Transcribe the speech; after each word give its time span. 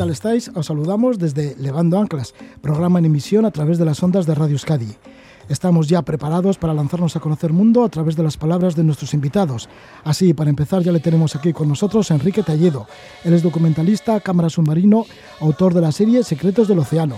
tal 0.00 0.08
estáis? 0.08 0.50
Os 0.54 0.64
saludamos 0.64 1.18
desde 1.18 1.54
Levando 1.58 1.98
Anclas, 1.98 2.32
programa 2.62 2.98
en 2.98 3.04
emisión 3.04 3.44
a 3.44 3.50
través 3.50 3.76
de 3.76 3.84
las 3.84 4.02
ondas 4.02 4.24
de 4.24 4.34
Radio 4.34 4.54
Euskadi. 4.54 4.96
Estamos 5.50 5.88
ya 5.88 6.00
preparados 6.00 6.56
para 6.56 6.72
lanzarnos 6.72 7.16
a 7.16 7.20
conocer 7.20 7.52
mundo 7.52 7.84
a 7.84 7.90
través 7.90 8.16
de 8.16 8.22
las 8.22 8.38
palabras 8.38 8.74
de 8.74 8.82
nuestros 8.82 9.12
invitados. 9.12 9.68
Así, 10.02 10.32
para 10.32 10.48
empezar, 10.48 10.82
ya 10.82 10.90
le 10.90 11.00
tenemos 11.00 11.36
aquí 11.36 11.52
con 11.52 11.68
nosotros 11.68 12.10
a 12.10 12.14
Enrique 12.14 12.42
Talledo. 12.42 12.86
Él 13.24 13.34
es 13.34 13.42
documentalista, 13.42 14.20
cámara 14.20 14.48
submarino, 14.48 15.04
autor 15.38 15.74
de 15.74 15.82
la 15.82 15.92
serie 15.92 16.24
Secretos 16.24 16.66
del 16.66 16.78
Océano, 16.78 17.16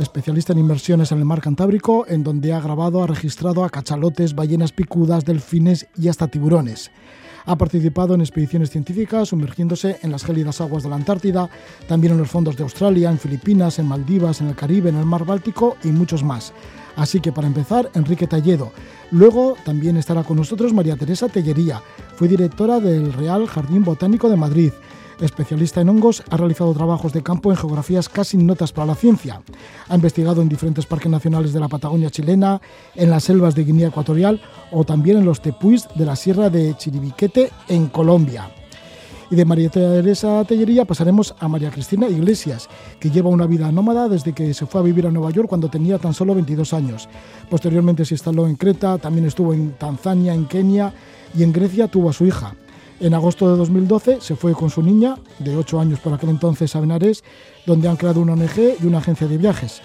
especialista 0.00 0.54
en 0.54 0.58
inmersiones 0.58 1.12
en 1.12 1.18
el 1.18 1.24
mar 1.24 1.40
Cantábrico, 1.40 2.04
en 2.08 2.24
donde 2.24 2.52
ha 2.52 2.58
grabado, 2.58 3.00
ha 3.00 3.06
registrado 3.06 3.62
a 3.62 3.70
cachalotes, 3.70 4.34
ballenas 4.34 4.72
picudas, 4.72 5.24
delfines 5.24 5.86
y 5.96 6.08
hasta 6.08 6.26
tiburones. 6.26 6.90
Ha 7.46 7.56
participado 7.56 8.14
en 8.14 8.22
expediciones 8.22 8.70
científicas, 8.70 9.28
sumergiéndose 9.28 9.98
en 10.02 10.10
las 10.10 10.24
gélidas 10.24 10.60
aguas 10.60 10.82
de 10.82 10.88
la 10.88 10.96
Antártida, 10.96 11.50
también 11.86 12.14
en 12.14 12.18
los 12.18 12.30
fondos 12.30 12.56
de 12.56 12.62
Australia, 12.62 13.10
en 13.10 13.18
Filipinas, 13.18 13.78
en 13.78 13.86
Maldivas, 13.86 14.40
en 14.40 14.48
el 14.48 14.56
Caribe, 14.56 14.88
en 14.88 14.96
el 14.96 15.04
mar 15.04 15.26
Báltico 15.26 15.76
y 15.84 15.88
muchos 15.88 16.24
más. 16.24 16.54
Así 16.96 17.20
que 17.20 17.32
para 17.32 17.46
empezar, 17.46 17.90
Enrique 17.94 18.26
Talledo. 18.26 18.72
Luego 19.10 19.56
también 19.64 19.96
estará 19.96 20.22
con 20.22 20.36
nosotros 20.36 20.72
María 20.72 20.96
Teresa 20.96 21.28
Tellería. 21.28 21.82
Fue 22.16 22.28
directora 22.28 22.80
del 22.80 23.12
Real 23.12 23.46
Jardín 23.46 23.84
Botánico 23.84 24.30
de 24.30 24.36
Madrid. 24.36 24.72
Especialista 25.20 25.80
en 25.80 25.88
hongos, 25.88 26.22
ha 26.30 26.36
realizado 26.36 26.74
trabajos 26.74 27.12
de 27.12 27.22
campo 27.22 27.50
en 27.50 27.56
geografías 27.56 28.08
casi 28.08 28.36
notas 28.36 28.72
para 28.72 28.86
la 28.86 28.94
ciencia. 28.94 29.40
Ha 29.88 29.94
investigado 29.94 30.42
en 30.42 30.48
diferentes 30.48 30.86
parques 30.86 31.10
nacionales 31.10 31.52
de 31.52 31.60
la 31.60 31.68
Patagonia 31.68 32.10
chilena, 32.10 32.60
en 32.94 33.10
las 33.10 33.24
selvas 33.24 33.54
de 33.54 33.64
Guinea 33.64 33.88
Ecuatorial 33.88 34.40
o 34.70 34.84
también 34.84 35.18
en 35.18 35.24
los 35.24 35.40
tepuis 35.40 35.86
de 35.94 36.04
la 36.04 36.16
Sierra 36.16 36.50
de 36.50 36.76
Chiribiquete 36.76 37.50
en 37.68 37.86
Colombia. 37.88 38.50
Y 39.30 39.36
de 39.36 39.44
María 39.44 39.70
Teresa 39.70 40.44
Tellería 40.44 40.84
pasaremos 40.84 41.34
a 41.38 41.48
María 41.48 41.70
Cristina 41.70 42.08
Iglesias, 42.08 42.68
que 43.00 43.10
lleva 43.10 43.30
una 43.30 43.46
vida 43.46 43.72
nómada 43.72 44.08
desde 44.08 44.32
que 44.32 44.52
se 44.52 44.66
fue 44.66 44.80
a 44.80 44.84
vivir 44.84 45.06
a 45.06 45.10
Nueva 45.10 45.30
York 45.30 45.48
cuando 45.48 45.68
tenía 45.68 45.98
tan 45.98 46.12
solo 46.12 46.34
22 46.34 46.72
años. 46.74 47.08
Posteriormente 47.48 48.04
se 48.04 48.14
instaló 48.14 48.46
en 48.46 48.56
Creta, 48.56 48.98
también 48.98 49.26
estuvo 49.26 49.54
en 49.54 49.72
Tanzania, 49.72 50.34
en 50.34 50.46
Kenia 50.46 50.92
y 51.36 51.42
en 51.42 51.52
Grecia 51.52 51.88
tuvo 51.88 52.10
a 52.10 52.12
su 52.12 52.26
hija. 52.26 52.54
En 53.00 53.12
agosto 53.12 53.50
de 53.50 53.56
2012 53.56 54.20
se 54.20 54.36
fue 54.36 54.52
con 54.52 54.70
su 54.70 54.80
niña, 54.82 55.16
de 55.38 55.56
8 55.56 55.80
años 55.80 55.98
por 56.00 56.12
aquel 56.12 56.30
entonces, 56.30 56.74
a 56.76 56.80
Benares, 56.80 57.24
donde 57.66 57.88
han 57.88 57.96
creado 57.96 58.20
una 58.20 58.34
ONG 58.34 58.76
y 58.80 58.86
una 58.86 58.98
agencia 58.98 59.26
de 59.26 59.36
viajes. 59.36 59.82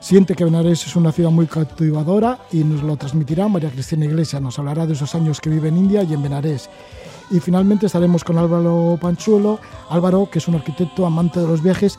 Siente 0.00 0.34
que 0.34 0.44
Benares 0.44 0.86
es 0.86 0.96
una 0.96 1.12
ciudad 1.12 1.30
muy 1.30 1.46
cautivadora 1.46 2.40
y 2.52 2.64
nos 2.64 2.82
lo 2.82 2.96
transmitirá 2.96 3.48
María 3.48 3.70
Cristina 3.70 4.04
Iglesias. 4.04 4.42
Nos 4.42 4.58
hablará 4.58 4.86
de 4.86 4.92
esos 4.92 5.14
años 5.14 5.40
que 5.40 5.48
vive 5.48 5.68
en 5.68 5.78
India 5.78 6.02
y 6.02 6.12
en 6.12 6.22
Benares. 6.22 6.68
Y 7.30 7.40
finalmente 7.40 7.86
estaremos 7.86 8.22
con 8.24 8.36
Álvaro 8.36 8.98
Panchuelo, 9.00 9.58
Álvaro, 9.88 10.28
que 10.30 10.38
es 10.38 10.48
un 10.48 10.56
arquitecto 10.56 11.06
amante 11.06 11.40
de 11.40 11.46
los 11.46 11.62
viajes 11.62 11.98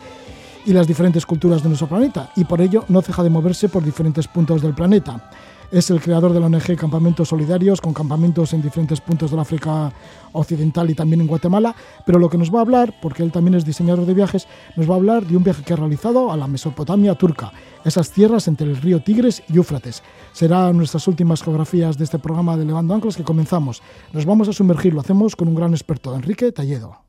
y 0.66 0.74
las 0.74 0.88
diferentes 0.88 1.26
culturas 1.26 1.62
de 1.62 1.70
nuestro 1.70 1.88
planeta, 1.88 2.32
y 2.36 2.46
por 2.46 2.62
ello 2.62 2.86
no 2.88 3.02
deja 3.02 3.24
de 3.24 3.30
moverse 3.30 3.70
por 3.70 3.84
diferentes 3.84 4.28
puntos 4.28 4.62
del 4.62 4.74
planeta. 4.74 5.30
Es 5.74 5.90
el 5.90 6.00
creador 6.00 6.34
de 6.34 6.40
la 6.40 6.46
ONG 6.46 6.76
Campamentos 6.78 7.30
Solidarios, 7.30 7.82
con 7.82 7.96
campamentos 7.96 8.54
en 8.54 8.62
diferentes 8.62 9.02
puntos 9.02 9.32
del 9.32 9.40
África 9.40 9.92
Occidental 10.32 10.88
y 10.92 10.94
también 10.94 11.22
en 11.22 11.26
Guatemala. 11.26 11.76
Pero 12.06 12.20
lo 12.20 12.30
que 12.30 12.38
nos 12.38 12.54
va 12.54 12.60
a 12.60 12.62
hablar, 12.62 12.94
porque 13.02 13.24
él 13.24 13.32
también 13.32 13.56
es 13.56 13.66
diseñador 13.66 14.06
de 14.06 14.14
viajes, 14.14 14.48
nos 14.76 14.88
va 14.88 14.94
a 14.94 14.98
hablar 14.98 15.26
de 15.26 15.36
un 15.36 15.44
viaje 15.44 15.64
que 15.64 15.74
ha 15.74 15.78
realizado 15.78 16.32
a 16.32 16.38
la 16.38 16.46
Mesopotamia 16.46 17.16
turca, 17.16 17.52
esas 17.84 18.12
tierras 18.12 18.48
entre 18.48 18.68
el 18.68 18.78
río 18.78 19.02
Tigres 19.02 19.42
y 19.50 19.58
Éufrates. 19.58 20.04
Serán 20.32 20.78
nuestras 20.78 21.08
últimas 21.08 21.42
geografías 21.42 21.98
de 21.98 22.04
este 22.04 22.20
programa 22.20 22.56
de 22.56 22.66
Levando 22.66 22.94
Anclas 22.94 23.18
que 23.18 23.24
comenzamos. 23.24 23.82
Nos 24.14 24.28
vamos 24.28 24.48
a 24.50 24.54
sumergir, 24.54 24.94
lo 24.94 25.02
hacemos 25.02 25.36
con 25.36 25.48
un 25.48 25.56
gran 25.56 25.72
experto, 25.72 26.16
Enrique 26.16 26.52
Talledo. 26.52 27.00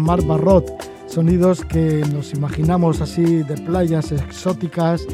Mar 0.00 0.22
Barrot, 0.22 0.70
sonidos 1.06 1.64
que 1.64 2.02
nos 2.12 2.32
imaginamos 2.32 3.00
así 3.00 3.42
de 3.42 3.56
playas 3.56 4.12
exóticas, 4.12 5.06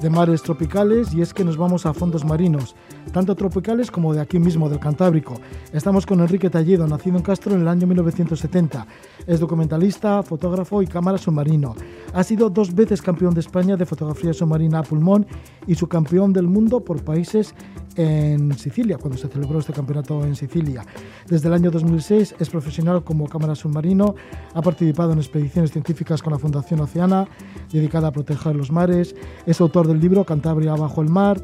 de 0.00 0.10
mares 0.10 0.42
tropicales 0.42 1.14
y 1.14 1.22
es 1.22 1.32
que 1.32 1.44
nos 1.44 1.56
vamos 1.56 1.86
a 1.86 1.94
fondos 1.94 2.24
marinos, 2.24 2.76
tanto 3.14 3.36
tropicales 3.36 3.92
como 3.92 4.12
de 4.12 4.20
aquí 4.20 4.40
mismo, 4.40 4.68
del 4.68 4.80
Cantábrico. 4.80 5.34
Estamos 5.72 6.04
con 6.04 6.18
Enrique 6.18 6.50
Talledo, 6.50 6.84
nacido 6.88 7.16
en 7.16 7.22
Castro 7.22 7.54
en 7.54 7.60
el 7.60 7.68
año 7.68 7.86
1970. 7.86 8.88
Es 9.24 9.38
documentalista, 9.38 10.20
fotógrafo 10.24 10.82
y 10.82 10.88
cámara 10.88 11.16
submarino. 11.16 11.76
Ha 12.12 12.24
sido 12.24 12.50
dos 12.50 12.74
veces 12.74 13.00
campeón 13.00 13.32
de 13.32 13.38
España 13.38 13.76
de 13.76 13.86
fotografía 13.86 14.32
submarina 14.32 14.80
a 14.80 14.82
pulmón 14.82 15.26
y 15.64 15.76
subcampeón 15.76 16.32
del 16.32 16.48
mundo 16.48 16.80
por 16.80 17.04
países 17.04 17.54
en 17.94 18.52
Sicilia, 18.58 18.98
cuando 18.98 19.16
se 19.16 19.28
celebró 19.28 19.60
este 19.60 19.72
campeonato 19.72 20.24
en 20.24 20.34
Sicilia. 20.34 20.84
Desde 21.28 21.46
el 21.46 21.54
año 21.54 21.70
2006 21.70 22.34
es 22.40 22.50
profesional 22.50 23.04
como 23.04 23.28
cámara 23.28 23.54
submarino, 23.54 24.16
ha 24.52 24.60
participado 24.60 25.12
en 25.12 25.18
expediciones 25.18 25.70
científicas 25.70 26.20
con 26.20 26.32
la 26.32 26.40
Fundación 26.40 26.80
Oceana, 26.80 27.28
dedicada 27.70 28.08
a 28.08 28.12
proteger 28.12 28.56
los 28.56 28.72
mares, 28.72 29.14
es 29.46 29.60
autor 29.60 29.86
del 29.86 30.00
libro 30.00 30.24
Cantabria 30.24 30.74
bajo 30.74 31.00
el 31.00 31.08
mar 31.08 31.40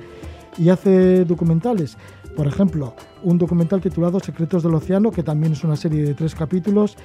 y 0.56 0.68
hace 0.68 1.24
documentales. 1.24 1.96
Por 2.36 2.46
ejemplo, 2.46 2.94
un 3.22 3.38
documental 3.38 3.80
titulado 3.80 4.20
Secretos 4.20 4.62
del 4.62 4.74
Océano, 4.74 5.10
que 5.10 5.22
también 5.22 5.52
es 5.52 5.64
una 5.64 5.76
serie 5.76 6.02
de 6.04 6.14
tres 6.14 6.34
capítulos. 6.34 6.96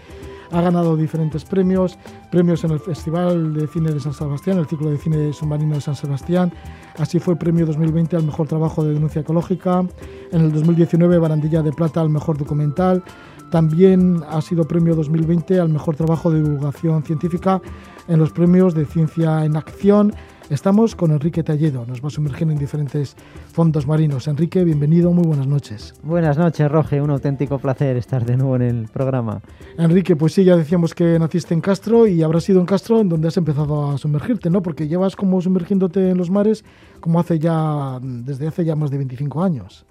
Ha 0.51 0.61
ganado 0.61 0.95
diferentes 0.95 1.43
premios, 1.43 1.97
premios 2.31 2.63
en 2.63 2.71
el 2.71 2.79
Festival 2.79 3.53
de 3.53 3.67
Cine 3.67 3.91
de 3.91 3.99
San 3.99 4.13
Sebastián, 4.13 4.59
el 4.59 4.67
ciclo 4.67 4.91
de 4.91 4.97
cine 4.97 5.33
submarino 5.33 5.75
de 5.75 5.81
San 5.81 5.95
Sebastián. 5.95 6.53
Así 6.97 7.19
fue 7.19 7.35
premio 7.35 7.65
2020 7.65 8.15
al 8.15 8.23
mejor 8.23 8.47
trabajo 8.47 8.83
de 8.83 8.93
denuncia 8.93 9.21
ecológica. 9.21 9.83
En 10.31 10.41
el 10.41 10.51
2019 10.51 11.17
Barandilla 11.17 11.63
de 11.63 11.71
Plata 11.71 12.01
al 12.01 12.09
mejor 12.09 12.37
documental. 12.37 13.03
También 13.49 14.21
ha 14.29 14.41
sido 14.41 14.65
premio 14.65 14.95
2020 14.95 15.59
al 15.59 15.69
mejor 15.69 15.95
trabajo 15.95 16.31
de 16.31 16.41
divulgación 16.41 17.03
científica 17.03 17.61
en 18.07 18.19
los 18.19 18.31
premios 18.31 18.73
de 18.73 18.85
Ciencia 18.85 19.45
en 19.45 19.55
Acción 19.55 20.13
Estamos 20.51 20.95
con 20.95 21.09
Enrique 21.09 21.41
Talledo, 21.41 21.87
nos 21.87 22.03
va 22.03 22.07
a 22.09 22.11
sumergir 22.11 22.47
en 22.51 22.59
diferentes 22.59 23.15
fondos 23.51 23.87
marinos. 23.87 24.27
Enrique, 24.27 24.63
bienvenido, 24.63 25.11
muy 25.11 25.25
buenas 25.25 25.47
noches. 25.47 25.95
Buenas 26.03 26.37
noches, 26.37 26.69
Roge, 26.69 27.01
un 27.01 27.09
auténtico 27.09 27.57
placer 27.57 27.97
estar 27.97 28.23
de 28.23 28.37
nuevo 28.37 28.55
en 28.55 28.61
el 28.61 28.87
programa. 28.87 29.41
Enrique, 29.79 30.15
pues 30.15 30.33
sí, 30.33 30.43
ya 30.43 30.55
decíamos 30.55 30.93
que 30.93 31.17
naciste 31.17 31.55
en 31.55 31.61
Castro 31.61 32.05
y 32.05 32.21
habrás 32.21 32.43
sido 32.43 32.59
en 32.59 32.67
Castro 32.67 33.01
en 33.01 33.09
donde 33.09 33.29
has 33.29 33.37
empezado 33.37 33.89
a 33.89 33.97
sumergirte, 33.97 34.51
¿no? 34.51 34.61
Porque 34.61 34.87
llevas 34.87 35.15
como 35.15 35.41
sumergiéndote 35.41 36.11
en 36.11 36.17
los 36.17 36.29
mares 36.29 36.63
como 36.99 37.19
hace 37.19 37.39
ya, 37.39 37.97
desde 37.99 38.47
hace 38.47 38.65
ya 38.65 38.75
más 38.75 38.91
de 38.91 38.97
25 38.97 39.43
años. 39.43 39.83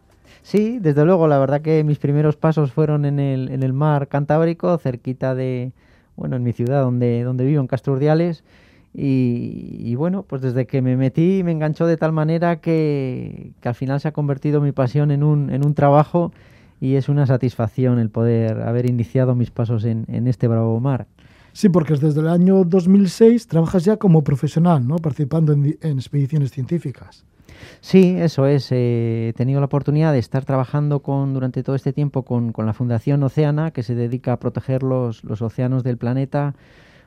Sí, 0.42 0.78
desde 0.78 1.04
luego, 1.04 1.26
la 1.26 1.38
verdad 1.40 1.62
que 1.62 1.82
mis 1.82 1.98
primeros 1.98 2.36
pasos 2.36 2.70
fueron 2.70 3.06
en 3.06 3.18
el, 3.18 3.50
en 3.50 3.64
el 3.64 3.72
mar 3.72 4.06
Cantábrico, 4.06 4.78
cerquita 4.78 5.34
de, 5.34 5.72
bueno, 6.14 6.36
en 6.36 6.44
mi 6.44 6.52
ciudad 6.52 6.82
donde, 6.82 7.24
donde 7.24 7.44
vivo, 7.44 7.60
en 7.60 7.66
Castro 7.66 7.94
Urdiales 7.94 8.44
y, 8.96 9.94
bueno, 9.96 10.22
pues 10.22 10.40
desde 10.40 10.66
que 10.66 10.80
me 10.80 10.96
metí 10.96 11.42
me 11.42 11.50
enganchó 11.50 11.86
de 11.86 11.96
tal 11.96 12.12
manera 12.12 12.60
que, 12.60 13.50
al 13.64 13.74
final 13.74 14.00
se 14.00 14.08
ha 14.08 14.12
convertido 14.12 14.60
mi 14.60 14.70
pasión 14.70 15.10
en 15.10 15.24
un, 15.24 15.50
en 15.50 15.66
un 15.66 15.74
trabajo 15.74 16.32
y 16.80 16.94
es 16.94 17.08
una 17.08 17.26
satisfacción 17.26 17.98
el 17.98 18.10
poder 18.10 18.62
haber 18.62 18.88
iniciado 18.88 19.34
mis 19.34 19.50
pasos 19.50 19.84
en, 19.84 20.04
en 20.06 20.28
este 20.28 20.46
bravo 20.46 20.78
mar. 20.78 21.08
Sí, 21.52 21.68
porque 21.68 21.94
desde 21.94 22.20
el 22.20 22.28
año 22.28 22.64
2006 22.64 23.48
trabajas 23.48 23.84
ya 23.84 23.96
como 23.96 24.22
profesional, 24.22 24.86
¿no? 24.86 24.96
Participando 24.96 25.52
en, 25.52 25.76
en 25.80 25.98
expediciones 25.98 26.52
científicas. 26.52 27.24
Sí, 27.80 28.16
eso 28.18 28.46
es. 28.46 28.70
Eh, 28.72 29.28
he 29.28 29.32
tenido 29.34 29.60
la 29.60 29.66
oportunidad 29.66 30.12
de 30.12 30.18
estar 30.18 30.44
trabajando 30.44 31.00
con, 31.00 31.34
durante 31.34 31.62
todo 31.62 31.76
este 31.76 31.92
tiempo 31.92 32.24
con, 32.24 32.52
con 32.52 32.66
la 32.66 32.72
Fundación 32.72 33.22
Oceana, 33.22 33.70
que 33.70 33.82
se 33.82 33.94
dedica 33.94 34.32
a 34.32 34.38
proteger 34.38 34.82
los, 34.82 35.24
los 35.24 35.42
océanos 35.42 35.82
del 35.82 35.96
planeta 35.96 36.54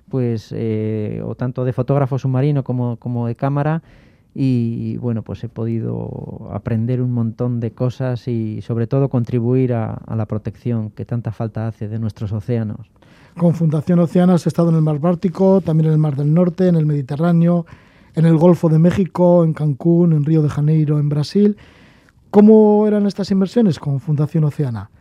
pues 0.10 0.54
eh, 0.56 1.22
o 1.26 1.36
tanto 1.36 1.66
de 1.66 1.74
fotógrafo 1.74 2.18
submarino 2.18 2.64
como, 2.64 2.98
como 2.98 3.28
de 3.28 3.36
cámara 3.36 3.82
y 4.40 4.98
bueno 4.98 5.24
pues 5.24 5.44
he 5.44 5.50
podido 5.50 6.50
aprender 6.52 7.02
un 7.02 7.12
montón 7.12 7.60
de 7.60 7.72
cosas 7.72 8.28
y 8.28 8.62
sobre 8.62 8.86
todo 8.86 9.10
contribuir 9.10 9.74
a, 9.74 10.00
la 10.16 10.28
protección 10.28 10.92
que 10.92 11.06
tanta 11.06 11.32
falta 11.32 11.68
hace 11.68 11.88
de 11.88 11.98
nuestros 11.98 12.32
océanos. 12.32 12.92
Con 13.36 13.56
Fundación 13.56 13.98
Oceana 13.98 14.36
has 14.36 14.46
estado 14.46 14.70
en 14.70 14.76
el 14.76 14.82
Mar 14.82 15.00
Báltico, 15.00 15.62
también 15.62 15.88
en 15.88 15.94
el 15.94 15.98
Mar 15.98 16.16
del 16.16 16.34
Norte, 16.34 16.68
en 16.68 16.76
el 16.76 16.86
Mediterráneo, 16.86 17.66
en 18.14 18.26
el 18.26 18.38
Golfo 18.38 18.70
de 18.70 18.78
México, 18.78 19.44
en 19.44 19.54
Cancún, 19.54 20.14
en 20.14 20.24
Río 20.24 20.44
de 20.44 20.50
Janeiro, 20.50 21.00
en 21.00 21.10
Brasil. 21.10 21.58
¿Cómo 22.30 22.86
eran 22.88 23.08
estas 23.08 23.32
inversiones 23.32 23.80
con 23.80 24.00
Fundación 24.00 24.44
Oceana? 24.44 24.92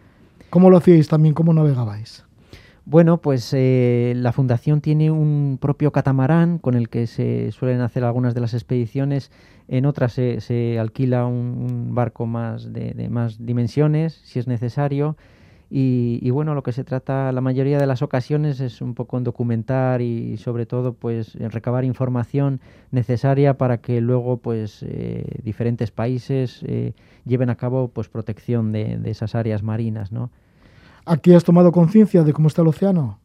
¿Cómo 0.48 0.70
lo 0.70 0.78
hacíais 0.78 1.08
también? 1.08 1.34
¿Cómo 1.34 1.52
navegabais? 1.52 2.24
Bueno, 2.88 3.20
pues 3.20 3.52
eh, 3.52 4.12
la 4.14 4.30
fundación 4.30 4.80
tiene 4.80 5.10
un 5.10 5.58
propio 5.60 5.90
catamarán 5.90 6.58
con 6.58 6.74
el 6.74 6.88
que 6.88 7.08
se 7.08 7.50
suelen 7.50 7.80
hacer 7.80 8.04
algunas 8.04 8.32
de 8.32 8.40
las 8.40 8.54
expediciones. 8.54 9.32
En 9.66 9.86
otras 9.86 10.12
se, 10.12 10.78
alquila 10.78 11.26
un, 11.26 11.96
barco 11.96 12.26
más 12.26 12.72
de, 12.72 13.08
más 13.10 13.44
dimensiones, 13.44 14.20
si 14.24 14.38
es 14.38 14.46
necesario. 14.46 15.16
Y, 15.68 16.30
bueno, 16.30 16.54
lo 16.54 16.62
que 16.62 16.70
se 16.70 16.84
trata 16.84 17.32
la 17.32 17.40
mayoría 17.40 17.80
de 17.80 17.88
las 17.88 18.02
ocasiones 18.02 18.60
es 18.60 18.80
un 18.80 18.94
poco 18.94 19.18
en 19.18 19.24
documentar 19.24 20.00
y 20.00 20.36
sobre 20.36 20.64
todo 20.64 20.92
pues 20.92 21.34
en 21.34 21.50
recabar 21.50 21.84
información 21.84 22.60
necesaria 22.92 23.58
para 23.58 23.78
que 23.78 24.00
luego 24.00 24.36
pues 24.36 24.84
eh, 24.84 25.24
diferentes 25.42 25.90
países 25.90 26.62
eh, 26.64 26.92
lleven 27.24 27.50
a 27.50 27.56
cabo 27.56 27.88
pues 27.88 28.08
protección 28.08 28.70
de, 28.70 28.96
de 28.96 29.10
esas 29.10 29.34
áreas 29.34 29.64
marinas, 29.64 30.12
¿no? 30.12 30.30
¿Aquí 31.08 31.32
has 31.34 31.44
tomado 31.44 31.70
conciencia 31.70 32.24
de 32.24 32.32
cómo 32.32 32.48
está 32.48 32.62
el 32.62 32.68
océano? 32.68 33.20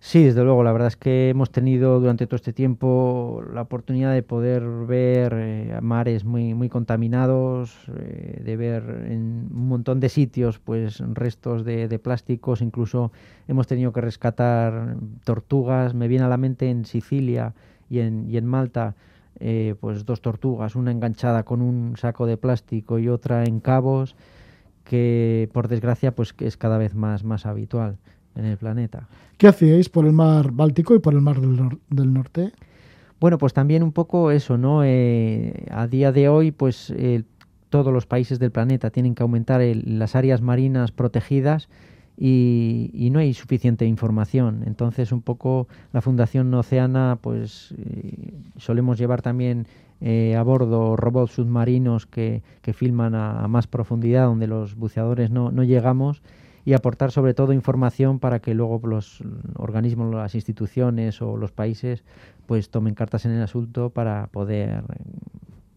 Sí, 0.00 0.24
desde 0.24 0.42
luego. 0.42 0.64
La 0.64 0.72
verdad 0.72 0.88
es 0.88 0.96
que 0.96 1.28
hemos 1.28 1.52
tenido 1.52 2.00
durante 2.00 2.26
todo 2.26 2.34
este 2.34 2.52
tiempo 2.52 3.44
la 3.54 3.62
oportunidad 3.62 4.12
de 4.12 4.24
poder 4.24 4.64
ver 4.86 5.32
eh, 5.36 5.78
mares 5.82 6.24
muy, 6.24 6.54
muy 6.54 6.68
contaminados, 6.68 7.76
eh, 7.96 8.42
de 8.44 8.56
ver 8.56 9.06
en 9.08 9.48
un 9.52 9.68
montón 9.68 10.00
de 10.00 10.08
sitios 10.08 10.58
pues 10.58 10.98
restos 10.98 11.64
de, 11.64 11.98
plásticos. 12.00 12.60
Incluso 12.60 13.12
hemos 13.46 13.68
tenido 13.68 13.92
que 13.92 14.00
rescatar 14.00 14.96
tortugas. 15.22 15.94
Me 15.94 16.08
viene 16.08 16.24
a 16.24 16.28
la 16.28 16.38
mente 16.38 16.70
en 16.70 16.86
Sicilia 16.86 17.54
y 17.88 18.00
en, 18.00 18.28
y 18.28 18.36
en 18.36 18.46
Malta. 18.46 18.96
Eh, 19.38 19.76
pues 19.80 20.06
dos 20.06 20.22
tortugas, 20.22 20.74
una 20.74 20.90
enganchada 20.90 21.44
con 21.44 21.62
un 21.62 21.96
saco 21.96 22.26
de 22.26 22.36
plástico 22.36 22.98
y 22.98 23.08
otra 23.08 23.44
en 23.44 23.60
cabos 23.60 24.16
que 24.88 25.50
por 25.52 25.68
desgracia 25.68 26.14
pues 26.14 26.34
es 26.38 26.56
cada 26.56 26.78
vez 26.78 26.94
más, 26.94 27.24
más 27.24 27.44
habitual 27.44 27.98
en 28.36 28.44
el 28.46 28.56
planeta. 28.56 29.08
¿Qué 29.36 29.48
hacíais 29.48 29.88
por 29.88 30.06
el 30.06 30.12
mar 30.12 30.52
Báltico 30.52 30.94
y 30.94 30.98
por 30.98 31.14
el 31.14 31.20
mar 31.20 31.40
del, 31.40 32.14
norte? 32.14 32.52
Bueno, 33.20 33.38
pues 33.38 33.52
también 33.52 33.82
un 33.82 33.92
poco 33.92 34.30
eso, 34.30 34.56
¿no? 34.56 34.82
Eh, 34.84 35.66
a 35.70 35.86
día 35.86 36.12
de 36.12 36.28
hoy, 36.28 36.52
pues 36.52 36.90
eh, 36.96 37.24
todos 37.68 37.92
los 37.92 38.06
países 38.06 38.38
del 38.38 38.52
planeta 38.52 38.90
tienen 38.90 39.14
que 39.14 39.22
aumentar 39.22 39.60
las 39.60 40.14
áreas 40.14 40.40
marinas 40.40 40.92
protegidas 40.92 41.68
y, 42.16 43.08
no 43.12 43.18
hay 43.18 43.34
suficiente 43.34 43.84
información. 43.86 44.62
Entonces, 44.66 45.12
un 45.12 45.22
poco 45.22 45.68
la 45.92 46.00
Fundación 46.00 46.52
Oceana, 46.54 47.18
pues 47.20 47.74
eh, 47.78 48.32
solemos 48.56 48.98
llevar 48.98 49.22
también 49.22 49.66
eh, 50.00 50.36
a 50.36 50.42
bordo 50.42 50.96
robots 50.96 51.32
submarinos 51.32 52.06
que, 52.06 52.42
que 52.62 52.72
filman 52.72 53.14
a, 53.14 53.48
más 53.48 53.66
profundidad, 53.66 54.26
donde 54.26 54.46
los 54.46 54.74
buceadores 54.74 55.30
no, 55.30 55.50
no, 55.50 55.64
llegamos, 55.64 56.22
y 56.64 56.72
aportar 56.72 57.12
sobre 57.12 57.32
todo 57.32 57.52
información 57.52 58.18
para 58.18 58.40
que 58.40 58.54
luego 58.54 58.80
los 58.86 59.22
organismos, 59.56 60.12
las 60.14 60.34
instituciones 60.34 61.22
o 61.22 61.36
los 61.36 61.52
países 61.52 62.04
pues 62.46 62.70
tomen 62.70 62.94
cartas 62.94 63.24
en 63.24 63.32
el 63.32 63.42
asunto 63.42 63.90
para 63.90 64.26
poder 64.28 64.82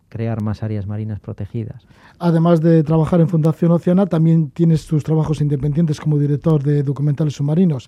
crear 0.09 0.41
más 0.41 0.63
áreas 0.63 0.87
marinas 0.87 1.19
protegidas. 1.19 1.85
Además 2.17 2.59
de 2.61 2.83
trabajar 2.83 3.21
en 3.21 3.29
Fundación 3.29 3.71
Oceana, 3.71 4.07
también 4.07 4.49
tienes 4.49 4.85
tus 4.85 5.03
trabajos 5.03 5.39
independientes 5.39 5.99
como 5.99 6.17
director 6.17 6.61
de 6.61 6.83
documentales 6.83 7.35
submarinos. 7.35 7.87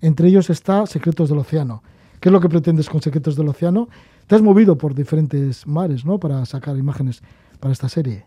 Entre 0.00 0.28
ellos 0.28 0.48
está 0.48 0.86
Secretos 0.86 1.28
del 1.28 1.38
Océano. 1.38 1.82
¿Qué 2.20 2.28
es 2.30 2.32
lo 2.32 2.40
que 2.40 2.48
pretendes 2.48 2.88
con 2.88 3.02
Secretos 3.02 3.36
del 3.36 3.48
Océano 3.48 3.88
te 4.26 4.34
has 4.34 4.42
movido 4.42 4.76
por 4.76 4.94
diferentes 4.94 5.66
mares, 5.66 6.04
¿no? 6.04 6.18
Para 6.18 6.44
sacar 6.46 6.76
imágenes 6.76 7.22
para 7.60 7.72
esta 7.72 7.88
serie. 7.88 8.24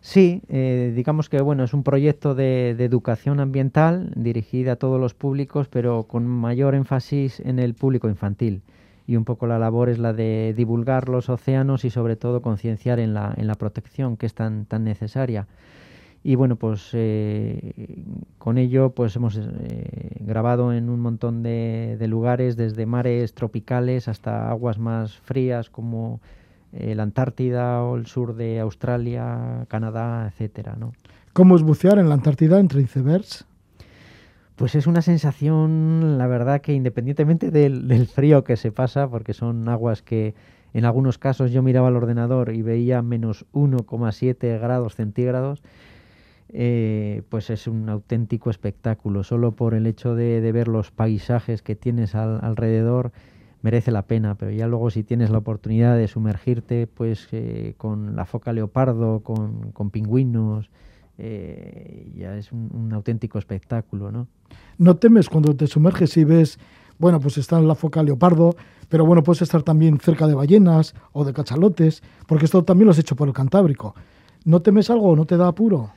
Sí, 0.00 0.42
eh, 0.48 0.92
digamos 0.94 1.28
que 1.28 1.40
bueno, 1.40 1.64
es 1.64 1.74
un 1.74 1.82
proyecto 1.82 2.34
de, 2.34 2.70
educación 2.70 3.40
ambiental 3.40 4.12
dirigida 4.14 4.72
a 4.72 4.76
todos 4.76 5.00
los 5.00 5.14
públicos, 5.14 5.68
pero 5.68 6.04
con 6.04 6.26
mayor 6.26 6.74
énfasis 6.74 7.40
en 7.40 7.58
el 7.58 7.74
público 7.74 8.08
infantil. 8.08 8.62
Y 9.06 9.16
un 9.16 9.24
poco 9.24 9.46
la 9.46 9.58
labor 9.58 9.88
es 9.88 9.98
la 9.98 10.12
de 10.12 10.54
divulgar 10.56 11.08
los 11.08 11.28
océanos 11.28 11.84
y 11.84 11.90
sobre 11.90 12.16
todo 12.16 12.42
concienciar 12.42 13.00
en 13.00 13.14
la, 13.14 13.34
en 13.36 13.46
la 13.46 13.54
protección 13.54 14.16
que 14.16 14.26
es 14.26 14.34
tan, 14.34 14.66
tan 14.66 14.84
necesaria 14.84 15.46
y 16.22 16.34
bueno 16.34 16.56
pues 16.56 16.90
eh, 16.92 18.04
con 18.38 18.58
ello 18.58 18.90
pues 18.90 19.14
hemos 19.16 19.36
eh, 19.36 20.16
grabado 20.20 20.72
en 20.72 20.90
un 20.90 21.00
montón 21.00 21.42
de, 21.42 21.96
lugares 22.08 22.56
desde 22.56 22.86
mares 22.86 23.34
tropicales 23.34 24.08
hasta 24.08 24.50
aguas 24.50 24.78
más 24.78 25.16
frías 25.18 25.70
como 25.70 26.20
eh, 26.72 26.94
la 26.94 27.04
Antártida 27.04 27.82
o 27.82 27.96
el 27.96 28.06
sur 28.06 28.34
de 28.34 28.60
Australia, 28.60 29.64
Canadá, 29.68 30.28
etcétera, 30.28 30.76
¿no? 30.78 30.92
¿Cómo 31.32 31.56
es 31.56 31.62
bucear 31.62 31.98
en 31.98 32.08
la 32.08 32.14
Antártida 32.14 32.60
entre 32.60 32.82
icebergs? 32.82 33.46
Pues 34.54 34.74
es 34.74 34.86
una 34.86 35.00
sensación, 35.00 36.18
la 36.18 36.26
verdad, 36.26 36.60
que 36.60 36.74
independientemente 36.74 37.50
del, 37.50 37.88
del 37.88 38.06
frío 38.06 38.44
que 38.44 38.56
se 38.56 38.72
pasa, 38.72 39.08
porque 39.08 39.32
son 39.32 39.68
aguas 39.68 40.02
que 40.02 40.34
en 40.74 40.84
algunos 40.84 41.16
casos 41.16 41.52
yo 41.52 41.62
miraba 41.62 41.88
al 41.88 41.96
ordenador 41.96 42.52
y 42.52 42.62
veía 42.62 43.00
menos 43.00 43.46
1,7 43.52 44.60
grados 44.60 44.94
centígrados, 44.94 45.62
eh, 46.50 47.22
pues 47.28 47.50
es 47.50 47.66
un 47.66 47.88
auténtico 47.88 48.50
espectáculo. 48.50 49.22
Solo 49.22 49.52
por 49.52 49.74
el 49.74 49.86
hecho 49.86 50.14
de, 50.14 50.40
ver 50.52 50.68
los 50.68 50.90
paisajes 50.90 51.62
que 51.62 51.76
tienes 51.76 52.14
alrededor 52.14 53.12
merece 53.60 53.90
la 53.90 54.02
pena, 54.02 54.36
pero 54.36 54.52
ya 54.52 54.66
luego 54.66 54.90
si 54.90 55.02
tienes 55.02 55.30
la 55.30 55.38
oportunidad 55.38 55.96
de 55.96 56.08
sumergirte 56.08 56.86
pues 56.86 57.28
eh, 57.32 57.74
con 57.76 58.14
la 58.14 58.24
foca 58.24 58.52
leopardo, 58.52 59.20
con, 59.20 59.90
pingüinos, 59.90 60.70
eh, 61.18 62.12
ya 62.16 62.36
es 62.36 62.52
un, 62.52 62.90
auténtico 62.92 63.38
espectáculo, 63.38 64.12
¿no? 64.12 64.28
¿No 64.78 64.96
temes 64.96 65.28
cuando 65.28 65.56
te 65.56 65.66
sumerges 65.66 66.16
y 66.16 66.24
ves, 66.24 66.58
bueno, 66.98 67.18
pues 67.18 67.36
está 67.36 67.60
la 67.60 67.74
foca 67.74 68.02
leopardo, 68.02 68.54
pero 68.88 69.04
bueno, 69.04 69.24
puedes 69.24 69.42
estar 69.42 69.62
también 69.64 69.98
cerca 69.98 70.28
de 70.28 70.34
ballenas 70.34 70.94
o 71.12 71.24
de 71.24 71.32
cachalotes, 71.32 72.02
porque 72.28 72.44
esto 72.44 72.62
también 72.62 72.86
lo 72.86 72.92
has 72.92 72.98
hecho 72.98 73.16
por 73.16 73.26
el 73.26 73.34
Cantábrico. 73.34 73.94
¿No 74.44 74.62
temes 74.62 74.88
algo? 74.88 75.16
¿No 75.16 75.26
te 75.26 75.36
da 75.36 75.48
apuro? 75.48 75.90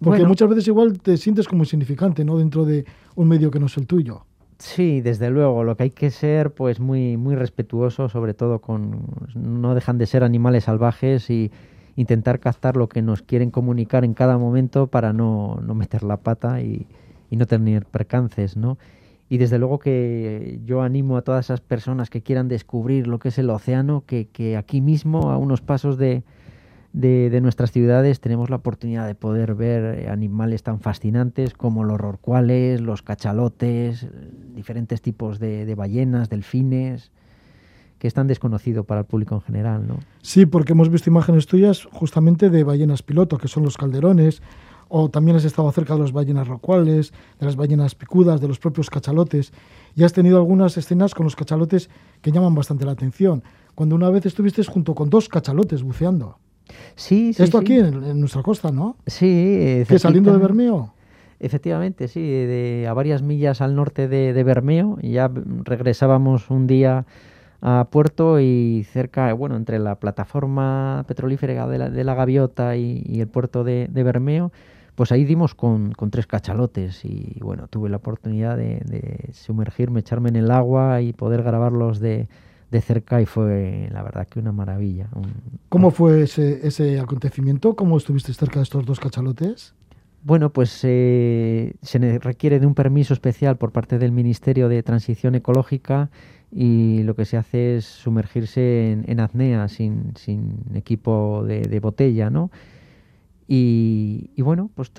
Porque 0.00 0.24
muchas 0.24 0.48
veces 0.48 0.68
igual 0.68 1.00
te 1.00 1.16
sientes 1.16 1.48
como 1.48 1.62
insignificante, 1.62 2.24
¿no? 2.24 2.38
Dentro 2.38 2.64
de 2.64 2.84
un 3.14 3.28
medio 3.28 3.50
que 3.50 3.58
no 3.58 3.66
es 3.66 3.76
el 3.76 3.86
tuyo. 3.86 4.26
Sí, 4.58 5.00
desde 5.00 5.30
luego. 5.30 5.64
Lo 5.64 5.76
que 5.76 5.84
hay 5.84 5.90
que 5.90 6.10
ser, 6.10 6.52
pues, 6.52 6.80
muy, 6.80 7.16
muy 7.16 7.34
respetuoso, 7.34 8.08
sobre 8.08 8.34
todo 8.34 8.60
con. 8.60 9.06
No 9.34 9.74
dejan 9.74 9.98
de 9.98 10.06
ser 10.06 10.24
animales 10.24 10.64
salvajes 10.64 11.30
y 11.30 11.50
intentar 11.96 12.40
captar 12.40 12.76
lo 12.76 12.88
que 12.88 13.02
nos 13.02 13.22
quieren 13.22 13.50
comunicar 13.50 14.04
en 14.04 14.14
cada 14.14 14.38
momento 14.38 14.86
para 14.86 15.12
no, 15.12 15.58
no 15.62 15.74
meter 15.74 16.02
la 16.02 16.18
pata 16.18 16.60
y, 16.60 16.86
y 17.30 17.36
no 17.36 17.46
tener 17.46 17.86
percances, 17.86 18.56
¿no? 18.56 18.78
Y 19.28 19.38
desde 19.38 19.58
luego 19.58 19.78
que 19.78 20.60
yo 20.64 20.82
animo 20.82 21.16
a 21.16 21.22
todas 21.22 21.46
esas 21.46 21.60
personas 21.60 22.10
que 22.10 22.22
quieran 22.22 22.48
descubrir 22.48 23.08
lo 23.08 23.18
que 23.18 23.28
es 23.28 23.38
el 23.38 23.50
océano, 23.50 24.04
que, 24.06 24.28
que 24.28 24.56
aquí 24.56 24.80
mismo, 24.80 25.30
a 25.30 25.36
unos 25.36 25.62
pasos 25.62 25.98
de, 25.98 26.22
de, 26.96 27.40
nuestras 27.42 27.72
ciudades 27.72 28.20
tenemos 28.20 28.48
la 28.48 28.56
oportunidad 28.56 29.06
de 29.06 29.14
poder 29.14 29.54
ver 29.54 29.98
eh, 29.98 30.08
animales 30.08 30.62
tan 30.62 30.80
fascinantes 30.80 31.52
como 31.52 31.84
los 31.84 32.00
rorcuales, 32.00 32.80
los 32.80 33.02
cachalotes, 33.02 34.06
diferentes 34.54 35.02
tipos 35.02 35.38
de, 35.38 35.74
ballenas, 35.74 36.30
delfines, 36.30 37.12
que 37.98 38.08
es 38.08 38.14
tan 38.14 38.26
desconocido 38.26 38.84
para 38.84 39.00
el 39.00 39.06
público 39.06 39.34
en 39.34 39.40
general, 39.42 39.86
¿no? 39.86 39.98
Sí, 40.22 40.46
porque 40.46 40.72
hemos 40.72 40.88
visto 40.88 41.10
imágenes 41.10 41.46
tuyas 41.46 41.84
justamente 41.92 42.48
de 42.48 42.64
ballenas 42.64 43.02
piloto, 43.02 43.36
que 43.36 43.48
son 43.48 43.62
los 43.62 43.76
calderones, 43.76 44.40
o 44.88 45.10
también 45.10 45.36
has 45.36 45.44
estado 45.44 45.70
cerca 45.72 45.94
de 45.94 46.00
las 46.00 46.12
ballenas 46.12 46.48
rorcuales, 46.48 47.12
de 47.38 47.44
las 47.44 47.56
ballenas 47.56 47.94
picudas, 47.94 48.40
de 48.40 48.48
los 48.48 48.58
propios 48.58 48.88
cachalotes, 48.88 49.52
y 49.94 50.04
has 50.04 50.14
tenido 50.14 50.38
algunas 50.38 50.78
escenas 50.78 51.14
con 51.14 51.24
los 51.24 51.36
cachalotes 51.36 51.90
que 52.22 52.32
llaman 52.32 52.54
bastante 52.54 52.86
la 52.86 52.92
atención. 52.92 53.42
Cuando 53.74 53.96
una 53.96 54.08
vez 54.08 54.24
estuviste 54.24 54.64
junto 54.64 54.94
con 54.94 55.10
dos 55.10 55.28
cachalotes 55.28 55.82
buceando. 55.82 56.38
Sí, 56.94 57.32
sí. 57.32 57.42
Esto 57.42 57.58
aquí 57.58 57.78
en, 57.78 58.20
nuestra 58.20 58.42
costa, 58.42 58.70
¿no? 58.70 58.96
Sí. 59.06 59.84
Que 59.88 59.98
saliendo 59.98 60.32
de 60.32 60.38
Bermeo. 60.38 60.92
Efectivamente, 61.38 62.08
sí, 62.08 62.20
de, 62.20 62.86
a 62.88 62.94
varias 62.94 63.22
millas 63.22 63.60
al 63.60 63.74
norte 63.74 64.08
de, 64.08 64.32
de 64.32 64.44
Bermeo. 64.44 64.98
Y 65.02 65.12
ya 65.12 65.30
regresábamos 65.64 66.50
un 66.50 66.66
día 66.66 67.06
a 67.60 67.88
puerto 67.90 68.40
y 68.40 68.86
cerca, 68.90 69.32
bueno, 69.32 69.56
entre 69.56 69.78
la 69.78 69.96
plataforma 69.96 71.04
petrolífera 71.08 71.66
de 71.66 71.78
la, 71.78 71.90
de 71.90 72.04
la 72.04 72.14
Gaviota 72.14 72.76
y, 72.76 73.20
el 73.20 73.28
puerto 73.28 73.64
de, 73.64 73.88
de, 73.90 74.02
Bermeo, 74.02 74.52
pues 74.94 75.12
ahí 75.12 75.24
dimos 75.24 75.54
con, 75.54 75.92
con, 75.92 76.10
tres 76.10 76.26
cachalotes 76.26 77.04
y 77.04 77.38
bueno, 77.40 77.66
tuve 77.68 77.88
la 77.88 77.96
oportunidad 77.96 78.56
de, 78.56 78.80
de, 78.84 79.30
sumergirme, 79.32 80.00
echarme 80.00 80.28
en 80.28 80.36
el 80.36 80.50
agua 80.50 81.00
y 81.00 81.12
poder 81.12 81.42
grabarlos 81.42 81.98
de, 81.98 82.28
de 82.70 82.80
cerca 82.80 83.20
y 83.20 83.26
fue 83.26 83.88
la 83.92 84.02
verdad 84.02 84.26
que 84.26 84.38
una 84.38 84.52
maravilla. 84.52 85.08
¿Cómo 85.68 85.90
fue 85.90 86.22
ese, 86.22 86.66
ese 86.66 86.98
acontecimiento? 86.98 87.76
¿Cómo 87.76 87.96
estuviste 87.96 88.32
cerca 88.32 88.60
de 88.60 88.64
estos 88.64 88.84
dos 88.84 89.00
cachalotes? 89.00 89.74
Bueno, 90.26 90.50
pues 90.52 90.80
eh, 90.82 91.74
se 91.82 92.18
requiere 92.18 92.58
de 92.58 92.66
un 92.66 92.74
permiso 92.74 93.14
especial 93.14 93.56
por 93.58 93.70
parte 93.70 93.98
del 94.00 94.10
Ministerio 94.10 94.68
de 94.68 94.82
Transición 94.82 95.36
Ecológica 95.36 96.10
y 96.50 97.04
lo 97.04 97.14
que 97.14 97.24
se 97.24 97.36
hace 97.36 97.76
es 97.76 97.84
sumergirse 97.84 98.90
en, 98.90 99.04
en 99.06 99.20
apnea 99.20 99.68
sin, 99.68 100.14
equipo 100.74 101.44
de, 101.46 101.78
botella, 101.78 102.28
¿no? 102.28 102.50
Y, 103.48 104.42
bueno, 104.42 104.70
pues 104.74 104.90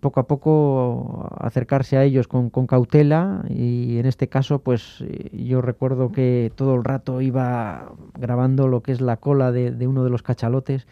poco 0.00 0.18
a 0.18 0.26
poco 0.26 1.28
acercarse 1.38 1.96
a 1.96 2.02
ellos 2.02 2.26
con, 2.26 2.50
cautela 2.50 3.44
y 3.48 3.98
en 3.98 4.06
este 4.06 4.28
caso 4.28 4.58
pues 4.58 5.04
eh, 5.06 5.30
yo 5.44 5.60
recuerdo 5.60 6.10
que 6.10 6.50
todo 6.56 6.74
el 6.74 6.82
rato 6.82 7.20
iba 7.20 7.92
grabando 8.18 8.66
lo 8.66 8.82
que 8.82 8.90
es 8.90 9.00
la 9.00 9.18
cola 9.18 9.52
de, 9.52 9.86
uno 9.86 10.02
de 10.02 10.10
los 10.10 10.24
cachalotes 10.24 10.88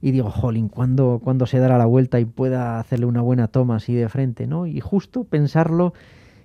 y 0.00 0.12
digo, 0.12 0.30
jolín, 0.30 0.68
¿cuándo, 0.68 1.20
¿cuándo, 1.24 1.46
se 1.46 1.58
dará 1.58 1.76
la 1.76 1.86
vuelta 1.86 2.20
y 2.20 2.24
pueda 2.24 2.78
hacerle 2.78 3.06
una 3.06 3.22
buena 3.22 3.48
toma 3.48 3.76
así 3.76 3.94
de 3.94 4.08
frente, 4.08 4.46
¿no? 4.46 4.66
Y 4.66 4.78
justo 4.80 5.24
pensarlo 5.24 5.92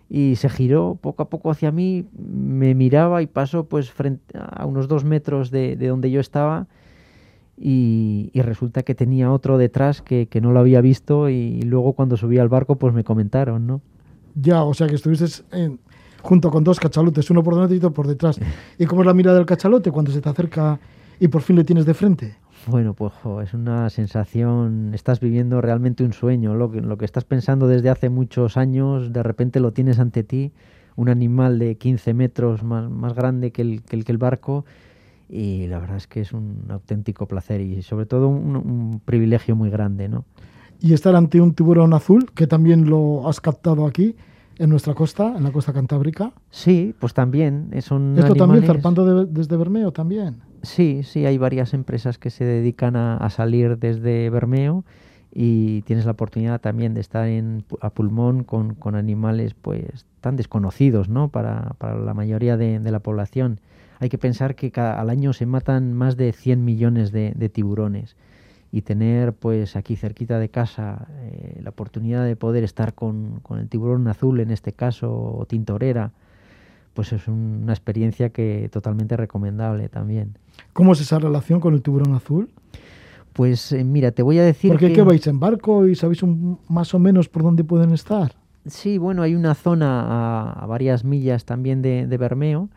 y 0.09 0.37
se 0.37 0.49
giró 0.49 0.97
poco 0.99 1.23
a 1.23 1.29
poco 1.29 1.51
hacia 1.51 1.71
mí, 1.71 2.07
me 2.17 2.73
miraba 2.73 3.21
y 3.21 3.27
pasó 3.27 3.65
pues 3.65 3.91
frente 3.91 4.35
a 4.39 4.65
unos 4.65 4.87
dos 4.87 5.03
metros 5.03 5.51
de, 5.51 5.75
donde 5.75 6.09
yo 6.09 6.19
estaba 6.19 6.67
y, 7.61 8.31
resulta 8.35 8.83
que 8.83 8.95
tenía 8.95 9.31
otro 9.31 9.57
detrás 9.57 10.01
que, 10.01 10.27
no 10.41 10.51
lo 10.51 10.59
había 10.59 10.79
visto 10.81 11.29
y 11.29 11.61
luego 11.61 11.93
cuando 11.93 12.15
subí 12.15 12.37
al 12.37 12.47
barco 12.47 12.77
pues 12.77 12.93
me 12.93 13.03
comentaron, 13.03 13.67
¿no? 13.67 13.81
Ya, 14.35 14.63
o 14.63 14.73
sea 14.73 14.87
que 14.87 14.95
estuviste 14.95 15.25
junto 16.21 16.51
con 16.51 16.63
dos 16.63 16.79
cachalotes, 16.79 17.29
uno 17.29 17.43
por 17.43 17.55
delante 17.55 17.75
y 17.75 17.77
otro 17.77 17.91
por 17.91 18.07
detrás. 18.07 18.39
¿Y 18.77 18.85
cómo 18.85 19.01
es 19.01 19.07
la 19.07 19.13
mirada 19.13 19.37
del 19.37 19.45
cachalote 19.45 19.91
cuando 19.91 20.11
se 20.11 20.21
te 20.21 20.29
acerca 20.29 20.79
y 21.19 21.27
por 21.27 21.41
fin 21.41 21.57
le 21.57 21.63
tienes 21.63 21.85
de 21.85 21.93
frente? 21.93 22.37
Bueno, 22.67 22.93
pues 22.93 23.13
es 23.43 23.53
una 23.53 23.89
sensación, 23.89 24.91
estás 24.93 25.19
viviendo 25.19 25.61
realmente 25.61 26.03
un 26.03 26.13
sueño, 26.13 26.55
lo 26.55 26.71
que, 26.71 26.81
lo 26.81 26.97
que 26.97 27.05
estás 27.05 27.23
pensando 27.23 27.67
desde 27.67 27.89
hace 27.89 28.09
muchos 28.09 28.57
años, 28.57 29.13
de 29.13 29.23
repente 29.23 29.59
lo 29.59 29.71
tienes 29.71 29.99
ante 29.99 30.23
ti, 30.23 30.51
un 30.95 31.09
animal 31.09 31.57
de 31.57 31.75
15 31.75 32.13
metros 32.13 32.63
más, 32.63 32.89
más 32.89 33.15
grande 33.15 33.51
que 33.51 33.61
el, 33.61 33.81
que 33.83 33.95
el, 33.95 34.03
que 34.03 34.11
el 34.11 34.17
barco, 34.17 34.65
y 35.29 35.67
la 35.67 35.79
verdad 35.79 35.97
es 35.97 36.07
que 36.07 36.21
es 36.21 36.33
un 36.33 36.65
auténtico 36.69 37.27
placer 37.27 37.61
y 37.61 37.81
sobre 37.83 38.05
todo 38.05 38.27
un, 38.27 39.01
privilegio 39.05 39.55
muy 39.55 39.69
grande, 39.69 40.09
¿no? 40.09 40.25
Y 40.81 40.93
estar 40.93 41.15
ante 41.15 41.39
un 41.41 41.53
tiburón 41.53 41.93
azul, 41.93 42.31
que 42.33 42.47
también 42.47 42.89
lo 42.89 43.27
has 43.27 43.39
captado 43.41 43.85
aquí, 43.85 44.15
en 44.57 44.69
nuestra 44.69 44.93
costa, 44.93 45.35
en 45.37 45.43
la 45.43 45.51
costa 45.51 45.73
cantábrica. 45.73 46.33
Sí, 46.49 46.93
pues 46.99 47.13
también. 47.13 47.69
Son 47.81 48.17
¿Esto 48.17 48.35
también 48.35 48.65
zarpando 48.65 49.25
desde 49.25 49.57
Bermeo 49.57 49.91
también? 49.91 50.41
Sí, 50.61 51.01
sí, 51.03 51.25
hay 51.25 51.37
varias 51.37 51.73
empresas 51.73 52.17
que 52.17 52.29
se 52.29 52.43
dedican 52.43 52.95
a, 52.97 53.29
salir 53.29 53.77
desde 53.77 54.29
Bermeo 54.29 54.83
y 55.31 55.83
tienes 55.83 56.05
la 56.05 56.11
oportunidad 56.11 56.59
también 56.59 56.93
de 56.93 57.01
estar 57.01 57.27
en, 57.27 57.63
a 57.81 57.91
pulmón 57.91 58.43
con, 58.43 58.75
animales 58.95 59.53
pues 59.53 60.05
tan 60.19 60.35
desconocidos 60.35 61.07
¿no? 61.07 61.29
para, 61.29 61.75
la 61.81 62.13
mayoría 62.13 62.57
de, 62.57 62.79
la 62.79 62.99
población. 62.99 63.61
Hay 63.99 64.09
que 64.09 64.17
pensar 64.17 64.55
que 64.55 64.71
cada, 64.71 64.99
al 64.99 65.09
año 65.09 65.33
se 65.33 65.45
matan 65.45 65.93
más 65.93 66.17
de 66.17 66.31
100 66.31 66.63
millones 66.63 67.11
de, 67.11 67.49
tiburones 67.49 68.15
y 68.71 68.81
tener 68.81 69.33
pues 69.33 69.75
aquí 69.75 69.95
cerquita 69.95 70.39
de 70.39 70.49
casa 70.49 71.07
eh, 71.21 71.59
la 71.63 71.71
oportunidad 71.71 72.23
de 72.23 72.35
poder 72.35 72.63
estar 72.63 72.93
con, 72.93 73.39
con, 73.41 73.59
el 73.59 73.67
tiburón 73.67 74.07
azul 74.07 74.39
en 74.39 74.51
este 74.51 74.73
caso 74.73 75.11
o 75.11 75.45
tintorera 75.45 76.11
pues 76.93 77.13
es 77.13 77.27
una 77.27 77.71
experiencia 77.71 78.29
que 78.29 78.69
totalmente 78.71 79.15
recomendable 79.15 79.89
también. 79.89 80.37
¿Cómo 80.73 80.93
es 80.93 81.01
esa 81.01 81.19
relación 81.19 81.59
con 81.59 81.73
el 81.73 81.81
tiburón 81.81 82.13
azul? 82.13 82.49
Pues 83.33 83.71
eh, 83.71 83.83
mira, 83.83 84.11
te 84.11 84.21
voy 84.21 84.39
a 84.39 84.43
decir 84.43 84.71
Porque 84.71 84.91
que... 84.91 85.01
vais 85.01 85.25
en 85.27 85.39
barco 85.39 85.87
y 85.87 85.95
sabéis 85.95 86.21
más 86.67 86.93
o 86.93 86.99
menos 86.99 87.29
por 87.29 87.43
dónde 87.43 87.63
pueden 87.63 87.93
estar. 87.93 88.33
Sí, 88.65 88.97
bueno, 88.97 89.21
hay 89.21 89.35
una 89.35 89.55
zona 89.55 90.51
a, 90.51 90.65
varias 90.65 91.05
millas 91.05 91.45
también 91.45 91.81
de, 91.81 92.05
Bermeo 92.17 92.69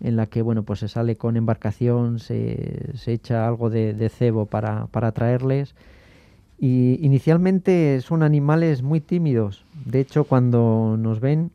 en 0.00 0.16
la 0.16 0.26
que 0.26 0.42
bueno 0.42 0.62
pues 0.62 0.80
se 0.80 0.88
sale 0.88 1.16
con 1.16 1.36
embarcación, 1.36 2.18
se, 2.18 2.92
echa 3.06 3.46
algo 3.46 3.70
de, 3.70 4.08
cebo 4.08 4.46
para, 4.46 4.86
para 4.86 5.12
traerles 5.12 5.74
y 6.58 6.98
inicialmente 7.04 8.00
son 8.00 8.22
animales 8.22 8.82
muy 8.82 9.00
tímidos. 9.00 9.64
De 9.84 10.00
hecho, 10.00 10.24
cuando 10.24 10.96
nos 10.98 11.20
ven 11.20 11.50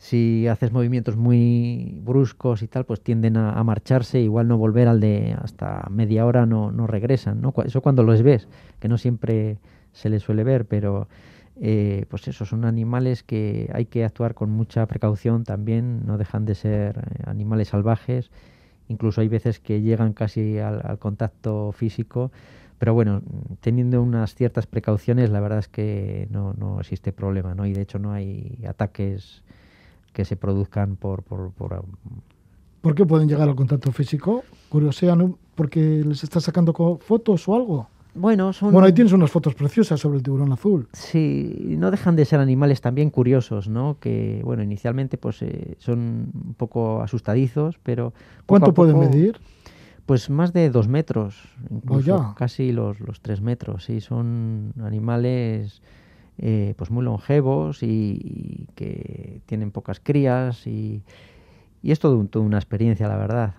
si 0.00 0.48
haces 0.48 0.72
movimientos 0.72 1.16
muy 1.16 2.00
bruscos 2.02 2.62
y 2.62 2.68
tal, 2.68 2.86
pues 2.86 3.02
tienden 3.02 3.36
a, 3.36 3.62
marcharse, 3.62 4.18
igual 4.18 4.48
no 4.48 4.56
volver 4.56 4.88
al 4.88 4.98
de 4.98 5.36
hasta 5.38 5.86
media 5.90 6.24
hora 6.24 6.46
no, 6.46 6.72
no 6.72 6.86
regresan, 6.86 7.42
¿no? 7.42 7.52
Eso 7.66 7.82
cuando 7.82 8.02
los 8.02 8.22
ves, 8.22 8.48
que 8.80 8.88
no 8.88 8.96
siempre 8.96 9.58
se 9.92 10.08
les 10.08 10.22
suele 10.22 10.42
ver, 10.42 10.64
pero 10.64 11.06
eh, 11.62 12.06
pues 12.08 12.26
eso, 12.26 12.46
son 12.46 12.64
animales 12.64 13.22
que 13.22 13.70
hay 13.74 13.84
que 13.84 14.04
actuar 14.04 14.34
con 14.34 14.50
mucha 14.50 14.86
precaución 14.86 15.44
también, 15.44 16.06
no 16.06 16.16
dejan 16.16 16.46
de 16.46 16.54
ser 16.54 16.96
eh, 16.96 17.22
animales 17.26 17.68
salvajes, 17.68 18.30
incluso 18.88 19.20
hay 19.20 19.28
veces 19.28 19.60
que 19.60 19.82
llegan 19.82 20.14
casi 20.14 20.58
al, 20.58 20.98
contacto 20.98 21.72
físico, 21.72 22.32
pero 22.78 22.94
bueno, 22.94 23.20
teniendo 23.60 24.02
unas 24.02 24.34
ciertas 24.34 24.66
precauciones, 24.66 25.28
la 25.28 25.40
verdad 25.40 25.58
es 25.58 25.68
que 25.68 26.28
no, 26.30 26.54
no 26.54 26.80
existe 26.80 27.12
problema, 27.12 27.54
¿no? 27.54 27.66
Y 27.66 27.74
de 27.74 27.82
hecho 27.82 27.98
no 27.98 28.12
hay 28.12 28.58
ataques 28.66 29.42
que 30.14 30.24
se 30.24 30.36
produzcan 30.36 30.96
por... 30.96 31.22
¿Por, 31.22 31.52
por, 31.52 31.84
¿Por 32.80 32.94
qué 32.94 33.04
pueden 33.04 33.28
llegar 33.28 33.46
al 33.46 33.54
contacto 33.54 33.92
físico? 33.92 34.44
¿Curiosean 34.70 35.36
porque 35.54 36.02
les 36.02 36.24
está 36.24 36.40
sacando 36.40 36.72
fotos 37.02 37.46
o 37.46 37.54
algo? 37.54 37.88
Bueno, 38.14 38.52
son... 38.52 38.72
bueno, 38.72 38.86
ahí 38.86 38.92
tienes 38.92 39.12
unas 39.12 39.30
fotos 39.30 39.54
preciosas 39.54 40.00
sobre 40.00 40.18
el 40.18 40.22
tiburón 40.22 40.52
azul. 40.52 40.88
Sí, 40.92 41.76
no 41.78 41.90
dejan 41.90 42.16
de 42.16 42.24
ser 42.24 42.40
animales 42.40 42.80
también 42.80 43.10
curiosos, 43.10 43.68
¿no? 43.68 43.98
Que, 44.00 44.40
bueno, 44.44 44.62
inicialmente 44.62 45.16
pues 45.16 45.42
eh, 45.42 45.76
son 45.78 46.30
un 46.34 46.54
poco 46.54 47.02
asustadizos, 47.02 47.78
pero... 47.82 48.12
¿Cuánto 48.46 48.74
pueden 48.74 48.98
medir? 48.98 49.40
Pues 50.06 50.28
más 50.28 50.52
de 50.52 50.70
dos 50.70 50.88
metros, 50.88 51.36
incluso 51.70 52.34
casi 52.36 52.72
los, 52.72 52.98
los 52.98 53.20
tres 53.20 53.40
metros, 53.40 53.84
sí, 53.84 54.00
son 54.00 54.72
animales 54.82 55.82
eh, 56.42 56.74
pues 56.78 56.90
muy 56.90 57.04
longevos 57.04 57.82
y, 57.82 58.66
que 58.74 59.42
tienen 59.44 59.70
pocas 59.70 60.00
crías 60.00 60.66
y, 60.66 61.02
y 61.82 61.92
es 61.92 61.98
todo, 61.98 62.22
toda 62.26 62.44
una 62.44 62.58
experiencia, 62.58 63.08
la 63.08 63.16
verdad, 63.16 63.54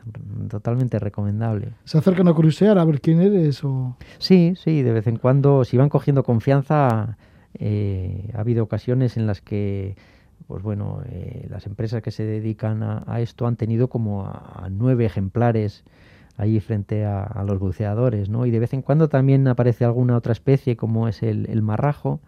totalmente 0.50 1.00
recomendable. 1.00 1.70
¿Se 1.86 1.98
acercan 1.98 2.28
a 2.28 2.34
curiosear 2.34 2.78
a 2.78 2.86
ver 2.86 3.02
quién 3.02 3.22
eres? 3.22 3.64
O... 3.64 3.98
Sí, 4.20 4.54
sí, 4.56 4.84
de 4.84 4.92
vez 4.92 5.08
en 5.08 5.18
cuando, 5.18 5.64
si 5.64 5.78
van 5.78 5.90
cogiendo 5.90 6.24
confianza, 6.24 7.18
eh, 7.56 8.32
ha 8.36 8.42
habido 8.42 8.64
ocasiones 8.64 9.18
en 9.18 9.28
las 9.28 9.42
que 9.42 9.96
pues 10.48 10.64
bueno, 10.64 11.02
eh, 11.10 11.48
las 11.50 11.66
empresas 11.66 12.02
que 12.02 12.12
se 12.12 12.24
dedican 12.24 12.84
a, 12.84 13.22
esto 13.22 13.48
han 13.48 13.56
tenido 13.56 13.88
como 13.88 14.26
a, 14.26 14.68
nueve 14.70 15.06
ejemplares 15.06 15.86
ahí 16.36 16.60
frente 16.60 17.06
a, 17.06 17.42
los 17.48 17.58
buceadores, 17.58 18.28
¿no? 18.28 18.46
Y 18.46 18.52
de 18.52 18.60
vez 18.60 18.74
en 18.74 18.82
cuando 18.82 19.08
también 19.08 19.48
aparece 19.48 19.86
alguna 19.86 20.18
otra 20.18 20.34
especie 20.34 20.76
como 20.76 21.08
es 21.08 21.24
el, 21.24 21.48
el 21.50 21.62
marrajo, 21.62 22.20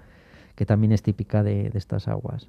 que 0.56 0.66
también 0.66 0.92
es 0.92 1.02
típica 1.02 1.44
de, 1.44 1.72
estas 1.74 2.08
aguas. 2.08 2.48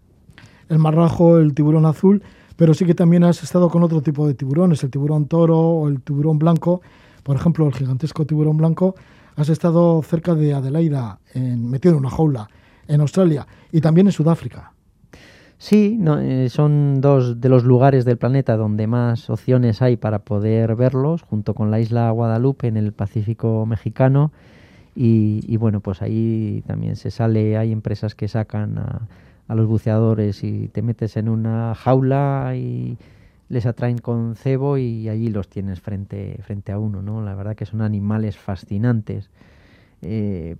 El 0.68 0.78
marrajo, 0.78 1.38
el 1.38 1.54
tiburón 1.54 1.86
azul, 1.86 2.22
pero 2.56 2.74
sí 2.74 2.84
que 2.84 2.94
también 2.94 3.24
has 3.24 3.42
estado 3.42 3.68
con 3.68 3.82
otro 3.82 4.00
tipo 4.02 4.26
de 4.26 4.34
tiburones, 4.34 4.82
el 4.84 4.90
tiburón 4.90 5.26
toro 5.26 5.58
o 5.58 5.88
el 5.88 6.00
tiburón 6.02 6.38
blanco. 6.38 6.82
Por 7.22 7.36
ejemplo, 7.36 7.66
el 7.66 7.74
gigantesco 7.74 8.26
tiburón 8.26 8.56
blanco, 8.56 8.94
has 9.36 9.48
estado 9.48 10.02
cerca 10.02 10.34
de 10.34 10.54
Adelaida, 10.54 11.18
en, 11.32 11.68
metido 11.68 11.94
en 11.94 12.00
una 12.00 12.10
jaula, 12.10 12.48
en 12.86 13.00
Australia 13.00 13.46
y 13.72 13.80
también 13.80 14.06
en 14.06 14.12
Sudáfrica. 14.12 14.72
Sí, 15.58 15.98
eh, 16.20 16.48
son 16.50 17.00
dos 17.00 17.40
de 17.40 17.48
los 17.48 17.64
lugares 17.64 18.04
del 18.04 18.18
planeta 18.18 18.56
donde 18.56 18.86
más 18.86 19.30
opciones 19.30 19.80
hay 19.82 19.96
para 19.96 20.18
poder 20.18 20.76
verlos, 20.76 21.22
junto 21.22 21.54
con 21.54 21.70
la 21.70 21.80
isla 21.80 22.10
Guadalupe 22.10 22.66
en 22.66 22.76
el 22.76 22.92
Pacífico 22.92 23.64
mexicano 23.64 24.32
y, 24.96 25.56
bueno, 25.56 25.80
pues 25.80 26.02
ahí 26.02 26.62
también 26.66 26.96
se 26.96 27.10
sale, 27.10 27.56
hay 27.56 27.72
empresas 27.72 28.14
que 28.14 28.28
sacan 28.28 28.78
a, 28.78 29.08
los 29.48 29.66
buceadores 29.66 30.42
y 30.42 30.68
te 30.68 30.82
metes 30.82 31.16
en 31.16 31.28
una 31.28 31.74
jaula 31.74 32.54
y 32.56 32.96
les 33.48 33.66
atraen 33.66 33.98
con 33.98 34.36
cebo 34.36 34.78
y 34.78 35.08
allí 35.08 35.28
los 35.28 35.48
tienes 35.48 35.80
frente, 35.80 36.38
frente 36.42 36.72
a 36.72 36.78
uno, 36.78 37.02
¿no? 37.02 37.22
La 37.22 37.34
verdad 37.34 37.54
que 37.54 37.66
son 37.66 37.82
animales 37.82 38.38
fascinantes. 38.38 39.30
Eh, 40.02 40.56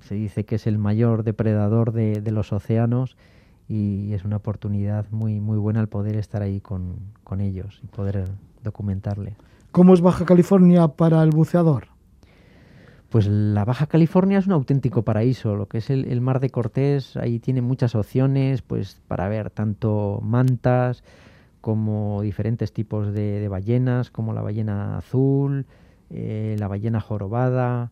se 0.00 0.14
dice 0.14 0.44
que 0.44 0.56
es 0.56 0.66
el 0.66 0.78
mayor 0.78 1.24
depredador 1.24 1.92
de, 1.92 2.20
de, 2.20 2.32
los 2.32 2.52
océanos 2.52 3.16
y 3.68 4.12
es 4.12 4.24
una 4.24 4.36
oportunidad 4.36 5.06
muy, 5.10 5.40
muy 5.40 5.58
buena 5.58 5.80
el 5.80 5.88
poder 5.88 6.16
estar 6.16 6.42
ahí 6.42 6.60
con, 6.60 6.96
con 7.22 7.40
ellos 7.40 7.80
y 7.84 7.86
poder 7.88 8.24
documentarle. 8.64 9.36
¿Cómo 9.70 9.94
es 9.94 10.00
Baja 10.00 10.24
California 10.24 10.88
para 10.88 11.22
el 11.22 11.30
buceador? 11.30 11.87
Pues 13.10 13.26
la 13.26 13.64
Baja 13.64 13.86
California 13.86 14.38
es 14.38 14.46
un 14.46 14.52
auténtico 14.52 15.02
paraíso. 15.02 15.56
Lo 15.56 15.66
que 15.66 15.78
es 15.78 15.88
el, 15.88 16.20
Mar 16.20 16.40
de 16.40 16.50
Cortés, 16.50 17.16
ahí 17.16 17.38
tiene 17.38 17.62
muchas 17.62 17.94
opciones 17.94 18.60
pues 18.62 19.00
para 19.08 19.28
ver 19.28 19.50
tanto 19.50 20.20
mantas 20.22 21.02
como 21.62 22.20
diferentes 22.22 22.72
tipos 22.72 23.12
de, 23.12 23.48
ballenas, 23.48 24.10
como 24.10 24.32
la 24.34 24.42
ballena 24.42 24.98
azul, 24.98 25.66
eh, 26.10 26.56
la 26.58 26.68
ballena 26.68 27.00
jorobada, 27.00 27.90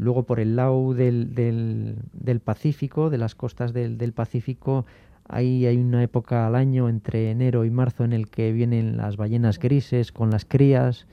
Luego 0.00 0.22
por 0.22 0.40
el 0.40 0.56
lado 0.56 0.94
del, 0.94 1.34
del, 1.34 2.40
Pacífico, 2.40 3.10
de 3.10 3.18
las 3.18 3.34
costas 3.34 3.74
del, 3.74 3.98
del, 3.98 4.14
Pacífico, 4.14 4.86
ahí 5.28 5.66
hay 5.66 5.76
una 5.76 6.02
época 6.02 6.46
al 6.46 6.54
año 6.54 6.88
entre 6.88 7.30
enero 7.30 7.66
y 7.66 7.70
marzo 7.70 8.04
en 8.04 8.14
el 8.14 8.30
que 8.30 8.50
vienen 8.50 8.96
las 8.96 9.18
ballenas 9.18 9.58
grises 9.58 10.10
con 10.10 10.30
las 10.30 10.46
crías, 10.46 11.06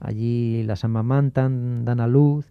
allí 0.00 0.62
las 0.62 0.84
amamantan, 0.84 1.84
dan 1.84 2.00
a 2.00 2.06
luz 2.06 2.46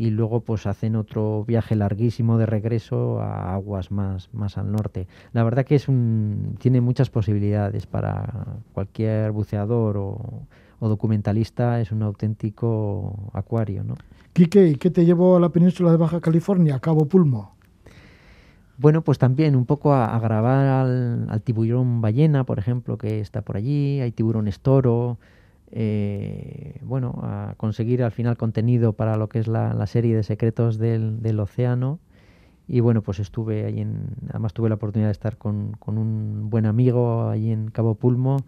y 0.00 0.08
luego 0.08 0.40
pues 0.40 0.66
hacen 0.66 0.96
otro 0.96 1.44
viaje 1.44 1.76
larguísimo 1.76 2.38
de 2.38 2.46
regreso 2.46 3.20
a 3.20 3.52
aguas 3.52 3.90
más, 3.90 4.32
más 4.32 4.56
al 4.56 4.72
norte. 4.72 5.06
La 5.34 5.44
verdad 5.44 5.66
que 5.66 5.74
es 5.74 5.88
un, 5.88 6.56
tiene 6.58 6.80
muchas 6.80 7.10
posibilidades 7.10 7.84
para 7.86 8.46
cualquier 8.72 9.30
buceador 9.32 9.98
o, 9.98 10.46
o 10.78 10.88
documentalista, 10.88 11.82
es 11.82 11.92
un 11.92 12.02
auténtico 12.02 13.30
acuario, 13.34 13.84
¿no? 13.84 13.96
Quique, 14.32 14.68
¿y 14.68 14.76
qué 14.76 14.88
te 14.88 15.04
llevó 15.04 15.36
a 15.36 15.40
la 15.40 15.50
península 15.50 15.90
de 15.90 15.98
Baja 15.98 16.22
California, 16.22 16.76
a 16.76 16.80
Cabo 16.80 17.04
Pulmo? 17.04 17.52
Bueno, 18.78 19.02
pues 19.02 19.18
también 19.18 19.54
un 19.54 19.66
poco 19.66 19.92
a, 19.92 20.18
grabar 20.18 20.66
al, 20.66 21.42
tiburón 21.44 22.00
ballena, 22.00 22.44
por 22.44 22.58
ejemplo, 22.58 22.96
que 22.96 23.20
está 23.20 23.42
por 23.42 23.58
allí, 23.58 24.00
hay 24.00 24.12
tiburones 24.12 24.60
toro, 24.60 25.18
eh, 25.72 26.80
bueno, 26.82 27.20
a 27.22 27.54
conseguir 27.56 28.02
al 28.02 28.12
final 28.12 28.36
contenido 28.36 28.92
para 28.92 29.16
lo 29.16 29.28
que 29.28 29.38
es 29.38 29.48
la, 29.48 29.86
serie 29.86 30.16
de 30.16 30.22
secretos 30.22 30.78
del, 30.78 31.40
océano. 31.40 31.98
Y 32.68 32.80
bueno, 32.80 33.02
pues 33.02 33.18
estuve 33.18 33.64
ahí 33.64 33.80
en, 33.80 34.06
además 34.28 34.52
tuve 34.52 34.68
la 34.68 34.76
oportunidad 34.76 35.08
de 35.08 35.12
estar 35.12 35.36
con, 35.36 35.76
un 35.86 36.50
buen 36.50 36.66
amigo 36.66 37.28
allí 37.28 37.50
en 37.50 37.70
Cabo 37.70 37.94
Pulmo 37.94 38.44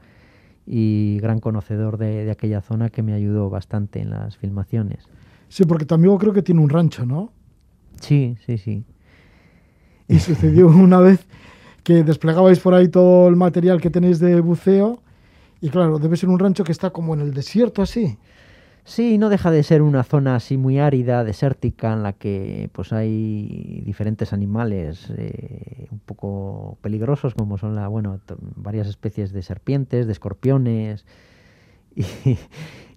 y 0.64 1.18
gran 1.20 1.40
conocedor 1.40 1.98
de 1.98 2.30
aquella 2.30 2.60
zona 2.60 2.88
que 2.88 3.02
me 3.02 3.14
ayudó 3.14 3.50
bastante 3.50 4.00
en 4.00 4.10
las 4.10 4.36
filmaciones. 4.36 5.08
Sí, 5.48 5.64
porque 5.64 5.84
tu 5.84 5.94
amigo 5.94 6.16
creo 6.18 6.32
que 6.32 6.42
tiene 6.42 6.62
un 6.62 6.70
rancho, 6.70 7.04
¿no? 7.04 7.30
Sí, 8.00 8.36
sí, 8.46 8.56
sí. 8.58 8.84
Y 10.08 10.18
sucedió 10.18 10.68
una 10.68 10.98
vez 10.98 11.26
que 11.82 12.04
desplegabais 12.04 12.58
por 12.60 12.74
ahí 12.74 12.88
todo 12.88 13.28
el 13.28 13.36
material 13.36 13.80
que 13.80 13.90
tenéis 13.90 14.18
de 14.18 14.40
buceo 14.40 15.02
y 15.62 15.70
claro, 15.70 15.98
debe 15.98 16.18
ser 16.18 16.28
un 16.28 16.38
rancho 16.38 16.64
que 16.64 16.72
está 16.72 16.90
como 16.90 17.14
en 17.14 17.20
el 17.20 17.32
desierto 17.32 17.80
así. 17.80 18.18
Sí, 18.84 19.16
no 19.16 19.30
deja 19.30 19.50
de 19.50 19.62
ser 19.62 19.80
una 19.80 20.02
zona 20.02 20.34
así 20.34 20.58
muy 20.58 20.78
árida, 20.78 21.24
desértica, 21.24 21.92
en 21.94 22.02
la 22.02 22.12
que 22.12 22.68
pues 22.72 22.92
hay 22.92 23.80
diferentes 23.86 24.34
animales 24.34 25.10
eh, 25.16 25.86
un 25.90 26.00
poco 26.00 26.76
peligrosos, 26.82 27.34
como 27.34 27.56
son 27.56 27.76
la, 27.76 27.88
bueno, 27.88 28.20
varias 28.56 28.88
especies 28.88 29.32
de 29.32 29.42
serpientes, 29.42 30.06
de 30.06 30.12
escorpiones, 30.12 31.06
y, 31.94 32.04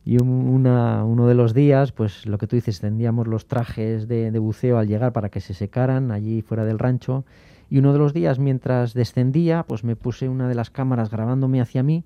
y 0.06 0.22
una, 0.22 1.04
uno 1.04 1.28
de 1.28 1.34
los 1.34 1.56
días, 1.56 1.92
pues 1.92 2.28
lo 2.28 2.38
que 2.38 2.46
tú 2.46 2.56
dices, 2.56 2.80
tendíamos 2.80 3.28
los 3.28 3.48
trajes 3.48 4.08
de, 4.08 4.30
buceo 4.38 4.78
al 4.78 4.88
llegar 4.88 5.14
para 5.14 5.30
que 5.30 5.42
se 5.42 5.56
secaran 5.56 6.12
allí 6.12 6.44
fuera 6.44 6.64
del 6.64 6.78
rancho. 6.78 7.26
Y 7.72 7.80
uno 7.80 7.92
de 7.92 7.98
los 7.98 8.14
días, 8.14 8.38
mientras 8.38 8.94
descendía, 8.94 9.64
pues 9.64 9.84
me 9.84 9.96
puse 9.96 10.30
una 10.30 10.48
de 10.48 10.54
las 10.54 10.70
cámaras 10.70 11.10
grabándome 11.10 11.60
hacia 11.60 11.82
mí. 11.82 12.04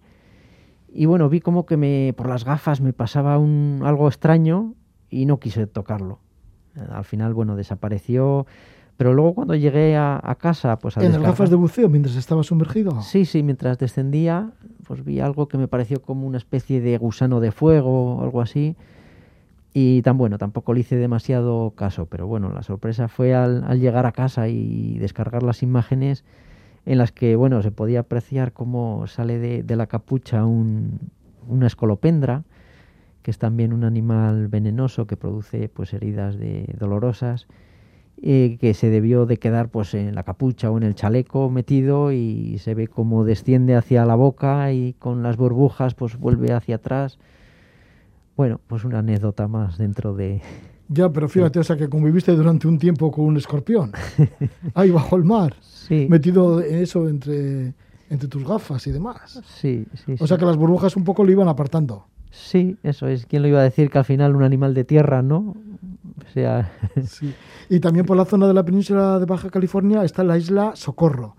Y 0.94 1.06
bueno, 1.06 1.30
vi 1.30 1.40
como 1.40 1.66
que 1.66 1.78
me, 1.78 2.14
por 2.18 2.28
las 2.28 2.46
gafas 2.46 2.82
me 2.82 2.94
pasaba 2.94 3.38
un, 3.38 3.82
algo 3.84 4.08
extraño 4.08 4.74
y 5.10 5.26
no 5.26 5.40
quise 5.40 5.68
tocarlo. 5.68 6.20
Al 6.90 7.04
final, 7.04 7.34
bueno, 7.34 7.56
desapareció 7.56 8.46
pero 9.00 9.14
luego 9.14 9.34
cuando 9.34 9.56
llegué 9.56 9.96
a, 9.96 10.38
casa, 10.42 10.78
pues 10.78 10.98
¿En 10.98 11.14
las 11.14 11.22
gafas 11.22 11.50
de 11.50 11.56
buceo 11.56 11.88
mientras 11.88 12.18
estaba 12.18 12.44
sumergido? 12.44 13.02
Sí, 13.02 13.24
sí, 13.24 13.44
mientras 13.44 13.78
descendía, 13.78 14.52
pues 14.86 15.06
vi 15.06 15.22
algo 15.22 15.48
que 15.48 15.58
me 15.58 15.70
pareció 15.70 16.02
como 16.02 16.28
una 16.28 16.38
especie 16.38 16.82
de 16.82 16.98
gusano 16.98 17.40
de 17.40 17.54
fuego 17.54 18.18
o 18.18 18.24
algo 18.24 18.42
así. 18.42 18.76
Y 19.74 20.02
tan 20.02 20.18
bueno, 20.18 20.38
tampoco 20.38 20.74
le 20.74 20.82
hice 20.82 20.98
demasiado 20.98 21.72
caso, 21.78 22.08
pero 22.08 22.28
bueno, 22.28 22.52
la 22.52 22.62
sorpresa 22.62 23.08
fue 23.08 23.34
al, 23.34 23.80
llegar 23.80 24.06
a 24.06 24.12
casa 24.12 24.50
y 24.50 24.98
descargar 25.00 25.44
las 25.44 25.64
imágenes 25.64 26.26
en 26.90 26.98
las 26.98 27.12
que, 27.12 27.36
bueno, 27.36 27.62
se 27.62 27.70
podía 27.70 28.00
apreciar 28.00 28.52
cómo 28.52 29.06
sale 29.06 29.38
de, 29.38 29.76
la 29.76 29.86
capucha 29.86 30.44
una 30.44 31.68
escolopendra, 31.68 32.46
que 33.22 33.30
es 33.30 33.38
también 33.38 33.74
un 33.74 33.84
animal 33.84 34.48
venenoso 34.48 35.06
que 35.06 35.16
produce 35.16 35.70
pues 35.70 35.94
heridas 35.94 36.40
de, 36.40 36.66
dolorosas 36.80 37.46
eh, 38.24 38.58
que 38.60 38.74
se 38.74 38.90
debió 38.90 39.28
de 39.28 39.38
quedar 39.38 39.70
pues 39.70 39.94
en 39.94 40.16
la 40.16 40.24
capucha 40.24 40.72
o 40.72 40.78
en 40.78 40.84
el 40.84 40.96
chaleco 40.96 41.52
metido 41.52 42.12
y 42.12 42.58
se 42.58 42.74
ve 42.74 42.88
cómo 42.88 43.24
desciende 43.24 43.76
hacia 43.76 44.04
la 44.08 44.16
boca 44.16 44.72
y 44.72 44.94
con 44.94 45.22
las 45.22 45.38
burbujas 45.38 45.94
pues 45.94 46.18
vuelve 46.18 46.54
hacia 46.54 46.78
atrás. 46.78 47.20
Bueno, 48.36 48.60
pues 48.66 48.84
una 48.84 48.98
anécdota 48.98 49.48
más 49.48 49.78
dentro 49.78 50.16
de... 50.16 50.42
Ya, 50.90 51.10
pero 51.10 51.30
fíjate, 51.30 51.60
o 51.60 51.64
sea 51.64 51.78
que 51.78 51.88
conviviste 51.88 52.32
durante 52.32 52.68
un 52.68 52.80
tiempo 52.80 53.12
con 53.12 53.26
un 53.26 53.38
escorpión, 53.38 53.92
ahí 54.74 54.90
bajo 54.90 55.16
el 55.16 55.24
mar, 55.24 55.56
sí. 55.62 56.08
metido 56.10 56.62
eso 56.62 57.08
entre, 57.08 57.74
entre 58.10 58.28
tus 58.28 58.44
gafas 58.44 58.86
y 58.88 58.92
demás. 58.92 59.40
Sí, 59.46 59.86
sí. 59.94 60.16
O 60.20 60.26
sea 60.26 60.38
que 60.38 60.46
las 60.46 60.58
burbujas 60.58 60.96
un 60.96 61.04
poco 61.04 61.24
lo 61.24 61.32
iban 61.32 61.48
apartando. 61.48 62.08
Sí, 62.32 62.78
eso 62.84 63.08
es. 63.08 63.26
¿Quién 63.26 63.44
lo 63.44 63.48
iba 63.48 63.60
a 63.60 63.64
decir 63.64 63.90
que 63.90 64.00
al 64.00 64.06
final 64.06 64.36
un 64.36 64.44
animal 64.44 64.74
de 64.74 64.84
tierra, 64.84 65.22
no? 65.22 65.56
O 66.26 66.34
sea... 66.34 66.72
sí. 67.06 67.34
Y 67.70 67.80
también 67.80 68.06
por 68.06 68.18
la 68.18 68.26
zona 68.26 68.48
de 68.48 68.54
la 68.54 68.64
península 68.64 69.20
de 69.20 69.26
Baja 69.26 69.50
California 69.50 70.04
está 70.04 70.24
la 70.24 70.38
isla 70.38 70.72
Socorro. 70.76 71.36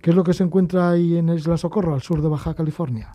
¿Qué 0.00 0.10
es 0.10 0.16
lo 0.16 0.24
que 0.24 0.34
se 0.34 0.42
encuentra 0.42 0.90
ahí 0.90 1.16
en 1.16 1.28
Isla 1.28 1.56
Socorro, 1.56 1.94
al 1.94 2.02
sur 2.02 2.22
de 2.22 2.28
Baja 2.28 2.54
California? 2.54 3.12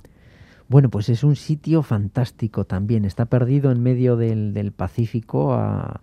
Bueno, 0.69 0.89
pues 0.89 1.09
es 1.09 1.23
un 1.23 1.35
sitio 1.35 1.81
fantástico 1.81 2.65
también. 2.65 3.05
Está 3.05 3.25
perdido 3.25 3.71
en 3.71 3.81
medio 3.81 4.17
del, 4.17 4.71
Pacífico 4.75 5.53
a, 5.53 6.01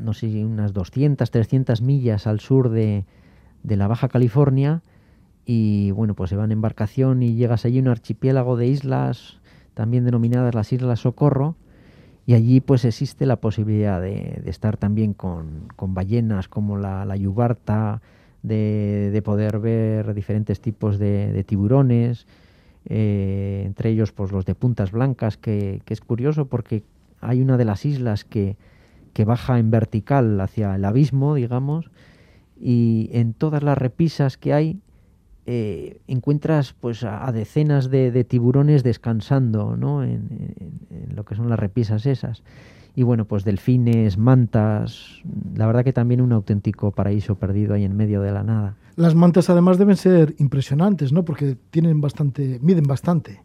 no 0.00 0.12
sé, 0.12 0.44
unas 0.44 0.72
200, 0.72 1.30
300 1.30 1.82
millas 1.82 2.26
al 2.26 2.40
sur 2.40 2.68
de, 2.70 3.04
de 3.62 3.76
la 3.76 3.86
Baja 3.86 4.08
California. 4.08 4.82
Y 5.46 5.90
bueno, 5.92 6.14
pues 6.14 6.30
se 6.30 6.36
va 6.36 6.44
en 6.44 6.52
embarcación 6.52 7.22
y 7.22 7.34
llegas 7.34 7.64
allí 7.64 7.78
a 7.78 7.82
un 7.82 7.88
archipiélago 7.88 8.56
de 8.56 8.66
islas 8.66 9.40
también 9.80 10.04
denominadas 10.04 10.54
las 10.54 10.72
Islas 10.74 11.00
Socorro, 11.00 11.56
y 12.26 12.34
allí 12.34 12.60
pues 12.60 12.84
existe 12.84 13.24
la 13.24 13.36
posibilidad 13.36 13.98
de, 13.98 14.42
estar 14.44 14.76
también 14.76 15.14
con, 15.14 15.68
ballenas 15.78 16.48
como 16.48 16.76
la, 16.76 17.04
la 17.04 17.16
yubarta, 17.16 18.02
de, 18.42 19.22
poder 19.24 19.58
ver 19.58 20.12
diferentes 20.14 20.60
tipos 20.60 20.98
de, 20.98 21.44
tiburones, 21.46 22.26
eh, 22.86 23.62
entre 23.66 23.90
ellos 23.90 24.12
pues 24.12 24.32
los 24.32 24.44
de 24.44 24.54
puntas 24.54 24.92
blancas, 24.92 25.36
que, 25.36 25.82
es 25.86 26.00
curioso 26.00 26.46
porque 26.46 26.82
hay 27.20 27.40
una 27.40 27.56
de 27.56 27.64
las 27.64 27.84
islas 27.84 28.24
que, 28.24 28.56
que 29.12 29.24
baja 29.24 29.58
en 29.58 29.70
vertical 29.70 30.40
hacia 30.40 30.74
el 30.74 30.84
abismo, 30.84 31.34
digamos, 31.34 31.90
y 32.60 33.08
en 33.12 33.32
todas 33.32 33.62
las 33.62 33.76
repisas 33.76 34.36
que 34.36 34.52
hay 34.52 34.80
eh, 35.46 36.00
encuentras 36.06 36.74
pues 36.74 37.02
a, 37.02 37.32
decenas 37.32 37.90
de, 37.90 38.24
tiburones 38.24 38.84
descansando 38.84 39.74
¿no? 39.76 40.04
En, 40.04 40.28
lo 41.14 41.24
que 41.24 41.34
son 41.34 41.48
las 41.48 41.58
repisas 41.58 42.04
esas 42.04 42.44
y 42.94 43.02
bueno 43.04 43.24
pues 43.24 43.42
delfines 43.42 44.18
mantas 44.18 45.22
la 45.56 45.66
verdad 45.66 45.82
que 45.82 45.94
también 45.94 46.20
un 46.20 46.32
auténtico 46.32 46.92
paraíso 46.92 47.36
perdido 47.36 47.74
ahí 47.74 47.84
en 47.84 47.96
medio 47.96 48.20
de 48.20 48.32
la 48.32 48.42
nada 48.42 48.76
las 48.96 49.14
mantas 49.14 49.50
además 49.50 49.78
deben 49.78 49.96
ser 49.96 50.34
impresionantes 50.38 51.12
no 51.12 51.24
porque 51.24 51.56
tienen 51.70 52.00
bastante 52.00 52.58
miden 52.62 52.84
bastante 52.84 53.42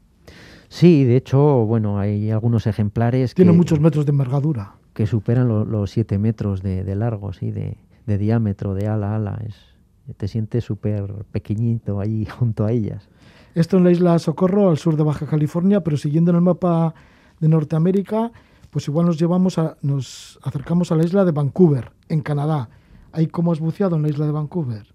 sí 0.69 1.03
de 1.03 1.17
hecho 1.17 1.65
bueno 1.65 1.99
hay 1.99 2.31
algunos 2.31 2.67
ejemplares 2.67 3.33
tienen 3.33 3.57
muchos 3.57 3.79
metros 3.79 4.05
de 4.05 4.11
envergadura 4.11 4.75
que 4.93 5.07
superan 5.07 5.47
los 5.47 5.91
siete 5.91 6.17
metros 6.17 6.61
de, 6.61 6.95
largo 6.95 7.33
sí 7.33 7.51
de, 7.51 7.77
de 8.05 8.17
diámetro 8.17 8.73
de 8.73 8.87
ala 8.87 9.11
a 9.11 9.15
ala 9.15 9.41
es 9.45 9.75
te 10.13 10.27
sientes 10.27 10.63
súper 10.63 11.25
pequeñito 11.31 11.99
ahí 11.99 12.25
junto 12.39 12.65
a 12.65 12.71
ellas. 12.71 13.07
Esto 13.53 13.77
en 13.77 13.85
la 13.85 13.91
isla 13.91 14.19
Socorro, 14.19 14.69
al 14.69 14.77
sur 14.77 14.97
de 14.97 15.03
Baja 15.03 15.25
California, 15.25 15.81
pero 15.81 15.97
siguiendo 15.97 16.31
en 16.31 16.37
el 16.37 16.41
mapa 16.41 16.93
de 17.39 17.47
Norteamérica, 17.47 18.31
pues 18.69 18.87
igual 18.87 19.05
nos 19.05 19.17
llevamos 19.17 19.57
a, 19.57 19.77
nos 19.81 20.39
acercamos 20.43 20.91
a 20.91 20.95
la 20.95 21.05
isla 21.05 21.23
de 21.23 21.31
Vancouver, 21.31 21.91
en 22.09 22.21
Canadá. 22.21 22.69
¿Ahí 23.13 23.27
cómo 23.27 23.53
has 23.53 23.59
buceado 23.59 23.95
en 23.95 24.01
la 24.01 24.09
isla 24.09 24.25
de 24.25 24.33
Vancouver? 24.33 24.94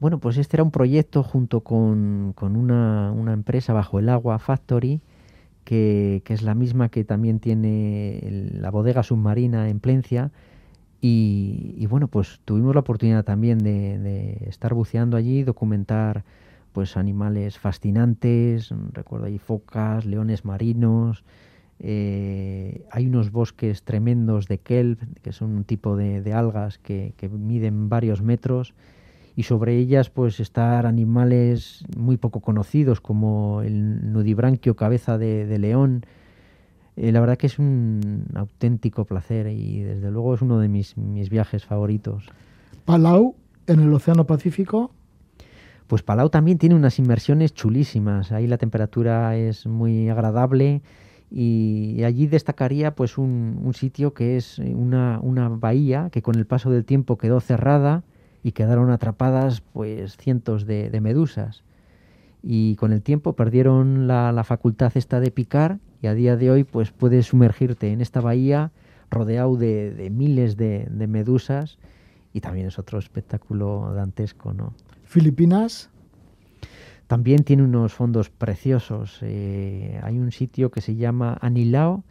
Bueno, 0.00 0.18
pues 0.18 0.38
este 0.38 0.56
era 0.56 0.64
un 0.64 0.70
proyecto 0.70 1.22
junto 1.22 1.60
con, 1.60 2.34
una, 2.40 3.32
empresa 3.32 3.72
bajo 3.72 3.98
el 3.98 4.08
agua, 4.08 4.38
Factory, 4.38 5.00
que, 5.64 6.22
que, 6.24 6.34
es 6.34 6.42
la 6.42 6.54
misma 6.54 6.88
que 6.88 7.04
también 7.04 7.38
tiene 7.38 8.50
la 8.52 8.70
bodega 8.70 9.02
submarina 9.02 9.68
en 9.68 9.78
Plencia, 9.78 10.32
y, 11.02 11.86
bueno, 11.86 12.08
pues 12.08 12.40
tuvimos 12.44 12.74
la 12.74 12.80
oportunidad 12.80 13.24
también 13.24 13.58
de, 13.58 14.44
estar 14.46 14.74
buceando 14.74 15.16
allí, 15.16 15.42
documentar 15.42 16.24
pues 16.72 16.96
animales 16.96 17.58
fascinantes, 17.58 18.72
recuerdo 18.92 19.26
ahí 19.26 19.38
focas, 19.38 20.04
leones 20.04 20.44
marinos, 20.44 21.24
eh, 21.80 22.84
hay 22.90 23.06
unos 23.06 23.32
bosques 23.32 23.82
tremendos 23.82 24.46
de 24.46 24.58
kelp, 24.58 25.00
que 25.22 25.32
son 25.32 25.50
un 25.56 25.64
tipo 25.64 25.96
de, 25.96 26.32
algas 26.32 26.78
que, 26.78 27.14
miden 27.32 27.88
varios 27.88 28.20
metros, 28.22 28.74
y 29.40 29.42
sobre 29.42 29.78
ellas 29.78 30.10
pues 30.10 30.38
estar 30.38 30.84
animales 30.84 31.82
muy 31.96 32.18
poco 32.18 32.40
conocidos 32.40 33.00
como 33.00 33.62
el 33.62 34.12
nudibranquio 34.12 34.76
cabeza 34.76 35.16
de 35.16 35.58
león, 35.58 36.04
eh, 36.96 37.10
la 37.12 37.20
verdad 37.20 37.38
que 37.38 37.46
es 37.46 37.58
un 37.58 38.26
auténtico 38.34 39.06
placer 39.06 39.46
y 39.46 39.80
desde 39.80 40.10
luego 40.10 40.34
es 40.34 40.42
uno 40.42 40.58
de 40.58 40.68
mis, 40.68 40.98
mis 40.98 41.30
viajes 41.30 41.64
favoritos. 41.64 42.26
Palau, 42.84 43.34
en 43.66 43.80
el 43.80 43.90
Océano 43.94 44.26
Pacífico. 44.26 44.90
Pues 45.86 46.02
Palau 46.02 46.28
también 46.28 46.58
tiene 46.58 46.74
unas 46.74 46.98
inmersiones 46.98 47.54
chulísimas. 47.54 48.32
Ahí 48.32 48.46
la 48.46 48.58
temperatura 48.58 49.34
es 49.36 49.66
muy 49.66 50.10
agradable 50.10 50.82
y 51.30 52.02
allí 52.04 52.26
destacaría 52.26 52.94
pues 52.94 53.16
un, 53.16 53.58
un 53.64 53.72
sitio 53.72 54.12
que 54.12 54.36
es 54.36 54.58
una, 54.58 55.18
una, 55.22 55.48
bahía 55.48 56.10
que 56.12 56.20
con 56.20 56.34
el 56.34 56.44
paso 56.44 56.70
del 56.70 56.84
tiempo 56.84 57.16
quedó 57.16 57.40
cerrada 57.40 58.04
y 58.42 58.52
quedaron 58.52 58.90
atrapadas 58.90 59.60
pues 59.60 60.16
cientos 60.16 60.66
de, 60.66 60.90
de 60.90 61.00
medusas 61.00 61.62
y 62.42 62.76
con 62.76 62.92
el 62.92 63.02
tiempo 63.02 63.34
perdieron 63.34 64.06
la, 64.06 64.32
la, 64.32 64.44
facultad 64.44 64.92
esta 64.94 65.20
de 65.20 65.30
picar 65.30 65.78
y 66.00 66.06
a 66.06 66.14
día 66.14 66.36
de 66.36 66.50
hoy 66.50 66.64
pues 66.64 66.90
puedes 66.90 67.26
sumergirte 67.26 67.92
en 67.92 68.00
esta 68.00 68.20
bahía 68.20 68.72
rodeado 69.10 69.56
de, 69.56 69.90
de 69.90 70.10
miles 70.10 70.56
de, 70.56 70.86
de, 70.90 71.06
medusas 71.06 71.78
y 72.32 72.40
también 72.40 72.68
es 72.68 72.78
otro 72.78 72.98
espectáculo 72.98 73.92
dantesco, 73.94 74.52
¿no? 74.54 74.72
Filipinas. 75.04 75.90
También 77.08 77.42
tiene 77.42 77.64
unos 77.64 77.92
fondos 77.92 78.30
preciosos. 78.30 79.18
Eh, 79.22 79.98
hay 80.04 80.16
un 80.20 80.30
sitio 80.30 80.70
que 80.70 80.80
se 80.80 80.94
llama 80.94 81.36
Anilao 81.40 82.04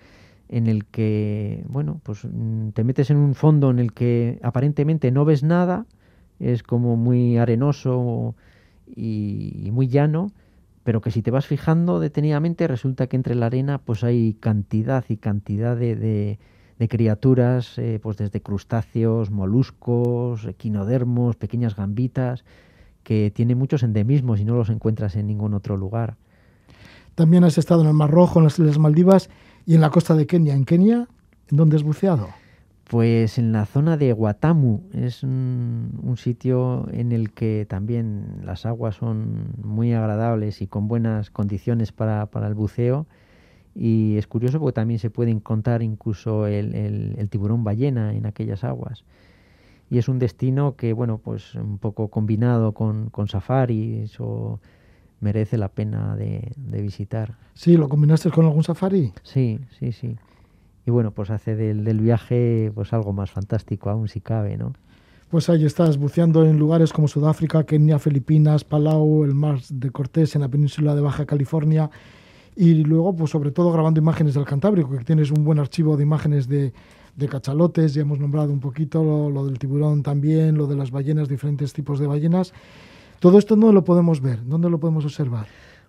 en 0.50 0.68
el 0.68 0.86
que, 0.86 1.64
bueno, 1.70 2.02
pues 2.04 2.26
mm, 2.26 2.72
te 2.72 2.84
metes 2.84 3.10
en 3.10 3.18
un 3.18 3.34
fondo 3.34 3.70
en 3.70 3.80
el 3.80 3.94
que 3.94 4.40
aparentemente 4.44 5.12
no 5.12 5.24
ves 5.24 5.42
nada, 5.42 5.86
es 6.40 6.64
como 6.64 6.96
muy 6.96 7.38
arenoso 7.38 8.36
y, 8.96 9.70
muy 9.72 9.88
llano, 9.88 10.32
pero 10.84 11.02
que 11.02 11.12
si 11.12 11.22
te 11.22 11.32
vas 11.32 11.46
fijando 11.46 12.00
detenidamente 12.00 12.68
resulta 12.68 13.08
que 13.08 13.16
entre 13.16 13.36
la 13.36 13.48
arena 13.48 13.78
pues 13.80 14.04
hay 14.04 14.34
cantidad 14.40 15.06
y 15.10 15.18
cantidad 15.18 15.76
de 15.76 16.38
criaturas, 16.90 17.78
eh, 17.78 18.00
pues 18.02 18.18
desde 18.18 18.42
crustáceos, 18.42 19.32
moluscos, 19.32 20.46
equinodermos, 20.46 21.36
pequeñas 21.36 21.76
gambitas, 21.76 22.46
que 23.04 23.32
tiene 23.32 23.56
muchos 23.56 23.84
endemismos 23.84 24.40
y 24.40 24.46
no 24.46 24.56
los 24.56 24.70
encuentras 24.70 25.16
en 25.16 25.28
ningún 25.28 25.54
otro 25.54 25.78
lugar. 25.78 26.16
También 27.16 27.44
has 27.44 27.58
estado 27.58 27.82
en 27.82 27.88
el 27.88 27.94
Mar 27.94 28.12
Rojo, 28.12 28.40
en 28.40 28.46
las 28.46 28.58
Islas 28.60 28.80
Maldivas 28.80 29.30
y 29.66 29.76
en 29.76 29.82
la 29.82 29.90
costa 29.90 30.16
de 30.16 30.26
Kenia. 30.26 30.54
¿En 30.54 30.64
Kenia? 30.64 31.08
¿En 31.50 31.58
dónde 31.58 31.76
has 31.76 31.84
buceado? 31.84 32.30
Pues 32.90 33.38
en 33.38 33.52
la 33.52 33.68
zona 33.68 33.98
de 33.98 34.14
Watamu 34.14 34.82
es 34.94 35.22
un, 35.22 36.00
un, 36.02 36.18
sitio 36.18 36.88
en 36.92 37.12
el 37.12 37.34
que 37.34 37.68
también 37.70 38.42
las 38.44 38.66
aguas 38.66 38.96
son 38.96 39.54
muy 39.64 39.94
agradables 39.94 40.64
y 40.64 40.66
con 40.66 40.88
buenas 40.88 41.30
condiciones 41.30 41.92
para, 41.92 42.26
para 42.26 42.48
el 42.48 42.56
buceo. 42.56 43.06
Y 43.76 44.18
es 44.18 44.26
curioso 44.26 44.60
porque 44.60 44.74
también 44.74 45.00
se 45.00 45.12
puede 45.12 45.30
encontrar 45.30 45.84
incluso 45.84 46.48
el, 46.48 46.74
el, 46.74 47.14
el, 47.20 47.30
tiburón 47.30 47.64
ballena 47.64 48.16
en 48.16 48.26
aquellas 48.26 48.64
aguas. 48.64 49.04
Y 49.92 50.00
es 50.00 50.10
un 50.10 50.18
destino 50.18 50.76
que, 50.76 50.92
bueno, 50.92 51.20
pues 51.20 51.54
un 51.54 51.78
poco 51.78 52.08
combinado 52.08 52.72
con, 52.72 53.12
con 53.12 53.28
safaris 53.28 54.20
o 54.20 54.60
merece 55.20 55.60
la 55.60 55.68
pena 55.68 56.16
de, 56.16 56.54
de 56.58 56.82
visitar. 56.82 57.36
Sí, 57.54 57.78
¿lo 57.78 57.88
combinaste 57.88 58.32
con 58.32 58.46
algún 58.46 58.64
safari? 58.64 59.14
Sí, 59.22 59.60
sí, 59.78 59.92
sí 59.92 60.18
y 60.90 60.92
bueno, 60.92 61.12
pues 61.12 61.30
hace 61.30 61.56
del, 61.56 61.84
del, 61.84 62.00
viaje 62.00 62.72
pues 62.74 62.94
algo 62.94 63.14
más 63.14 63.30
fantástico 63.30 63.92
aún 63.92 64.08
si 64.08 64.22
cabe, 64.22 64.58
¿no? 64.58 64.74
Pues 65.30 65.48
ahí 65.48 65.64
estás, 65.64 66.00
buceando 66.00 66.44
en 66.44 66.58
lugares 66.58 66.92
como 66.92 67.08
Sudáfrica, 67.08 67.64
Kenia, 67.64 68.00
Filipinas, 68.00 68.64
Palau, 68.64 69.24
el 69.24 69.36
Mar 69.36 69.60
de 69.70 69.92
Cortés 69.92 70.34
en 70.34 70.42
la 70.42 70.48
península 70.48 70.96
de 70.96 71.02
Baja 71.02 71.28
California 71.28 71.92
y 72.56 72.84
luego, 72.84 73.16
pues 73.16 73.30
sobre 73.30 73.52
todo 73.52 73.72
grabando 73.72 74.00
imágenes 74.00 74.34
del 74.34 74.46
Cantábrico, 74.46 74.98
que 74.98 75.04
tienes 75.04 75.30
un 75.30 75.44
buen 75.44 75.60
archivo 75.60 75.96
de 75.96 76.02
imágenes 76.02 76.48
de, 76.48 76.74
de 77.16 77.28
cachalotes, 77.28 77.94
ya 77.94 78.02
hemos 78.02 78.18
nombrado 78.18 78.52
un 78.52 78.60
poquito 78.60 79.04
lo, 79.04 79.30
lo, 79.30 79.46
del 79.46 79.60
tiburón 79.60 80.02
también, 80.02 80.58
lo 80.58 80.66
de 80.66 80.76
las 80.76 80.90
ballenas, 80.90 81.30
diferentes 81.30 81.72
tipos 81.72 82.00
de 82.00 82.08
ballenas. 82.08 82.52
Todo 83.20 83.38
esto 83.38 83.56
no 83.56 83.72
lo 83.72 83.84
podemos 83.84 84.22
ver, 84.22 84.44
¿dónde 84.44 84.72
lo 84.72 84.80
podemos 84.80 85.06
observar? 85.06 85.46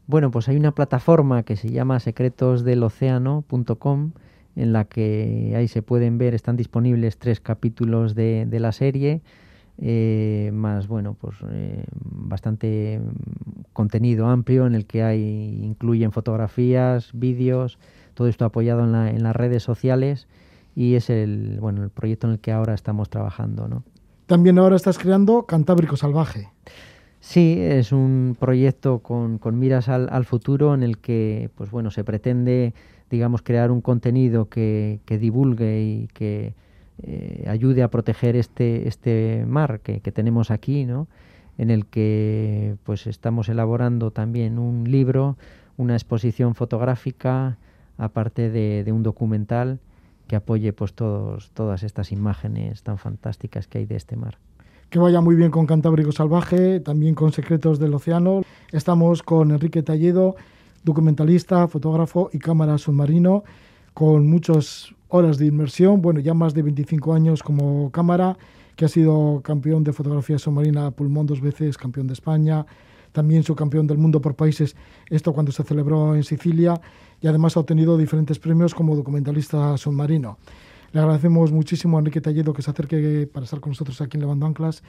Bueno, 0.07 0.31
pues 0.31 0.47
hay 0.51 0.59
una 0.59 0.73
plataforma 0.73 1.43
que 1.43 1.57
se 1.57 1.71
llama 1.71 2.01
secretosdelocéano.com 2.01 4.11
en 4.57 4.73
la 4.73 4.85
que 4.85 5.55
ahí 5.57 5.69
se 5.69 5.83
pueden 5.83 6.19
ver, 6.19 6.35
están 6.35 6.57
disponibles 6.57 7.19
tres 7.19 7.41
capítulos 7.41 8.15
de, 8.15 8.47
de 8.47 8.61
la 8.61 8.73
serie, 8.73 9.23
eh, 9.83 10.51
más 10.53 10.89
bueno, 10.89 11.17
pues 11.19 11.37
eh, 11.51 11.85
bastante 12.03 13.01
contenido 13.73 14.27
amplio 14.27 14.67
en 14.67 14.75
el 14.75 14.85
que 14.85 15.03
hay, 15.03 15.59
incluyen 15.63 16.13
fotografías, 16.13 17.11
vídeos, 17.15 17.79
todo 18.13 18.29
esto 18.29 18.45
apoyado 18.45 18.85
en, 18.85 18.93
la, 18.93 19.09
en, 19.09 19.23
las 19.23 19.35
redes 19.35 19.63
sociales 19.63 20.29
y 20.77 20.97
es 20.97 21.09
el, 21.09 21.59
bueno, 21.61 21.83
el 21.83 21.89
proyecto 21.89 22.27
en 22.27 22.35
el 22.35 22.41
que 22.41 22.53
ahora 22.53 22.75
estamos 22.75 23.09
trabajando. 23.09 23.69
¿no? 23.69 23.83
También 24.27 24.59
ahora 24.59 24.77
estás 24.77 24.99
creando 24.99 25.45
Cantábrico 25.47 25.97
Salvaje. 25.97 26.51
Sí, 27.21 27.57
es 27.59 27.93
un 27.93 28.37
proyecto 28.39 28.99
con, 28.99 29.39
con 29.39 29.59
miras 29.59 29.89
al, 29.89 30.09
al, 30.11 30.27
futuro 30.27 30.75
en 30.75 30.83
el 30.83 30.99
que 30.99 31.49
pues 31.55 31.71
bueno, 31.71 31.91
se 31.91 32.05
pretende 32.05 32.75
digamos, 33.11 33.43
crear 33.43 33.71
un 33.71 33.81
contenido 33.81 34.49
que, 34.49 35.01
que 35.05 35.19
divulgue 35.19 35.83
y 35.83 36.09
que 36.15 36.55
eh, 37.03 37.45
ayude 37.49 37.83
a 37.83 37.91
proteger 37.91 38.37
este, 38.37 38.89
este 38.89 39.45
mar 39.47 39.81
que, 39.81 40.01
que, 40.01 40.13
tenemos 40.13 40.51
aquí, 40.51 40.87
¿no? 40.87 41.09
en 41.59 41.71
el 41.71 41.87
que 41.87 42.77
pues 42.85 43.07
estamos 43.07 43.49
elaborando 43.49 44.13
también 44.13 44.59
un 44.59 44.91
libro, 44.91 45.37
una 45.77 45.95
exposición 45.95 46.55
fotográfica, 46.55 47.59
aparte 47.99 48.49
de, 48.49 48.83
de 48.85 48.93
un 48.93 49.03
documental 49.03 49.79
que 50.27 50.37
apoye 50.37 50.73
pues 50.73 50.95
todos, 50.95 51.51
todas 51.51 51.83
estas 51.83 52.13
imágenes 52.13 52.83
tan 52.83 52.99
fantásticas 52.99 53.67
que 53.67 53.79
hay 53.79 53.85
de 53.85 53.97
este 53.97 54.17
mar. 54.17 54.39
Que 54.89 54.99
vaya 54.99 55.21
muy 55.21 55.37
bien 55.37 55.51
con 55.51 55.67
Cantábrico 55.67 56.13
Salvaje, 56.13 56.81
también 56.81 57.15
con 57.15 57.33
Secretos 57.33 57.79
del 57.79 57.93
Océano. 57.95 58.43
Estamos 58.73 59.23
con 59.23 59.51
Enrique 59.51 59.83
Talledo, 59.83 60.37
documentalista, 60.83 61.67
fotógrafo 61.69 62.31
y 62.33 62.39
cámara 62.39 62.79
submarino, 62.79 63.45
con 63.95 64.29
muchas 64.29 64.95
horas 65.09 65.39
de 65.39 65.47
inmersión, 65.47 66.01
bueno, 66.01 66.21
ya 66.21 66.35
más 66.35 66.55
de 66.55 66.63
25 66.63 67.13
años 67.15 67.43
como 67.43 67.91
cámara, 67.91 68.37
que 68.77 68.85
ha 68.85 68.89
sido 68.89 69.41
campeón 69.43 69.85
de 69.85 69.93
fotografía 69.93 70.39
submarina 70.39 70.91
pulmón 70.91 71.27
dos 71.27 71.41
veces, 71.41 71.77
campeón 71.77 72.07
de 72.07 72.15
España, 72.15 72.65
también 73.13 73.43
subcampeón 73.43 73.87
del 73.87 73.99
mundo 73.99 74.21
por 74.21 74.37
países, 74.37 74.77
esto 75.09 75.33
cuando 75.33 75.53
se 75.53 75.65
celebró 75.65 76.15
en 76.15 76.23
Sicilia, 76.23 76.81
y 77.21 77.27
además 77.27 77.57
ha 77.57 77.61
obtenido 77.61 77.99
diferentes 77.99 78.39
premios 78.39 78.75
como 78.75 78.97
documentalista 78.97 79.77
submarino. 79.77 80.39
Le 80.93 81.01
agradecemos 81.01 81.53
muchísimo 81.53 81.97
a 81.97 82.01
Enrique 82.01 82.21
Talledo 82.21 82.53
que 82.53 82.63
se 82.63 82.71
acerque 82.71 83.29
para 83.33 83.45
estar 83.45 83.61
con 83.61 83.71
nosotros 83.71 84.01
aquí 84.01 84.17
en 84.17 84.23
Levando 84.23 84.47
Anclas 84.47 84.83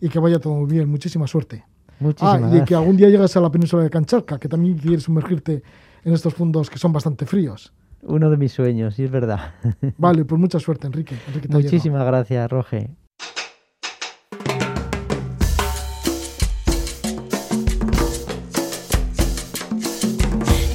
y 0.00 0.08
que 0.08 0.18
vaya 0.18 0.40
todo 0.40 0.54
muy 0.54 0.70
bien. 0.70 0.88
Muchísima 0.88 1.26
suerte. 1.26 1.64
Muchísimas 2.04 2.34
ah, 2.34 2.38
y 2.38 2.40
gracias. 2.42 2.68
que 2.68 2.74
algún 2.74 2.96
día 2.98 3.08
llegas 3.08 3.34
a 3.34 3.40
la 3.40 3.50
península 3.50 3.82
de 3.82 3.88
Cancharca, 3.88 4.38
que 4.38 4.46
también 4.46 4.76
quieres 4.76 5.04
sumergirte 5.04 5.62
en 6.04 6.12
estos 6.12 6.34
fondos 6.34 6.68
que 6.68 6.78
son 6.78 6.92
bastante 6.92 7.24
fríos. 7.24 7.72
Uno 8.02 8.28
de 8.28 8.36
mis 8.36 8.52
sueños, 8.52 8.94
sí 8.94 9.04
es 9.04 9.10
verdad. 9.10 9.54
Vale, 9.96 10.26
pues 10.26 10.38
mucha 10.38 10.60
suerte, 10.60 10.86
Enrique. 10.86 11.16
Enrique 11.28 11.48
Muchísimas 11.48 12.04
gracias, 12.04 12.50
Roge. 12.50 12.90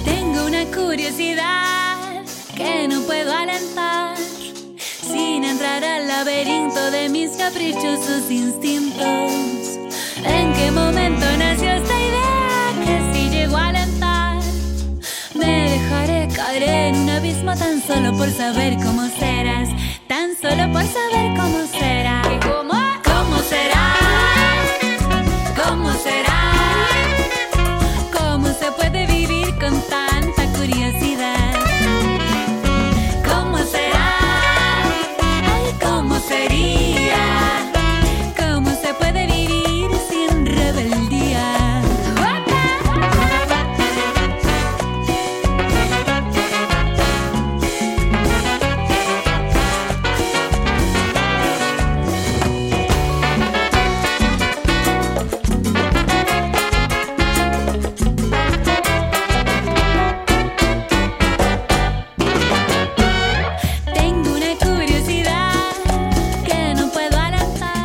Tengo 0.03 0.47
una 0.47 0.65
curiosidad 0.75 2.23
que 2.57 2.87
no 2.87 3.01
puedo 3.01 3.31
alentar 3.31 4.17
sin 4.17 5.43
entrar 5.43 5.83
al 5.83 6.07
laberinto 6.07 6.89
de 6.89 7.09
mis 7.09 7.29
caprichosos 7.37 8.31
instintos. 8.31 9.68
¿En 10.23 10.53
qué 10.53 10.71
momento 10.71 11.25
nació 11.37 11.71
esta 11.71 11.93
idea 11.93 12.73
que 12.85 13.13
si 13.13 13.29
llego 13.29 13.57
a 13.57 13.67
alentar 13.67 14.37
me 15.35 15.69
dejaré 15.69 16.27
caer 16.35 16.63
en 16.63 16.95
un 16.95 17.09
abismo 17.09 17.55
tan 17.55 17.81
solo 17.81 18.15
por 18.17 18.29
saber 18.31 18.75
cómo 18.77 19.07
serás, 19.19 19.69
tan 20.07 20.35
solo 20.41 20.71
por 20.71 20.83
saber 20.83 21.37
cómo 21.37 21.65
será? 21.67 22.21
¿Cómo? 22.41 22.73
¿Cómo 23.03 23.37
será? 23.43 24.08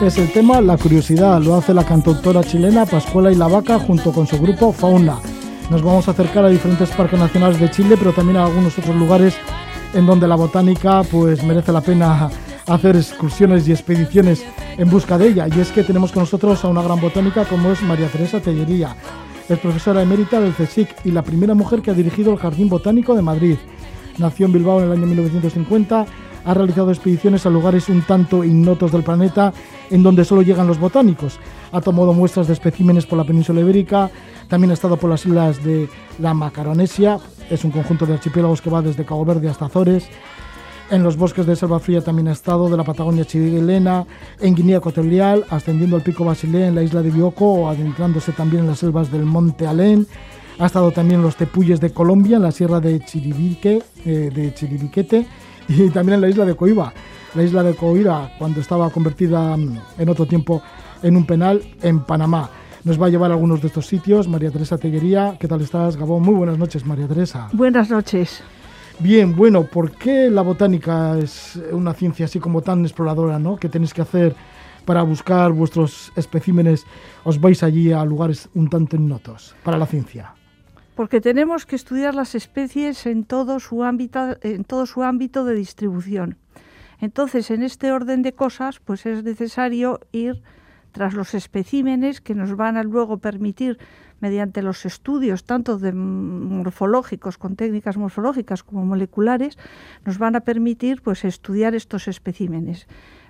Es 0.06 0.18
el 0.18 0.30
tema 0.30 0.60
La 0.60 0.76
curiosidad. 0.76 1.40
Lo 1.40 1.54
hace 1.54 1.72
la 1.72 1.84
cantautora 1.84 2.42
chilena 2.42 2.84
Pascuala 2.84 3.32
y 3.32 3.36
la 3.36 3.48
Vaca 3.48 3.78
junto 3.78 4.12
con 4.12 4.26
su 4.26 4.38
grupo 4.38 4.70
Fauna. 4.70 5.18
Nos 5.70 5.82
vamos 5.82 6.06
a 6.06 6.10
acercar 6.10 6.44
a 6.44 6.50
diferentes 6.50 6.90
parques 6.90 7.18
nacionales 7.18 7.58
de 7.58 7.70
Chile, 7.70 7.96
pero 7.98 8.12
también 8.12 8.36
a 8.36 8.44
algunos 8.44 8.78
otros 8.78 8.94
lugares 8.96 9.34
en 9.94 10.04
donde 10.04 10.28
la 10.28 10.36
botánica 10.36 11.02
pues 11.04 11.42
merece 11.42 11.72
la 11.72 11.80
pena 11.80 12.28
hacer 12.66 12.96
excursiones 12.96 13.66
y 13.66 13.72
expediciones 13.72 14.44
en 14.76 14.90
busca 14.90 15.16
de 15.16 15.28
ella. 15.28 15.46
Y 15.48 15.58
es 15.58 15.70
que 15.70 15.84
tenemos 15.84 16.12
con 16.12 16.24
nosotros 16.24 16.62
a 16.64 16.68
una 16.68 16.82
gran 16.82 17.00
botánica 17.00 17.46
como 17.46 17.72
es 17.72 17.80
María 17.80 18.08
Teresa 18.08 18.40
Tellería. 18.40 18.94
Es 19.48 19.58
profesora 19.58 20.02
emérita 20.02 20.38
del 20.38 20.52
CSIC 20.52 21.06
y 21.06 21.12
la 21.12 21.22
primera 21.22 21.54
mujer 21.54 21.80
que 21.80 21.90
ha 21.90 21.94
dirigido 21.94 22.32
el 22.32 22.38
Jardín 22.38 22.68
Botánico 22.68 23.14
de 23.14 23.22
Madrid. 23.22 23.56
Nació 24.18 24.46
en 24.46 24.52
Bilbao 24.52 24.80
en 24.80 24.86
el 24.86 24.92
año 24.92 25.06
1950 25.06 26.06
ha 26.44 26.54
realizado 26.54 26.90
expediciones 26.90 27.46
a 27.46 27.50
lugares 27.50 27.88
un 27.88 28.02
tanto 28.02 28.44
ignotos 28.44 28.92
del 28.92 29.02
planeta 29.02 29.52
en 29.90 30.02
donde 30.02 30.24
solo 30.24 30.42
llegan 30.42 30.66
los 30.66 30.78
botánicos. 30.78 31.38
Ha 31.72 31.80
tomado 31.80 32.12
muestras 32.12 32.46
de 32.46 32.52
especímenes 32.52 33.06
por 33.06 33.18
la 33.18 33.24
península 33.24 33.60
ibérica, 33.60 34.10
también 34.48 34.70
ha 34.70 34.74
estado 34.74 34.96
por 34.96 35.10
las 35.10 35.24
islas 35.24 35.62
de 35.64 35.88
la 36.18 36.34
Macaronesia, 36.34 37.18
es 37.50 37.64
un 37.64 37.70
conjunto 37.70 38.06
de 38.06 38.14
archipiélagos 38.14 38.60
que 38.60 38.70
va 38.70 38.82
desde 38.82 39.04
Cabo 39.04 39.24
Verde 39.24 39.48
hasta 39.48 39.66
Azores. 39.66 40.08
En 40.90 41.02
los 41.02 41.16
bosques 41.16 41.46
de 41.46 41.56
selva 41.56 41.80
fría 41.80 42.02
también 42.02 42.28
ha 42.28 42.32
estado, 42.32 42.68
de 42.68 42.76
la 42.76 42.84
Patagonia 42.84 43.24
chilena, 43.24 44.04
en 44.38 44.54
Guinea 44.54 44.78
Ecuatorial, 44.78 45.44
ascendiendo 45.48 45.96
al 45.96 46.02
pico 46.02 46.24
Basilea 46.24 46.68
en 46.68 46.74
la 46.74 46.82
isla 46.82 47.00
de 47.00 47.10
Bioko 47.10 47.54
o 47.54 47.68
adentrándose 47.68 48.32
también 48.32 48.64
en 48.64 48.68
las 48.68 48.80
selvas 48.80 49.10
del 49.10 49.24
Monte 49.24 49.66
Alén. 49.66 50.06
Ha 50.58 50.66
estado 50.66 50.92
también 50.92 51.20
en 51.20 51.26
los 51.26 51.36
tepuyes 51.36 51.80
de 51.80 51.90
Colombia, 51.90 52.36
en 52.36 52.42
la 52.42 52.52
sierra 52.52 52.80
de 52.80 53.00
Chiribique, 53.00 53.82
eh, 54.04 54.30
de 54.32 54.52
Chiribiquete 54.52 55.26
y 55.68 55.90
también 55.90 56.16
en 56.16 56.20
la 56.20 56.28
isla 56.28 56.44
de 56.44 56.54
Coiba. 56.54 56.92
La 57.34 57.42
isla 57.42 57.62
de 57.62 57.74
Coiba, 57.74 58.30
cuando 58.38 58.60
estaba 58.60 58.90
convertida 58.90 59.56
mm, 59.56 59.78
en 59.98 60.08
otro 60.08 60.26
tiempo 60.26 60.62
en 61.02 61.16
un 61.16 61.26
penal 61.26 61.62
en 61.82 62.00
Panamá. 62.00 62.50
Nos 62.84 63.00
va 63.00 63.06
a 63.06 63.08
llevar 63.08 63.30
a 63.30 63.34
algunos 63.34 63.60
de 63.60 63.68
estos 63.68 63.86
sitios. 63.86 64.28
María 64.28 64.50
Teresa 64.50 64.78
Teguería, 64.78 65.36
¿qué 65.40 65.48
tal 65.48 65.60
estás, 65.62 65.96
Gabón? 65.96 66.22
Muy 66.22 66.34
buenas 66.34 66.58
noches, 66.58 66.84
María 66.84 67.08
Teresa. 67.08 67.48
Buenas 67.52 67.90
noches. 67.90 68.42
Bien, 68.98 69.34
bueno, 69.34 69.64
¿por 69.64 69.90
qué 69.92 70.30
la 70.30 70.42
botánica 70.42 71.18
es 71.18 71.60
una 71.72 71.94
ciencia 71.94 72.26
así 72.26 72.38
como 72.38 72.62
tan 72.62 72.84
exploradora, 72.84 73.38
¿no? 73.38 73.56
¿Qué 73.56 73.68
tenéis 73.68 73.92
que 73.92 74.02
hacer 74.02 74.36
para 74.84 75.02
buscar 75.02 75.50
vuestros 75.52 76.12
especímenes? 76.14 76.84
Os 77.24 77.40
vais 77.40 77.62
allí 77.62 77.90
a 77.90 78.04
lugares 78.04 78.48
un 78.54 78.68
tanto 78.68 78.96
innotos 78.96 79.56
para 79.64 79.78
la 79.78 79.86
ciencia 79.86 80.34
porque 80.94 81.20
tenemos 81.20 81.66
que 81.66 81.76
estudiar 81.76 82.14
las 82.14 82.34
especies 82.34 83.06
en 83.06 83.24
todo 83.24 83.60
su 83.60 83.82
ámbito, 83.82 84.36
en 84.42 84.64
todo 84.64 84.86
su 84.86 85.02
ámbito 85.02 85.44
de 85.44 85.54
distribución. 85.54 86.38
Entonces, 87.00 87.50
en 87.50 87.62
este 87.62 87.92
orden 87.92 88.22
de 88.22 88.32
cosas, 88.32 88.80
pues 88.80 89.04
es 89.06 89.24
necesario 89.24 90.00
ir 90.12 90.42
tras 90.92 91.14
los 91.14 91.34
especímenes 91.34 92.20
que 92.20 92.36
nos 92.36 92.56
van 92.56 92.76
a 92.76 92.84
luego 92.84 93.18
permitir, 93.18 93.78
mediante 94.20 94.62
los 94.62 94.86
estudios 94.86 95.44
tanto 95.44 95.76
de 95.76 95.92
morfológicos, 95.92 97.36
con 97.36 97.56
técnicas 97.56 97.96
morfológicas 97.96 98.62
como 98.62 98.86
moleculares, 98.86 99.58
nos 100.06 100.18
van 100.18 100.36
a 100.36 100.40
permitir 100.40 101.02
pues 101.02 101.24
estudiar 101.24 101.74
estos 101.74 102.06
especímenes. 102.06 102.86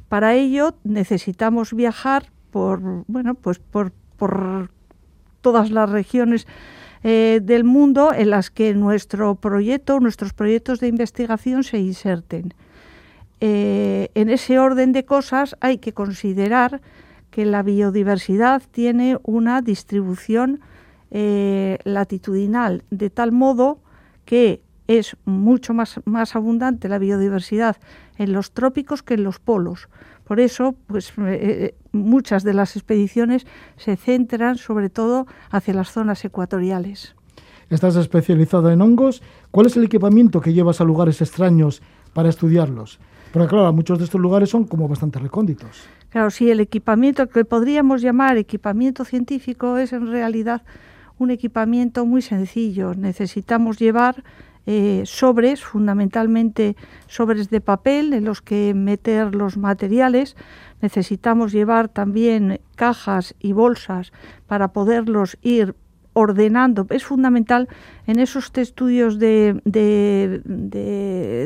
Para 0.08 0.34
ello 0.34 0.76
necesitamos 0.84 1.72
viajar 1.72 2.30
por 2.50 3.04
bueno, 3.08 3.34
pues 3.34 3.58
por, 3.58 3.92
por 4.18 4.70
todas 5.40 5.70
las 5.70 5.90
regiones 5.90 6.46
eh, 7.06 7.40
del 7.42 7.64
mundo 7.64 8.14
en 8.14 8.30
las 8.30 8.50
que 8.50 8.72
nuestro 8.72 9.34
proyecto, 9.34 10.00
nuestros 10.00 10.32
proyectos 10.32 10.80
de 10.80 10.88
investigación 10.88 11.62
se 11.62 11.78
inserten. 11.78 12.54
Eh, 13.40 14.08
en 14.14 14.30
ese 14.30 14.58
orden 14.58 14.92
de 14.92 15.04
cosas 15.04 15.54
hay 15.60 15.76
que 15.76 15.92
considerar 15.92 16.80
que 17.30 17.44
la 17.44 17.62
biodiversidad 17.62 18.62
tiene 18.70 19.18
una 19.22 19.60
distribución 19.60 20.60
eh, 21.10 21.76
latitudinal, 21.84 22.84
de 22.90 23.10
tal 23.10 23.32
modo 23.32 23.80
que 24.24 24.62
es 24.88 25.14
mucho 25.26 25.74
más, 25.74 26.00
más 26.06 26.34
abundante 26.36 26.88
la 26.88 26.98
biodiversidad 26.98 27.76
en 28.16 28.32
los 28.32 28.52
trópicos 28.52 29.02
que 29.02 29.12
en 29.12 29.24
los 29.24 29.40
polos. 29.40 29.88
Por 30.24 30.40
eso, 30.40 30.74
pues 30.86 31.10
eh, 31.18 31.38
eh, 31.40 31.74
muchas 31.92 32.42
de 32.44 32.54
las 32.54 32.76
expediciones 32.76 33.46
se 33.76 33.96
centran 33.96 34.56
sobre 34.56 34.90
todo 34.90 35.26
hacia 35.50 35.74
las 35.74 35.90
zonas 35.90 36.24
ecuatoriales. 36.24 37.14
Estás 37.70 37.96
especializada 37.96 38.72
en 38.72 38.82
hongos. 38.82 39.22
¿Cuál 39.50 39.66
es 39.66 39.76
el 39.76 39.84
equipamiento 39.84 40.40
que 40.40 40.52
llevas 40.52 40.80
a 40.80 40.84
lugares 40.84 41.20
extraños 41.20 41.82
para 42.12 42.28
estudiarlos? 42.28 42.98
Porque 43.32 43.48
claro, 43.48 43.72
muchos 43.72 43.98
de 43.98 44.04
estos 44.04 44.20
lugares 44.20 44.50
son 44.50 44.64
como 44.64 44.86
bastante 44.86 45.18
recónditos. 45.18 45.84
Claro, 46.10 46.30
sí, 46.30 46.50
el 46.50 46.60
equipamiento 46.60 47.28
que 47.28 47.44
podríamos 47.44 48.00
llamar 48.00 48.36
equipamiento 48.36 49.04
científico 49.04 49.76
es 49.76 49.92
en 49.92 50.06
realidad 50.06 50.62
un 51.18 51.30
equipamiento 51.30 52.06
muy 52.06 52.22
sencillo. 52.22 52.94
Necesitamos 52.94 53.78
llevar 53.78 54.22
eh, 54.66 55.02
sobres, 55.04 55.62
fundamentalmente 55.62 56.76
sobres 57.06 57.50
de 57.50 57.60
papel 57.60 58.12
en 58.12 58.24
los 58.24 58.40
que 58.40 58.72
meter 58.74 59.34
los 59.34 59.56
materiales. 59.56 60.36
Necesitamos 60.80 61.52
llevar 61.52 61.88
también 61.88 62.60
cajas 62.74 63.34
y 63.40 63.52
bolsas 63.52 64.12
para 64.46 64.68
poderlos 64.68 65.38
ir 65.42 65.74
ordenando. 66.14 66.86
Es 66.90 67.04
fundamental 67.04 67.68
en 68.06 68.18
esos 68.18 68.50
estudios 68.56 69.18
de, 69.18 69.60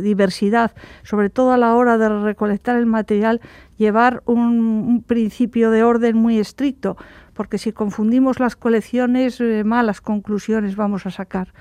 diversidad, 0.04 0.72
sobre 1.02 1.30
todo 1.30 1.52
a 1.52 1.58
la 1.58 1.74
hora 1.74 1.98
de 1.98 2.08
recolectar 2.08 2.76
el 2.76 2.86
material, 2.86 3.40
llevar 3.76 4.22
un, 4.26 5.02
principio 5.06 5.70
de 5.70 5.82
orden 5.82 6.16
muy 6.16 6.38
estricto, 6.38 6.96
porque 7.34 7.58
si 7.58 7.72
confundimos 7.72 8.38
las 8.38 8.56
colecciones, 8.56 9.40
eh, 9.40 9.64
malas 9.64 10.00
conclusiones 10.00 10.76
vamos 10.76 11.06
a 11.06 11.10
sacar. 11.10 11.52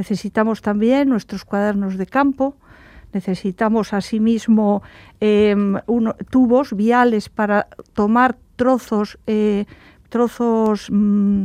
Necesitamos 0.00 0.62
también 0.62 1.10
nuestros 1.10 1.44
cuadernos 1.44 1.98
de 1.98 2.06
campo, 2.06 2.56
necesitamos 3.12 3.92
asimismo 3.92 4.82
em, 5.20 5.76
tubos 6.30 6.74
viales 6.74 7.28
para 7.28 7.68
tomar 7.92 8.38
trozos, 8.56 9.18
eh, 9.26 9.66
trozos 10.08 10.88
mm, 10.90 11.44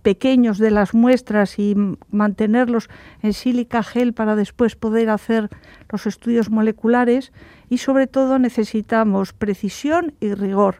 pequeños 0.00 0.56
de 0.56 0.70
las 0.70 0.94
muestras 0.94 1.58
y 1.58 1.76
mantenerlos 2.10 2.88
en 3.20 3.34
sílica 3.34 3.82
gel 3.82 4.14
para 4.14 4.36
después 4.36 4.74
poder 4.74 5.10
hacer 5.10 5.50
los 5.90 6.06
estudios 6.06 6.48
moleculares. 6.48 7.30
Y 7.68 7.76
sobre 7.76 8.06
todo 8.06 8.38
necesitamos 8.38 9.34
precisión 9.34 10.14
y 10.18 10.32
rigor 10.32 10.76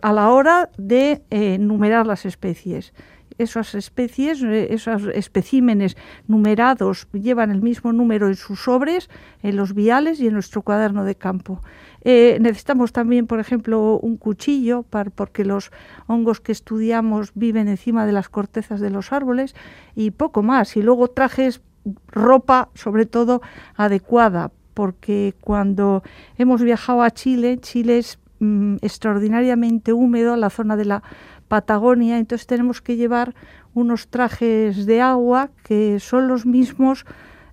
a 0.00 0.12
la 0.14 0.30
hora 0.30 0.70
de 0.78 1.20
eh, 1.28 1.58
numerar 1.58 2.06
las 2.06 2.24
especies 2.24 2.94
esas 3.42 3.74
especies, 3.74 4.42
eh, 4.42 4.68
esos 4.70 5.04
especímenes 5.14 5.96
numerados 6.28 7.08
llevan 7.12 7.50
el 7.50 7.62
mismo 7.62 7.92
número 7.92 8.28
en 8.28 8.36
sus 8.36 8.60
sobres, 8.60 9.08
en 9.42 9.56
los 9.56 9.74
viales 9.74 10.20
y 10.20 10.26
en 10.26 10.34
nuestro 10.34 10.62
cuaderno 10.62 11.04
de 11.04 11.14
campo. 11.14 11.60
Eh, 12.02 12.38
necesitamos 12.40 12.92
también, 12.92 13.26
por 13.26 13.40
ejemplo, 13.40 13.98
un 13.98 14.16
cuchillo 14.16 14.82
para, 14.82 15.10
porque 15.10 15.44
los 15.44 15.70
hongos 16.06 16.40
que 16.40 16.52
estudiamos 16.52 17.32
viven 17.34 17.68
encima 17.68 18.06
de 18.06 18.12
las 18.12 18.28
cortezas 18.28 18.80
de 18.80 18.90
los 18.90 19.12
árboles 19.12 19.54
y 19.94 20.10
poco 20.10 20.42
más. 20.42 20.76
Y 20.76 20.82
luego 20.82 21.08
trajes, 21.08 21.60
ropa, 22.08 22.68
sobre 22.74 23.06
todo 23.06 23.42
adecuada, 23.76 24.50
porque 24.74 25.34
cuando 25.40 26.02
hemos 26.38 26.62
viajado 26.62 27.02
a 27.02 27.10
Chile, 27.10 27.58
Chile 27.60 27.98
es 27.98 28.18
mm, 28.38 28.76
extraordinariamente 28.80 29.92
húmedo, 29.92 30.36
la 30.36 30.50
zona 30.50 30.76
de 30.76 30.86
la 30.86 31.02
Patagonia, 31.50 32.18
entonces 32.18 32.46
tenemos 32.46 32.80
que 32.80 32.94
llevar 32.94 33.34
unos 33.74 34.06
trajes 34.06 34.86
de 34.86 35.00
agua 35.00 35.50
que 35.64 35.98
son 35.98 36.28
los 36.28 36.46
mismos 36.46 37.04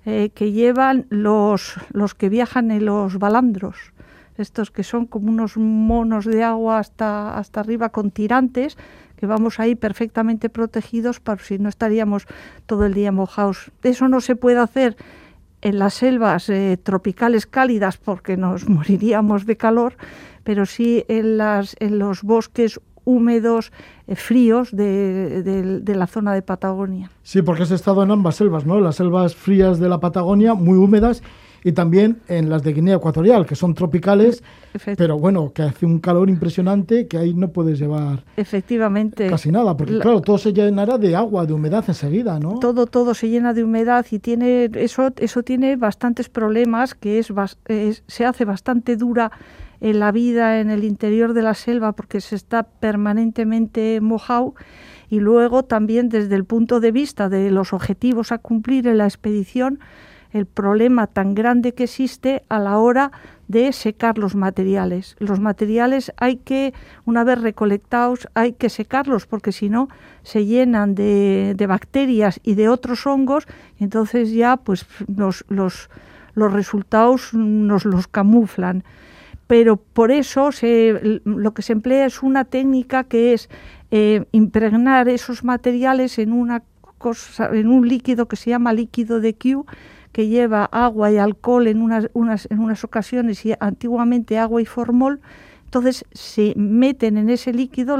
eh, 0.06 0.30
que 0.36 0.52
llevan 0.52 1.08
los, 1.10 1.74
los 1.92 2.14
que 2.14 2.30
viajan 2.30 2.70
en 2.70 2.86
los 2.86 3.18
balandros, 3.18 3.94
estos 4.38 4.70
que 4.70 4.84
son 4.84 5.08
como 5.08 5.32
unos 5.32 5.58
monos 5.58 6.26
de 6.26 6.44
agua 6.44 6.78
hasta, 6.78 7.40
hasta 7.40 7.60
arriba 7.60 7.90
con 7.90 8.12
tirantes, 8.12 8.78
que 9.16 9.26
vamos 9.26 9.60
ahí 9.60 9.74
perfectamente 9.74 10.50
protegidos 10.50 11.20
para 11.20 11.42
si 11.42 11.58
no 11.58 11.68
estaríamos 11.68 12.28
todo 12.68 12.86
el 12.86 12.94
día 12.94 13.12
mojados. 13.12 13.72
Eso 13.82 14.08
no 14.10 14.22
se 14.22 14.36
puede 14.36 14.60
hacer 14.60 14.96
en 15.62 15.80
las 15.80 15.96
selvas 15.96 16.50
eh, 16.50 16.78
tropicales 16.82 17.48
cálidas 17.48 17.98
porque 17.98 18.38
nos 18.38 18.70
moriríamos 18.70 19.48
de 19.48 19.58
calor, 19.58 19.98
pero 20.44 20.68
sí 20.68 21.04
en, 21.08 21.38
las, 21.40 21.76
en 21.80 21.98
los 21.98 22.22
bosques 22.22 22.80
húmedos, 23.08 23.72
eh, 24.06 24.16
fríos 24.16 24.76
de, 24.76 25.82
la 25.86 26.08
zona 26.08 26.34
de 26.34 26.42
Patagonia. 26.42 27.10
Sí, 27.24 27.42
porque 27.42 27.64
has 27.64 27.72
estado 27.72 28.04
en 28.04 28.12
ambas 28.12 28.36
selvas, 28.36 28.66
¿no? 28.66 28.80
Las 28.82 28.98
selvas 28.98 29.34
frías 29.34 29.80
de 29.80 29.88
la 29.88 30.00
Patagonia, 30.00 30.54
muy 30.54 30.78
húmedas, 30.78 31.24
y 31.64 31.72
también 31.72 32.18
en 32.28 32.50
las 32.50 32.64
de 32.64 32.74
Guinea 32.74 32.96
Ecuatorial, 32.98 33.46
que 33.46 33.56
son 33.56 33.74
tropicales, 33.74 34.44
pero 34.98 35.18
bueno, 35.18 35.52
que 35.54 35.64
hace 35.64 35.86
un 35.86 36.00
calor 36.00 36.30
impresionante 36.30 37.08
que 37.08 37.18
ahí 37.18 37.34
no 37.34 37.50
puedes 37.50 37.80
llevar 37.80 38.24
Efectivamente. 38.36 39.28
casi 39.28 39.52
nada, 39.52 39.76
porque 39.76 40.00
claro, 40.00 40.22
todo 40.22 40.38
se 40.38 40.54
llenará 40.54 40.98
de 40.98 41.16
agua, 41.16 41.46
de 41.46 41.54
humedad 41.54 41.84
enseguida, 41.88 42.40
¿no? 42.40 42.60
Todo, 42.60 42.86
todo 42.86 43.14
se 43.14 43.30
llena 43.30 43.54
de 43.54 43.64
humedad 43.64 44.06
y 44.12 44.20
tiene 44.20 44.70
eso, 44.76 45.12
eso 45.18 45.44
tiene 45.44 45.78
bastantes 45.78 46.30
problemas, 46.30 46.94
que 46.94 47.20
es, 47.20 47.34
se 48.08 48.26
hace 48.26 48.46
bastante 48.46 48.96
dura 48.96 49.32
en 49.82 50.00
la 50.00 50.12
vida 50.12 50.60
en 50.60 50.70
el 50.70 50.84
interior 50.84 51.34
de 51.34 51.42
la 51.42 51.54
selva 51.54 51.92
porque 51.94 52.22
se 52.22 52.36
está 52.36 52.64
permanentemente 52.64 54.00
mojado 54.02 54.56
y 55.10 55.20
luego 55.20 55.64
también 55.64 56.10
desde 56.10 56.36
el 56.36 56.46
punto 56.46 56.80
de 56.80 56.92
vista 56.92 57.30
de 57.30 57.52
los 57.52 57.74
objetivos 57.74 58.32
a 58.32 58.38
cumplir 58.38 58.88
en 58.88 58.98
la 58.98 59.06
expedición, 59.06 59.80
el 60.32 60.46
problema 60.46 61.08
tan 61.08 61.34
grande 61.34 61.74
que 61.74 61.86
existe 61.86 62.44
a 62.50 62.60
la 62.60 62.78
hora 62.78 63.12
de 63.48 63.72
secar 63.72 64.18
los 64.18 64.36
materiales. 64.36 65.16
Los 65.20 65.40
materiales 65.40 66.12
hay 66.18 66.36
que, 66.38 66.74
una 67.06 67.24
vez 67.24 67.42
recolectados, 67.42 68.28
hay 68.34 68.54
que 68.54 68.70
secarlos 68.70 69.26
porque 69.26 69.54
si 69.54 69.70
no 69.70 69.88
se 70.24 70.46
llenan 70.46 70.96
de, 70.96 71.66
bacterias 71.68 72.42
y 72.44 72.56
de 72.56 72.68
otros 72.68 73.08
hongos 73.08 73.48
y 73.80 73.86
entonces 73.86 74.32
ya 74.32 74.58
pues 74.58 74.86
los, 75.08 75.46
los, 75.48 75.90
los 76.34 76.52
resultados 76.52 77.34
nos 77.34 77.86
los 77.86 78.08
camuflan. 78.08 78.84
Pero 79.48 79.78
por 79.78 80.12
eso 80.12 80.52
se, 80.52 81.22
lo 81.24 81.54
que 81.54 81.62
se 81.62 81.74
emplea 81.74 82.06
es 82.06 82.22
una 82.22 82.46
técnica 82.46 83.06
que 83.06 83.34
es 83.34 83.50
eh, 83.92 84.26
impregnar 84.34 85.08
esos 85.08 85.44
materiales 85.44 86.20
en 86.20 86.34
una 86.34 86.64
cosa, 86.98 87.50
en 87.54 87.68
un 87.68 87.88
líquido 87.88 88.28
que 88.28 88.36
se 88.36 88.50
llama 88.50 88.74
líquido 88.74 89.22
de 89.22 89.34
Q, 89.34 89.66
que 90.12 90.28
lleva 90.28 90.66
agua 90.66 91.12
y 91.12 91.18
alcohol 91.18 91.68
en 91.68 91.82
unas, 91.82 92.10
unas, 92.14 92.48
en 92.52 92.60
unas 92.60 92.84
ocasiones 92.84 93.46
y 93.46 93.54
antiguamente 93.60 94.38
agua 94.38 94.62
y 94.62 94.66
formol. 94.66 95.22
Entonces 95.64 96.06
se 96.14 96.54
meten 96.56 97.18
en 97.18 97.30
ese 97.30 97.54
líquido, 97.54 97.98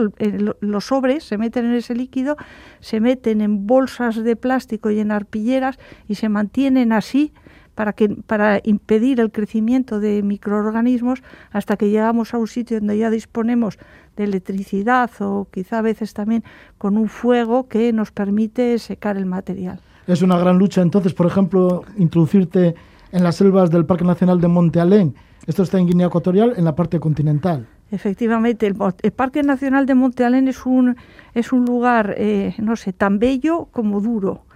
los 0.62 0.86
sobres 0.86 1.26
se 1.26 1.38
meten 1.38 1.66
en 1.66 1.74
ese 1.74 1.96
líquido, 1.96 2.38
se 2.80 3.02
meten 3.02 3.42
en 3.42 3.68
bolsas 3.68 4.16
de 4.24 4.36
plástico 4.38 4.90
y 4.90 5.00
en 5.00 5.12
arpilleras 5.12 5.78
y 6.08 6.16
se 6.16 6.30
mantienen 6.30 6.94
así 6.94 7.34
para, 7.78 7.94
que, 7.94 8.10
para 8.10 8.60
impedir 8.64 9.20
el 9.20 9.32
crecimiento 9.32 10.00
de 10.00 10.24
microorganismos 10.24 11.22
hasta 11.52 11.78
que 11.78 11.92
llegamos 11.92 12.34
a 12.34 12.40
un 12.40 12.48
sitio 12.48 12.80
donde 12.80 12.98
ya 12.98 13.12
disponemos 13.12 13.78
de 14.16 14.24
electricidad 14.24 15.12
o 15.20 15.48
quizá 15.52 15.78
a 15.78 15.82
veces 15.84 16.16
también 16.16 16.44
con 16.80 16.98
un 16.98 17.08
fuego 17.08 17.68
que 17.68 17.94
nos 17.94 18.12
permite 18.12 18.80
secar 18.80 19.16
el 19.16 19.28
material. 19.28 19.80
Es 20.08 20.24
una 20.24 20.40
gran 20.40 20.58
lucha 20.58 20.82
entonces, 20.82 21.14
por 21.14 21.28
ejemplo, 21.28 21.84
introducirte 22.00 22.74
en 23.12 23.24
las 23.24 23.36
selvas 23.36 23.70
del 23.70 23.86
Parque 23.86 24.06
Nacional 24.06 24.42
de 24.42 24.48
Monte 24.48 24.80
Alén. 24.80 25.14
Esto 25.46 25.62
está 25.62 25.78
en 25.78 25.86
Guinea 25.86 26.08
Ecuatorial, 26.08 26.56
en 26.58 26.66
la 26.66 26.76
parte 26.76 27.00
continental. 27.00 27.68
Efectivamente, 27.92 28.66
el, 28.66 28.76
Parque 29.12 29.44
Nacional 29.44 29.86
de 29.86 29.94
Monte 29.94 30.26
Alén 30.26 30.48
es 30.48 30.66
un, 30.66 30.98
es 31.36 31.54
un 31.54 31.64
lugar, 31.64 32.16
eh, 32.18 32.56
no 32.58 32.76
sé, 32.76 32.92
tan 32.92 33.20
bello 33.20 33.68
como 33.72 34.02
duro 34.02 34.47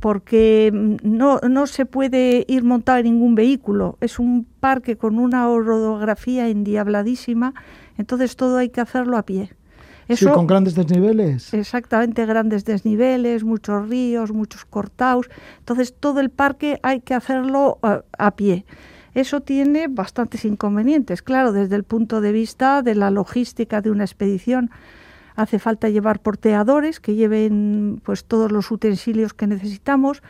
porque 0.00 0.70
no, 1.02 1.38
no 1.40 1.66
se 1.66 1.84
puede 1.84 2.44
ir 2.48 2.64
montado 2.64 2.98
en 2.98 3.04
ningún 3.04 3.34
vehículo. 3.34 3.98
Es 4.00 4.18
un 4.18 4.46
parque 4.58 4.96
con 4.96 5.18
una 5.18 5.48
orografía 5.48 6.48
endiabladísima, 6.48 7.54
entonces 7.98 8.34
todo 8.34 8.56
hay 8.56 8.70
que 8.70 8.80
hacerlo 8.80 9.18
a 9.18 9.24
pie. 9.24 9.52
sí, 10.08 10.26
con 10.26 10.46
grandes 10.46 10.74
desniveles. 10.74 11.52
Exactamente, 11.52 12.24
grandes 12.24 12.64
desniveles, 12.64 13.44
muchos 13.44 13.88
ríos, 13.90 14.32
muchos 14.32 14.64
cortados. 14.64 15.28
Entonces 15.58 15.94
todo 15.94 16.20
el 16.20 16.30
parque 16.30 16.80
hay 16.82 17.00
que 17.00 17.12
hacerlo 17.12 17.78
a, 17.82 18.02
a 18.18 18.30
pie. 18.32 18.64
Eso 19.12 19.40
tiene 19.40 19.88
bastantes 19.88 20.44
inconvenientes, 20.44 21.20
claro, 21.20 21.52
desde 21.52 21.76
el 21.76 21.84
punto 21.84 22.20
de 22.20 22.32
vista 22.32 22.80
de 22.80 22.94
la 22.94 23.10
logística 23.10 23.82
de 23.82 23.90
una 23.90 24.04
expedición 24.04 24.70
hace 25.40 25.58
falta 25.58 25.88
llevar 25.88 26.20
porteadores 26.20 27.00
que 27.00 27.14
lleven 27.14 28.00
pues 28.04 28.24
todos 28.24 28.52
los 28.52 28.70
utensilios 28.70 29.32
que 29.32 29.46
necesitamos. 29.46 30.22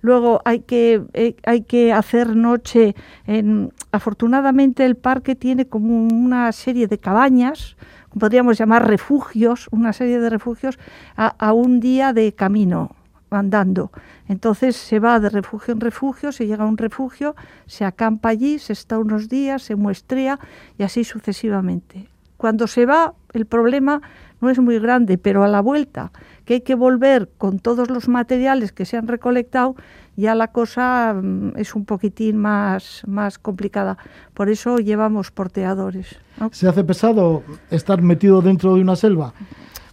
Luego 0.00 0.42
hay 0.44 0.60
que, 0.60 1.02
eh, 1.14 1.36
hay 1.44 1.62
que 1.62 1.92
hacer 1.92 2.36
noche. 2.36 2.94
En, 3.26 3.72
afortunadamente 3.92 4.84
el 4.84 4.96
parque 4.96 5.34
tiene 5.34 5.66
como 5.66 6.06
una 6.06 6.52
serie 6.52 6.86
de 6.86 6.98
cabañas, 6.98 7.76
podríamos 8.18 8.58
llamar 8.58 8.86
refugios, 8.86 9.68
una 9.70 9.92
serie 9.92 10.20
de 10.20 10.30
refugios 10.30 10.78
a, 11.16 11.28
a 11.38 11.52
un 11.52 11.80
día 11.80 12.12
de 12.12 12.32
camino 12.32 12.94
andando. 13.30 13.90
Entonces 14.28 14.76
se 14.76 14.98
va 14.98 15.20
de 15.20 15.28
refugio 15.28 15.74
en 15.74 15.80
refugio, 15.80 16.32
se 16.32 16.46
llega 16.46 16.64
a 16.64 16.68
un 16.68 16.78
refugio, 16.78 17.36
se 17.66 17.84
acampa 17.84 18.30
allí, 18.30 18.58
se 18.58 18.72
está 18.72 18.98
unos 18.98 19.28
días, 19.28 19.62
se 19.62 19.76
muestrea 19.76 20.38
y 20.78 20.82
así 20.82 21.04
sucesivamente. 21.04 22.08
Cuando 22.36 22.66
se 22.66 22.84
va, 22.86 23.14
el 23.32 23.46
problema 23.46 24.02
no 24.46 24.52
es 24.52 24.58
muy 24.60 24.78
grande, 24.78 25.18
pero 25.18 25.42
a 25.42 25.48
la 25.48 25.60
vuelta, 25.60 26.12
que 26.44 26.54
hay 26.54 26.60
que 26.60 26.76
volver 26.76 27.28
con 27.36 27.58
todos 27.58 27.90
los 27.90 28.06
materiales 28.06 28.70
que 28.70 28.84
se 28.84 28.96
han 28.96 29.08
recolectado, 29.08 29.74
ya 30.14 30.36
la 30.36 30.52
cosa 30.52 31.14
mm, 31.14 31.56
es 31.56 31.74
un 31.74 31.84
poquitín 31.84 32.36
más, 32.36 33.02
más 33.06 33.38
complicada. 33.38 33.98
Por 34.34 34.48
eso 34.48 34.78
llevamos 34.78 35.32
porteadores. 35.32 36.16
¿Se 36.52 36.68
hace 36.68 36.84
pesado 36.84 37.42
estar 37.70 38.00
metido 38.02 38.40
dentro 38.40 38.76
de 38.76 38.82
una 38.82 38.94
selva? 38.94 39.34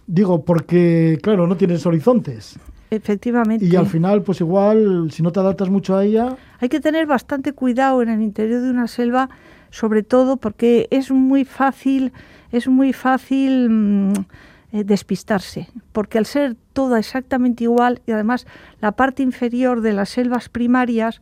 Digo, 0.06 0.44
porque, 0.44 1.18
claro, 1.20 1.46
no 1.48 1.56
tienes 1.56 1.84
horizontes. 1.84 2.56
Efectivamente. 2.90 3.64
Y 3.64 3.74
al 3.74 3.86
final, 3.86 4.22
pues 4.22 4.40
igual, 4.40 5.10
si 5.10 5.22
no 5.22 5.32
te 5.32 5.40
adaptas 5.40 5.68
mucho 5.68 5.96
a 5.96 6.04
ella... 6.04 6.36
Hay 6.60 6.68
que 6.68 6.78
tener 6.78 7.06
bastante 7.06 7.52
cuidado 7.52 8.02
en 8.02 8.08
el 8.08 8.22
interior 8.22 8.62
de 8.62 8.70
una 8.70 8.86
selva, 8.86 9.30
sobre 9.74 10.04
todo 10.04 10.36
porque 10.36 10.86
es 10.92 11.10
muy 11.10 11.44
fácil 11.44 12.12
es 12.52 12.68
muy 12.68 12.92
fácil 12.92 13.68
mm, 13.68 14.12
eh, 14.70 14.84
despistarse, 14.84 15.68
porque 15.90 16.18
al 16.18 16.26
ser 16.26 16.56
todo 16.72 16.96
exactamente 16.96 17.64
igual 17.64 18.00
y 18.06 18.12
además 18.12 18.46
la 18.80 18.92
parte 18.92 19.24
inferior 19.24 19.80
de 19.80 19.92
las 19.92 20.10
selvas 20.10 20.48
primarias, 20.48 21.20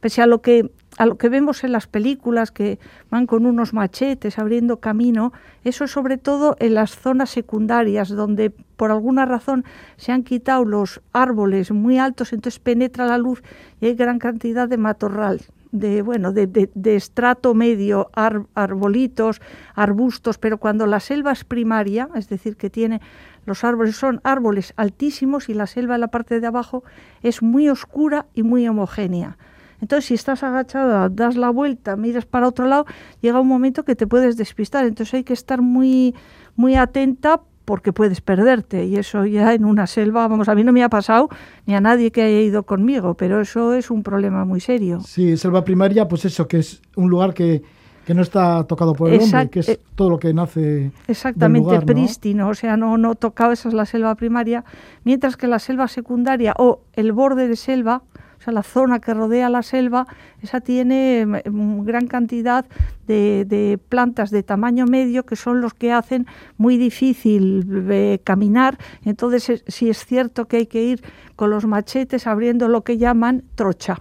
pese 0.00 0.20
a 0.20 0.26
lo 0.26 0.42
que 0.42 0.70
a 0.98 1.06
lo 1.06 1.16
que 1.16 1.30
vemos 1.30 1.64
en 1.64 1.72
las 1.72 1.86
películas 1.86 2.52
que 2.52 2.78
van 3.10 3.26
con 3.26 3.46
unos 3.46 3.72
machetes 3.72 4.38
abriendo 4.38 4.80
camino, 4.80 5.32
eso 5.64 5.88
sobre 5.88 6.18
todo 6.18 6.56
en 6.60 6.74
las 6.74 6.90
zonas 6.90 7.30
secundarias 7.30 8.10
donde 8.10 8.50
por 8.50 8.90
alguna 8.90 9.24
razón 9.24 9.64
se 9.96 10.12
han 10.12 10.24
quitado 10.24 10.66
los 10.66 11.00
árboles 11.14 11.72
muy 11.72 11.98
altos, 11.98 12.34
entonces 12.34 12.60
penetra 12.60 13.06
la 13.06 13.16
luz 13.16 13.42
y 13.80 13.86
hay 13.86 13.94
gran 13.94 14.18
cantidad 14.18 14.68
de 14.68 14.76
matorral 14.76 15.40
de 15.74 16.02
bueno 16.02 16.32
de, 16.32 16.46
de, 16.46 16.96
estrato 16.96 17.52
medio 17.52 18.08
arbolitos 18.14 19.42
arbustos 19.74 20.38
pero 20.38 20.58
cuando 20.58 20.86
la 20.86 21.00
selva 21.00 21.32
es 21.32 21.42
primaria 21.42 22.08
es 22.14 22.28
decir 22.28 22.56
que 22.56 22.70
tiene 22.70 23.00
los 23.44 23.64
árboles 23.64 23.96
son 23.96 24.20
árboles 24.22 24.72
altísimos 24.76 25.48
y 25.48 25.54
la 25.54 25.66
selva 25.66 25.96
en 25.96 26.02
la 26.02 26.08
parte 26.08 26.38
de 26.40 26.46
abajo 26.46 26.84
es 27.22 27.42
muy 27.42 27.68
oscura 27.68 28.26
y 28.34 28.42
muy 28.42 28.66
homogénea. 28.66 29.36
Entonces 29.80 30.06
si 30.06 30.14
estás 30.14 30.42
agachada 30.44 31.08
das 31.08 31.36
la 31.36 31.50
vuelta 31.50 31.96
miras 31.96 32.24
para 32.24 32.48
otro 32.48 32.66
lado 32.66 32.86
llega 33.20 33.40
un 33.40 33.48
momento 33.48 33.84
que 33.84 33.96
te 33.96 34.06
puedes 34.06 34.36
despistar. 34.36 34.86
Entonces 34.86 35.14
hay 35.14 35.24
que 35.24 35.34
estar 35.34 35.60
muy 35.60 36.14
muy 36.54 36.76
atenta 36.76 37.42
porque 37.64 37.92
puedes 37.92 38.20
perderte 38.20 38.84
y 38.84 38.96
eso 38.96 39.24
ya 39.24 39.54
en 39.54 39.64
una 39.64 39.86
selva, 39.86 40.28
vamos, 40.28 40.48
a 40.48 40.54
mí 40.54 40.64
no 40.64 40.72
me 40.72 40.82
ha 40.82 40.88
pasado 40.88 41.28
ni 41.66 41.74
a 41.74 41.80
nadie 41.80 42.10
que 42.10 42.22
haya 42.22 42.40
ido 42.40 42.64
conmigo, 42.64 43.14
pero 43.14 43.40
eso 43.40 43.74
es 43.74 43.90
un 43.90 44.02
problema 44.02 44.44
muy 44.44 44.60
serio. 44.60 45.00
Sí, 45.00 45.36
selva 45.36 45.64
primaria, 45.64 46.06
pues 46.06 46.24
eso, 46.24 46.46
que 46.46 46.58
es 46.58 46.82
un 46.96 47.08
lugar 47.08 47.34
que, 47.34 47.62
no 48.08 48.20
está 48.20 48.64
tocado 48.64 48.92
por 48.92 49.10
el 49.10 49.22
hombre, 49.22 49.48
que 49.48 49.60
es 49.60 49.68
eh, 49.70 49.80
todo 49.94 50.10
lo 50.10 50.18
que 50.18 50.34
nace. 50.34 50.90
Exactamente, 51.08 51.80
prístino, 51.80 52.48
o 52.48 52.54
sea, 52.54 52.76
no, 52.76 52.98
no 52.98 53.14
tocado, 53.14 53.52
esa 53.52 53.68
es 53.68 53.74
la 53.74 53.86
selva 53.86 54.14
primaria, 54.14 54.64
mientras 55.04 55.38
que 55.38 55.46
la 55.46 55.58
selva 55.58 55.88
secundaria 55.88 56.54
o 56.58 56.80
el 56.92 57.12
borde 57.12 57.48
de 57.48 57.56
selva, 57.56 58.02
sea, 58.44 58.52
la 58.52 58.62
zona 58.62 59.00
que 59.00 59.14
rodea 59.14 59.48
la 59.48 59.62
selva, 59.62 60.06
esa 60.42 60.60
tiene 60.60 61.26
mm, 61.26 61.84
gran 61.84 62.06
cantidad 62.06 62.66
de, 63.06 63.78
plantas 63.88 64.30
de 64.30 64.42
tamaño 64.42 64.86
medio 64.86 65.24
que 65.24 65.36
son 65.36 65.60
los 65.60 65.74
que 65.74 65.92
hacen 65.92 66.26
muy 66.56 66.76
difícil 66.76 67.66
eh, 67.90 68.20
caminar. 68.24 68.78
Entonces, 69.04 69.64
sí 69.66 69.90
es 69.90 70.04
cierto 70.04 70.46
que 70.46 70.58
hay 70.58 70.66
que 70.66 70.82
ir 70.82 71.02
con 71.36 71.50
los 71.50 71.66
machetes 71.66 72.26
abriendo 72.26 72.68
lo 72.68 72.82
que 72.82 72.98
llaman 72.98 73.44
trocha. 73.54 73.98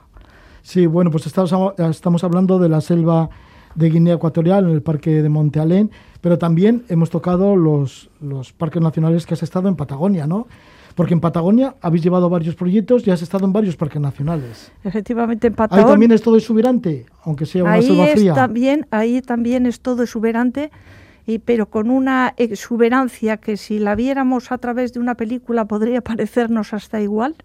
Sí, 0.61 0.85
bueno, 0.85 1.11
pues 1.11 1.25
estamos, 1.25 1.53
estamos 1.77 2.23
hablando 2.23 2.57
de 2.59 2.69
la 2.69 2.79
selva 2.79 3.29
de 3.75 3.89
Guinea 3.89 4.15
Ecuatorial 4.15 4.65
en 4.65 4.71
el 4.71 4.81
Parque 4.81 5.21
de 5.21 5.29
Monte 5.29 5.59
Alén, 5.59 5.91
pero 6.21 6.37
también 6.37 6.85
hemos 6.89 7.09
tocado 7.09 7.55
los, 7.55 8.09
los 8.21 8.53
parques 8.53 8.81
nacionales 8.81 9.25
que 9.25 9.33
has 9.33 9.43
estado 9.43 9.67
en 9.67 9.75
Patagonia, 9.75 10.27
¿no? 10.27 10.47
Porque 10.95 11.13
en 11.13 11.19
Patagonia 11.19 11.75
habéis 11.81 12.03
llevado 12.03 12.29
varios 12.29 12.55
proyectos 12.55 13.07
y 13.07 13.11
has 13.11 13.21
estado 13.21 13.45
en 13.45 13.53
varios 13.53 13.75
parques 13.75 14.01
nacionales. 14.01 14.71
Efectivamente, 14.83 15.47
en 15.47 15.55
Patagonia. 15.55 15.85
Ahí 15.85 15.91
también 15.91 16.11
es 16.11 16.21
todo 16.21 16.37
exuberante, 16.37 17.05
aunque 17.23 17.45
sea 17.45 17.63
una 17.63 17.81
selva 17.81 18.07
fría. 18.07 18.33
También, 18.33 18.85
ahí 18.91 19.21
también 19.21 19.65
es 19.65 19.79
todo 19.79 20.03
exuberante, 20.03 20.71
y, 21.25 21.39
pero 21.39 21.67
con 21.67 21.89
una 21.89 22.33
exuberancia 22.37 23.37
que 23.37 23.57
si 23.57 23.79
la 23.79 23.95
viéramos 23.95 24.51
a 24.51 24.57
través 24.57 24.93
de 24.93 24.99
una 24.99 25.15
película 25.15 25.65
podría 25.65 26.01
parecernos 26.01 26.73
hasta 26.73 27.01
igual. 27.01 27.35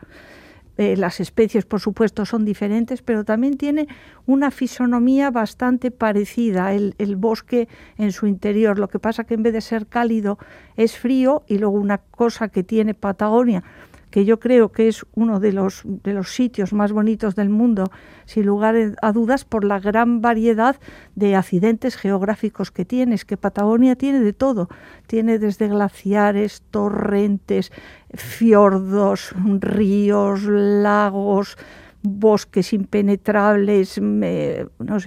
Eh, 0.78 0.96
las 0.96 1.18
especies, 1.18 1.66
por 1.66 1.80
supuesto, 1.80 2.24
son 2.24 2.44
diferentes, 2.44 3.02
pero 3.02 3.24
también 3.24 3.56
tiene 3.56 3.88
una 4.26 4.52
fisonomía 4.52 5.32
bastante 5.32 5.90
parecida, 5.90 6.72
el, 6.72 6.94
el, 6.98 7.16
bosque 7.16 7.68
en 7.98 8.12
su 8.12 8.28
interior. 8.28 8.78
Lo 8.78 8.88
que 8.88 9.00
pasa 9.00 9.24
que 9.24 9.34
en 9.34 9.42
vez 9.42 9.52
de 9.52 9.60
ser 9.60 9.88
cálido 9.88 10.38
es 10.76 10.96
frío 10.96 11.42
y 11.48 11.58
luego 11.58 11.76
una 11.76 11.98
cosa 11.98 12.48
que 12.48 12.62
tiene 12.62 12.94
Patagonia 12.94 13.64
que 14.10 14.24
yo 14.24 14.38
creo 14.40 14.72
que 14.72 14.88
es 14.88 15.04
uno 15.14 15.40
de 15.40 15.52
los, 15.52 15.82
de 15.84 16.14
los 16.14 16.34
sitios 16.34 16.72
más 16.72 16.92
bonitos 16.92 17.34
del 17.34 17.50
mundo, 17.50 17.90
sin 18.24 18.46
lugar 18.46 18.74
a 19.02 19.12
dudas, 19.12 19.44
por 19.44 19.64
la 19.64 19.80
gran 19.80 20.20
variedad 20.20 20.76
de 21.14 21.36
accidentes 21.36 21.96
geográficos 21.96 22.70
que 22.70 22.84
tiene. 22.84 23.14
Es 23.14 23.24
que 23.24 23.36
Patagonia 23.36 23.96
tiene 23.96 24.20
de 24.20 24.32
todo. 24.32 24.68
Tiene 25.06 25.38
desde 25.38 25.68
glaciares, 25.68 26.62
torrentes, 26.70 27.72
fiordos, 28.14 29.34
ríos, 29.60 30.42
lagos, 30.44 31.56
bosques 32.02 32.72
impenetrables. 32.72 34.00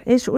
es, 0.06 0.32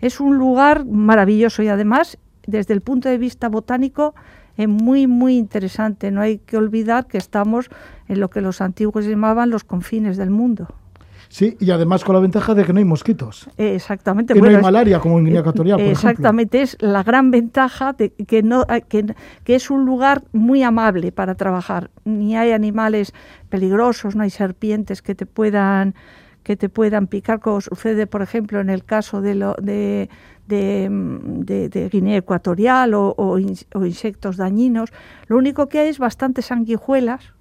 es 0.00 0.20
un 0.20 0.38
lugar 0.38 0.84
maravilloso 0.84 1.62
y 1.62 1.68
además, 1.68 2.18
desde 2.46 2.74
el 2.74 2.80
punto 2.80 3.08
de 3.08 3.18
vista 3.18 3.48
botánico, 3.48 4.14
es 4.56 4.68
muy, 4.68 5.06
muy 5.06 5.36
interesante. 5.36 6.10
No 6.10 6.20
hay 6.20 6.38
que 6.38 6.56
olvidar 6.56 7.06
que 7.06 7.18
estamos 7.18 7.68
en 8.08 8.20
lo 8.20 8.30
que 8.30 8.40
los 8.40 8.60
antiguos 8.60 9.04
llamaban 9.06 9.50
los 9.50 9.64
confines 9.64 10.16
del 10.16 10.30
mundo. 10.30 10.68
Sí, 11.28 11.56
y 11.58 11.72
además 11.72 12.04
con 12.04 12.14
la 12.14 12.20
ventaja 12.20 12.54
de 12.54 12.64
que 12.64 12.72
no 12.72 12.78
hay 12.78 12.84
mosquitos. 12.84 13.48
exactamente. 13.56 14.34
Que 14.34 14.40
no 14.40 14.48
hay 14.48 14.58
malaria 14.58 15.00
como 15.00 15.18
en 15.18 15.24
Guinea 15.24 15.40
Ecuatorial, 15.40 15.78
por 15.78 15.88
Exactamente, 15.88 16.62
es 16.62 16.76
la 16.80 17.02
gran 17.02 17.32
ventaja 17.32 17.92
de 17.92 18.10
que, 18.10 18.44
no, 18.44 18.64
que, 18.88 19.16
que, 19.42 19.54
es 19.56 19.68
un 19.68 19.84
lugar 19.84 20.22
muy 20.32 20.62
amable 20.62 21.10
para 21.10 21.34
trabajar. 21.34 21.90
Ni 22.04 22.36
hay 22.36 22.52
animales 22.52 23.12
peligrosos, 23.48 24.14
no 24.14 24.22
hay 24.22 24.30
serpientes 24.30 25.02
que 25.02 25.16
te 25.16 25.26
puedan 25.26 25.96
que 26.44 26.56
te 26.56 26.68
puedan 26.68 27.08
picar, 27.08 27.40
como 27.40 27.60
sucede, 27.60 28.06
por 28.06 28.22
ejemplo, 28.22 28.60
en 28.60 28.70
el 28.70 28.84
caso 28.84 29.22
de, 29.22 29.34
lo, 29.34 29.54
de, 29.54 30.08
de, 30.46 31.88
Guinea 31.90 32.18
Ecuatorial 32.18 32.92
o, 32.94 33.38
insectos 33.38 34.36
dañinos. 34.36 34.92
Lo 35.26 35.36
único 35.38 35.68
que 35.68 35.80
hay 35.80 35.88
es 35.88 35.98
bastantes 35.98 36.46
sanguijuelas, 36.46 37.32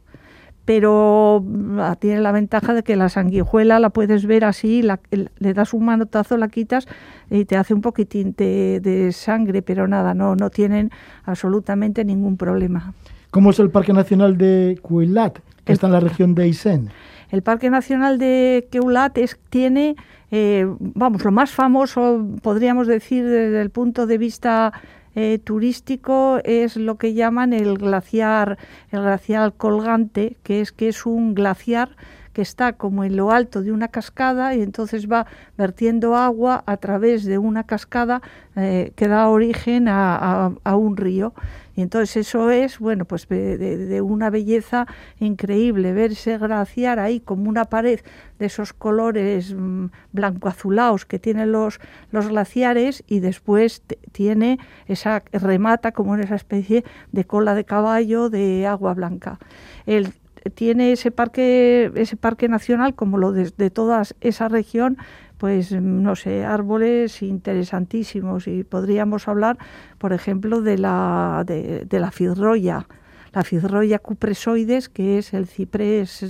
pero 0.65 1.43
ah, 1.79 1.97
tiene 1.99 2.21
la 2.21 2.31
ventaja 2.31 2.73
de 2.73 2.83
que 2.83 2.95
la 2.95 3.09
sanguijuela 3.09 3.79
la 3.79 3.89
puedes 3.89 4.25
ver 4.25 4.45
así, 4.45 4.81
le 4.81 5.53
das 5.53 5.73
un 5.73 5.83
manotazo, 5.83 6.37
la 6.37 6.47
quitas 6.47 6.87
y 7.29 7.43
te 7.43 7.57
hace 7.57 7.73
un 7.73 7.81
poquitín 7.81 8.33
de, 8.37 9.09
sangre, 9.11 9.61
pero 9.61 9.85
nada, 9.89 10.13
no, 10.13 10.37
no 10.37 10.49
tienen 10.49 10.91
absolutamente 11.25 12.05
ningún 12.05 12.37
problema. 12.37 12.93
¿Cómo 13.31 13.49
es 13.49 13.59
el 13.59 13.69
Parque 13.69 13.91
Nacional 13.91 14.37
de 14.37 14.79
Cuilat, 14.81 15.39
que 15.65 15.73
está 15.73 15.87
en 15.87 15.93
la 15.93 15.99
región 15.99 16.35
de 16.35 16.47
Isen? 16.47 16.89
El 17.33 17.41
Parque 17.41 17.71
Nacional 17.71 18.19
de 18.19 18.67
Keulat 18.69 19.17
tiene, 19.49 19.95
eh, 20.29 20.67
vamos, 20.77 21.25
lo 21.25 21.31
más 21.31 21.49
famoso, 21.49 22.23
podríamos 22.43 22.85
decir, 22.85 23.25
desde 23.25 23.59
el 23.59 23.71
punto 23.71 24.05
de 24.05 24.19
vista 24.19 24.71
eh, 25.15 25.39
turístico, 25.43 26.39
es 26.43 26.77
lo 26.77 26.99
que 26.99 27.15
llaman 27.15 27.51
el 27.51 27.79
glaciar, 27.79 28.59
el 28.91 29.01
glaciar 29.01 29.53
colgante, 29.53 30.37
que 30.43 30.61
es 30.61 30.71
que 30.71 30.89
es 30.89 31.07
un 31.07 31.33
glaciar 31.33 31.95
que 32.33 32.41
está 32.41 32.73
como 32.73 33.03
en 33.03 33.15
lo 33.15 33.31
alto 33.31 33.61
de 33.61 33.71
una 33.71 33.87
cascada 33.87 34.55
y 34.55 34.61
entonces 34.61 35.09
va 35.09 35.27
vertiendo 35.57 36.15
agua 36.15 36.63
a 36.65 36.77
través 36.77 37.23
de 37.23 37.37
una 37.37 37.63
cascada 37.63 38.21
eh, 38.55 38.91
que 38.95 39.07
da 39.07 39.29
origen 39.29 39.87
a, 39.87 40.51
un 40.75 40.97
río. 40.97 41.33
Y 41.75 41.81
entonces 41.81 42.27
eso 42.27 42.51
es, 42.51 42.77
bueno, 42.77 43.05
pues 43.05 43.27
de, 43.27 44.01
una 44.01 44.29
belleza 44.29 44.85
increíble, 45.19 45.91
verse 45.93 46.37
glaciar 46.37 46.99
ahí 46.99 47.19
como 47.19 47.49
una 47.49 47.65
pared 47.65 47.99
de 48.37 48.45
esos 48.45 48.73
colores 48.73 49.55
mm, 49.55 49.87
blanco-azulados 50.11 51.05
que 51.05 51.17
tienen 51.17 51.51
los, 51.51 51.79
los 52.11 52.27
glaciares 52.27 53.03
y 53.07 53.21
después 53.21 53.81
tiene 54.11 54.59
esa, 54.87 55.23
remata 55.31 55.93
como 55.93 56.13
en 56.13 56.21
esa 56.21 56.35
especie 56.35 56.83
de 57.11 57.25
cola 57.25 57.55
de 57.55 57.65
caballo 57.65 58.29
de 58.29 58.67
agua 58.67 58.93
blanca. 58.93 59.39
El, 59.87 60.13
tiene 60.53 60.91
ese 60.91 61.11
parque, 61.11 61.91
ese 61.95 62.17
parque 62.17 62.47
nacional, 62.47 62.95
como 62.95 63.17
lo 63.17 63.31
de, 63.31 63.69
toda 63.69 64.03
esa 64.21 64.47
región, 64.47 64.97
pues 65.37 65.71
no 65.71 66.15
sé, 66.15 66.45
árboles 66.45 67.21
interesantísimos. 67.21 68.47
Y 68.47 68.63
podríamos 68.63 69.27
hablar, 69.27 69.57
por 69.97 70.13
ejemplo, 70.13 70.61
de 70.61 70.77
la, 70.77 71.43
de, 71.45 71.99
la 71.99 72.11
fidroya, 72.11 72.87
la 73.33 73.43
fidroya 73.43 73.99
cupresoides, 73.99 74.89
que 74.89 75.17
es 75.17 75.33
el 75.33 75.47
ciprés 75.47 76.25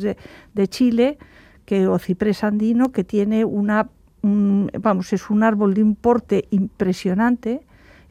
de, 0.53 0.67
Chile, 0.67 1.17
que, 1.65 1.87
o 1.87 1.99
ciprés 1.99 2.43
andino, 2.43 2.91
que 2.91 3.03
tiene 3.03 3.45
una, 3.45 3.89
vamos, 4.21 5.13
es 5.13 5.29
un 5.29 5.43
árbol 5.43 5.73
de 5.73 5.83
un 5.83 5.95
porte 5.95 6.47
impresionante 6.51 7.61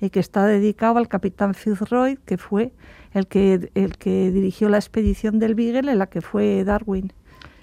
y 0.00 0.10
que 0.10 0.20
está 0.20 0.46
dedicado 0.46 0.98
al 0.98 1.08
capitán 1.08 1.54
Fitzroy, 1.54 2.18
que 2.24 2.36
fue 2.36 2.72
el 3.14 3.26
que, 3.26 3.70
el 3.74 3.96
que 3.96 4.30
dirigió 4.30 4.68
la 4.68 4.78
expedición 4.78 5.38
del 5.38 5.54
Beagle 5.54 5.92
en 5.92 5.98
la 5.98 6.06
que 6.06 6.20
fue 6.20 6.64
Darwin. 6.64 7.12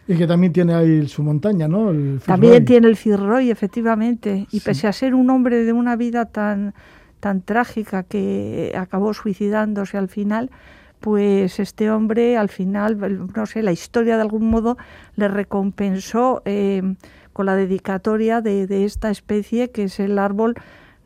Y 0.08 0.16
que 0.16 0.26
también 0.26 0.52
tiene 0.52 0.74
ahí 0.74 1.08
su 1.08 1.22
montaña, 1.22 1.68
¿no? 1.68 1.94
también 2.26 2.66
tiene 2.66 2.88
el 2.88 2.96
Fitzroy, 2.96 3.52
efectivamente. 3.52 4.48
Y 4.52 4.60
pese 4.62 4.88
a 4.88 4.92
ser 4.92 5.14
un 5.14 5.30
hombre 5.30 5.64
de 5.64 5.72
una 5.72 5.96
vida 5.96 6.26
tan, 6.26 6.74
tan 7.20 7.42
trágica 7.42 8.02
que 8.02 8.74
acabó 8.76 9.14
suicidándose 9.14 10.00
al 10.00 10.08
final, 10.08 10.50
pues 11.00 11.60
este 11.60 11.92
hombre 11.92 12.38
al 12.38 12.50
final, 12.50 12.98
no 13.36 13.46
sé, 13.46 13.62
la 13.62 13.72
historia 13.72 14.16
de 14.16 14.24
algún 14.24 14.50
modo 14.50 14.78
le 15.16 15.28
recompensó 15.28 16.42
eh, 16.46 16.82
con 17.32 17.46
la 17.46 17.56
dedicatoria 17.56 18.42
de, 18.42 18.66
de, 18.66 18.86
esta 18.86 19.12
especie 19.12 19.70
que 19.70 19.84
es 19.84 20.00
el 20.00 20.18
árbol 20.18 20.56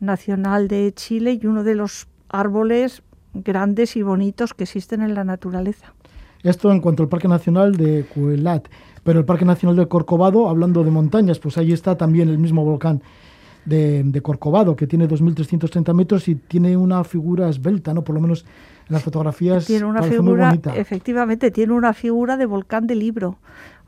nacional 0.00 0.66
de 0.66 0.92
Chile 0.94 1.38
y 1.40 1.46
uno 1.46 1.62
de 1.62 1.74
los 1.74 2.08
árboles 2.28 3.02
grandes 3.34 3.96
y 3.96 4.02
bonitos 4.02 4.54
que 4.54 4.64
existen 4.64 5.02
en 5.02 5.14
la 5.14 5.24
naturaleza. 5.24 5.92
Esto 6.42 6.70
en 6.70 6.80
cuanto 6.80 7.02
al 7.02 7.08
Parque 7.08 7.28
Nacional 7.28 7.76
de 7.76 8.04
Cuelat. 8.04 8.68
Pero 9.02 9.18
el 9.18 9.24
Parque 9.24 9.44
Nacional 9.44 9.76
de 9.76 9.86
Corcovado, 9.86 10.48
hablando 10.48 10.82
de 10.82 10.90
montañas, 10.90 11.38
pues 11.38 11.58
ahí 11.58 11.72
está 11.72 11.96
también 11.96 12.28
el 12.28 12.38
mismo 12.38 12.64
volcán 12.64 13.02
de, 13.64 14.20
Corcovado, 14.22 14.76
que 14.76 14.86
tiene 14.86 15.08
2.330 15.08 15.94
metros 15.94 16.28
y 16.28 16.34
tiene 16.34 16.76
una 16.76 17.04
figura 17.04 17.48
esbelta, 17.48 17.94
¿no? 17.94 18.02
Por 18.04 18.14
lo 18.14 18.20
menos 18.20 18.44
en 18.88 18.92
las 18.92 19.02
fotografías. 19.02 19.66
Tiene 19.66 19.84
una 19.84 20.02
figura, 20.02 20.54
efectivamente, 20.74 21.50
tiene 21.50 21.72
una 21.72 21.92
figura 21.92 22.36
de 22.36 22.46
volcán 22.46 22.86
de 22.86 22.94
libro. 22.94 23.38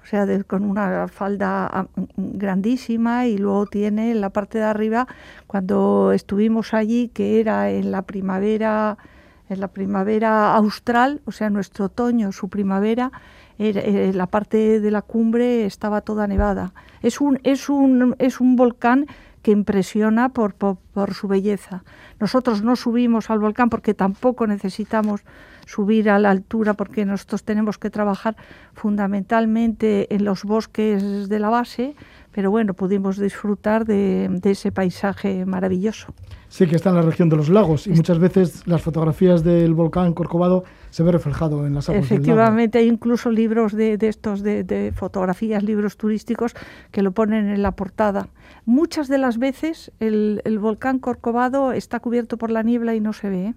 O 0.02 0.08
sea, 0.08 0.26
con 0.44 0.62
una 0.62 1.08
falda 1.08 1.66
ah, 1.66 1.86
grandísima 2.16 3.26
y 3.26 3.38
luego 3.38 3.66
tiene 3.66 4.12
en 4.12 4.20
la 4.20 4.30
parte 4.30 4.58
de 4.58 4.64
arriba, 4.64 5.08
cuando 5.48 6.12
estuvimos 6.12 6.74
allí, 6.74 7.08
que 7.08 7.40
era 7.40 7.70
en 7.70 7.90
la 7.90 8.02
primavera 8.02 8.98
en 9.48 9.60
la 9.60 9.68
primavera 9.68 10.54
austral, 10.54 11.20
o 11.24 11.32
sea, 11.32 11.50
nuestro 11.50 11.86
otoño, 11.86 12.32
su 12.32 12.48
primavera, 12.48 13.12
eh, 13.58 14.12
la 14.14 14.26
parte 14.26 14.80
de 14.80 14.90
la 14.90 15.02
cumbre 15.02 15.64
estaba 15.64 16.00
toda 16.02 16.26
nevada. 16.26 16.72
Es 17.02 17.20
un, 17.20 17.40
es 17.42 17.68
un, 17.68 18.14
es 18.18 18.40
un 18.40 18.56
volcán 18.56 19.06
que 19.42 19.52
impresiona 19.52 20.30
por, 20.30 20.54
por, 20.54 21.14
su 21.14 21.28
belleza. 21.28 21.84
Nosotros 22.18 22.62
no 22.62 22.74
subimos 22.74 23.30
al 23.30 23.38
volcán 23.38 23.70
porque 23.70 23.94
tampoco 23.94 24.46
necesitamos 24.48 25.22
subir 25.66 26.10
a 26.10 26.18
la 26.18 26.30
altura 26.30 26.74
porque 26.74 27.04
nosotros 27.04 27.44
tenemos 27.44 27.78
que 27.78 27.88
trabajar 27.88 28.36
fundamentalmente 28.74 30.12
en 30.12 30.24
los 30.24 30.42
bosques 30.42 31.28
de 31.28 31.38
la 31.38 31.48
base, 31.48 31.94
pero 32.32 32.50
bueno, 32.50 32.74
pudimos 32.74 33.18
disfrutar 33.18 33.84
de 33.84 34.40
ese 34.42 34.72
paisaje 34.72 35.46
maravilloso. 35.46 36.12
Sí, 36.56 36.66
que 36.66 36.76
está 36.76 36.88
en 36.88 36.96
la 36.96 37.02
región 37.02 37.28
de 37.28 37.36
los 37.36 37.50
lagos 37.50 37.86
y 37.86 37.90
muchas 37.90 38.18
veces 38.18 38.66
las 38.66 38.80
fotografías 38.80 39.44
del 39.44 39.74
volcán 39.74 40.14
Corcovado 40.14 40.64
se 40.88 41.02
ve 41.02 41.12
reflejado 41.12 41.66
en 41.66 41.74
las 41.74 41.90
aguas 41.90 42.06
Efectivamente, 42.06 42.78
hay 42.78 42.88
incluso 42.88 43.30
libros 43.30 43.74
de, 43.74 43.98
estos 44.00 44.42
de, 44.42 44.90
fotografías, 44.96 45.62
libros 45.62 45.98
turísticos 45.98 46.54
que 46.92 47.02
lo 47.02 47.12
ponen 47.12 47.50
en 47.50 47.60
la 47.60 47.72
portada. 47.72 48.30
Muchas 48.64 49.08
de 49.08 49.18
las 49.18 49.36
veces 49.36 49.92
el, 50.00 50.40
volcán 50.58 50.98
Corcovado 50.98 51.72
está 51.72 52.00
cubierto 52.00 52.38
por 52.38 52.50
la 52.50 52.62
niebla 52.62 52.94
y 52.94 53.00
no 53.00 53.12
se 53.12 53.28
ve. 53.28 53.44
¿eh? 53.48 53.54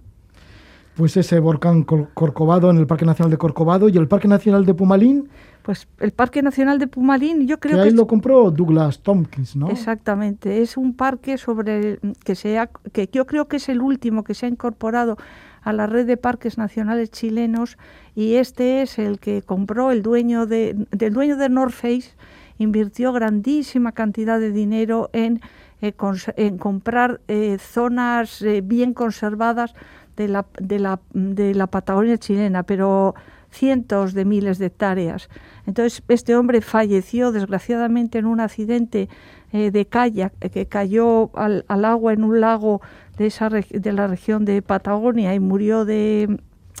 Pues 1.00 1.16
ese 1.16 1.40
volcán 1.40 1.84
Corcovado 1.84 2.70
en 2.70 2.76
el 2.76 2.86
Parque 2.86 3.06
Nacional 3.06 3.30
de 3.30 3.38
Corcovado 3.38 3.88
y 3.88 3.96
el 3.96 4.06
Parque 4.06 4.28
Nacional 4.28 4.66
de 4.66 4.74
Pumalín 4.74 5.30
pues 5.62 5.88
el 5.98 6.12
Parque 6.12 6.42
Nacional 6.42 6.78
de 6.78 6.86
Pumalín, 6.86 7.46
yo 7.46 7.58
creo 7.58 7.76
que... 7.76 7.82
ahí 7.82 7.90
lo 7.90 8.06
compró 8.06 8.50
Douglas 8.50 9.00
Tompkins, 9.00 9.56
¿no? 9.56 9.70
Exactamente, 9.70 10.60
es 10.60 10.76
un 10.76 10.94
parque 10.94 11.38
sobre 11.38 11.98
que, 12.24 12.34
sea, 12.34 12.68
que 12.92 13.08
yo 13.10 13.26
creo 13.26 13.48
que 13.48 13.56
es 13.56 13.68
el 13.70 13.80
último 13.80 14.22
que 14.24 14.34
se 14.34 14.44
ha 14.44 14.48
incorporado 14.50 15.16
a 15.62 15.72
la 15.72 15.86
red 15.86 16.06
de 16.06 16.18
parques 16.18 16.58
nacionales 16.58 17.10
chilenos 17.10 17.78
y 18.14 18.34
este 18.34 18.82
es 18.82 18.98
el 18.98 19.18
que 19.20 19.40
compró 19.40 19.90
el 19.90 20.02
dueño 20.02 20.46
de, 20.46 20.86
del 20.90 21.14
dueño 21.14 21.36
de 21.36 21.48
North 21.48 21.72
Face, 21.72 22.14
invirtió 22.58 23.12
grandísima 23.14 23.92
cantidad 23.92 24.38
de 24.38 24.52
dinero 24.52 25.08
en, 25.12 25.40
eh, 25.82 25.94
en 26.36 26.58
comprar 26.58 27.20
eh, 27.28 27.58
zonas 27.58 28.42
eh, 28.42 28.60
bien 28.62 28.94
conservadas 28.94 29.74
de 30.20 30.28
la, 30.28 30.46
de, 30.58 30.78
la, 30.78 31.00
de 31.14 31.54
la 31.54 31.66
Patagonia 31.66 32.18
chilena, 32.18 32.62
pero 32.62 33.14
cientos 33.50 34.12
de 34.12 34.26
miles 34.26 34.58
de 34.58 34.66
hectáreas. 34.66 35.30
Entonces, 35.66 36.02
este 36.08 36.36
hombre 36.36 36.60
falleció 36.60 37.32
desgraciadamente 37.32 38.18
en 38.18 38.26
un 38.26 38.40
accidente 38.40 39.08
eh, 39.52 39.70
de 39.70 39.86
kayak 39.86 40.34
eh, 40.42 40.50
que 40.50 40.66
cayó 40.66 41.30
al, 41.34 41.64
agua 41.68 42.12
en 42.12 42.22
un 42.22 42.40
lago 42.40 42.82
de, 43.16 43.26
esa 43.26 43.48
de 43.48 43.92
la 43.92 44.06
región 44.06 44.44
de 44.44 44.60
Patagonia 44.60 45.34
y 45.34 45.40
murió 45.40 45.86
de, 45.86 46.38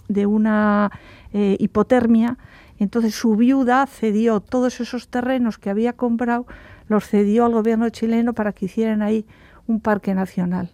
de 0.08 0.26
una 0.26 0.90
eh, 1.32 1.56
hipotermia. 1.58 2.36
Entonces 2.78 3.14
su 3.14 3.36
viuda 3.36 3.86
cedió 3.86 4.40
todos 4.40 4.80
esos 4.80 5.08
terrenos 5.08 5.56
que 5.58 5.70
había 5.70 5.94
comprado, 5.94 6.46
los 6.88 7.06
cedió 7.06 7.46
al 7.46 7.52
gobierno 7.52 7.88
chileno 7.88 8.34
para 8.34 8.52
que 8.52 8.66
hicieran 8.66 9.00
ahí 9.00 9.24
un 9.66 9.80
parque 9.80 10.14
nacional. 10.14 10.70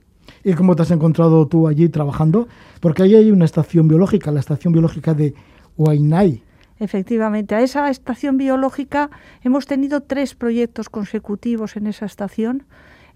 ¿Y 0.46 0.54
cómo 0.54 0.76
te 0.76 0.82
has 0.82 0.92
encontrado 0.92 1.48
tú 1.48 1.66
allí 1.66 1.88
trabajando? 1.88 2.46
Porque 2.78 3.02
ahí 3.02 3.16
hay 3.16 3.32
una 3.32 3.44
estación 3.44 3.88
biológica, 3.88 4.30
la 4.30 4.38
estación 4.38 4.72
biológica 4.72 5.12
de 5.12 5.34
Huaynay. 5.76 6.40
Efectivamente, 6.78 7.56
a 7.56 7.62
esa 7.62 7.90
estación 7.90 8.36
biológica 8.36 9.10
hemos 9.42 9.66
tenido 9.66 10.02
tres 10.02 10.36
proyectos 10.36 10.88
consecutivos 10.88 11.76
en 11.76 11.88
esa 11.88 12.06
estación. 12.06 12.62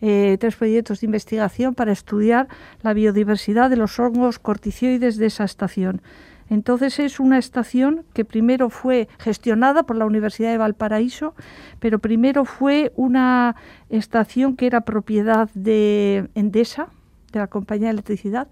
Eh, 0.00 0.38
tres 0.40 0.56
proyectos 0.56 1.02
de 1.02 1.06
investigación 1.06 1.76
para 1.76 1.92
estudiar 1.92 2.48
la 2.82 2.94
biodiversidad 2.94 3.70
de 3.70 3.76
los 3.76 4.00
hongos 4.00 4.40
corticioides 4.40 5.16
de 5.16 5.26
esa 5.26 5.44
estación. 5.44 6.02
Entonces 6.48 6.98
es 6.98 7.20
una 7.20 7.38
estación 7.38 8.02
que 8.12 8.24
primero 8.24 8.70
fue 8.70 9.06
gestionada 9.20 9.84
por 9.84 9.94
la 9.94 10.04
Universidad 10.04 10.50
de 10.50 10.58
Valparaíso, 10.58 11.36
pero 11.78 12.00
primero 12.00 12.44
fue 12.44 12.90
una 12.96 13.54
estación 13.88 14.56
que 14.56 14.66
era 14.66 14.80
propiedad 14.80 15.48
de 15.54 16.28
Endesa, 16.34 16.88
de 17.32 17.38
la 17.38 17.46
compañía 17.46 17.88
de 17.88 17.92
electricidad, 17.92 18.48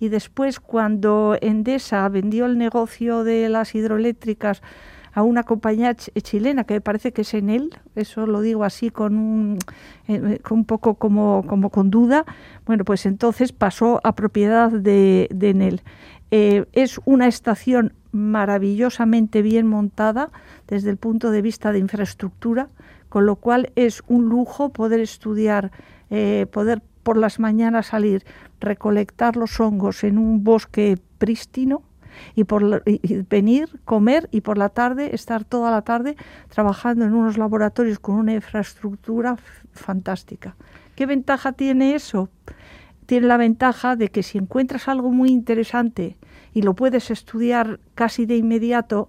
y 0.00 0.08
después 0.08 0.60
cuando 0.60 1.36
Endesa 1.40 2.08
vendió 2.08 2.46
el 2.46 2.58
negocio 2.58 3.24
de 3.24 3.48
las 3.48 3.74
hidroeléctricas 3.74 4.62
a 5.12 5.22
una 5.22 5.42
compañía 5.42 5.94
chilena 5.96 6.64
que 6.64 6.74
me 6.74 6.80
parece 6.80 7.12
que 7.12 7.22
es 7.22 7.34
Enel, 7.34 7.76
eso 7.96 8.26
lo 8.26 8.40
digo 8.40 8.62
así 8.62 8.90
con 8.90 9.18
un, 9.18 9.58
eh, 10.06 10.38
un 10.50 10.64
poco 10.64 10.94
como, 10.94 11.44
como, 11.46 11.70
con 11.70 11.90
duda, 11.90 12.24
bueno, 12.66 12.84
pues 12.84 13.04
entonces 13.06 13.50
pasó 13.52 14.00
a 14.04 14.14
propiedad 14.14 14.70
de, 14.70 15.28
de 15.34 15.50
Enel. 15.50 15.82
Eh, 16.30 16.66
es 16.72 17.00
una 17.04 17.26
estación 17.26 17.94
maravillosamente 18.12 19.42
bien 19.42 19.66
montada 19.66 20.30
desde 20.66 20.90
el 20.90 20.98
punto 20.98 21.30
de 21.30 21.42
vista 21.42 21.72
de 21.72 21.78
infraestructura, 21.78 22.68
con 23.08 23.26
lo 23.26 23.36
cual 23.36 23.72
es 23.74 24.02
un 24.08 24.28
lujo 24.28 24.68
poder 24.68 25.00
estudiar, 25.00 25.72
eh, 26.10 26.46
poder 26.52 26.82
por 27.08 27.16
las 27.16 27.38
mañanas 27.38 27.86
salir, 27.86 28.22
recolectar 28.60 29.34
los 29.36 29.60
hongos 29.60 30.04
en 30.04 30.18
un 30.18 30.44
bosque 30.44 30.98
prístino 31.16 31.82
y, 32.34 32.44
por 32.44 32.82
venir, 33.30 33.80
comer 33.86 34.28
y 34.30 34.42
por 34.42 34.58
la 34.58 34.68
tarde 34.68 35.14
estar 35.14 35.42
toda 35.46 35.70
la 35.70 35.80
tarde 35.80 36.16
trabajando 36.50 37.06
en 37.06 37.14
unos 37.14 37.38
laboratorios 37.38 37.98
con 37.98 38.16
una 38.16 38.34
infraestructura 38.34 39.38
fantástica. 39.72 40.54
¿Qué 40.96 41.06
ventaja 41.06 41.52
tiene 41.52 41.94
eso? 41.94 42.28
Tiene 43.06 43.26
la 43.26 43.38
ventaja 43.38 43.96
de 43.96 44.08
que 44.08 44.22
si 44.22 44.36
encuentras 44.36 44.86
algo 44.86 45.10
muy 45.10 45.30
interesante 45.30 46.18
y 46.52 46.60
lo 46.60 46.74
puedes 46.74 47.10
estudiar 47.10 47.80
casi 47.94 48.26
de 48.26 48.36
inmediato, 48.36 49.08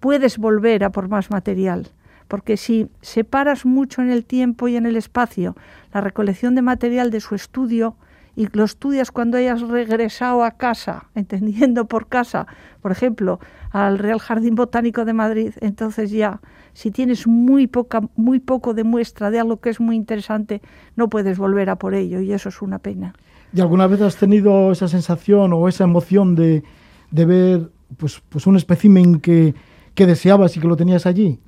puedes 0.00 0.38
volver 0.38 0.82
a 0.82 0.90
por 0.90 1.08
más 1.08 1.30
material 1.30 1.92
porque 2.28 2.56
si 2.56 2.88
separas 3.00 3.64
mucho 3.64 4.02
en 4.02 4.10
el 4.10 4.24
tiempo 4.24 4.68
y 4.68 4.76
en 4.76 4.86
el 4.86 4.96
espacio 4.96 5.56
la 5.92 6.02
recolección 6.02 6.54
de 6.54 6.62
material 6.62 7.10
de 7.10 7.20
su 7.20 7.34
estudio 7.34 7.96
y 8.36 8.46
lo 8.52 8.62
estudias 8.62 9.10
cuando 9.10 9.36
hayas 9.36 9.62
regresado 9.62 10.44
a 10.44 10.52
casa, 10.52 11.08
entendiendo 11.16 11.86
por 11.86 12.06
casa, 12.06 12.46
por 12.80 12.92
ejemplo, 12.92 13.40
al 13.72 13.98
Real 13.98 14.20
Jardín 14.20 14.54
Botánico 14.54 15.04
de 15.04 15.12
Madrid, 15.12 15.52
entonces 15.60 16.10
ya, 16.10 16.40
si 16.72 16.90
tienes 16.90 17.26
muy 17.26 17.66
poca, 17.66 18.02
muy 18.14 18.38
poco 18.38 18.74
de 18.74 18.84
muestra 18.84 19.30
de 19.30 19.40
algo 19.40 19.56
que 19.56 19.70
es 19.70 19.80
muy 19.80 19.96
interesante, 19.96 20.62
no 20.94 21.08
puedes 21.08 21.38
volver 21.38 21.68
a 21.70 21.76
por 21.76 21.94
ello 21.94 22.20
y 22.20 22.32
eso 22.32 22.50
es 22.50 22.62
una 22.62 22.78
pena. 22.78 23.14
¿Y 23.52 23.60
alguna 23.60 23.86
vez 23.86 24.00
has 24.02 24.16
tenido 24.16 24.70
esa 24.70 24.88
sensación 24.88 25.52
o 25.52 25.68
esa 25.68 25.84
emoción 25.84 26.34
de, 26.34 26.62
ver 27.10 27.70
pues, 27.96 28.22
pues 28.28 28.46
un 28.46 28.56
espécimen 28.56 29.20
que, 29.20 29.54
que 29.94 30.06
deseabas 30.06 30.56
y 30.56 30.60
que 30.60 30.68
lo 30.68 30.76
tenías 30.76 31.06
allí? 31.06 31.40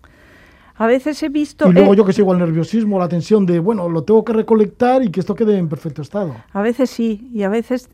A 0.81 0.87
veces 0.87 1.23
he 1.23 1.29
visto... 1.29 1.69
Y 1.69 1.75
luego 1.75 1.93
yo 1.93 2.07
que 2.07 2.15
sigo 2.15 2.33
el 2.33 2.39
nerviosismo, 2.39 2.99
la 2.99 3.07
tensión 3.07 3.45
de, 3.45 3.59
bueno, 3.59 3.91
lo 3.91 4.03
tengo 4.03 4.25
que 4.25 4.33
recolectar 4.33 5.03
y 5.03 5.11
que 5.11 5.21
esto 5.21 5.35
quede 5.35 5.59
en 5.59 5.69
perfecto 5.69 6.01
estado. 6.01 6.35
A 6.55 6.63
veces 6.63 6.89
sí, 6.89 7.31
y 7.35 7.43
a 7.43 7.51
veces, 7.51 7.91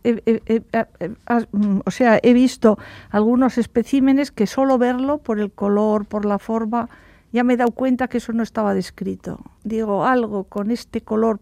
o 1.84 1.91
sea, 1.91 2.20
he 2.22 2.32
visto 2.32 2.78
algunos 3.11 3.59
especímenes 3.59 4.30
que 4.30 4.47
solo 4.47 4.78
verlo 4.78 5.18
por 5.18 5.41
el 5.41 5.51
color, 5.51 6.05
por 6.05 6.24
la 6.24 6.39
forma, 6.39 6.89
ya 7.32 7.43
me 7.43 7.55
he 7.55 7.57
dado 7.57 7.72
cuenta 7.72 8.07
que 8.07 8.18
eso 8.18 8.32
no 8.32 8.45
estaba 8.45 8.72
descrito. 8.72 9.41
Digo, 9.64 10.07
algo 10.07 10.45
con 10.45 10.70
este 10.70 11.01
color... 11.01 11.41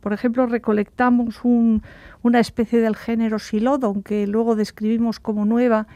Por 0.00 0.14
ejemplo, 0.14 0.46
recolectamos 0.46 1.42
una 1.44 2.40
especie 2.40 2.80
del 2.80 2.96
género 2.96 3.38
Silodon, 3.38 4.02
que 4.02 4.26
luego 4.26 4.56
describimos 4.56 5.20
como 5.20 5.44
nueva, 5.44 5.88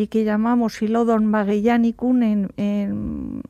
y 0.00 0.06
que 0.06 0.24
llamamos 0.24 0.74
Silodon 0.74 1.26
magellanicum 1.26 2.22
en, 2.22 3.42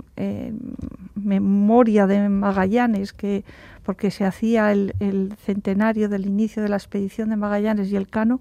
memoria 1.15 2.07
de 2.07 2.29
Magallanes, 2.29 3.13
que, 3.13 3.45
porque 3.85 4.11
se 4.11 4.25
hacía 4.25 4.73
el, 4.73 4.95
el, 4.99 5.35
centenario 5.45 6.09
del 6.09 6.27
inicio 6.27 6.63
de 6.63 6.69
la 6.69 6.77
expedición 6.77 7.31
de 7.31 7.37
Magallanes 7.37 7.93
y 7.93 7.97
el 7.97 8.09
Cano. 8.09 8.41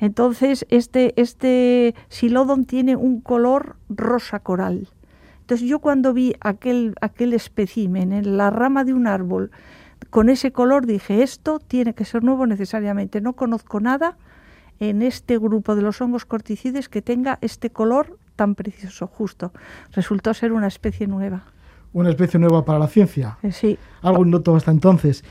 Entonces, 0.00 0.66
este, 0.70 1.14
este 1.20 1.94
Silodon 2.08 2.64
tiene 2.64 2.96
un 2.96 3.20
color 3.20 3.76
rosa 3.88 4.40
coral. 4.40 4.88
Entonces, 5.40 5.66
yo 5.66 5.78
cuando 5.78 6.12
vi 6.12 6.34
aquel, 6.40 6.94
aquel 7.00 7.32
espécimen 7.32 8.12
en 8.12 8.36
la 8.36 8.50
rama 8.50 8.84
de 8.84 8.92
un 8.92 9.06
árbol 9.06 9.50
con 10.10 10.28
ese 10.28 10.52
color, 10.52 10.86
dije, 10.86 11.22
esto 11.22 11.58
tiene 11.58 11.94
que 11.94 12.04
ser 12.04 12.22
nuevo 12.22 12.46
necesariamente. 12.46 13.20
No 13.20 13.32
conozco 13.34 13.80
nada 13.80 14.16
en 14.80 15.02
este 15.02 15.38
grupo 15.38 15.76
de 15.76 15.82
los 15.82 16.00
hongos 16.00 16.24
corticides 16.24 16.88
que 16.88 17.02
tenga 17.02 17.38
este 17.42 17.70
color 17.70 18.18
tan 18.34 18.54
precioso, 18.54 19.06
justo. 19.06 19.52
Resultó 19.92 20.32
ser 20.32 20.52
una 20.52 20.66
especie 20.66 21.06
nueva. 21.06 21.44
Una 21.92 22.08
especie 22.08 22.40
nueva 22.40 22.64
para 22.64 22.78
la 22.78 22.88
ciencia. 22.88 23.36
Eh, 23.42 23.52
sí. 23.52 23.78
Algo 24.00 24.24
innoto 24.24 24.56
hasta 24.56 24.70
entonces. 24.70 25.22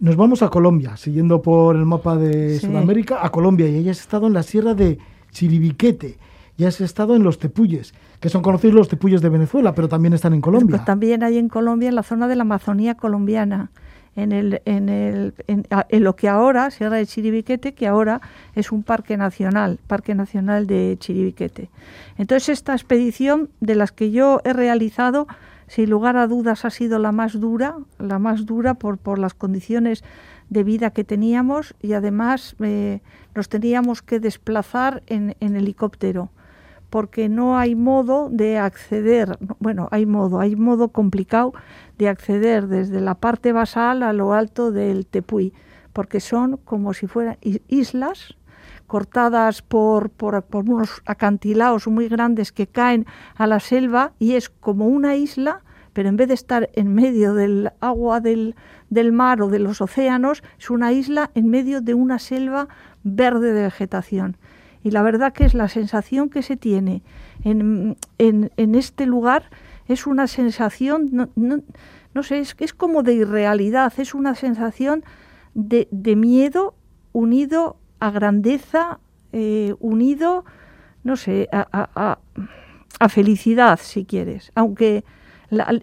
Nos 0.00 0.16
vamos 0.16 0.42
a 0.42 0.48
Colombia, 0.48 0.96
siguiendo 0.96 1.40
por 1.40 1.76
el 1.76 1.86
mapa 1.86 2.16
de 2.16 2.58
Sudamérica, 2.58 3.24
a 3.24 3.30
Colombia, 3.30 3.68
y 3.68 3.88
has 3.88 4.00
estado 4.00 4.26
en 4.26 4.32
la 4.32 4.42
sierra 4.42 4.74
de 4.74 4.98
Chiribiquete, 5.30 6.18
y 6.56 6.64
has 6.64 6.80
estado 6.80 7.14
en 7.14 7.22
los 7.22 7.38
tepuyes, 7.38 7.94
que 8.18 8.30
son 8.30 8.42
conocidos 8.42 8.74
los 8.74 8.88
tepuyes 8.88 9.20
de 9.20 9.28
Venezuela, 9.28 9.74
pero 9.74 9.88
también 9.88 10.14
están 10.14 10.32
en 10.32 10.40
Colombia. 10.40 10.78
Pues 10.78 10.84
también 10.84 11.22
hay 11.22 11.38
en 11.38 11.48
Colombia, 11.48 11.90
en 11.90 11.94
la 11.94 12.02
zona 12.02 12.28
de 12.28 12.36
la 12.36 12.42
Amazonía 12.42 12.96
colombiana 12.96 13.70
en, 14.16 14.32
el, 14.32 14.60
en, 14.64 14.88
el, 14.88 15.34
en, 15.46 16.04
lo 16.04 16.16
que 16.16 16.28
ahora, 16.28 16.70
Sierra 16.70 16.96
de 16.96 17.06
Chiribiquete, 17.06 17.74
que 17.74 17.86
ahora 17.86 18.20
es 18.54 18.72
un 18.72 18.82
parque 18.82 19.16
nacional, 19.16 19.78
Parque 19.86 20.14
Nacional 20.14 20.66
de 20.66 20.96
Chiribiquete. 20.98 21.70
Entonces 22.18 22.48
esta 22.48 22.72
expedición 22.72 23.50
de 23.60 23.74
las 23.74 23.92
que 23.92 24.10
yo 24.10 24.40
he 24.44 24.52
realizado, 24.52 25.26
sin 25.66 25.88
lugar 25.88 26.16
a 26.16 26.26
dudas 26.26 26.64
ha 26.64 26.70
sido 26.70 26.98
la 26.98 27.12
más 27.12 27.38
dura, 27.38 27.76
la 27.98 28.18
más 28.18 28.46
dura 28.46 28.74
por, 28.74 28.98
por 28.98 29.18
las 29.18 29.34
condiciones 29.34 30.02
de 30.48 30.64
vida 30.64 30.90
que 30.90 31.04
teníamos 31.04 31.74
y 31.80 31.92
además 31.92 32.56
eh, 32.58 33.00
nos 33.34 33.48
teníamos 33.48 34.02
que 34.02 34.18
desplazar 34.18 35.02
en, 35.06 35.36
en 35.38 35.56
helicóptero 35.56 36.30
porque 36.90 37.28
no 37.28 37.56
hay 37.56 37.76
modo 37.76 38.28
de 38.30 38.58
acceder, 38.58 39.38
bueno, 39.60 39.88
hay 39.92 40.06
modo, 40.06 40.40
hay 40.40 40.56
modo 40.56 40.88
complicado 40.88 41.54
de 41.98 42.08
acceder 42.08 42.66
desde 42.66 43.00
la 43.00 43.14
parte 43.14 43.52
basal 43.52 44.02
a 44.02 44.12
lo 44.12 44.34
alto 44.34 44.72
del 44.72 45.06
Tepuy, 45.06 45.54
porque 45.92 46.20
son 46.20 46.56
como 46.58 46.92
si 46.92 47.06
fueran 47.06 47.38
islas 47.68 48.36
cortadas 48.88 49.62
por, 49.62 50.10
por, 50.10 50.44
unos 50.52 51.00
acantilados 51.06 51.86
muy 51.86 52.08
grandes 52.08 52.50
que 52.50 52.66
caen 52.66 53.06
a 53.36 53.46
la 53.46 53.60
selva 53.60 54.12
y 54.18 54.34
es 54.34 54.50
como 54.50 54.88
una 54.88 55.14
isla, 55.14 55.62
pero 55.92 56.08
en 56.08 56.16
vez 56.16 56.26
de 56.26 56.34
estar 56.34 56.68
en 56.72 56.92
medio 56.92 57.34
del 57.34 57.70
agua 57.80 58.18
del, 58.20 58.56
del 58.88 59.12
mar 59.12 59.42
o 59.42 59.48
de 59.48 59.60
los 59.60 59.80
océanos, 59.80 60.42
es 60.58 60.70
una 60.70 60.92
isla 60.92 61.30
en 61.34 61.48
medio 61.50 61.80
de 61.80 61.94
una 61.94 62.18
selva 62.18 62.66
verde 63.04 63.52
de 63.52 63.62
vegetación. 63.62 64.36
Y 64.82 64.90
la 64.90 65.02
verdad 65.02 65.32
que 65.32 65.44
es 65.44 65.54
la 65.54 65.68
sensación 65.68 66.30
que 66.30 66.42
se 66.42 66.56
tiene 66.56 67.02
en, 67.44 67.96
en, 68.18 68.74
este 68.74 69.06
lugar, 69.06 69.50
es 69.88 70.06
una 70.06 70.26
sensación, 70.26 71.10
no, 71.12 71.28
no, 71.36 72.22
sé, 72.22 72.38
es, 72.38 72.56
es 72.58 72.72
como 72.72 73.02
de 73.02 73.14
irrealidad, 73.14 73.92
es 73.98 74.14
una 74.14 74.34
sensación 74.34 75.04
de, 75.54 75.88
de 75.90 76.16
miedo 76.16 76.74
unido 77.12 77.76
a 77.98 78.10
grandeza, 78.10 79.00
eh, 79.32 79.74
unido, 79.80 80.44
no 81.04 81.16
sé, 81.16 81.48
a, 81.52 81.66
a, 81.72 82.18
a, 82.98 83.08
felicidad, 83.08 83.78
si 83.82 84.04
quieres, 84.04 84.52
aunque 84.54 85.04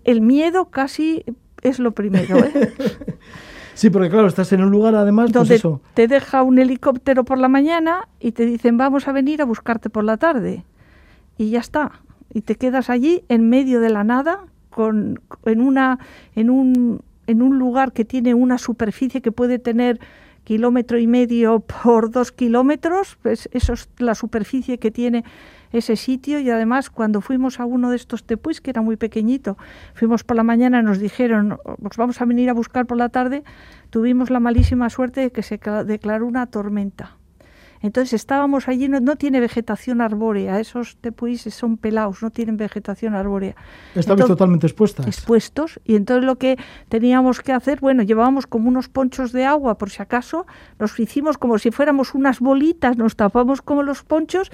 el 0.05 0.21
miedo 0.21 0.65
casi 0.65 1.23
es 1.61 1.79
lo 1.79 1.91
primero. 1.91 2.37
¿eh? 2.37 2.73
Sí, 3.77 3.91
porque 3.91 4.09
claro, 4.09 4.25
estás 4.25 4.51
en 4.53 4.63
un 4.63 4.71
lugar 4.71 4.95
además 4.95 5.29
pues 5.31 5.61
donde 5.61 5.79
te 5.93 6.07
deja 6.07 6.41
un 6.41 6.57
helicóptero 6.57 7.23
por 7.23 7.37
la 7.37 7.47
mañana 7.47 8.07
y 8.19 8.31
te 8.31 8.47
dicen 8.47 8.75
vamos 8.75 9.07
a 9.07 9.11
venir 9.11 9.39
a 9.39 9.45
buscarte 9.45 9.91
por 9.91 10.03
la 10.03 10.17
tarde. 10.17 10.65
Y 11.37 11.51
ya 11.51 11.59
está. 11.59 11.91
Y 12.33 12.41
te 12.41 12.55
quedas 12.55 12.89
allí 12.89 13.23
en 13.29 13.49
medio 13.49 13.79
de 13.79 13.91
la 13.91 14.03
nada, 14.03 14.39
con, 14.71 15.21
en, 15.45 15.61
una, 15.61 15.99
en, 16.35 16.49
un, 16.49 17.01
en 17.27 17.43
un 17.43 17.59
lugar 17.59 17.91
que 17.91 18.03
tiene 18.03 18.33
una 18.33 18.57
superficie 18.57 19.21
que 19.21 19.31
puede 19.31 19.59
tener 19.59 19.99
kilómetro 20.43 20.97
y 20.97 21.05
medio 21.05 21.59
por 21.59 22.09
dos 22.09 22.31
kilómetros, 22.31 23.19
pues 23.21 23.47
eso 23.51 23.73
es 23.73 23.89
la 23.99 24.15
superficie 24.15 24.79
que 24.79 24.89
tiene 24.89 25.23
ese 25.71 25.95
sitio 25.95 26.39
y 26.39 26.49
además 26.49 26.89
cuando 26.89 27.21
fuimos 27.21 27.59
a 27.59 27.65
uno 27.65 27.89
de 27.89 27.95
estos 27.95 28.23
tepuis, 28.23 28.61
que 28.61 28.69
era 28.69 28.81
muy 28.81 28.97
pequeñito, 28.97 29.57
fuimos 29.93 30.23
por 30.23 30.35
la 30.35 30.43
mañana, 30.43 30.81
nos 30.81 30.99
dijeron, 30.99 31.59
pues 31.81 31.97
vamos 31.97 32.21
a 32.21 32.25
venir 32.25 32.49
a 32.49 32.53
buscar 32.53 32.85
por 32.85 32.97
la 32.97 33.09
tarde, 33.09 33.43
tuvimos 33.89 34.29
la 34.29 34.39
malísima 34.39 34.89
suerte 34.89 35.21
de 35.21 35.31
que 35.31 35.43
se 35.43 35.59
declaró 35.85 36.25
una 36.25 36.47
tormenta. 36.47 37.17
Entonces 37.81 38.13
estábamos 38.13 38.67
allí, 38.67 38.87
no, 38.87 39.15
tiene 39.17 39.39
vegetación 39.39 40.01
arbórea, 40.01 40.59
esos 40.59 40.97
tepuis 40.97 41.41
son 41.53 41.77
pelados, 41.77 42.21
no 42.23 42.31
tienen 42.31 42.57
vegetación 42.57 43.13
arbórea. 43.13 43.55
Estabais 43.95 44.25
totalmente 44.25 44.67
expuestas. 44.67 45.05
Expuestos, 45.05 45.79
y 45.85 45.95
entonces 45.95 46.25
lo 46.25 46.37
que 46.37 46.57
teníamos 46.89 47.41
que 47.41 47.53
hacer, 47.53 47.79
bueno, 47.79 48.03
llevábamos 48.03 48.47
como 48.47 48.67
unos 48.67 48.89
ponchos 48.89 49.31
de 49.31 49.45
agua 49.45 49.77
por 49.77 49.89
si 49.89 50.01
acaso, 50.01 50.47
nos 50.79 50.99
hicimos 50.99 51.37
como 51.37 51.59
si 51.59 51.71
fuéramos 51.71 52.15
unas 52.15 52.39
bolitas, 52.39 52.97
nos 52.97 53.15
tapamos 53.15 53.61
como 53.61 53.83
los 53.83 54.03
ponchos 54.03 54.51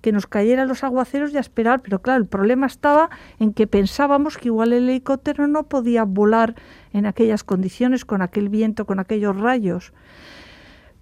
que 0.00 0.12
nos 0.12 0.26
cayeran 0.26 0.68
los 0.68 0.84
aguaceros 0.84 1.32
y 1.32 1.36
a 1.36 1.40
esperar, 1.40 1.80
pero 1.82 2.00
claro, 2.00 2.20
el 2.20 2.26
problema 2.26 2.66
estaba 2.66 3.10
en 3.38 3.52
que 3.52 3.66
pensábamos 3.66 4.38
que 4.38 4.48
igual 4.48 4.72
el 4.72 4.88
helicóptero 4.88 5.46
no 5.46 5.64
podía 5.64 6.04
volar 6.04 6.54
en 6.92 7.06
aquellas 7.06 7.44
condiciones, 7.44 8.04
con 8.04 8.22
aquel 8.22 8.48
viento, 8.48 8.86
con 8.86 8.98
aquellos 8.98 9.38
rayos. 9.38 9.92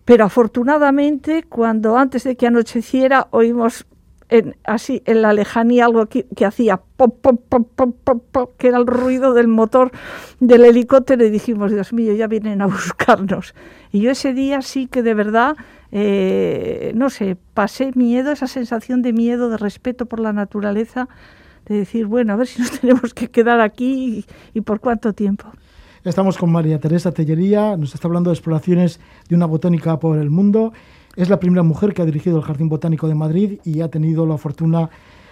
Pero 0.04 0.24
afortunadamente, 0.24 1.42
cuando 1.42 1.96
antes 1.96 2.24
de 2.24 2.36
que 2.36 2.46
anocheciera 2.46 3.28
oímos 3.30 3.86
en, 4.28 4.56
así 4.64 5.02
en 5.06 5.22
la 5.22 5.32
lejanía 5.32 5.86
algo 5.86 6.06
que, 6.06 6.26
hacía 6.44 6.80
pop, 6.96 7.18
pop, 7.20 7.40
pop, 7.48 7.68
pop, 7.74 8.22
pop, 8.30 8.50
que 8.58 8.68
era 8.68 8.78
el 8.78 8.86
ruido 8.86 9.32
del 9.34 9.48
motor 9.48 9.90
del 10.40 10.64
helicóptero 10.64 11.24
y 11.24 11.30
dijimos, 11.30 11.72
Dios 11.72 11.92
mío, 11.92 12.12
ya 12.14 12.26
vienen 12.26 12.62
a 12.62 12.66
buscarnos. 12.68 13.54
Y 13.92 14.00
yo 14.00 14.10
ese 14.10 14.34
día 14.34 14.62
sí 14.62 14.86
que 14.86 15.02
de 15.02 15.14
verdad 15.14 15.56
eh, 15.90 16.92
no 16.94 17.08
sé, 17.10 17.36
pasé 17.54 17.92
miedo, 17.94 18.32
esa 18.32 18.46
sensación 18.46 19.02
de 19.02 19.12
miedo, 19.12 19.48
de 19.48 19.56
respeto 19.56 20.06
por 20.06 20.20
la 20.20 20.32
naturaleza, 20.32 21.08
de 21.66 21.76
decir, 21.76 22.06
bueno, 22.06 22.32
a 22.32 22.36
ver 22.36 22.46
si 22.46 22.60
nos 22.60 22.70
tenemos 22.80 23.14
que 23.14 23.28
quedar 23.28 23.60
aquí 23.60 24.24
y, 24.54 24.60
por 24.60 24.80
cuánto 24.80 25.12
tiempo. 25.12 25.46
Estamos 26.04 26.38
con 26.38 26.50
María 26.52 26.78
Teresa 26.78 27.12
Tellería, 27.12 27.76
nos 27.76 27.94
está 27.94 28.08
hablando 28.08 28.30
de 28.30 28.34
exploraciones 28.34 29.00
de 29.28 29.34
una 29.34 29.46
botánica 29.46 29.98
por 29.98 30.18
el 30.18 30.30
mundo. 30.30 30.72
Es 31.16 31.28
la 31.28 31.40
primera 31.40 31.62
mujer 31.62 31.92
que 31.92 32.02
ha 32.02 32.04
dirigido 32.04 32.38
el 32.38 32.44
Jardín 32.44 32.68
Botánico 32.68 33.08
de 33.08 33.14
Madrid 33.14 33.58
y 33.64 33.80
ha 33.80 33.88
tenido 33.88 34.24
la 34.24 34.38
fortuna, 34.38 34.88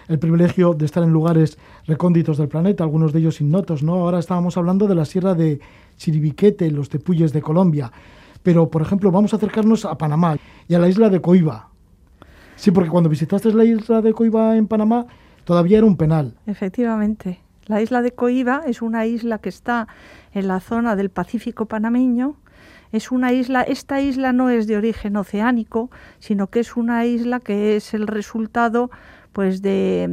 el 0.09 0.19
privilegio 0.19 0.75
de 0.75 0.85
estar 0.85 1.03
en 1.03 1.11
lugares 1.11 1.59
recónditos 1.87 2.39
del 2.39 2.49
planeta, 2.49 2.83
algunos 2.83 3.13
de 3.13 3.21
ellos 3.21 3.41
ignotos. 3.41 3.83
¿no? 3.83 3.95
Ahora 3.95 4.19
estábamos 4.19 4.57
hablando 4.57 4.89
de 4.89 4.97
la 4.97 5.05
sierra 5.05 5.35
de 5.35 5.61
Chiribiquete, 5.97 6.71
los 6.71 6.89
Tepuyes 6.89 7.33
de 7.33 7.41
Colombia. 7.41 7.93
Pero, 8.47 8.71
por 8.71 8.81
ejemplo, 8.81 9.11
vamos 9.11 9.33
a 9.33 9.39
acercarnos 9.39 9.85
a 9.85 9.99
Panamá 9.99 10.37
y 10.69 10.77
a 10.77 10.79
la 10.79 10.89
isla 10.89 11.09
de 11.09 11.21
Coiba. 11.21 11.71
Sí, 12.55 12.71
porque 12.71 12.91
cuando 12.91 13.11
visitaste 13.11 13.53
la 13.53 13.65
isla 13.65 14.01
de 14.03 14.13
Coiba 14.13 14.57
en 14.57 14.69
Panamá, 14.69 15.07
todavía 15.43 15.79
era 15.79 15.87
un 15.89 15.97
penal. 15.97 16.37
Efectivamente. 16.47 17.41
La 17.65 17.83
isla 17.83 18.03
de 18.03 18.13
Coiba 18.13 18.63
es 18.65 18.83
una 18.83 19.05
isla 19.05 19.39
que 19.39 19.49
está 19.49 19.89
en 20.33 20.47
la 20.47 20.61
zona 20.61 20.95
del 20.95 21.11
Pacífico 21.11 21.67
panameño. 21.67 22.37
Es 22.93 23.11
una 23.11 23.33
isla, 23.33 23.63
esta 23.63 24.01
isla 24.01 24.33
no 24.33 24.49
es 24.49 24.69
de 24.69 24.77
origen 24.77 25.17
oceánico, 25.17 25.91
sino 26.21 26.47
que 26.47 26.61
es 26.61 26.77
una 26.77 27.05
isla 27.05 27.41
que 27.41 27.75
es 27.75 27.95
el 27.95 28.07
resultado 28.07 28.93
pues 29.37 29.61
de, 29.61 30.07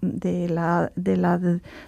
de, 0.00 0.48
la, 0.48 0.90
de 0.96 1.16
la 1.16 1.38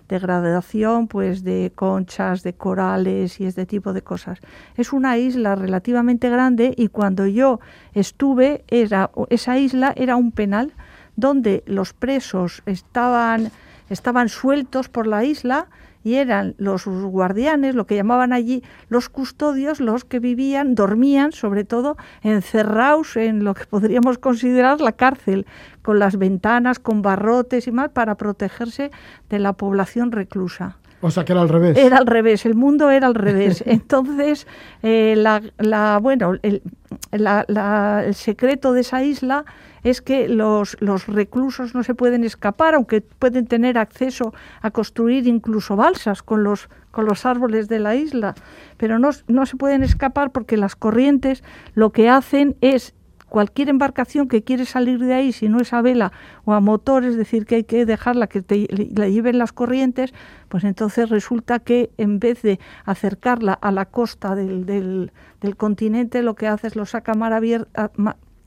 degradación 0.09 1.09
pues 1.09 1.43
de 1.43 1.72
conchas, 1.74 2.45
de 2.45 2.53
corales 2.53 3.41
y 3.41 3.47
este 3.47 3.66
tipo 3.66 3.93
de 3.93 4.01
cosas. 4.01 4.38
Es 4.76 4.93
una 4.93 5.18
isla 5.18 5.57
relativamente 5.57 6.30
grande 6.30 6.74
y 6.76 6.86
cuando 6.86 7.26
yo 7.26 7.59
estuve 7.93 8.62
era, 8.68 9.11
esa 9.30 9.59
isla 9.59 9.93
era 9.97 10.14
un 10.14 10.30
penal 10.30 10.74
donde 11.16 11.64
los 11.66 11.93
presos 11.93 12.62
estaban, 12.66 13.51
estaban 13.88 14.28
sueltos 14.28 14.88
por 14.88 15.09
la 15.09 15.24
isla 15.24 15.66
y 16.03 16.14
eran 16.14 16.55
los 16.59 16.86
guardianes, 16.86 17.74
lo 17.74 17.86
que 17.86 17.97
llamaban 17.97 18.32
allí 18.32 18.62
los 18.88 19.09
custodios, 19.09 19.80
los 19.80 20.05
que 20.05 20.18
vivían, 20.18 20.74
dormían 20.74 21.32
sobre 21.32 21.64
todo 21.64 21.97
encerrados 22.22 23.16
en 23.16 23.45
lo 23.45 23.55
que 23.55 23.66
podríamos 23.66 24.18
considerar 24.18 24.80
la 24.80 24.93
cárcel, 24.93 25.47
con 25.83 25.99
las 25.99 26.16
ventanas, 26.16 26.78
con 26.78 27.03
barrotes 27.03 27.66
y 27.66 27.72
más, 27.72 27.91
para 27.91 28.16
protegerse 28.16 28.91
de 29.28 29.39
la 29.39 29.53
población 29.55 30.12
reclusa. 30.12 30.76
O 31.03 31.11
sea, 31.11 31.24
que 31.24 31.33
era 31.33 31.41
al 31.41 31.49
revés. 31.49 31.78
Era 31.78 31.97
al 31.97 32.07
revés, 32.07 32.45
el 32.45 32.55
mundo 32.55 32.91
era 32.91 33.07
al 33.07 33.14
revés. 33.14 33.62
Entonces, 33.66 34.47
eh, 34.83 35.14
la, 35.16 35.99
bueno, 35.99 36.35
el, 36.43 36.62
el 37.11 38.14
secreto 38.14 38.72
de 38.72 38.81
esa 38.83 39.03
isla 39.03 39.45
es 39.83 40.03
que 40.03 40.28
los, 40.28 40.76
los 40.81 41.07
reclusos 41.07 41.74
no 41.74 41.83
se 41.83 41.95
pueden 41.95 42.24
escapar, 42.24 42.74
aunque 42.74 43.01
pueden 43.01 43.47
tener 43.47 43.78
acceso 43.78 44.35
a 44.61 44.70
construir 44.70 45.26
incluso 45.26 45.74
balsas 45.74 46.22
con 46.22 46.45
los, 46.45 46.68
con 46.91 47.07
los 47.07 47.24
árboles 47.24 47.68
de 47.68 47.78
la 47.78 47.95
isla, 47.95 48.35
pero 48.76 48.99
no, 48.99 49.11
no 49.26 49.47
se 49.47 49.57
pueden 49.57 49.83
escapar 49.83 50.33
porque 50.33 50.59
las 50.59 50.76
corrientes 50.76 51.43
lo 51.74 51.93
que 51.93 52.11
hacen 52.11 52.57
es 52.61 52.95
cualquier 53.31 53.70
embarcación 53.70 54.28
que 54.28 54.43
quiere 54.43 54.66
salir 54.66 54.99
de 54.99 55.14
ahí, 55.14 55.33
si 55.33 55.49
no 55.49 55.61
es 55.61 55.72
a 55.72 55.81
vela 55.81 56.12
o 56.45 56.53
a 56.53 56.61
motor, 56.61 57.05
es 57.05 57.16
decir, 57.16 57.47
que 57.47 57.55
hay 57.55 57.64
que 57.64 57.87
dejarla 57.87 58.26
que 58.26 58.43
te, 58.43 58.66
la 58.95 59.09
lleven 59.09 59.39
las 59.39 59.53
corrientes, 59.53 60.12
pues 60.49 60.64
entonces 60.64 61.09
resulta 61.09 61.61
que 61.61 61.91
en 61.97 62.18
vez 62.18 62.43
de 62.43 62.61
acercarla 62.85 63.55
a 63.55 63.72
la 63.72 63.87
costa 63.87 64.35
del, 64.35 64.66
del, 64.66 65.12
del 65.41 65.57
continente, 65.57 66.22
lo 66.22 66.35
que 66.35 66.47
hace 66.47 66.66
es 66.66 66.76
lo 66.76 66.85
saca 66.85 67.14
mar 67.14 67.33
abierta, 67.33 67.91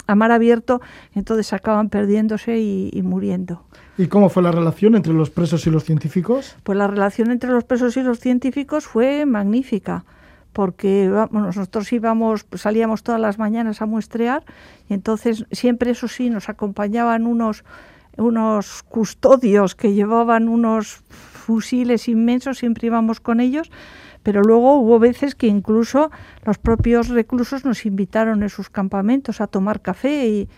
a 0.07 0.15
mar 0.15 0.31
abierto, 0.31 0.81
entonces 1.13 1.53
acaban 1.53 1.89
perdiéndose 1.89 2.59
y, 2.59 3.01
muriendo. 3.03 3.63
¿Y 3.97 4.07
cómo 4.07 4.29
fue 4.29 4.43
la 4.43 4.51
relación 4.51 4.95
entre 4.95 5.13
los 5.13 5.29
presos 5.29 5.65
y 5.67 5.69
los 5.69 5.83
científicos? 5.83 6.55
Pues 6.63 6.77
la 6.77 6.87
relación 6.87 7.31
entre 7.31 7.51
los 7.51 7.63
presos 7.63 7.95
y 7.97 8.01
los 8.01 8.19
científicos 8.19 8.85
fue 8.85 9.25
magnífica, 9.25 10.03
porque 10.53 11.11
nosotros 11.31 11.91
íbamos, 11.91 12.45
salíamos 12.53 13.03
todas 13.03 13.19
las 13.19 13.39
mañanas 13.39 13.81
a 13.81 13.85
muestrear, 13.85 14.43
y 14.89 14.93
entonces 14.93 15.45
siempre, 15.51 15.91
eso 15.91 16.07
sí, 16.07 16.29
nos 16.29 16.47
acompañaban 16.47 17.25
unos, 17.25 17.65
unos 18.17 18.83
custodios 18.83 19.75
que 19.75 19.93
llevaban 19.93 20.47
unos 20.47 21.01
fusiles 21.09 22.07
inmensos, 22.07 22.59
siempre 22.59 22.87
íbamos 22.87 23.19
con 23.19 23.41
ellos, 23.41 23.71
pero 24.21 24.41
luego 24.41 24.77
hubo 24.77 24.99
veces 24.99 25.35
que 25.35 25.47
incluso 25.47 26.11
los 26.45 26.57
propios 26.57 27.09
reclusos 27.09 27.65
nos 27.65 27.85
invitaron 27.85 28.43
en 28.43 28.49
sus 28.49 28.69
campamentos 28.69 29.41
a 29.41 29.47
tomar 29.47 29.81
café 29.81 30.27
y... 30.27 30.49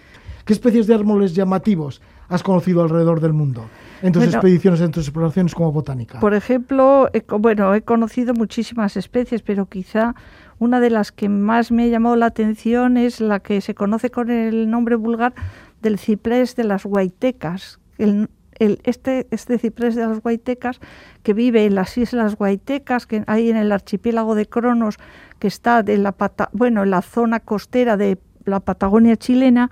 ¿Qué 0.45 0.53
especies 0.53 0.85
de 0.85 0.93
árboles 0.93 1.33
llamativos 1.33 2.01
has 2.27 2.43
conocido 2.43 2.83
alrededor 2.83 3.19
del 3.19 3.33
mundo 3.33 3.65
en 4.01 4.13
tus 4.13 4.23
expediciones, 4.23 4.81
en 4.81 4.91
tus 4.91 5.05
exploraciones 5.05 5.53
como 5.53 5.71
botánica? 5.71 6.19
Por 6.19 6.33
ejemplo, 6.33 7.09
bueno, 7.39 7.73
he 7.73 7.81
conocido 7.81 8.33
muchísimas 8.33 8.97
especies, 8.97 9.41
pero 9.41 9.67
quizá 9.67 10.15
una 10.59 10.79
de 10.79 10.89
las 10.89 11.11
que 11.11 11.29
más 11.29 11.71
me 11.71 11.83
ha 11.83 11.87
llamado 11.87 12.15
la 12.15 12.27
atención 12.27 12.97
es 12.97 13.19
la 13.21 13.39
que 13.39 13.61
se 13.61 13.75
conoce 13.75 14.09
con 14.09 14.29
el 14.29 14.69
nombre 14.69 14.95
vulgar 14.95 15.33
del 15.81 15.99
ciprés 15.99 16.55
de 16.55 16.63
las 16.63 16.85
guaitecas. 16.85 17.79
El, 17.97 18.29
este, 18.59 19.27
este 19.31 19.57
ciprés 19.57 19.95
de 19.95 20.07
las 20.07 20.21
Guaitecas, 20.21 20.79
que 21.23 21.33
vive 21.33 21.65
en 21.65 21.75
las 21.75 21.97
Islas 21.97 22.35
Guaitecas, 22.35 23.05
que 23.05 23.23
hay 23.27 23.49
en 23.49 23.57
el 23.57 23.71
archipiélago 23.71 24.35
de 24.35 24.45
Cronos, 24.45 24.97
que 25.39 25.47
está 25.47 25.83
de 25.83 25.97
la, 25.97 26.15
bueno, 26.53 26.83
en 26.83 26.89
la 26.89 27.01
zona 27.01 27.41
costera 27.41 27.97
de 27.97 28.17
la 28.45 28.61
Patagonia 28.61 29.17
chilena, 29.17 29.69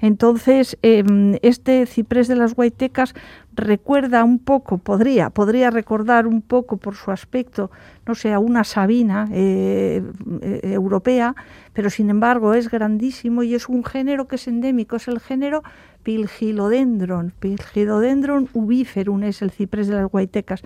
entonces, 0.00 0.76
em, 0.82 1.36
este 1.42 1.86
ciprés 1.86 2.28
de 2.28 2.36
las 2.36 2.54
Guaitecas 2.54 3.14
recuerda 3.54 4.24
un 4.24 4.38
poco, 4.38 4.78
podría, 4.78 5.30
podría 5.30 5.70
recordar 5.70 6.26
un 6.26 6.42
poco 6.42 6.76
por 6.76 6.94
su 6.94 7.10
aspecto, 7.10 7.70
no 8.06 8.14
sé, 8.14 8.36
una 8.36 8.64
sabina 8.64 9.28
eh, 9.32 10.02
eh, 10.42 10.60
europea, 10.64 11.34
pero 11.72 11.88
sin 11.88 12.10
embargo 12.10 12.52
es 12.52 12.70
grandísimo 12.70 13.42
y 13.42 13.54
es 13.54 13.68
un 13.68 13.84
género 13.84 14.28
que 14.28 14.36
es 14.36 14.46
endémico, 14.46 14.96
es 14.96 15.08
el 15.08 15.20
género 15.20 15.62
Pilgilodendron, 16.02 17.32
Pilgilodendron 17.40 18.48
ubiferum 18.52 19.22
es 19.24 19.42
el 19.42 19.50
ciprés 19.50 19.88
de 19.88 19.94
las 19.94 20.10
Guaitecas. 20.10 20.62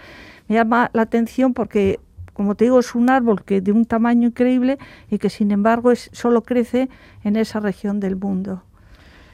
Me 0.49 0.57
llama 0.57 0.91
la 0.93 1.03
atención 1.03 1.55
porque 1.55 2.01
como 2.35 2.55
te 2.55 2.64
digo, 2.64 2.78
es 2.78 2.95
un 2.95 3.11
árbol 3.11 3.45
que 3.45 3.61
de 3.61 3.70
un 3.70 3.85
tamaño 3.85 4.28
increíble 4.28 4.78
y 5.11 5.18
que 5.18 5.28
sin 5.28 5.51
embargo 5.51 5.91
es, 5.93 6.09
solo 6.12 6.43
crece 6.43 6.89
en 7.22 7.37
esa 7.37 7.61
región 7.61 8.01
del 8.01 8.16
mundo. 8.16 8.62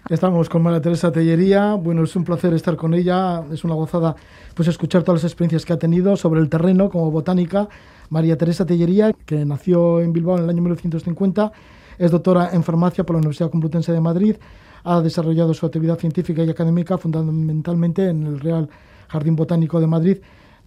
Estamos 0.08 0.48
con 0.48 0.62
María 0.62 0.80
Teresa 0.80 1.10
Tellería. 1.10 1.74
Bueno, 1.74 2.04
es 2.04 2.14
un 2.14 2.22
placer 2.22 2.54
estar 2.54 2.76
con 2.76 2.94
ella. 2.94 3.42
Es 3.52 3.64
una 3.64 3.74
gozada 3.74 4.14
pues 4.54 4.68
escuchar 4.68 5.02
todas 5.02 5.24
las 5.24 5.32
experiencias 5.32 5.64
que 5.64 5.72
ha 5.72 5.80
tenido 5.80 6.14
sobre 6.14 6.38
el 6.40 6.48
terreno 6.48 6.88
como 6.88 7.10
botánica. 7.10 7.68
María 8.10 8.38
Teresa 8.38 8.64
Tellería, 8.64 9.12
que 9.12 9.44
nació 9.44 10.00
en 10.00 10.12
Bilbao 10.12 10.38
en 10.38 10.44
el 10.44 10.50
año 10.50 10.62
1950, 10.62 11.50
es 11.98 12.12
doctora 12.12 12.50
en 12.52 12.62
farmacia 12.62 13.04
por 13.04 13.14
la 13.14 13.18
Universidad 13.18 13.50
Complutense 13.50 13.90
de 13.90 14.00
Madrid. 14.00 14.36
Ha 14.84 15.00
desarrollado 15.00 15.52
su 15.54 15.66
actividad 15.66 15.98
científica 15.98 16.44
y 16.44 16.50
académica 16.50 16.98
fundamentalmente 16.98 18.08
en 18.08 18.28
el 18.28 18.38
Real 18.38 18.68
Jardín 19.08 19.34
Botánico 19.34 19.80
de 19.80 19.88
Madrid 19.88 20.18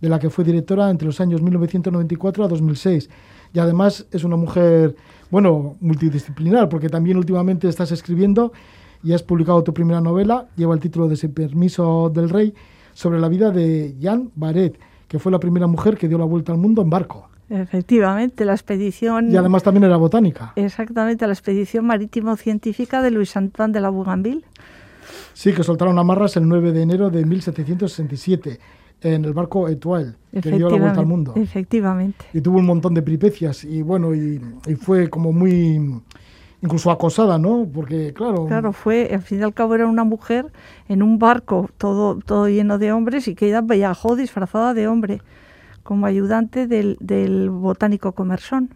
de 0.01 0.09
la 0.09 0.19
que 0.19 0.29
fue 0.29 0.43
directora 0.43 0.89
entre 0.89 1.05
los 1.05 1.19
años 1.21 1.41
1994 1.41 2.43
a 2.43 2.47
2006. 2.49 3.09
Y 3.53 3.59
además 3.59 4.05
es 4.11 4.23
una 4.23 4.35
mujer, 4.35 4.95
bueno, 5.29 5.75
multidisciplinar, 5.79 6.69
porque 6.69 6.89
también 6.89 7.17
últimamente 7.17 7.67
estás 7.67 7.91
escribiendo 7.91 8.51
y 9.03 9.13
has 9.13 9.23
publicado 9.23 9.63
tu 9.63 9.73
primera 9.73 10.01
novela, 10.01 10.47
lleva 10.55 10.73
el 10.73 10.79
título 10.79 11.07
de 11.07 11.15
Sin 11.15 11.33
permiso 11.33 12.11
del 12.13 12.29
rey, 12.29 12.53
sobre 12.93 13.19
la 13.19 13.29
vida 13.29 13.51
de 13.51 13.95
Jean 13.99 14.31
Baret, 14.35 14.77
que 15.07 15.19
fue 15.19 15.31
la 15.31 15.39
primera 15.39 15.67
mujer 15.67 15.97
que 15.97 16.07
dio 16.07 16.17
la 16.17 16.25
vuelta 16.25 16.51
al 16.51 16.57
mundo 16.57 16.81
en 16.81 16.89
barco. 16.89 17.29
Efectivamente, 17.49 18.45
la 18.45 18.53
expedición... 18.53 19.31
Y 19.31 19.37
además 19.37 19.63
también 19.63 19.85
era 19.85 19.97
botánica. 19.97 20.53
Exactamente, 20.55 21.25
la 21.25 21.33
expedición 21.33 21.85
marítimo-científica 21.85 23.01
de 23.01 23.11
Luis 23.11 23.35
Antoine 23.35 23.73
de 23.73 23.81
la 23.81 23.89
Bougainville. 23.89 24.43
Sí, 25.33 25.53
que 25.53 25.63
soltaron 25.63 25.97
amarras 25.97 26.37
el 26.37 26.47
9 26.47 26.73
de 26.73 26.81
enero 26.81 27.09
de 27.09 27.25
1767 27.25 28.59
en 29.01 29.25
el 29.25 29.33
barco 29.33 29.67
Etoile, 29.67 30.13
que 30.41 30.51
dio 30.51 30.69
la 30.69 30.77
vuelta 30.77 30.99
al 30.99 31.05
mundo. 31.05 31.33
Efectivamente. 31.35 32.25
Y 32.33 32.41
tuvo 32.41 32.59
un 32.59 32.65
montón 32.65 32.93
de 32.93 33.01
peripecias 33.01 33.63
y 33.63 33.81
bueno, 33.81 34.13
y, 34.13 34.41
y 34.67 34.75
fue 34.75 35.09
como 35.09 35.31
muy 35.31 36.01
incluso 36.61 36.91
acosada, 36.91 37.37
¿no? 37.37 37.67
Porque, 37.73 38.13
claro... 38.13 38.45
Claro, 38.45 38.73
fue, 38.73 39.09
al 39.13 39.21
fin 39.21 39.39
y 39.39 39.43
al 39.43 39.53
cabo 39.53 39.75
era 39.75 39.87
una 39.87 40.03
mujer 40.03 40.47
en 40.87 41.03
un 41.03 41.19
barco 41.19 41.69
todo, 41.77 42.19
todo 42.19 42.49
lleno 42.49 42.77
de 42.77 42.91
hombres 42.91 43.27
y 43.27 43.35
que 43.35 43.47
ella 43.47 43.61
viajó 43.61 44.15
disfrazada 44.15 44.73
de 44.73 44.87
hombre 44.87 45.21
como 45.83 46.05
ayudante 46.05 46.67
del, 46.67 46.97
del 46.99 47.49
botánico 47.49 48.11
Comersón. 48.11 48.69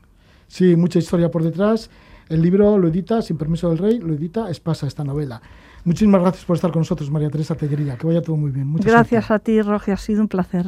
Sí, 0.47 0.75
mucha 0.75 0.99
historia 0.99 1.29
por 1.29 1.43
detrás. 1.43 1.89
El 2.29 2.41
libro 2.41 2.77
lo 2.77 2.87
edita, 2.87 3.21
sin 3.21 3.37
permiso 3.37 3.69
del 3.69 3.77
rey, 3.77 3.99
lo 3.99 4.13
edita 4.13 4.49
Espasa, 4.49 4.87
esta 4.87 5.03
novela. 5.03 5.41
Muchísimas 5.83 6.21
gracias 6.21 6.45
por 6.45 6.55
estar 6.55 6.71
con 6.71 6.79
nosotros, 6.79 7.11
María 7.11 7.29
Teresa 7.29 7.55
Tellería. 7.55 7.97
Que 7.97 8.07
vaya 8.07 8.21
todo 8.21 8.37
muy 8.37 8.51
bien. 8.51 8.67
Muchas 8.67 8.91
gracias 8.91 9.31
a 9.31 9.39
ti, 9.39 9.61
Roge. 9.61 9.91
Ha 9.91 9.97
sido 9.97 10.21
un 10.21 10.29
placer. 10.29 10.67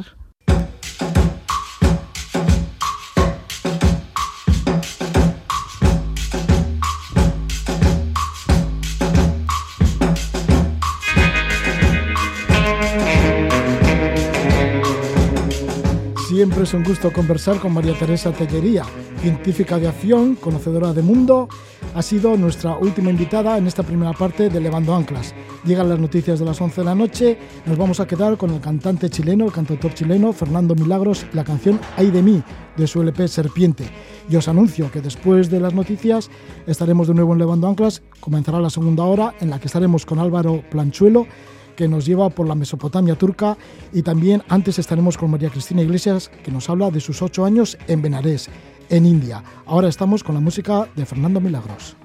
Siempre 16.36 16.64
es 16.64 16.74
un 16.74 16.84
gusto 16.84 17.10
conversar 17.14 17.58
con 17.60 17.72
María 17.72 17.98
Teresa 17.98 18.30
Tellería, 18.30 18.84
científica 19.22 19.78
de 19.78 19.88
acción, 19.88 20.34
conocedora 20.34 20.92
de 20.92 21.00
mundo. 21.00 21.48
Ha 21.94 22.02
sido 22.02 22.36
nuestra 22.36 22.76
última 22.76 23.08
invitada 23.08 23.56
en 23.56 23.66
esta 23.66 23.82
primera 23.82 24.12
parte 24.12 24.50
de 24.50 24.60
Levando 24.60 24.94
Anclas. 24.94 25.34
Llegan 25.64 25.88
las 25.88 25.98
noticias 25.98 26.38
de 26.38 26.44
las 26.44 26.60
11 26.60 26.82
de 26.82 26.84
la 26.84 26.94
noche. 26.94 27.38
Nos 27.64 27.78
vamos 27.78 28.00
a 28.00 28.06
quedar 28.06 28.36
con 28.36 28.50
el 28.50 28.60
cantante 28.60 29.08
chileno, 29.08 29.46
el 29.46 29.52
cantautor 29.52 29.94
chileno 29.94 30.34
Fernando 30.34 30.74
Milagros 30.74 31.24
la 31.32 31.42
canción 31.42 31.80
Ay 31.96 32.10
de 32.10 32.22
mí 32.22 32.42
de 32.76 32.86
su 32.86 33.00
LP 33.00 33.28
Serpiente. 33.28 33.88
Y 34.28 34.36
os 34.36 34.46
anuncio 34.46 34.90
que 34.90 35.00
después 35.00 35.48
de 35.48 35.60
las 35.60 35.72
noticias 35.72 36.28
estaremos 36.66 37.08
de 37.08 37.14
nuevo 37.14 37.32
en 37.32 37.38
Levando 37.38 37.66
Anclas. 37.66 38.02
Comenzará 38.20 38.60
la 38.60 38.68
segunda 38.68 39.04
hora 39.04 39.34
en 39.40 39.48
la 39.48 39.58
que 39.58 39.68
estaremos 39.68 40.04
con 40.04 40.18
Álvaro 40.18 40.62
Planchuelo 40.70 41.26
que 41.76 41.86
nos 41.86 42.06
lleva 42.06 42.30
por 42.30 42.48
la 42.48 42.54
Mesopotamia 42.54 43.14
turca 43.14 43.56
y 43.92 44.02
también 44.02 44.42
antes 44.48 44.78
estaremos 44.78 45.16
con 45.16 45.30
María 45.30 45.50
Cristina 45.50 45.82
Iglesias 45.82 46.30
que 46.42 46.50
nos 46.50 46.68
habla 46.68 46.90
de 46.90 47.00
sus 47.00 47.22
ocho 47.22 47.44
años 47.44 47.78
en 47.86 48.02
Benarés, 48.02 48.48
en 48.88 49.06
India. 49.06 49.44
Ahora 49.66 49.88
estamos 49.88 50.24
con 50.24 50.34
la 50.34 50.40
música 50.40 50.88
de 50.96 51.06
Fernando 51.06 51.40
Milagros. 51.40 51.96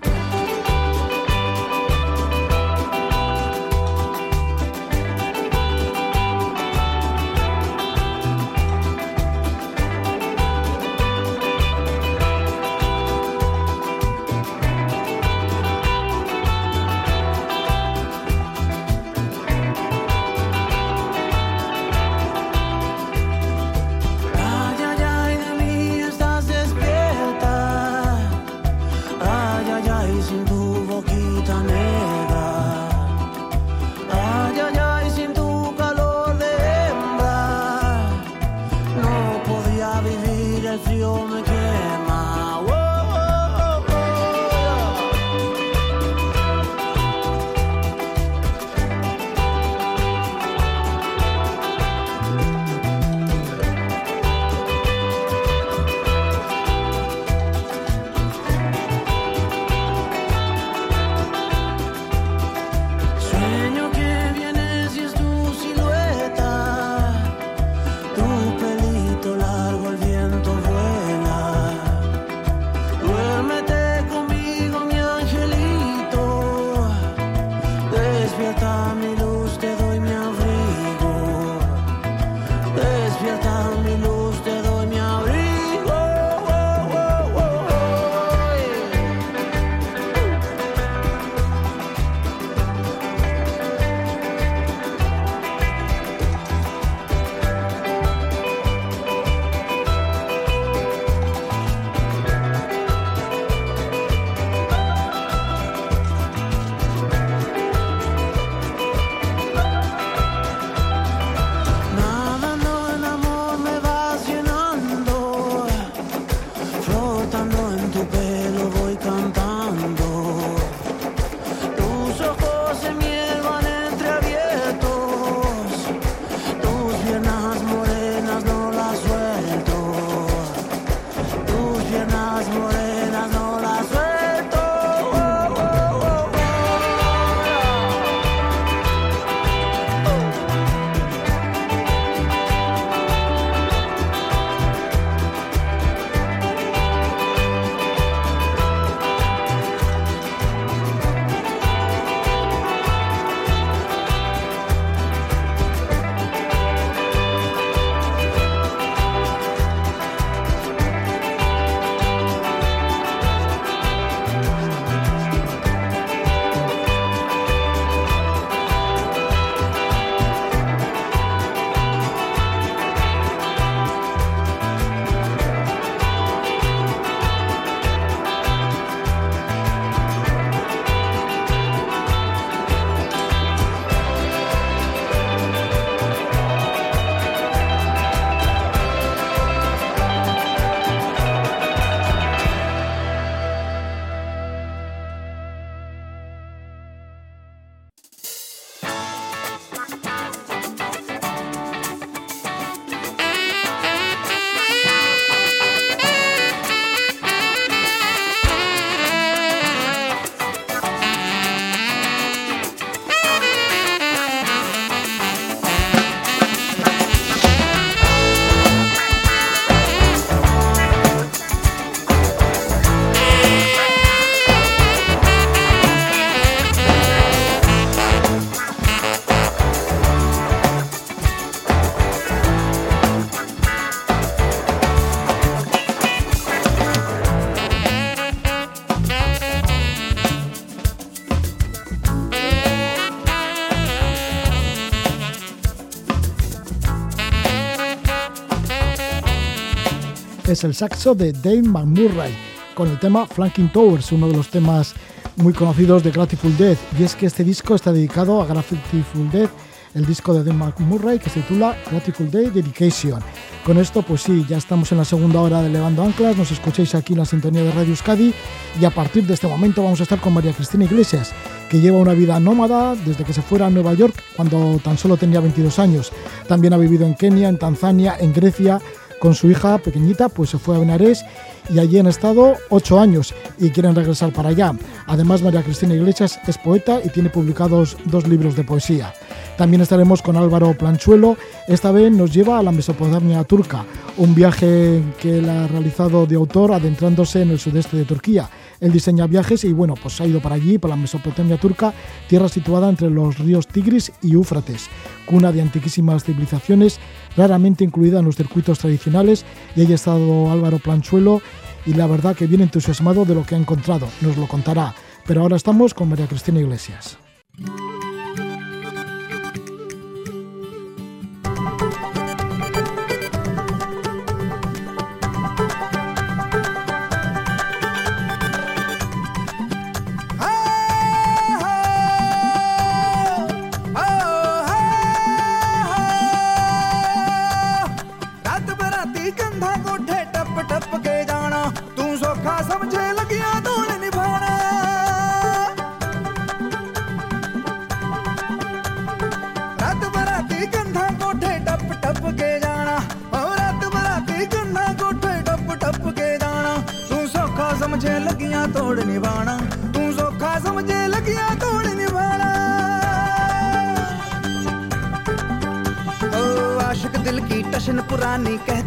Es 250.62 250.66
el 250.66 250.76
saxo 250.76 251.16
de 251.16 251.32
Dave 251.34 251.64
McMurray 251.64 252.32
con 252.76 252.88
el 252.88 252.99
tema 252.99 253.26
Flanking 253.26 253.72
Towers, 253.72 254.12
uno 254.12 254.28
de 254.28 254.36
los 254.36 254.49
temas 254.49 254.93
muy 255.38 255.53
conocidos 255.53 256.03
de 256.03 256.12
Grateful 256.12 256.55
Dead. 256.55 256.78
Y 256.99 257.03
es 257.03 257.16
que 257.16 257.26
este 257.26 257.43
disco 257.43 257.74
está 257.74 257.91
dedicado 257.91 258.39
a 258.39 258.45
Grateful 258.45 259.32
Dead, 259.32 259.49
el 259.95 260.05
disco 260.05 260.36
de 260.36 260.43
Dave 260.43 260.57
McMurray 260.57 261.18
que 261.18 261.32
se 261.32 261.41
titula 261.41 261.76
Grateful 261.89 262.30
Dead 262.30 262.51
Dedication. 262.51 263.20
Con 263.66 263.80
esto, 263.80 264.03
pues 264.03 264.22
sí, 264.22 264.45
ya 264.47 264.57
estamos 264.57 264.91
en 264.91 264.99
la 264.99 265.05
segunda 265.05 265.41
hora 265.41 265.64
de 265.64 265.70
Levando 265.70 266.03
Anclas, 266.03 266.38
nos 266.38 266.51
escucháis 266.51 266.93
aquí 266.93 267.14
en 267.14 267.20
la 267.20 267.26
sintonía 267.26 267.64
de 267.64 267.72
Radio 267.72 267.89
Euskadi 267.89 268.32
y 268.80 268.86
a 268.86 268.91
partir 268.91 269.26
de 269.26 269.34
este 269.34 269.47
momento 269.47 269.84
vamos 269.84 269.99
a 269.99 270.03
estar 270.03 270.20
con 270.20 270.34
María 270.34 270.53
Cristina 270.53 270.86
Iglesias, 270.86 271.32
que 271.70 271.80
lleva 271.80 271.97
una 271.97 272.14
vida 272.14 272.39
nómada 272.39 272.95
desde 272.95 273.24
que 273.24 273.34
se 273.34 273.41
fuera 273.41 273.66
a 273.66 273.70
Nueva 273.72 273.95
York 273.95 274.16
cuando 274.36 274.80
tan 274.84 274.97
solo 274.97 275.18
tenía 275.18 275.39
22 275.39 275.80
años. 275.80 276.12
También 276.47 276.74
ha 276.74 276.78
vivido 276.78 277.07
en 277.07 277.16
Kenia, 277.16 277.49
en 277.49 277.57
Tanzania, 277.57 278.16
en 278.20 278.32
Grecia, 278.32 278.80
con 279.22 279.36
su 279.36 279.52
hija 279.52 279.78
pequeñita, 279.78 280.30
pues 280.30 280.50
se 280.50 280.58
fue 280.58 280.76
a 280.76 280.80
Benares 280.80 281.24
y 281.70 281.78
allí 281.78 282.00
han 282.00 282.08
estado 282.08 282.56
ocho 282.70 283.00
años 283.00 283.36
y 283.60 283.70
quieren 283.70 283.94
regresar 283.94 284.34
para 284.34 284.50
allá. 284.50 284.74
Además, 285.06 285.44
María 285.44 285.62
Cristina 285.62 285.94
Iglesias 285.94 286.40
es 286.48 286.58
poeta 286.58 287.00
y 287.06 287.10
tiene 287.10 287.30
publicados 287.30 287.98
dos 288.06 288.28
libros 288.28 288.56
de 288.56 288.64
poesía. 288.64 289.14
También 289.58 289.82
estaremos 289.82 290.24
con 290.24 290.38
Álvaro 290.38 290.74
Planchuelo. 290.74 291.38
Esta 291.68 291.92
vez 291.92 292.12
nos 292.12 292.34
lleva 292.34 292.58
a 292.58 292.64
la 292.64 292.72
Mesopotamia 292.72 293.44
turca, 293.44 293.86
un 294.18 294.34
viaje 294.34 295.04
que 295.20 295.38
él 295.38 295.48
ha 295.48 295.68
realizado 295.68 296.26
de 296.26 296.36
autor 296.36 296.74
adentrándose 296.74 297.44
en 297.44 297.52
el 297.52 297.60
sudeste 297.60 297.98
de 297.98 298.06
Turquía. 298.06 298.50
Él 298.80 298.92
diseña 298.92 299.28
viajes 299.28 299.64
y 299.64 299.72
bueno, 299.72 299.94
pues 300.02 300.20
ha 300.20 300.26
ido 300.26 300.42
para 300.42 300.56
allí, 300.56 300.80
para 300.80 300.96
la 300.96 301.02
Mesopotamia 301.02 301.58
turca, 301.58 301.94
tierra 302.28 302.50
situada 302.50 302.90
entre 302.90 303.12
los 303.12 303.38
ríos 303.38 303.68
Tigris 303.68 304.12
y 304.24 304.34
Éufrates, 304.34 304.90
cuna 305.28 305.52
de 305.52 305.62
antiquísimas 305.62 306.24
civilizaciones, 306.24 307.00
raramente 307.38 307.84
incluida 307.84 308.20
en 308.20 308.26
los 308.26 308.36
circuitos 308.36 308.80
tradicionales. 308.80 309.46
Y 309.76 309.82
ahí 309.82 309.92
ha 309.92 309.96
estado 309.96 310.52
Álvaro 310.52 310.80
Planchuelo 310.80 311.42
y 311.86 311.94
la 311.94 312.08
verdad 312.08 312.36
que 312.36 312.48
viene 312.48 312.64
entusiasmado 312.64 313.26
de 313.26 313.36
lo 313.36 313.46
que 313.46 313.56
ha 313.56 313.58
encontrado, 313.58 314.08
nos 314.22 314.38
lo 314.38 314.48
contará. 314.48 314.94
Pero 315.26 315.42
ahora 315.42 315.56
estamos 315.56 315.94
con 315.94 316.10
María 316.10 316.28
Cristina 316.28 316.60
Iglesias. 316.60 317.18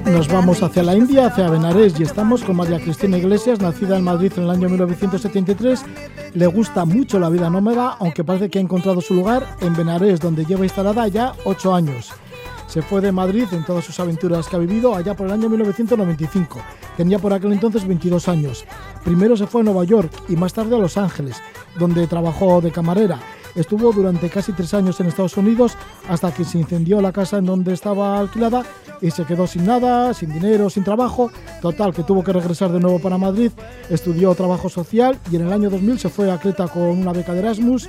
Nos 0.06 0.28
vamos 0.28 0.62
hacia 0.62 0.82
la 0.82 0.94
India, 0.94 1.26
hacia 1.26 1.50
Benares, 1.50 1.98
y 1.98 2.04
estamos 2.04 2.44
con 2.44 2.56
María 2.56 2.78
Cristina 2.78 3.18
Iglesias, 3.18 3.60
nacida 3.60 3.96
en 3.96 4.04
Madrid 4.04 4.32
en 4.36 4.44
el 4.44 4.50
año 4.50 4.68
1973. 4.68 5.84
Le 6.34 6.46
gusta 6.46 6.84
mucho 6.84 7.18
la 7.18 7.28
vida 7.28 7.50
nómada, 7.50 7.96
aunque 7.98 8.22
parece 8.22 8.50
que 8.50 8.58
ha 8.58 8.62
encontrado 8.62 9.00
su 9.00 9.14
lugar 9.14 9.56
en 9.60 9.74
Benares, 9.74 10.20
donde 10.20 10.44
lleva 10.44 10.64
instalada 10.64 11.08
ya 11.08 11.32
ocho 11.44 11.74
años. 11.74 12.12
Se 12.74 12.82
fue 12.82 13.00
de 13.00 13.12
Madrid 13.12 13.46
en 13.52 13.64
todas 13.64 13.84
sus 13.84 14.00
aventuras 14.00 14.48
que 14.48 14.56
ha 14.56 14.58
vivido 14.58 14.96
allá 14.96 15.14
por 15.14 15.28
el 15.28 15.32
año 15.32 15.48
1995. 15.48 16.60
Tenía 16.96 17.20
por 17.20 17.32
aquel 17.32 17.52
entonces 17.52 17.86
22 17.86 18.26
años. 18.26 18.64
Primero 19.04 19.36
se 19.36 19.46
fue 19.46 19.60
a 19.60 19.64
Nueva 19.64 19.84
York 19.84 20.10
y 20.28 20.34
más 20.34 20.54
tarde 20.54 20.74
a 20.74 20.80
Los 20.80 20.96
Ángeles, 20.96 21.36
donde 21.78 22.08
trabajó 22.08 22.60
de 22.60 22.72
camarera. 22.72 23.20
Estuvo 23.54 23.92
durante 23.92 24.28
casi 24.28 24.50
tres 24.50 24.74
años 24.74 24.98
en 24.98 25.06
Estados 25.06 25.36
Unidos 25.36 25.76
hasta 26.08 26.34
que 26.34 26.44
se 26.44 26.58
incendió 26.58 27.00
la 27.00 27.12
casa 27.12 27.38
en 27.38 27.46
donde 27.46 27.72
estaba 27.72 28.18
alquilada 28.18 28.64
y 29.00 29.12
se 29.12 29.24
quedó 29.24 29.46
sin 29.46 29.66
nada, 29.66 30.12
sin 30.12 30.32
dinero, 30.32 30.68
sin 30.68 30.82
trabajo. 30.82 31.30
Total, 31.62 31.94
que 31.94 32.02
tuvo 32.02 32.24
que 32.24 32.32
regresar 32.32 32.72
de 32.72 32.80
nuevo 32.80 32.98
para 32.98 33.18
Madrid, 33.18 33.52
estudió 33.88 34.34
trabajo 34.34 34.68
social 34.68 35.16
y 35.30 35.36
en 35.36 35.42
el 35.42 35.52
año 35.52 35.70
2000 35.70 36.00
se 36.00 36.08
fue 36.08 36.28
a 36.28 36.40
Creta 36.40 36.66
con 36.66 36.82
una 36.82 37.12
beca 37.12 37.34
de 37.34 37.38
Erasmus 37.38 37.88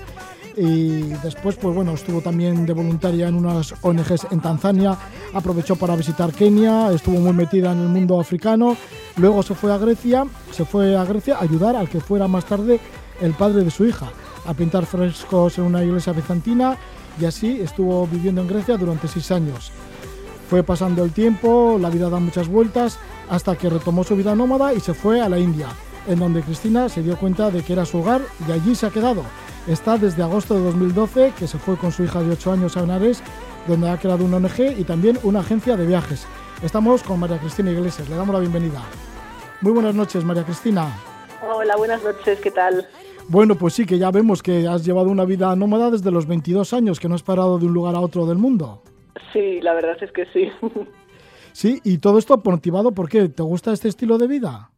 y 0.58 1.02
después 1.24 1.56
pues 1.56 1.76
bueno 1.76 1.94
estuvo 1.94 2.22
también 2.22 2.66
de 2.66 2.74
voluntaria 2.74 3.28
en 3.28 3.36
unas 3.36 3.74
ONGs 3.82 4.28
en 4.32 4.40
Tanzania 4.40 4.98
aprovechó 5.34 5.76
para 5.76 5.96
visitar 5.96 6.32
Kenia 6.34 6.92
estuvo 6.92 7.20
muy 7.20 7.34
metida 7.34 7.72
en 7.72 7.82
el 7.82 7.90
mundo 7.90 8.20
africano 8.20 8.78
luego 9.18 9.44
se 9.44 9.56
fue 9.56 9.74
a 9.74 9.78
Grecia 9.78 10.26
se 10.52 10.66
fue 10.66 10.96
a 10.96 11.04
Grecia 11.06 11.38
a 11.38 11.44
ayudar 11.44 11.76
al 11.76 11.90
que 11.90 12.00
fuera 12.00 12.28
más 12.28 12.46
tarde 12.46 12.80
el 13.22 13.34
padre 13.34 13.64
de 13.64 13.72
su 13.72 13.86
hija 13.86 14.12
a 14.46 14.54
pintar 14.54 14.86
frescos 14.86 15.58
en 15.58 15.66
una 15.66 15.84
iglesia 15.84 16.14
bizantina 16.14 16.78
y 17.20 17.26
así 17.26 17.60
estuvo 17.62 18.08
viviendo 18.08 18.42
en 18.42 18.48
Grecia 18.48 18.78
durante 18.78 19.08
seis 19.08 19.32
años. 19.32 19.72
Fue 20.50 20.64
pasando 20.64 21.04
el 21.04 21.12
tiempo, 21.12 21.78
la 21.80 21.90
vida 21.90 22.10
da 22.10 22.20
muchas 22.20 22.48
vueltas, 22.48 23.00
hasta 23.30 23.56
que 23.56 23.70
retomó 23.70 24.04
su 24.04 24.16
vida 24.16 24.36
nómada 24.36 24.74
y 24.74 24.80
se 24.80 24.94
fue 24.94 25.22
a 25.22 25.30
la 25.30 25.40
India, 25.40 25.68
en 26.08 26.20
donde 26.20 26.42
Cristina 26.42 26.88
se 26.90 27.02
dio 27.02 27.18
cuenta 27.18 27.50
de 27.50 27.64
que 27.64 27.74
era 27.74 27.86
su 27.86 28.00
hogar 28.00 28.22
y 28.48 28.52
allí 28.52 28.76
se 28.76 28.86
ha 28.86 28.92
quedado. 28.92 29.24
Está 29.68 29.98
desde 29.98 30.22
agosto 30.22 30.54
de 30.54 30.62
2012, 30.62 31.34
que 31.40 31.48
se 31.48 31.58
fue 31.58 31.76
con 31.76 31.92
su 31.92 32.04
hija 32.04 32.22
de 32.22 32.32
8 32.34 32.52
años 32.52 32.78
a 32.78 32.82
Benares, 32.82 33.24
donde 33.68 33.90
ha 33.90 33.98
creado 33.98 34.24
una 34.24 34.38
ONG 34.38 34.78
y 34.78 34.84
también 34.84 35.18
una 35.24 35.40
agencia 35.40 35.76
de 35.76 35.88
viajes. 35.88 36.28
Estamos 36.62 37.02
con 37.02 37.20
María 37.20 37.40
Cristina 37.40 37.72
Iglesias, 37.72 38.08
le 38.08 38.16
damos 38.16 38.32
la 38.32 38.42
bienvenida. 38.42 38.84
Muy 39.62 39.72
buenas 39.72 39.96
noches, 39.96 40.24
María 40.24 40.44
Cristina. 40.44 40.96
Hola, 41.42 41.76
buenas 41.78 42.04
noches, 42.04 42.40
¿qué 42.42 42.52
tal? 42.52 42.86
Bueno, 43.28 43.56
pues 43.56 43.74
sí, 43.74 43.88
que 43.88 43.98
ya 43.98 44.12
vemos 44.12 44.44
que 44.44 44.68
has 44.68 44.86
llevado 44.86 45.10
una 45.10 45.26
vida 45.26 45.56
nómada 45.56 45.90
desde 45.90 46.12
los 46.12 46.28
22 46.28 46.72
años, 46.74 47.00
que 47.00 47.10
no 47.10 47.16
has 47.16 47.24
parado 47.24 47.58
de 47.58 47.66
un 47.66 47.74
lugar 47.74 47.96
a 47.96 48.02
otro 48.02 48.28
del 48.28 48.38
mundo. 48.38 48.84
Sí, 49.34 49.62
la 49.62 49.74
verdad 49.74 49.98
es 50.00 50.12
que 50.12 50.28
sí. 50.28 50.48
Sí, 51.54 51.82
y 51.84 51.98
todo 51.98 52.20
esto 52.20 52.40
motivado, 52.46 52.92
¿por 52.92 53.10
qué? 53.10 53.30
¿Te 53.30 53.42
gusta 53.42 53.74
este 53.74 53.88
estilo 53.88 54.20
de 54.20 54.28
vida? 54.28 54.70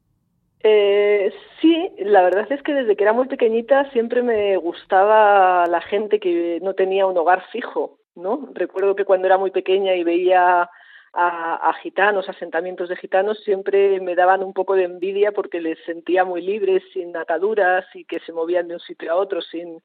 Eh, 0.69 1.31
sí, 1.61 1.91
la 1.99 2.21
verdad 2.23 2.51
es 2.51 2.61
que 2.61 2.73
desde 2.73 2.97
que 2.97 3.03
era 3.05 3.13
muy 3.13 3.27
pequeñita 3.29 3.89
siempre 3.91 4.21
me 4.21 4.57
gustaba 4.57 5.65
la 5.65 5.79
gente 5.79 6.19
que 6.19 6.59
no 6.61 6.73
tenía 6.73 7.05
un 7.05 7.17
hogar 7.17 7.45
fijo, 7.53 7.99
¿no? 8.15 8.49
Recuerdo 8.53 8.93
que 8.93 9.05
cuando 9.05 9.27
era 9.27 9.37
muy 9.37 9.51
pequeña 9.51 9.95
y 9.95 10.03
veía 10.03 10.69
a, 11.13 11.73
gitanos, 11.81 12.27
asentamientos 12.27 12.89
de 12.89 12.97
gitanos, 12.97 13.39
siempre 13.45 14.01
me 14.01 14.13
daban 14.13 14.43
un 14.43 14.53
poco 14.53 14.75
de 14.75 14.83
envidia 14.83 15.31
porque 15.31 15.61
les 15.61 15.79
sentía 15.85 16.25
muy 16.25 16.41
libres, 16.41 16.83
sin 16.91 17.15
ataduras 17.15 17.85
y 17.93 18.03
que 18.03 18.19
se 18.19 18.33
movían 18.33 18.67
de 18.67 18.73
un 18.73 18.81
sitio 18.81 19.13
a 19.13 19.15
otro 19.15 19.41
sin, 19.41 19.81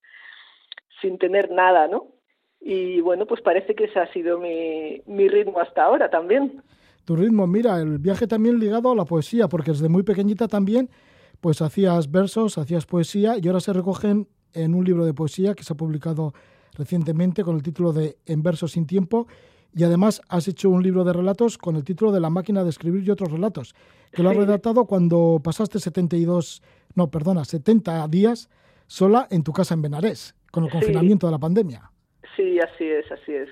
sin 1.01 1.17
tener 1.17 1.53
nada, 1.53 1.87
¿no? 1.87 2.09
Y 2.61 3.01
bueno, 3.03 3.27
pues 3.27 3.41
parece 3.41 3.77
que 3.77 3.85
ese 3.85 4.01
ha 4.01 4.13
sido 4.13 4.39
mi 4.41 5.29
ritmo 5.29 5.61
hasta 5.61 5.85
ahora 5.85 6.11
también. 6.11 6.61
Tu 7.05 7.17
ritmo, 7.17 7.47
mira, 7.47 7.81
el 7.81 7.99
viaje 7.99 8.27
también 8.27 8.59
ligado 8.59 8.93
a 8.93 8.95
la 8.95 9.05
poesía, 9.05 9.49
porque 9.49 9.73
desde 9.73 9.89
muy 9.89 10.03
pequeñita 10.03 10.49
también, 10.49 10.89
pues 11.41 11.61
hacías 11.61 12.11
versos, 12.11 12.59
hacías 12.59 12.87
poesía 12.87 13.37
y 13.41 13.47
ahora 13.49 13.61
se 13.61 13.73
recogen 13.73 14.29
en 14.55 14.75
un 14.75 14.85
libro 14.85 15.05
de 15.05 15.15
poesía 15.15 15.55
que 15.55 15.65
se 15.65 15.73
ha 15.73 15.77
publicado 15.77 16.35
recientemente 16.75 17.43
con 17.43 17.57
el 17.57 17.63
título 17.63 17.93
de 17.93 18.17
En 18.27 18.43
versos 18.43 18.73
sin 18.73 18.87
tiempo 18.87 19.27
y 19.75 19.85
además 19.85 20.21
has 20.29 20.49
hecho 20.49 20.69
un 20.69 20.83
libro 20.83 21.05
de 21.05 21.13
relatos 21.13 21.59
con 21.59 21.77
el 21.77 21.85
título 21.85 22.13
de 22.13 22.21
La 22.21 22.31
máquina 22.31 22.63
de 22.63 22.71
escribir 22.71 23.05
y 23.05 23.11
otros 23.11 23.33
relatos, 23.33 23.75
que 24.13 24.23
lo 24.23 24.31
has 24.31 24.37
redactado 24.37 24.85
cuando 24.85 25.41
pasaste 25.43 25.79
72, 25.79 26.63
no, 26.95 27.11
perdona, 27.11 27.45
70 27.45 28.07
días 28.09 28.51
sola 28.87 29.27
en 29.31 29.43
tu 29.43 29.53
casa 29.53 29.75
en 29.75 29.83
Benarés, 29.83 30.35
con 30.51 30.65
el 30.65 30.71
confinamiento 30.71 31.27
de 31.27 31.33
la 31.33 31.39
pandemia. 31.39 31.91
Sí, 32.37 32.59
así 32.61 32.85
es, 32.85 33.11
así 33.11 33.33
es. 33.33 33.49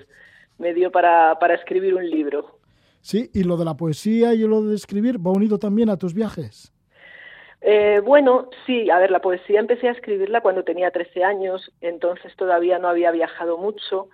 Me 0.59 0.73
dio 0.73 0.91
para, 0.91 1.39
para 1.39 1.55
escribir 1.55 1.95
un 1.95 2.07
libro. 2.07 2.59
Sí, 3.01 3.29
y 3.33 3.43
lo 3.43 3.57
de 3.57 3.65
la 3.65 3.75
poesía 3.75 4.33
y 4.33 4.39
lo 4.39 4.63
de 4.63 4.75
escribir 4.75 5.17
va 5.17 5.31
unido 5.31 5.57
también 5.57 5.89
a 5.89 5.97
tus 5.97 6.13
viajes. 6.13 6.71
Eh, 7.61 8.01
bueno, 8.03 8.49
sí, 8.65 8.89
a 8.89 8.99
ver, 8.99 9.11
la 9.11 9.21
poesía 9.21 9.59
empecé 9.59 9.87
a 9.89 9.91
escribirla 9.91 10.41
cuando 10.41 10.63
tenía 10.63 10.91
13 10.91 11.23
años, 11.23 11.71
entonces 11.81 12.35
todavía 12.35 12.79
no 12.79 12.87
había 12.87 13.11
viajado 13.11 13.57
mucho 13.57 14.09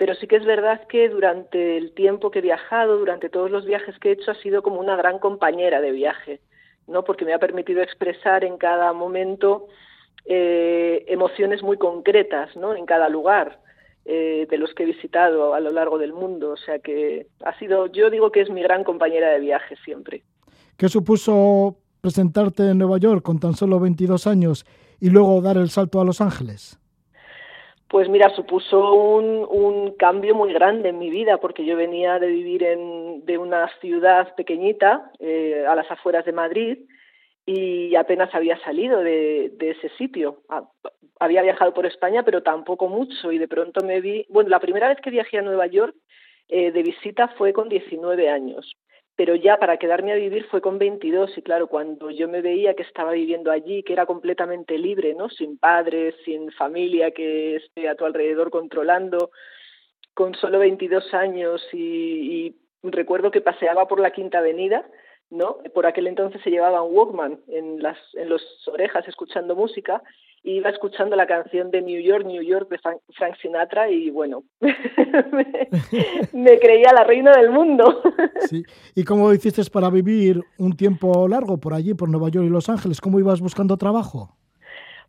pero 0.00 0.14
sí 0.14 0.26
que 0.26 0.36
es 0.36 0.46
verdad 0.46 0.86
que 0.88 1.10
durante 1.10 1.76
el 1.76 1.92
tiempo 1.92 2.30
que 2.30 2.38
he 2.38 2.42
viajado, 2.42 2.96
durante 2.96 3.28
todos 3.28 3.50
los 3.50 3.66
viajes 3.66 3.98
que 3.98 4.08
he 4.08 4.12
hecho, 4.12 4.30
ha 4.30 4.34
sido 4.36 4.62
como 4.62 4.80
una 4.80 4.96
gran 4.96 5.18
compañera 5.18 5.82
de 5.82 5.90
viaje, 5.90 6.40
¿no? 6.86 7.04
Porque 7.04 7.26
me 7.26 7.34
ha 7.34 7.38
permitido 7.38 7.82
expresar 7.82 8.42
en 8.42 8.56
cada 8.56 8.94
momento 8.94 9.66
eh, 10.24 11.04
emociones 11.06 11.62
muy 11.62 11.76
concretas, 11.76 12.56
¿no? 12.56 12.74
En 12.74 12.86
cada 12.86 13.10
lugar 13.10 13.60
eh, 14.04 14.46
de 14.48 14.58
los 14.58 14.72
que 14.74 14.84
he 14.84 14.86
visitado 14.86 15.54
a 15.54 15.60
lo 15.60 15.70
largo 15.70 15.98
del 15.98 16.12
mundo. 16.12 16.50
O 16.50 16.56
sea 16.56 16.78
que 16.78 17.26
ha 17.44 17.58
sido, 17.58 17.86
yo 17.86 18.10
digo 18.10 18.32
que 18.32 18.40
es 18.40 18.50
mi 18.50 18.62
gran 18.62 18.84
compañera 18.84 19.30
de 19.30 19.40
viaje 19.40 19.76
siempre. 19.84 20.22
¿Qué 20.76 20.88
supuso 20.88 21.76
presentarte 22.00 22.70
en 22.70 22.78
Nueva 22.78 22.98
York 22.98 23.22
con 23.22 23.38
tan 23.38 23.54
solo 23.54 23.78
22 23.78 24.26
años 24.26 24.64
y 25.00 25.10
luego 25.10 25.40
dar 25.40 25.56
el 25.56 25.68
salto 25.68 26.00
a 26.00 26.04
Los 26.04 26.20
Ángeles? 26.20 26.78
Pues 27.88 28.08
mira, 28.08 28.30
supuso 28.36 28.94
un, 28.94 29.94
cambio 29.98 30.34
muy 30.34 30.52
grande 30.52 30.90
en 30.90 30.98
mi 30.98 31.10
vida, 31.10 31.38
porque 31.38 31.66
yo 31.66 31.76
venía 31.76 32.18
de 32.18 32.28
vivir 32.28 32.62
en, 32.62 33.26
de 33.26 33.36
una 33.36 33.68
ciudad 33.80 34.34
pequeñita, 34.36 35.10
eh, 35.18 35.66
a 35.68 35.74
las 35.74 35.90
afueras 35.90 36.24
de 36.24 36.32
Madrid, 36.32 36.78
y 37.50 37.96
apenas 37.96 38.34
había 38.34 38.58
salido 38.60 39.00
de, 39.00 39.52
ese 39.58 39.88
sitio. 39.98 40.42
Había 41.18 41.42
viajado 41.42 41.74
por 41.74 41.86
España, 41.86 42.22
pero 42.22 42.42
tampoco 42.42 42.88
mucho, 42.88 43.32
y 43.32 43.38
de 43.38 43.48
pronto 43.48 43.84
me 43.84 44.00
vi, 44.00 44.26
bueno, 44.28 44.50
la 44.50 44.60
primera 44.60 44.88
vez 44.88 44.98
que 45.00 45.10
viajé 45.10 45.38
a 45.38 45.42
Nueva 45.42 45.66
York 45.66 45.94
eh, 46.48 46.72
de 46.72 46.82
visita 46.82 47.28
fue 47.36 47.52
con 47.52 47.68
19 47.68 48.28
años 48.28 48.76
pero 49.20 49.34
ya 49.34 49.58
para 49.58 49.76
quedarme 49.76 50.12
a 50.12 50.16
vivir 50.16 50.46
fue 50.46 50.62
con 50.62 50.78
22 50.78 51.36
y 51.36 51.42
claro, 51.42 51.66
cuando 51.66 52.10
yo 52.10 52.26
me 52.26 52.40
veía 52.40 52.72
que 52.72 52.84
estaba 52.84 53.12
viviendo 53.12 53.50
allí, 53.50 53.82
que 53.82 53.92
era 53.92 54.06
completamente 54.06 54.78
libre, 54.78 55.14
¿no? 55.14 55.28
Sin 55.28 55.58
padres, 55.58 56.14
sin 56.24 56.50
familia 56.52 57.10
que 57.10 57.56
esté 57.56 57.86
a 57.90 57.96
tu 57.96 58.06
alrededor 58.06 58.50
controlando, 58.50 59.30
con 60.14 60.34
solo 60.36 60.58
22 60.58 61.12
años 61.12 61.60
y, 61.70 62.46
y 62.46 62.56
recuerdo 62.82 63.30
que 63.30 63.42
paseaba 63.42 63.86
por 63.86 64.00
la 64.00 64.10
Quinta 64.10 64.38
Avenida, 64.38 64.86
¿no? 65.30 65.58
Por 65.74 65.86
aquel 65.86 66.06
entonces 66.06 66.40
se 66.42 66.50
llevaba 66.50 66.82
un 66.82 66.96
Walkman 66.96 67.40
en 67.48 67.82
las 67.82 67.96
en 68.14 68.30
las 68.30 68.42
orejas 68.68 69.06
escuchando 69.08 69.54
música 69.54 70.02
iba 70.42 70.70
escuchando 70.70 71.16
la 71.16 71.26
canción 71.26 71.70
de 71.70 71.82
New 71.82 72.00
York, 72.00 72.24
New 72.24 72.42
York 72.42 72.68
de 72.70 72.78
Frank 72.78 73.36
Sinatra 73.42 73.90
y 73.90 74.10
bueno, 74.10 74.44
me, 76.32 76.58
creía 76.58 76.92
la 76.94 77.04
reina 77.04 77.32
del 77.32 77.50
mundo. 77.50 78.02
sí. 78.48 78.62
¿Y 78.94 79.04
cómo 79.04 79.32
hiciste 79.32 79.62
para 79.70 79.90
vivir 79.90 80.42
un 80.58 80.76
tiempo 80.76 81.28
largo 81.28 81.58
por 81.58 81.74
allí, 81.74 81.94
por 81.94 82.08
Nueva 82.08 82.30
York 82.30 82.46
y 82.46 82.50
Los 82.50 82.68
Ángeles? 82.68 83.00
¿Cómo 83.00 83.18
ibas 83.18 83.40
buscando 83.40 83.76
trabajo? 83.76 84.36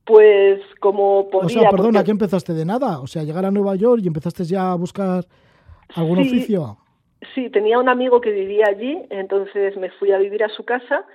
Pues 0.04 0.60
como 0.80 1.30
podía... 1.30 1.46
O 1.46 1.50
sea, 1.50 1.70
perdona, 1.70 2.04
¿qué 2.04 2.12
empezaste 2.12 2.54
de 2.54 2.66
nada? 2.66 3.00
O 3.00 3.08
sea, 3.08 3.24
llegar 3.24 3.46
a 3.46 3.52
Nueva 3.52 3.76
York 3.76 4.02
y 4.04 4.08
empezaste 4.08 4.44
ya 4.44 4.72
a 4.72 4.76
buscar 4.76 5.26
algún 5.96 6.20
oficio. 6.20 6.78
Sí, 7.36 7.50
tenía 7.50 7.78
un 7.78 7.88
amigo 7.88 8.20
que 8.20 8.32
vivía 8.32 8.66
allí, 8.68 9.00
entonces 9.10 9.78
me 9.78 9.92
fui 9.92 10.12
a 10.12 10.18
vivir 10.18 10.44
a 10.44 10.50
su 10.50 10.66
casa 10.66 11.06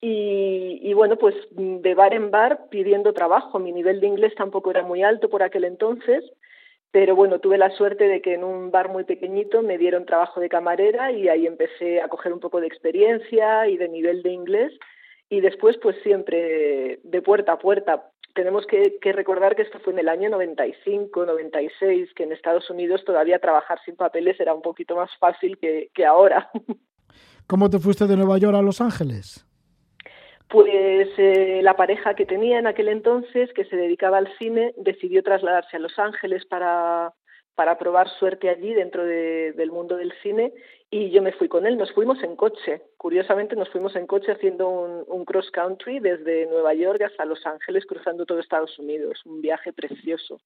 y, 0.00 0.92
bueno, 0.92 1.16
pues 1.16 1.34
de 1.50 1.94
bar 1.94 2.12
en 2.14 2.30
bar 2.30 2.68
pidiendo 2.68 3.14
trabajo. 3.14 3.58
Mi 3.58 3.72
nivel 3.72 4.00
de 4.00 4.06
inglés 4.06 4.34
tampoco 4.34 4.70
era 4.70 4.82
muy 4.82 5.02
alto 5.02 5.30
por 5.30 5.42
aquel 5.42 5.64
entonces, 5.64 6.22
pero 6.90 7.16
bueno, 7.16 7.40
tuve 7.40 7.58
la 7.58 7.70
suerte 7.70 8.06
de 8.06 8.20
que 8.20 8.34
en 8.34 8.44
un 8.44 8.70
bar 8.70 8.90
muy 8.90 9.04
pequeñito 9.04 9.62
me 9.62 9.78
dieron 9.78 10.04
trabajo 10.04 10.40
de 10.40 10.50
camarera 10.50 11.10
y 11.10 11.28
ahí 11.28 11.46
empecé 11.46 12.00
a 12.02 12.08
coger 12.08 12.32
un 12.32 12.40
poco 12.40 12.60
de 12.60 12.66
experiencia 12.66 13.66
y 13.66 13.78
de 13.78 13.88
nivel 13.88 14.22
de 14.22 14.30
inglés. 14.30 14.72
Y 15.28 15.40
después, 15.40 15.76
pues 15.78 15.96
siempre 16.02 17.00
de 17.02 17.22
puerta 17.22 17.52
a 17.52 17.58
puerta. 17.58 18.10
Tenemos 18.36 18.66
que, 18.66 18.98
recordar 19.12 19.56
que 19.56 19.62
esto 19.62 19.80
fue 19.80 19.94
en 19.94 20.00
el 20.00 20.10
año 20.10 20.28
95, 20.28 21.24
96, 21.24 22.12
que 22.14 22.24
en 22.24 22.32
Estados 22.32 22.68
Unidos 22.68 23.02
todavía 23.04 23.38
trabajar 23.38 23.80
sin 23.82 23.96
papeles 23.96 24.38
era 24.38 24.52
un 24.52 24.60
poquito 24.60 24.94
más 24.94 25.10
fácil 25.18 25.56
que, 25.58 25.90
que 25.94 26.04
ahora. 26.04 26.50
¿Cómo 27.46 27.70
te 27.70 27.78
fuiste 27.78 28.06
de 28.06 28.14
Nueva 28.14 28.36
York 28.36 28.54
a 28.54 28.60
Los 28.60 28.82
Ángeles? 28.82 29.46
Pues 30.48 31.08
eh, 31.16 31.60
la 31.62 31.76
pareja 31.76 32.14
que 32.14 32.26
tenía 32.26 32.58
en 32.58 32.66
aquel 32.66 32.88
entonces, 32.88 33.50
que 33.54 33.64
se 33.64 33.76
dedicaba 33.76 34.18
al 34.18 34.28
cine, 34.38 34.74
decidió 34.76 35.22
trasladarse 35.22 35.78
a 35.78 35.80
Los 35.80 35.98
Ángeles 35.98 36.44
para, 36.44 37.14
para 37.56 37.78
probar 37.78 38.08
suerte 38.18 38.50
allí 38.50 38.74
dentro 38.74 39.04
del 39.04 39.70
mundo 39.72 39.96
del 39.96 40.12
cine 40.22 40.52
y 40.90 41.10
yo 41.10 41.22
me 41.22 41.32
fui 41.32 41.48
con 41.48 41.66
él. 41.66 41.78
Nos 41.78 41.90
fuimos 41.92 42.22
en 42.22 42.36
coche. 42.36 42.82
Curiosamente 42.98 43.56
nos 43.56 43.70
fuimos 43.70 43.96
en 43.96 44.06
coche 44.06 44.30
haciendo 44.30 44.68
un, 44.68 45.04
un 45.08 45.24
cross 45.24 45.50
country 45.50 45.98
desde 45.98 46.46
Nueva 46.46 46.74
York 46.74 47.00
hasta 47.02 47.24
Los 47.24 47.44
Ángeles, 47.46 47.86
cruzando 47.86 48.26
todo 48.26 48.38
Estados 48.38 48.78
Unidos. 48.78 49.22
Un 49.24 49.40
viaje 49.40 49.72
precioso. 49.72 50.38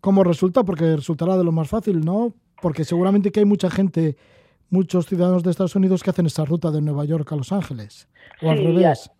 ¿Cómo 0.00 0.22
resulta? 0.22 0.62
Porque 0.62 0.94
resultará 0.96 1.36
de 1.36 1.44
lo 1.44 1.50
más 1.50 1.68
fácil, 1.68 2.00
¿no? 2.00 2.32
Porque 2.62 2.84
seguramente 2.84 3.32
que 3.32 3.40
hay 3.40 3.46
mucha 3.46 3.68
gente, 3.68 4.16
muchos 4.70 5.06
ciudadanos 5.06 5.42
de 5.42 5.50
Estados 5.50 5.74
Unidos 5.74 6.04
que 6.04 6.10
hacen 6.10 6.26
esa 6.26 6.44
ruta 6.44 6.70
de 6.70 6.80
Nueva 6.80 7.04
York 7.04 7.30
a 7.32 7.36
Los 7.36 7.50
Ángeles. 7.50 8.08
O 8.42 8.50
al 8.50 8.58
revés. 8.58 9.10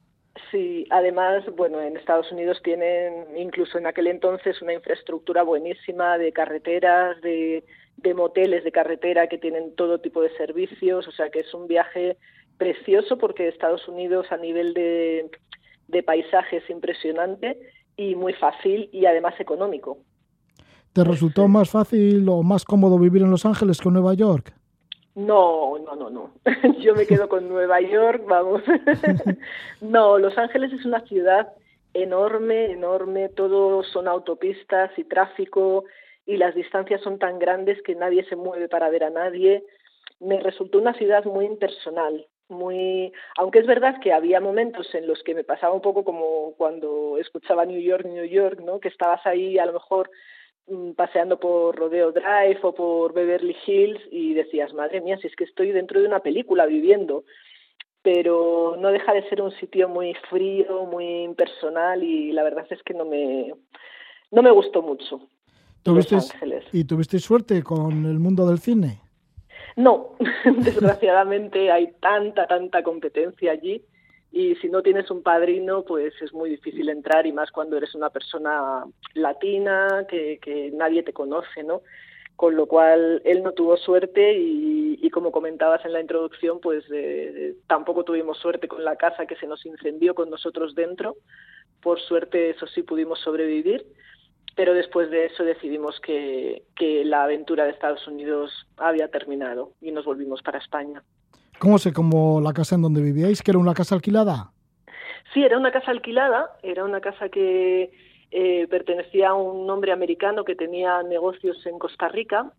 Sí, 0.50 0.86
además, 0.90 1.44
bueno, 1.56 1.80
en 1.80 1.96
Estados 1.96 2.30
Unidos 2.32 2.60
tienen 2.62 3.36
incluso 3.36 3.78
en 3.78 3.86
aquel 3.86 4.06
entonces 4.06 4.60
una 4.62 4.72
infraestructura 4.72 5.42
buenísima 5.42 6.18
de 6.18 6.32
carreteras, 6.32 7.20
de, 7.20 7.64
moteles 8.14 8.64
de 8.64 8.72
carretera 8.72 9.28
que 9.28 9.38
tienen 9.38 9.74
todo 9.74 10.00
tipo 10.00 10.22
de 10.22 10.34
servicios, 10.36 11.06
o 11.06 11.12
sea 11.12 11.30
que 11.30 11.40
es 11.40 11.52
un 11.52 11.66
viaje 11.66 12.16
precioso 12.56 13.18
porque 13.18 13.48
Estados 13.48 13.86
Unidos 13.88 14.26
a 14.30 14.36
nivel 14.36 14.72
de, 14.74 15.30
de 15.88 16.02
paisaje 16.02 16.58
es 16.58 16.70
impresionante 16.70 17.58
y 17.96 18.14
muy 18.14 18.32
fácil 18.32 18.88
y 18.92 19.06
además 19.06 19.34
económico. 19.38 19.98
¿Te 20.92 21.04
resultó 21.04 21.48
más 21.48 21.70
fácil 21.70 22.28
o 22.28 22.42
más 22.42 22.64
cómodo 22.64 22.98
vivir 22.98 23.22
en 23.22 23.30
Los 23.30 23.44
Ángeles 23.44 23.80
que 23.80 23.88
en 23.88 23.94
Nueva 23.94 24.14
York? 24.14 24.57
No, 25.18 25.76
no, 25.78 25.96
no, 25.96 26.10
no. 26.10 26.30
Yo 26.78 26.94
me 26.94 27.04
quedo 27.04 27.28
con 27.28 27.48
Nueva 27.48 27.80
York, 27.80 28.22
vamos. 28.28 28.62
no, 29.80 30.16
Los 30.16 30.38
Ángeles 30.38 30.72
es 30.72 30.84
una 30.84 31.00
ciudad 31.00 31.52
enorme, 31.92 32.70
enorme. 32.70 33.28
Todo 33.28 33.82
son 33.82 34.06
autopistas 34.06 34.96
y 34.96 35.02
tráfico 35.02 35.86
y 36.24 36.36
las 36.36 36.54
distancias 36.54 37.00
son 37.00 37.18
tan 37.18 37.40
grandes 37.40 37.82
que 37.82 37.96
nadie 37.96 38.22
se 38.28 38.36
mueve 38.36 38.68
para 38.68 38.90
ver 38.90 39.02
a 39.02 39.10
nadie. 39.10 39.64
Me 40.20 40.38
resultó 40.38 40.78
una 40.78 40.94
ciudad 40.94 41.24
muy 41.24 41.46
impersonal, 41.46 42.24
muy 42.48 43.12
aunque 43.36 43.58
es 43.58 43.66
verdad 43.66 43.98
que 44.00 44.12
había 44.12 44.40
momentos 44.40 44.94
en 44.94 45.08
los 45.08 45.24
que 45.24 45.34
me 45.34 45.42
pasaba 45.42 45.74
un 45.74 45.82
poco 45.82 46.04
como 46.04 46.54
cuando 46.56 47.18
escuchaba 47.18 47.66
New 47.66 47.80
York 47.80 48.06
New 48.06 48.24
York 48.24 48.60
no 48.60 48.78
que 48.78 48.88
estabas 48.88 49.26
ahí 49.26 49.58
a 49.58 49.66
lo 49.66 49.72
mejor 49.72 50.10
paseando 50.96 51.38
por 51.38 51.76
Rodeo 51.76 52.12
Drive 52.12 52.58
o 52.62 52.74
por 52.74 53.12
Beverly 53.12 53.56
Hills 53.66 54.00
y 54.10 54.34
decías, 54.34 54.72
madre 54.74 55.00
mía, 55.00 55.18
si 55.18 55.26
es 55.26 55.36
que 55.36 55.44
estoy 55.44 55.72
dentro 55.72 56.00
de 56.00 56.06
una 56.06 56.20
película 56.20 56.66
viviendo. 56.66 57.24
Pero 58.02 58.76
no 58.78 58.90
deja 58.90 59.12
de 59.12 59.28
ser 59.28 59.42
un 59.42 59.50
sitio 59.52 59.88
muy 59.88 60.14
frío, 60.30 60.86
muy 60.86 61.24
impersonal 61.24 62.02
y 62.02 62.32
la 62.32 62.44
verdad 62.44 62.66
es 62.70 62.82
que 62.82 62.94
no 62.94 63.04
me, 63.04 63.52
no 64.30 64.42
me 64.42 64.50
gustó 64.50 64.82
mucho. 64.82 65.20
¿Y 66.72 66.84
tuviste 66.84 67.18
suerte 67.18 67.62
con 67.62 68.04
el 68.04 68.18
mundo 68.18 68.46
del 68.46 68.58
cine? 68.58 69.00
No, 69.76 70.16
desgraciadamente 70.44 71.70
hay 71.70 71.92
tanta, 72.00 72.46
tanta 72.46 72.82
competencia 72.82 73.52
allí 73.52 73.84
y 74.30 74.54
si 74.56 74.68
no 74.68 74.82
tienes 74.82 75.10
un 75.10 75.22
padrino, 75.22 75.84
pues 75.84 76.12
es 76.20 76.32
muy 76.32 76.50
difícil 76.50 76.88
entrar 76.90 77.26
y 77.26 77.32
más 77.32 77.50
cuando 77.50 77.76
eres 77.76 77.94
una 77.94 78.10
persona 78.10 78.84
latina 79.14 80.06
que, 80.08 80.70
nadie 80.74 81.02
te 81.02 81.12
conoce, 81.12 81.62
¿no? 81.62 81.82
Con 82.36 82.54
lo 82.54 82.66
cual 82.66 83.22
él 83.24 83.42
no 83.42 83.52
tuvo 83.52 83.76
suerte 83.76 84.34
y, 84.38 85.10
como 85.10 85.32
comentabas 85.32 85.84
en 85.84 85.92
la 85.92 86.00
introducción, 86.00 86.60
pues 86.60 86.84
eh, 86.92 87.54
tampoco 87.66 88.04
tuvimos 88.04 88.38
suerte 88.38 88.68
con 88.68 88.84
la 88.84 88.96
casa 88.96 89.26
que 89.26 89.36
se 89.36 89.46
nos 89.46 89.64
incendió 89.64 90.14
con 90.14 90.30
nosotros 90.30 90.74
dentro. 90.74 91.16
Por 91.82 91.98
suerte, 91.98 92.50
eso 92.50 92.66
sí 92.66 92.82
pudimos 92.82 93.20
sobrevivir, 93.20 93.86
pero 94.54 94.74
después 94.74 95.10
de 95.10 95.26
eso 95.26 95.42
decidimos 95.42 95.98
que 96.00 96.62
la 97.04 97.24
aventura 97.24 97.64
de 97.64 97.70
Estados 97.70 98.06
Unidos 98.06 98.52
había 98.76 99.08
terminado 99.08 99.72
y 99.80 99.90
nos 99.90 100.04
volvimos 100.04 100.42
para 100.42 100.58
España. 100.58 101.02
¿Cómo 101.58 101.78
sé 101.78 101.92
como 101.92 102.40
la 102.40 102.52
casa 102.52 102.76
en 102.76 102.82
donde 102.82 103.02
vivíais, 103.02 103.42
que 103.42 103.50
era 103.50 103.58
una 103.58 103.74
casa 103.74 103.94
alquilada? 103.94 104.52
Sí, 105.34 105.42
era 105.42 105.58
una 105.58 105.72
casa 105.72 105.90
alquilada, 105.90 106.50
era 106.62 106.84
una 106.84 107.00
casa 107.00 107.28
que 107.28 107.90
eh, 108.30 108.66
pertenecía 108.68 109.30
a 109.30 109.34
un 109.34 109.68
hombre 109.68 109.92
americano 109.92 110.44
que 110.44 110.54
tenía 110.54 111.02
negocios 111.02 111.64
en 111.66 111.78
Costa 111.78 112.08
Rica 112.08 112.52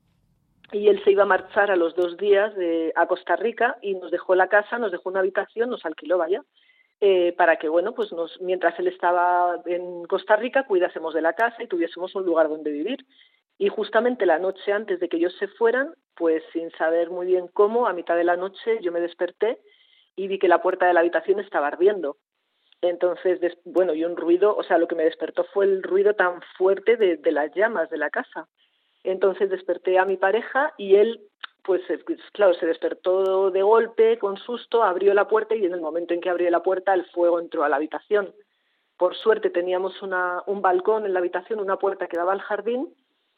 y 0.72 0.88
él 0.88 1.02
se 1.04 1.12
iba 1.12 1.24
a 1.24 1.28
marchar 1.28 1.72
a 1.72 1.76
los 1.76 1.96
dos 1.96 2.18
días 2.18 2.56
de, 2.56 2.92
a 2.96 3.08
Costa 3.08 3.36
Rica 3.36 3.78
y 3.82 3.96
nos 3.96 4.12
dejó 4.12 4.36
la 4.36 4.48
casa, 4.48 4.78
nos 4.78 4.92
dejó 4.92 5.10
una 5.10 5.20
habitación, 5.20 5.70
nos 5.70 5.86
alquiló, 5.86 6.18
vaya, 6.18 6.44
eh, 7.02 7.34
para 7.38 7.56
que, 7.56 7.70
bueno, 7.70 7.94
pues 7.94 8.12
nos, 8.12 8.40
mientras 8.42 8.78
él 8.80 8.88
estaba 8.88 9.62
en 9.66 10.04
Costa 10.06 10.36
Rica, 10.36 10.64
cuidásemos 10.64 11.14
de 11.14 11.22
la 11.22 11.34
casa 11.34 11.64
y 11.64 11.68
tuviésemos 11.68 12.14
un 12.16 12.26
lugar 12.26 12.50
donde 12.50 12.72
vivir. 12.72 13.06
Y 13.62 13.68
justamente 13.68 14.26
la 14.26 14.40
noche 14.40 14.72
antes 14.72 15.02
de 15.02 15.10
que 15.10 15.18
ellos 15.18 15.36
se 15.38 15.50
fueran, 15.50 15.94
pues 16.16 16.42
sin 16.54 16.72
saber 16.72 17.10
muy 17.10 17.28
bien 17.28 17.50
cómo, 17.50 17.88
a 17.88 17.94
mitad 17.94 18.16
de 18.16 18.24
la 18.24 18.38
noche 18.38 18.80
yo 18.82 18.94
me 18.94 19.02
desperté 19.02 19.60
y 20.16 20.30
vi 20.30 20.40
que 20.40 20.48
la 20.48 20.62
puerta 20.62 20.88
de 20.88 20.94
la 20.94 21.02
habitación 21.02 21.42
estaba 21.42 21.68
ardiendo. 21.68 22.16
Entonces, 22.82 23.42
bueno, 23.66 23.94
y 23.94 24.06
un 24.06 24.16
ruido, 24.16 24.56
o 24.56 24.64
sea, 24.64 24.78
lo 24.78 24.88
que 24.88 24.96
me 24.96 25.04
despertó 25.04 25.44
fue 25.44 25.66
el 25.66 25.84
ruido 25.84 26.14
tan 26.14 26.42
fuerte 26.58 26.96
de, 26.96 27.32
las 27.34 27.54
llamas 27.54 27.90
de 27.90 27.98
la 27.98 28.10
casa. 28.10 28.48
Entonces 29.04 29.50
desperté 29.50 30.00
a 30.00 30.06
mi 30.06 30.16
pareja 30.16 30.74
y 30.78 30.96
él, 30.96 31.20
pues 31.64 31.82
claro, 32.32 32.54
se 32.54 32.66
despertó 32.66 33.52
de 33.52 33.62
golpe, 33.62 34.18
con 34.20 34.38
susto, 34.38 34.84
abrió 34.84 35.14
la 35.14 35.28
puerta 35.28 35.54
y 35.54 35.66
en 35.66 35.74
el 35.74 35.82
momento 35.82 36.14
en 36.14 36.22
que 36.22 36.30
abrió 36.30 36.50
la 36.50 36.64
puerta 36.64 36.94
el 36.94 37.04
fuego 37.08 37.42
entró 37.42 37.66
a 37.66 37.70
la 37.70 37.76
habitación. 37.76 38.34
Por 38.96 39.18
suerte 39.18 39.50
teníamos 39.50 40.02
una, 40.02 40.44
un 40.48 40.62
balcón 40.62 41.06
en 41.06 41.12
la 41.12 41.20
habitación, 41.20 41.60
una 41.60 41.78
puerta 41.78 42.08
que 42.08 42.16
daba 42.16 42.32
al 42.32 42.42
jardín 42.42 42.94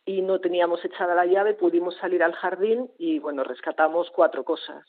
y 0.05 0.21
no 0.21 0.39
teníamos 0.39 0.83
echada 0.83 1.15
la 1.15 1.25
llave, 1.25 1.53
pudimos 1.53 1.95
salir 1.97 2.23
al 2.23 2.33
jardín 2.33 2.89
y 2.97 3.19
bueno, 3.19 3.43
rescatamos 3.43 4.07
cuatro 4.13 4.43
cosas. 4.43 4.83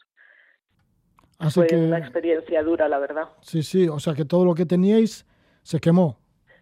fue 1.50 1.66
una 1.72 1.98
experiencia 1.98 2.62
dura, 2.62 2.88
la 2.88 2.98
verdad. 2.98 3.28
Sí, 3.40 3.62
sí, 3.62 3.88
o 3.88 3.98
sea 3.98 4.14
que 4.14 4.24
todo 4.24 4.44
lo 4.44 4.54
que 4.54 4.66
teníais 4.66 5.26
se 5.62 5.80
quemó. 5.80 6.18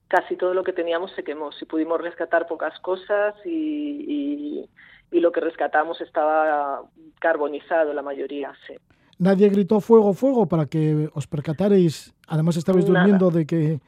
Casi 0.08 0.36
todo 0.36 0.54
lo 0.54 0.64
que 0.64 0.72
teníamos 0.72 1.12
se 1.12 1.22
quemó. 1.22 1.52
Si 1.52 1.64
pudimos 1.64 2.00
rescatar 2.00 2.48
pocas 2.48 2.78
cosas 2.80 3.34
y, 3.44 4.68
y, 5.12 5.20
lo 5.20 5.30
que 5.32 5.40
rescatamos 5.40 6.00
estaba 6.00 6.82
carbonizado, 7.20 7.92
la 7.92 8.02
mayoría, 8.02 8.52
sí. 8.66 8.74
¿Nadie 9.18 9.50
gritó 9.50 9.80
fuego, 9.80 10.14
fuego 10.14 10.46
para 10.46 10.66
que 10.66 11.08
os 11.14 11.26
percataréis? 11.26 12.14
Además 12.26 12.56
estabais 12.56 12.86
durmiendo 12.86 13.30
de 13.30 13.44
que, 13.46 13.80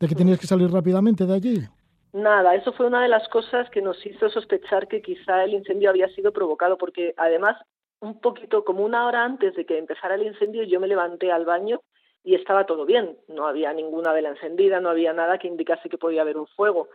de 0.00 0.08
que 0.08 0.14
teníais 0.14 0.40
que 0.40 0.48
salir 0.48 0.70
rápidamente 0.70 1.24
de 1.26 1.34
allí. 1.34 1.68
Nada, 2.12 2.56
eso 2.56 2.72
fue 2.72 2.86
una 2.86 3.02
de 3.02 3.08
las 3.08 3.28
cosas 3.28 3.70
que 3.70 3.82
nos 3.82 4.04
hizo 4.04 4.28
sospechar 4.30 4.88
que 4.88 5.00
quizá 5.00 5.44
el 5.44 5.54
incendio 5.54 5.90
había 5.90 6.08
sido 6.08 6.32
provocado, 6.32 6.76
porque 6.76 7.14
además 7.16 7.56
un 8.00 8.20
poquito 8.20 8.64
como 8.64 8.84
una 8.84 9.06
hora 9.06 9.24
antes 9.24 9.54
de 9.54 9.64
que 9.64 9.78
empezara 9.78 10.16
el 10.16 10.24
incendio 10.24 10.62
yo 10.64 10.80
me 10.80 10.88
levanté 10.88 11.30
al 11.30 11.44
baño 11.44 11.82
y 12.24 12.34
estaba 12.34 12.66
todo 12.66 12.84
bien, 12.84 13.16
no 13.28 13.46
había 13.46 13.72
ninguna 13.72 14.12
vela 14.12 14.30
encendida, 14.30 14.80
no 14.80 14.90
había 14.90 15.12
nada 15.12 15.38
que 15.38 15.48
indicase 15.48 15.88
que 15.88 15.98
podía 15.98 16.22
haber 16.22 16.36
un 16.36 16.46
fuego. 16.48 16.88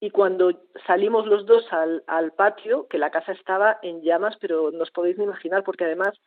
Y 0.00 0.10
cuando 0.10 0.52
salimos 0.86 1.26
los 1.26 1.46
dos 1.46 1.64
al, 1.72 2.32
patio, 2.32 2.88
que 2.88 2.98
la 2.98 3.10
casa 3.10 3.32
estaba 3.32 3.78
en 3.82 4.02
llamas, 4.02 4.36
pero 4.40 4.72
no 4.72 4.82
os 4.82 4.90
podéis 4.90 5.18
ni 5.18 5.24
imaginar, 5.24 5.62
porque 5.62 5.84
además 5.84 6.18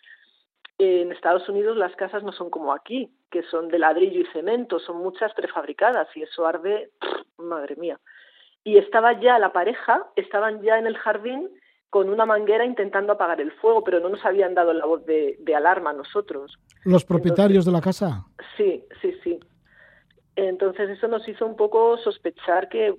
en 0.78 1.12
Estados 1.12 1.50
Unidos 1.50 1.76
las 1.76 1.94
casas 1.96 2.24
no 2.24 2.32
son 2.32 2.50
como 2.50 2.74
aquí, 2.74 3.10
que 3.30 3.44
son 3.44 3.68
de 3.68 3.80
ladrillo 3.80 4.22
y 4.22 4.26
cemento, 4.28 4.80
son 4.80 4.98
muchas 4.98 5.34
prefabricadas 5.34 6.08
y 6.16 6.22
eso 6.22 6.46
arde, 6.46 6.92
madre 7.38 7.76
mía. 7.76 8.00
Y 8.66 8.80
estaba 8.80 9.18
ya 9.22 9.40
la 9.40 9.54
pareja, 9.54 10.08
estaban 10.18 10.62
ya 10.64 10.80
en 10.80 10.88
el 10.88 10.98
jardín 10.98 11.50
con 11.92 12.10
una 12.10 12.26
manguera 12.26 12.66
intentando 12.66 13.14
apagar 13.14 13.40
el 13.40 13.52
fuego, 13.54 13.84
pero 13.84 14.00
no 14.00 14.10
nos 14.10 14.26
habían 14.26 14.56
dado 14.56 14.74
la 14.74 14.86
voz 14.86 15.06
de, 15.06 15.38
alarma 15.56 15.92
a 15.92 15.94
nosotros. 15.94 16.58
¿Los 16.84 17.06
propietarios 17.06 17.64
de 17.64 17.72
la 17.72 17.80
casa? 17.80 18.26
Sí, 18.58 18.84
sí, 19.02 19.14
sí. 19.24 19.40
Entonces 20.36 20.90
eso 20.90 21.08
nos 21.08 21.26
hizo 21.30 21.46
un 21.46 21.56
poco 21.56 21.96
sospechar 22.00 22.68
que, 22.68 22.96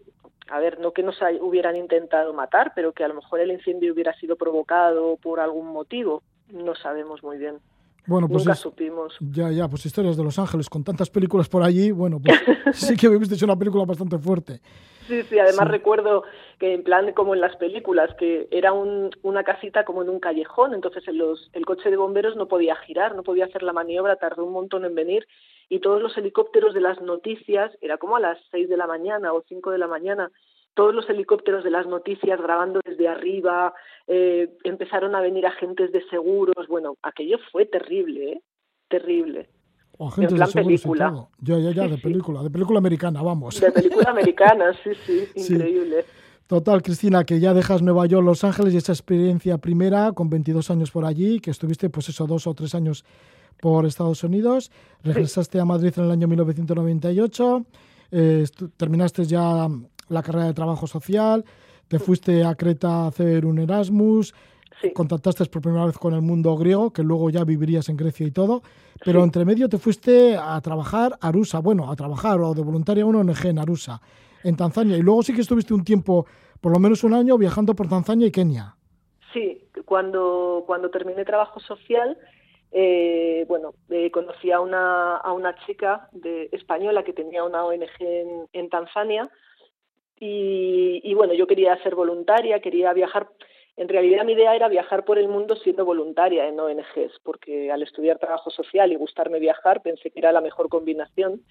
a 0.48 0.60
ver, 0.60 0.78
no 0.78 0.92
que 0.92 1.02
nos 1.02 1.16
hubieran 1.40 1.76
intentado 1.76 2.32
matar, 2.32 2.72
pero 2.74 2.92
que 2.92 3.04
a 3.04 3.08
lo 3.08 3.14
mejor 3.14 3.40
el 3.40 3.50
incendio 3.50 3.92
hubiera 3.92 4.14
sido 4.14 4.36
provocado 4.36 5.16
por 5.16 5.40
algún 5.40 5.66
motivo. 5.66 6.22
No 6.50 6.76
sabemos 6.76 7.22
muy 7.22 7.38
bien. 7.38 7.58
Bueno, 8.06 8.28
pues 8.28 8.44
Nunca 8.44 8.54
supimos. 8.54 9.16
Ya, 9.20 9.50
ya, 9.50 9.68
pues 9.68 9.84
historias 9.84 10.16
de 10.16 10.22
Los 10.22 10.38
Ángeles 10.38 10.70
con 10.70 10.84
tantas 10.84 11.10
películas 11.10 11.48
por 11.48 11.64
allí, 11.64 11.90
bueno, 11.90 12.20
pues 12.20 12.40
sí 12.72 12.96
que 12.96 13.08
habéis 13.08 13.30
hecho 13.32 13.44
una 13.44 13.58
película 13.58 13.84
bastante 13.84 14.16
fuerte. 14.16 14.60
Sí, 15.06 15.22
sí, 15.22 15.38
además 15.38 15.68
recuerdo 15.68 16.24
que 16.58 16.74
en 16.74 16.82
plan 16.82 17.12
como 17.12 17.34
en 17.34 17.40
las 17.40 17.56
películas, 17.56 18.14
que 18.18 18.48
era 18.50 18.72
un, 18.72 19.10
una 19.22 19.44
casita 19.44 19.84
como 19.84 20.02
en 20.02 20.08
un 20.08 20.18
callejón, 20.18 20.74
entonces 20.74 21.06
en 21.06 21.18
los, 21.18 21.48
el 21.52 21.64
coche 21.64 21.90
de 21.90 21.96
bomberos 21.96 22.34
no 22.36 22.48
podía 22.48 22.74
girar, 22.76 23.14
no 23.14 23.22
podía 23.22 23.44
hacer 23.44 23.62
la 23.62 23.72
maniobra, 23.72 24.16
tardó 24.16 24.44
un 24.44 24.52
montón 24.52 24.84
en 24.84 24.94
venir 24.94 25.26
y 25.68 25.80
todos 25.80 26.02
los 26.02 26.16
helicópteros 26.16 26.74
de 26.74 26.80
las 26.80 27.00
noticias, 27.00 27.76
era 27.80 27.98
como 27.98 28.16
a 28.16 28.20
las 28.20 28.38
seis 28.50 28.68
de 28.68 28.76
la 28.76 28.86
mañana 28.86 29.32
o 29.32 29.44
cinco 29.48 29.70
de 29.70 29.78
la 29.78 29.86
mañana, 29.86 30.30
todos 30.74 30.94
los 30.94 31.08
helicópteros 31.08 31.64
de 31.64 31.70
las 31.70 31.86
noticias 31.86 32.40
grabando 32.40 32.80
desde 32.84 33.08
arriba, 33.08 33.74
eh, 34.06 34.50
empezaron 34.64 35.14
a 35.14 35.20
venir 35.20 35.46
agentes 35.46 35.92
de 35.92 36.04
seguros, 36.08 36.66
bueno, 36.68 36.96
aquello 37.02 37.38
fue 37.50 37.64
terrible, 37.66 38.32
¿eh? 38.32 38.42
terrible. 38.88 39.48
O 39.98 40.08
agentes 40.08 40.38
de 40.38 40.62
película. 40.62 41.28
Ya, 41.40 41.58
ya, 41.58 41.70
ya, 41.70 41.88
de 41.88 41.98
película, 41.98 42.42
de 42.42 42.50
película 42.50 42.78
americana, 42.78 43.22
vamos. 43.22 43.60
De 43.60 43.72
película 43.72 44.10
americana, 44.10 44.72
sí, 44.84 44.90
sí, 45.06 45.54
increíble. 45.54 46.04
Total, 46.46 46.80
Cristina, 46.80 47.24
que 47.24 47.40
ya 47.40 47.54
dejas 47.54 47.82
Nueva 47.82 48.06
York, 48.06 48.24
Los 48.24 48.44
Ángeles 48.44 48.72
y 48.72 48.76
esa 48.76 48.92
experiencia 48.92 49.58
primera 49.58 50.12
con 50.12 50.30
22 50.30 50.70
años 50.70 50.90
por 50.92 51.04
allí, 51.04 51.40
que 51.40 51.50
estuviste 51.50 51.90
pues 51.90 52.08
eso, 52.08 52.26
dos 52.26 52.46
o 52.46 52.54
tres 52.54 52.74
años 52.74 53.04
por 53.60 53.84
Estados 53.84 54.22
Unidos, 54.22 54.70
regresaste 55.02 55.58
a 55.58 55.64
Madrid 55.64 55.92
en 55.96 56.04
el 56.04 56.10
año 56.12 56.28
1998, 56.28 57.66
eh, 58.12 58.46
terminaste 58.76 59.24
ya 59.24 59.66
la 60.08 60.22
carrera 60.22 60.46
de 60.46 60.54
trabajo 60.54 60.86
social, 60.86 61.44
te 61.88 61.98
fuiste 61.98 62.44
a 62.44 62.54
Creta 62.54 63.04
a 63.04 63.06
hacer 63.08 63.44
un 63.44 63.58
Erasmus, 63.58 64.34
contactaste 64.94 65.44
por 65.46 65.62
primera 65.62 65.86
vez 65.86 65.98
con 65.98 66.14
el 66.14 66.22
mundo 66.22 66.56
griego, 66.56 66.92
que 66.92 67.02
luego 67.02 67.30
ya 67.30 67.44
vivirías 67.44 67.88
en 67.88 67.96
Grecia 67.96 68.26
y 68.26 68.30
todo, 68.30 68.62
pero 69.04 69.24
entre 69.24 69.44
medio 69.44 69.68
te 69.68 69.78
fuiste 69.78 70.36
a 70.36 70.60
trabajar 70.60 71.16
a 71.20 71.28
Arusa, 71.28 71.60
bueno, 71.60 71.90
a 71.90 71.96
trabajar 71.96 72.40
o 72.40 72.54
de 72.54 72.62
voluntaria 72.62 73.04
a 73.04 73.06
una 73.06 73.20
ONG 73.20 73.46
en 73.46 73.58
Arusa, 73.58 74.00
en 74.44 74.56
Tanzania, 74.56 74.96
y 74.96 75.02
luego 75.02 75.22
sí 75.22 75.34
que 75.34 75.40
estuviste 75.40 75.74
un 75.74 75.84
tiempo, 75.84 76.26
por 76.60 76.72
lo 76.72 76.78
menos 76.78 77.04
un 77.04 77.14
año, 77.14 77.38
viajando 77.38 77.74
por 77.74 77.88
Tanzania 77.88 78.26
y 78.26 78.30
Kenia. 78.32 78.76
Sí, 79.32 79.64
cuando, 79.84 80.64
cuando 80.66 80.90
terminé 80.90 81.24
trabajo 81.24 81.60
social, 81.60 82.16
eh, 82.72 83.44
bueno, 83.48 83.74
eh, 83.90 84.10
conocí 84.10 84.50
a 84.50 84.60
una, 84.60 85.16
a 85.16 85.32
una 85.32 85.54
chica 85.66 86.08
de, 86.12 86.48
española 86.52 87.04
que 87.04 87.12
tenía 87.12 87.44
una 87.44 87.64
ONG 87.64 88.00
en, 88.00 88.46
en 88.52 88.68
Tanzania, 88.68 89.30
y, 90.18 91.00
y, 91.04 91.14
bueno, 91.14 91.34
yo 91.34 91.46
quería 91.46 91.76
ser 91.82 91.94
voluntaria, 91.94 92.60
quería 92.60 92.92
viajar. 92.94 93.28
En 93.76 93.88
realidad 93.88 94.24
mi 94.24 94.32
idea 94.32 94.56
era 94.56 94.68
viajar 94.68 95.04
por 95.04 95.18
el 95.18 95.28
mundo 95.28 95.54
siendo 95.56 95.84
voluntaria 95.84 96.48
en 96.48 96.58
ONGs, 96.58 97.20
porque 97.22 97.70
al 97.70 97.82
estudiar 97.82 98.18
trabajo 98.18 98.50
social 98.50 98.90
y 98.90 98.96
gustarme 98.96 99.38
viajar 99.38 99.82
pensé 99.82 100.10
que 100.10 100.18
era 100.18 100.32
la 100.32 100.40
mejor 100.40 100.68
combinación. 100.70 101.42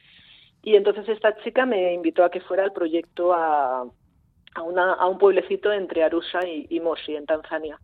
Y 0.64 0.76
entonces 0.76 1.08
esta 1.08 1.38
chica 1.44 1.68
me 1.68 1.94
invitó 1.94 2.24
a 2.24 2.32
que 2.32 2.42
fuera 2.42 2.64
al 2.64 2.74
proyecto 2.74 3.32
a, 3.32 3.86
a, 4.56 5.08
un 5.08 5.18
pueblecito 5.20 5.72
entre 5.72 6.04
Arusha 6.04 6.40
y, 6.48 6.80
Moshi, 6.80 7.16
en 7.16 7.28
Tanzania. 7.28 7.80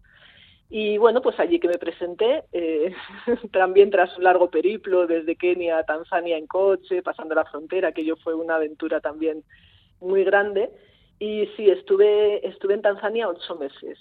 Y 0.70 0.98
bueno, 0.98 1.22
pues 1.22 1.40
allí 1.40 1.60
que 1.60 1.68
me 1.68 1.78
presenté, 1.78 2.46
eh, 2.54 2.96
también 3.52 3.92
tras 3.92 4.18
un 4.18 4.24
largo 4.24 4.50
periplo 4.50 5.06
desde 5.06 5.36
Kenia 5.36 5.80
a 5.80 5.84
Tanzania 5.84 6.38
en 6.38 6.48
coche, 6.48 7.04
pasando 7.04 7.36
la 7.36 7.46
frontera, 7.46 7.90
aquello 7.90 8.16
fue 8.16 8.34
una 8.34 8.56
aventura 8.56 9.02
también 9.02 9.44
muy 10.00 10.24
grande. 10.24 10.72
Y 11.20 11.46
sí, 11.56 11.70
estuve, 11.70 12.48
estuve 12.48 12.74
en 12.74 12.82
Tanzania 12.82 13.30
ocho 13.30 13.56
meses. 13.56 14.00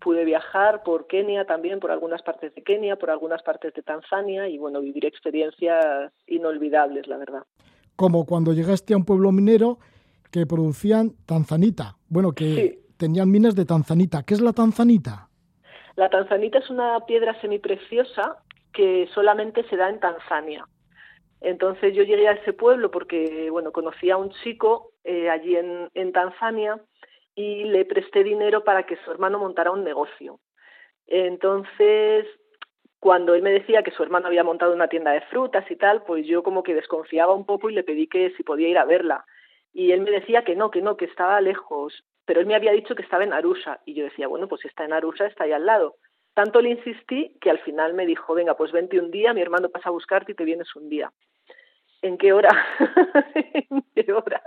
Pude 0.00 0.24
viajar 0.24 0.82
por 0.82 1.06
Kenia 1.06 1.44
también, 1.44 1.78
por 1.78 1.90
algunas 1.90 2.22
partes 2.22 2.54
de 2.54 2.62
Kenia, 2.62 2.96
por 2.96 3.10
algunas 3.10 3.42
partes 3.42 3.74
de 3.74 3.82
Tanzania 3.82 4.48
y 4.48 4.58
bueno, 4.58 4.80
vivir 4.80 5.04
experiencias 5.04 6.12
inolvidables, 6.26 7.06
la 7.06 7.18
verdad. 7.18 7.42
Como 7.96 8.24
cuando 8.24 8.52
llegaste 8.52 8.94
a 8.94 8.96
un 8.96 9.04
pueblo 9.04 9.32
minero 9.32 9.78
que 10.30 10.46
producían 10.46 11.12
tanzanita. 11.26 11.96
Bueno, 12.08 12.32
que 12.32 12.80
tenían 12.96 13.30
minas 13.30 13.54
de 13.54 13.66
tanzanita. 13.66 14.22
¿Qué 14.22 14.34
es 14.34 14.40
la 14.40 14.52
tanzanita? 14.52 15.28
La 15.96 16.08
tanzanita 16.08 16.58
es 16.58 16.70
una 16.70 17.00
piedra 17.06 17.38
semipreciosa 17.40 18.38
que 18.72 19.08
solamente 19.14 19.62
se 19.68 19.76
da 19.76 19.90
en 19.90 20.00
Tanzania. 20.00 20.66
Entonces 21.42 21.94
yo 21.94 22.04
llegué 22.04 22.28
a 22.28 22.32
ese 22.32 22.52
pueblo 22.52 22.90
porque, 22.90 23.50
bueno, 23.50 23.72
conocí 23.72 24.10
a 24.10 24.16
un 24.16 24.30
chico 24.42 24.92
eh, 25.04 25.28
allí 25.28 25.56
en, 25.56 25.90
en 25.94 26.12
Tanzania 26.12 26.80
y 27.34 27.64
le 27.64 27.84
presté 27.84 28.24
dinero 28.24 28.64
para 28.64 28.84
que 28.84 28.96
su 29.04 29.10
hermano 29.10 29.38
montara 29.38 29.70
un 29.70 29.84
negocio. 29.84 30.40
Entonces, 31.06 32.26
cuando 32.98 33.34
él 33.34 33.42
me 33.42 33.50
decía 33.50 33.82
que 33.82 33.90
su 33.90 34.02
hermano 34.02 34.28
había 34.28 34.44
montado 34.44 34.72
una 34.72 34.88
tienda 34.88 35.12
de 35.12 35.22
frutas 35.22 35.68
y 35.70 35.76
tal, 35.76 36.04
pues 36.04 36.26
yo 36.26 36.42
como 36.42 36.62
que 36.62 36.74
desconfiaba 36.74 37.34
un 37.34 37.44
poco 37.44 37.68
y 37.68 37.74
le 37.74 37.82
pedí 37.82 38.06
que 38.06 38.30
si 38.36 38.42
podía 38.42 38.68
ir 38.68 38.78
a 38.78 38.84
verla. 38.84 39.24
Y 39.72 39.92
él 39.92 40.02
me 40.02 40.10
decía 40.10 40.44
que 40.44 40.54
no, 40.54 40.70
que 40.70 40.82
no, 40.82 40.96
que 40.96 41.06
estaba 41.06 41.40
lejos, 41.40 42.04
pero 42.24 42.40
él 42.40 42.46
me 42.46 42.54
había 42.54 42.72
dicho 42.72 42.94
que 42.94 43.02
estaba 43.02 43.24
en 43.24 43.32
Arusha. 43.32 43.80
Y 43.84 43.94
yo 43.94 44.04
decía, 44.04 44.28
bueno, 44.28 44.46
pues 44.48 44.60
si 44.60 44.68
está 44.68 44.84
en 44.84 44.92
Arusha, 44.92 45.26
está 45.26 45.44
ahí 45.44 45.52
al 45.52 45.66
lado. 45.66 45.96
Tanto 46.34 46.60
le 46.60 46.70
insistí 46.70 47.36
que 47.40 47.50
al 47.50 47.58
final 47.58 47.94
me 47.94 48.06
dijo, 48.06 48.34
venga, 48.34 48.56
pues 48.56 48.72
vente 48.72 48.98
un 48.98 49.10
día, 49.10 49.34
mi 49.34 49.42
hermano 49.42 49.68
pasa 49.68 49.88
a 49.88 49.92
buscarte 49.92 50.32
y 50.32 50.34
te 50.34 50.44
vienes 50.44 50.74
un 50.76 50.88
día. 50.88 51.12
¿En 52.02 52.18
qué 52.18 52.32
hora? 52.32 52.50
¿En 53.70 53.84
qué 53.94 54.12
hora? 54.12 54.42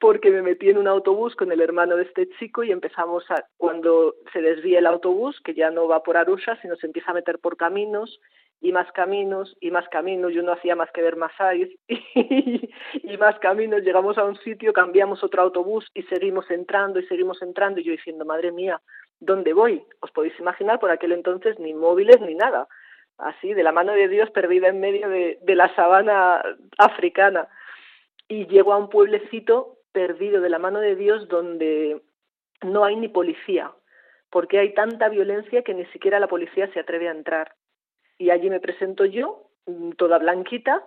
Porque 0.00 0.30
me 0.30 0.40
metí 0.40 0.70
en 0.70 0.78
un 0.78 0.88
autobús 0.88 1.36
con 1.36 1.52
el 1.52 1.60
hermano 1.60 1.96
de 1.96 2.04
este 2.04 2.30
chico 2.38 2.64
y 2.64 2.72
empezamos 2.72 3.30
a, 3.30 3.44
cuando 3.58 4.14
se 4.32 4.40
desvía 4.40 4.78
el 4.78 4.86
autobús, 4.86 5.38
que 5.44 5.52
ya 5.52 5.70
no 5.70 5.86
va 5.86 6.02
por 6.02 6.16
Arusha, 6.16 6.56
sino 6.62 6.74
se 6.76 6.86
empieza 6.86 7.10
a 7.10 7.14
meter 7.14 7.38
por 7.38 7.58
caminos 7.58 8.20
y 8.62 8.72
más 8.72 8.90
caminos 8.92 9.54
y 9.60 9.70
más 9.70 9.86
caminos. 9.90 10.32
Yo 10.32 10.42
no 10.42 10.52
hacía 10.52 10.74
más 10.74 10.90
que 10.92 11.02
ver 11.02 11.16
Masáis 11.16 11.68
y, 11.88 12.70
y 12.94 13.16
más 13.18 13.38
caminos. 13.40 13.82
Llegamos 13.82 14.16
a 14.16 14.24
un 14.24 14.38
sitio, 14.38 14.72
cambiamos 14.72 15.22
otro 15.22 15.42
autobús 15.42 15.90
y 15.92 16.04
seguimos 16.04 16.50
entrando 16.50 17.00
y 17.00 17.06
seguimos 17.06 17.42
entrando. 17.42 17.80
Y 17.80 17.84
yo 17.84 17.92
diciendo, 17.92 18.24
madre 18.24 18.50
mía, 18.50 18.80
¿dónde 19.20 19.52
voy? 19.52 19.84
Os 20.00 20.10
podéis 20.10 20.38
imaginar, 20.40 20.80
por 20.80 20.90
aquel 20.90 21.12
entonces 21.12 21.58
ni 21.58 21.74
móviles 21.74 22.18
ni 22.22 22.34
nada 22.34 22.66
así, 23.18 23.54
de 23.54 23.62
la 23.62 23.72
mano 23.72 23.92
de 23.92 24.08
Dios, 24.08 24.30
perdida 24.30 24.68
en 24.68 24.80
medio 24.80 25.08
de, 25.08 25.38
de 25.42 25.54
la 25.54 25.74
sabana 25.74 26.42
africana. 26.78 27.48
Y 28.28 28.46
llego 28.46 28.72
a 28.72 28.78
un 28.78 28.88
pueblecito 28.88 29.78
perdido 29.92 30.40
de 30.40 30.48
la 30.48 30.58
mano 30.58 30.80
de 30.80 30.96
Dios 30.96 31.28
donde 31.28 32.00
no 32.62 32.84
hay 32.84 32.96
ni 32.96 33.08
policía, 33.08 33.72
porque 34.30 34.58
hay 34.58 34.74
tanta 34.74 35.08
violencia 35.08 35.62
que 35.62 35.74
ni 35.74 35.84
siquiera 35.86 36.20
la 36.20 36.28
policía 36.28 36.72
se 36.72 36.80
atreve 36.80 37.08
a 37.08 37.12
entrar. 37.12 37.54
Y 38.18 38.30
allí 38.30 38.50
me 38.50 38.60
presento 38.60 39.04
yo, 39.04 39.50
mm, 39.66 39.92
toda 39.92 40.18
blanquita, 40.18 40.82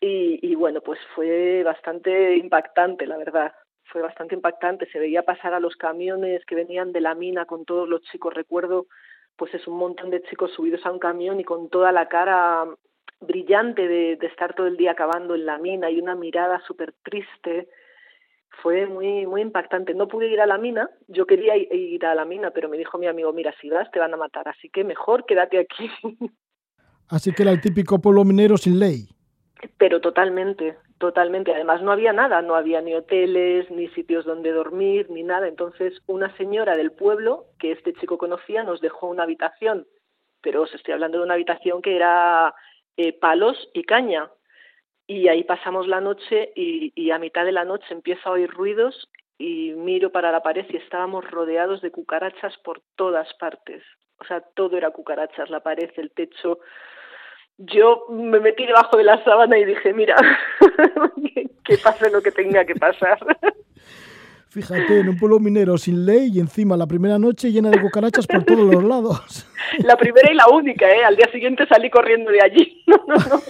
y, 0.00 0.38
y, 0.42 0.54
bueno, 0.54 0.80
pues 0.80 0.98
fue 1.14 1.62
bastante 1.62 2.36
impactante, 2.36 3.06
la 3.06 3.18
verdad. 3.18 3.52
Fue 3.84 4.00
bastante 4.00 4.34
impactante. 4.34 4.90
Se 4.90 4.98
veía 4.98 5.24
pasar 5.24 5.52
a 5.52 5.60
los 5.60 5.76
camiones 5.76 6.44
que 6.46 6.54
venían 6.54 6.92
de 6.92 7.02
la 7.02 7.14
mina 7.14 7.44
con 7.44 7.66
todos 7.66 7.86
los 7.86 8.00
chicos. 8.02 8.32
Recuerdo 8.32 8.86
pues 9.40 9.54
es 9.54 9.66
un 9.66 9.78
montón 9.78 10.10
de 10.10 10.22
chicos 10.24 10.52
subidos 10.52 10.84
a 10.84 10.92
un 10.92 10.98
camión 10.98 11.40
y 11.40 11.44
con 11.44 11.70
toda 11.70 11.92
la 11.92 12.08
cara 12.08 12.66
brillante 13.20 13.88
de, 13.88 14.16
de 14.16 14.26
estar 14.26 14.54
todo 14.54 14.66
el 14.66 14.76
día 14.76 14.90
acabando 14.90 15.34
en 15.34 15.46
la 15.46 15.56
mina 15.56 15.90
y 15.90 15.98
una 15.98 16.14
mirada 16.14 16.60
súper 16.66 16.92
triste 17.02 17.70
fue 18.62 18.84
muy 18.84 19.26
muy 19.26 19.40
impactante. 19.40 19.94
No 19.94 20.08
pude 20.08 20.28
ir 20.28 20.42
a 20.42 20.46
la 20.46 20.58
mina, 20.58 20.90
yo 21.08 21.24
quería 21.24 21.56
ir 21.56 22.04
a 22.04 22.14
la 22.14 22.26
mina, 22.26 22.50
pero 22.50 22.68
me 22.68 22.76
dijo 22.76 22.98
mi 22.98 23.06
amigo, 23.06 23.32
mira, 23.32 23.54
si 23.62 23.70
vas 23.70 23.90
te 23.90 23.98
van 23.98 24.12
a 24.12 24.18
matar, 24.18 24.46
así 24.46 24.68
que 24.68 24.84
mejor 24.84 25.24
quédate 25.24 25.58
aquí. 25.58 25.90
Así 27.08 27.32
que 27.32 27.42
era 27.42 27.50
el 27.50 27.60
típico 27.60 27.98
pueblo 27.98 28.24
minero 28.24 28.56
sin 28.56 28.78
ley. 28.78 29.08
Pero 29.78 30.00
totalmente, 30.00 30.76
totalmente. 31.00 31.52
Además 31.52 31.82
no 31.82 31.90
había 31.90 32.12
nada, 32.12 32.42
no 32.42 32.54
había 32.54 32.80
ni 32.82 32.94
hoteles, 32.94 33.68
ni 33.70 33.88
sitios 33.88 34.24
donde 34.24 34.52
dormir, 34.52 35.10
ni 35.10 35.24
nada. 35.24 35.48
Entonces 35.48 36.00
una 36.06 36.36
señora 36.36 36.76
del 36.76 36.92
pueblo 36.92 37.46
que 37.58 37.72
este 37.72 37.94
chico 37.94 38.18
conocía 38.18 38.62
nos 38.62 38.80
dejó 38.80 39.08
una 39.08 39.24
habitación, 39.24 39.88
pero 40.42 40.62
os 40.62 40.74
estoy 40.74 40.94
hablando 40.94 41.18
de 41.18 41.24
una 41.24 41.34
habitación 41.34 41.82
que 41.82 41.96
era 41.96 42.54
eh, 42.96 43.12
palos 43.14 43.56
y 43.72 43.82
caña, 43.84 44.30
y 45.06 45.26
ahí 45.26 45.42
pasamos 45.42 45.88
la 45.88 46.00
noche 46.00 46.52
y, 46.54 47.10
a 47.10 47.18
mitad 47.18 47.44
de 47.44 47.50
la 47.50 47.64
noche 47.64 47.86
empiezo 47.90 48.28
a 48.28 48.32
oír 48.32 48.48
ruidos 48.48 49.10
y 49.38 49.72
miro 49.72 50.12
para 50.12 50.30
la 50.30 50.40
pared 50.40 50.64
y 50.68 50.76
estábamos 50.76 51.28
rodeados 51.28 51.80
de 51.80 51.90
cucarachas 51.90 52.56
por 52.58 52.80
todas 52.94 53.32
partes. 53.34 53.82
O 54.20 54.24
sea, 54.24 54.40
todo 54.40 54.76
era 54.76 54.92
cucarachas, 54.92 55.50
la 55.50 55.64
pared, 55.64 55.90
el 55.96 56.12
techo. 56.12 56.60
Yo 57.62 58.06
me 58.08 58.40
metí 58.40 58.64
debajo 58.64 58.96
de 58.96 59.04
la 59.04 59.22
sábana 59.22 59.58
y 59.58 59.66
dije, 59.66 59.92
mira, 59.92 60.16
que 61.64 61.76
pase 61.76 62.10
lo 62.10 62.22
que 62.22 62.32
tenga 62.32 62.64
que 62.64 62.74
pasar. 62.74 63.18
Fíjate, 64.48 65.00
en 65.00 65.10
un 65.10 65.16
pueblo 65.16 65.38
minero 65.38 65.78
sin 65.78 66.04
ley 66.04 66.30
y 66.34 66.40
encima 66.40 66.76
la 66.76 66.86
primera 66.86 67.18
noche 67.18 67.52
llena 67.52 67.70
de 67.70 67.80
cucarachas 67.80 68.26
por 68.26 68.42
todos 68.44 68.74
los 68.74 68.82
lados. 68.82 69.46
La 69.78 69.96
primera 69.96 70.32
y 70.32 70.34
la 70.34 70.48
única, 70.48 70.90
¿eh? 70.90 71.04
Al 71.04 71.14
día 71.14 71.30
siguiente 71.30 71.64
salí 71.68 71.88
corriendo 71.88 72.32
de 72.32 72.40
allí. 72.42 72.82
No, 72.88 72.96
no, 73.06 73.14
no. 73.14 73.40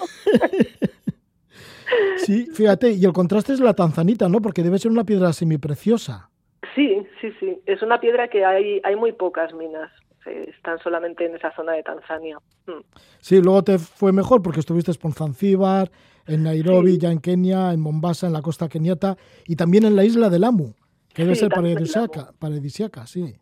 Sí, 2.18 2.46
fíjate, 2.52 2.90
y 2.90 3.02
el 3.06 3.14
contraste 3.14 3.54
es 3.54 3.60
la 3.60 3.72
tanzanita, 3.72 4.28
¿no? 4.28 4.42
Porque 4.42 4.62
debe 4.62 4.78
ser 4.78 4.90
una 4.90 5.04
piedra 5.04 5.32
semipreciosa. 5.32 6.28
Sí, 6.74 7.02
sí, 7.22 7.32
sí. 7.40 7.58
Es 7.64 7.80
una 7.80 8.00
piedra 8.00 8.28
que 8.28 8.44
hay, 8.44 8.82
hay 8.84 8.96
muy 8.96 9.12
pocas 9.12 9.54
minas. 9.54 9.90
Están 10.26 10.78
solamente 10.80 11.24
en 11.24 11.34
esa 11.34 11.54
zona 11.54 11.72
de 11.72 11.82
Tanzania. 11.82 12.38
Mm. 12.66 12.82
Sí, 13.20 13.40
luego 13.42 13.62
te 13.64 13.78
fue 13.78 14.12
mejor 14.12 14.42
porque 14.42 14.60
estuviste 14.60 14.92
en 14.92 15.12
Zanzíbar, 15.12 15.90
en 16.26 16.44
Nairobi, 16.44 16.98
ya 16.98 17.10
en 17.10 17.20
Kenia, 17.20 17.72
en 17.72 17.80
Mombasa, 17.80 18.26
en 18.26 18.32
la 18.32 18.42
costa 18.42 18.68
keniata 18.68 19.16
y 19.46 19.56
también 19.56 19.84
en 19.84 19.96
la 19.96 20.04
isla 20.04 20.28
de 20.28 20.38
Lamu, 20.38 20.74
que 21.14 21.22
debe 21.22 21.34
ser 21.34 21.48
paradisiaca, 21.48 22.32
paradisiaca, 22.38 23.06
sí. 23.06 23.34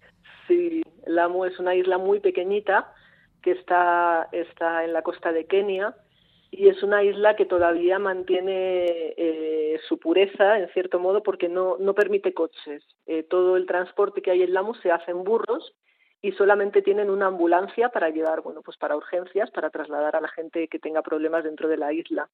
Sí, 0.47 0.83
Lamu 1.07 1.45
es 1.45 1.59
una 1.59 1.75
isla 1.75 1.99
muy 1.99 2.21
pequeñita 2.21 2.93
que 3.43 3.53
está, 3.53 4.29
está 4.33 4.85
en 4.85 4.93
la 4.93 5.03
costa 5.03 5.33
de 5.33 5.47
Kenia 5.47 5.95
y 6.51 6.69
es 6.69 6.83
una 6.83 7.05
isla 7.05 7.37
que 7.37 7.45
todavía 7.45 7.99
mantiene 7.99 8.87
eh, 9.17 9.79
su 9.87 9.99
pureza, 9.99 10.59
en 10.59 10.69
cierto 10.71 10.99
modo, 10.99 11.23
porque 11.23 11.49
no, 11.49 11.77
no 11.79 11.95
permite 11.95 12.33
coches. 12.33 12.83
Eh, 13.07 13.23
todo 13.23 13.57
el 13.57 13.67
transporte 13.67 14.23
que 14.23 14.31
hay 14.31 14.43
en 14.43 14.55
Lamu 14.55 14.75
se 14.77 14.91
hace 14.91 15.11
en 15.11 15.25
burros 15.25 15.75
y 16.21 16.33
solamente 16.33 16.83
tienen 16.83 17.11
una 17.11 17.27
ambulancia 17.27 17.91
para 17.91 18.11
llevar, 18.11 18.43
bueno, 18.43 18.63
pues 18.63 18.77
para 18.77 18.97
urgencias, 18.97 19.51
para 19.51 19.71
trasladar 19.71 20.17
a 20.17 20.21
la 20.21 20.29
gente 20.29 20.69
que 20.69 20.79
tenga 20.79 21.03
problemas 21.03 21.45
dentro 21.45 21.69
de 21.69 21.77
la 21.77 21.93
isla. 21.93 22.29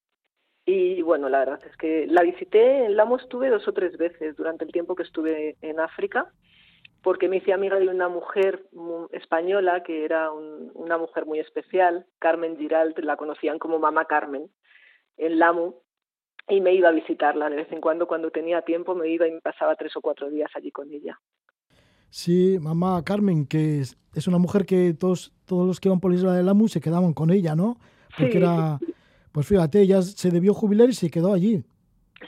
Y 0.64 1.02
bueno, 1.02 1.28
la 1.28 1.40
verdad 1.40 1.60
es 1.66 1.76
que 1.76 2.06
la 2.06 2.22
visité, 2.22 2.86
en 2.86 2.96
Lamu 2.96 3.16
estuve 3.16 3.50
dos 3.50 3.68
o 3.68 3.72
tres 3.72 3.98
veces 3.98 4.34
durante 4.36 4.64
el 4.64 4.72
tiempo 4.72 4.94
que 4.94 5.02
estuve 5.02 5.56
en 5.60 5.78
África 5.78 6.32
porque 7.04 7.28
me 7.28 7.36
hice 7.36 7.52
amiga 7.52 7.78
de 7.78 7.88
una 7.88 8.08
mujer 8.08 8.64
española 9.12 9.82
que 9.82 10.06
era 10.06 10.32
una 10.32 10.96
mujer 10.96 11.26
muy 11.26 11.38
especial, 11.38 12.06
Carmen 12.18 12.56
Giralt, 12.56 12.98
la 13.00 13.18
conocían 13.18 13.58
como 13.58 13.78
Mamá 13.78 14.06
Carmen, 14.06 14.48
en 15.18 15.38
Lamu, 15.38 15.74
y 16.48 16.62
me 16.62 16.72
iba 16.72 16.88
a 16.88 16.92
visitarla 16.92 17.50
de 17.50 17.56
vez 17.56 17.72
en 17.72 17.82
cuando, 17.82 18.06
cuando 18.06 18.30
tenía 18.30 18.62
tiempo, 18.62 18.94
me 18.94 19.08
iba 19.08 19.28
y 19.28 19.38
pasaba 19.40 19.76
tres 19.76 19.94
o 19.96 20.00
cuatro 20.00 20.30
días 20.30 20.50
allí 20.54 20.70
con 20.70 20.90
ella. 20.90 21.20
Sí, 22.14 22.58
mamá 22.60 23.02
Carmen, 23.04 23.44
que 23.44 23.80
es, 23.80 24.28
una 24.28 24.38
mujer 24.38 24.66
que 24.66 24.94
todos, 24.94 25.32
todos 25.46 25.66
los 25.66 25.80
que 25.80 25.88
iban 25.88 25.98
por 25.98 26.12
la 26.12 26.16
isla 26.16 26.32
de 26.32 26.44
Lamu 26.44 26.68
se 26.68 26.80
quedaban 26.80 27.12
con 27.12 27.32
ella, 27.32 27.56
¿no? 27.56 27.76
Porque 28.16 28.38
era, 28.38 28.78
pues 29.32 29.48
fíjate, 29.48 29.80
ella 29.80 30.00
se 30.00 30.30
debió 30.30 30.54
jubilar 30.54 30.88
y 30.88 30.92
se 30.92 31.10
quedó 31.10 31.34
allí. 31.34 31.64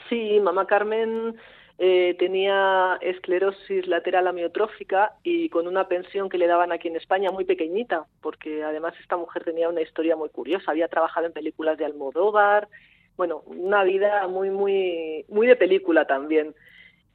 Sí, 0.09 0.41
mamá 0.43 0.67
Carmen 0.67 1.37
eh, 1.77 2.17
tenía 2.19 2.97
esclerosis 2.99 3.87
lateral 3.87 4.27
amiotrófica 4.27 5.13
y 5.23 5.47
con 5.47 5.67
una 5.67 5.87
pensión 5.87 6.27
que 6.27 6.37
le 6.37 6.47
daban 6.47 6.73
aquí 6.73 6.89
en 6.89 6.97
España 6.97 7.31
muy 7.31 7.45
pequeñita, 7.45 8.07
porque 8.19 8.65
además 8.65 8.93
esta 8.99 9.15
mujer 9.15 9.45
tenía 9.45 9.69
una 9.69 9.81
historia 9.81 10.17
muy 10.17 10.27
curiosa, 10.27 10.71
había 10.71 10.89
trabajado 10.89 11.27
en 11.27 11.31
películas 11.31 11.77
de 11.77 11.85
Almodóvar, 11.85 12.67
bueno, 13.15 13.41
una 13.45 13.85
vida 13.85 14.27
muy, 14.27 14.49
muy, 14.49 15.23
muy 15.29 15.47
de 15.47 15.55
película 15.55 16.05
también. 16.05 16.53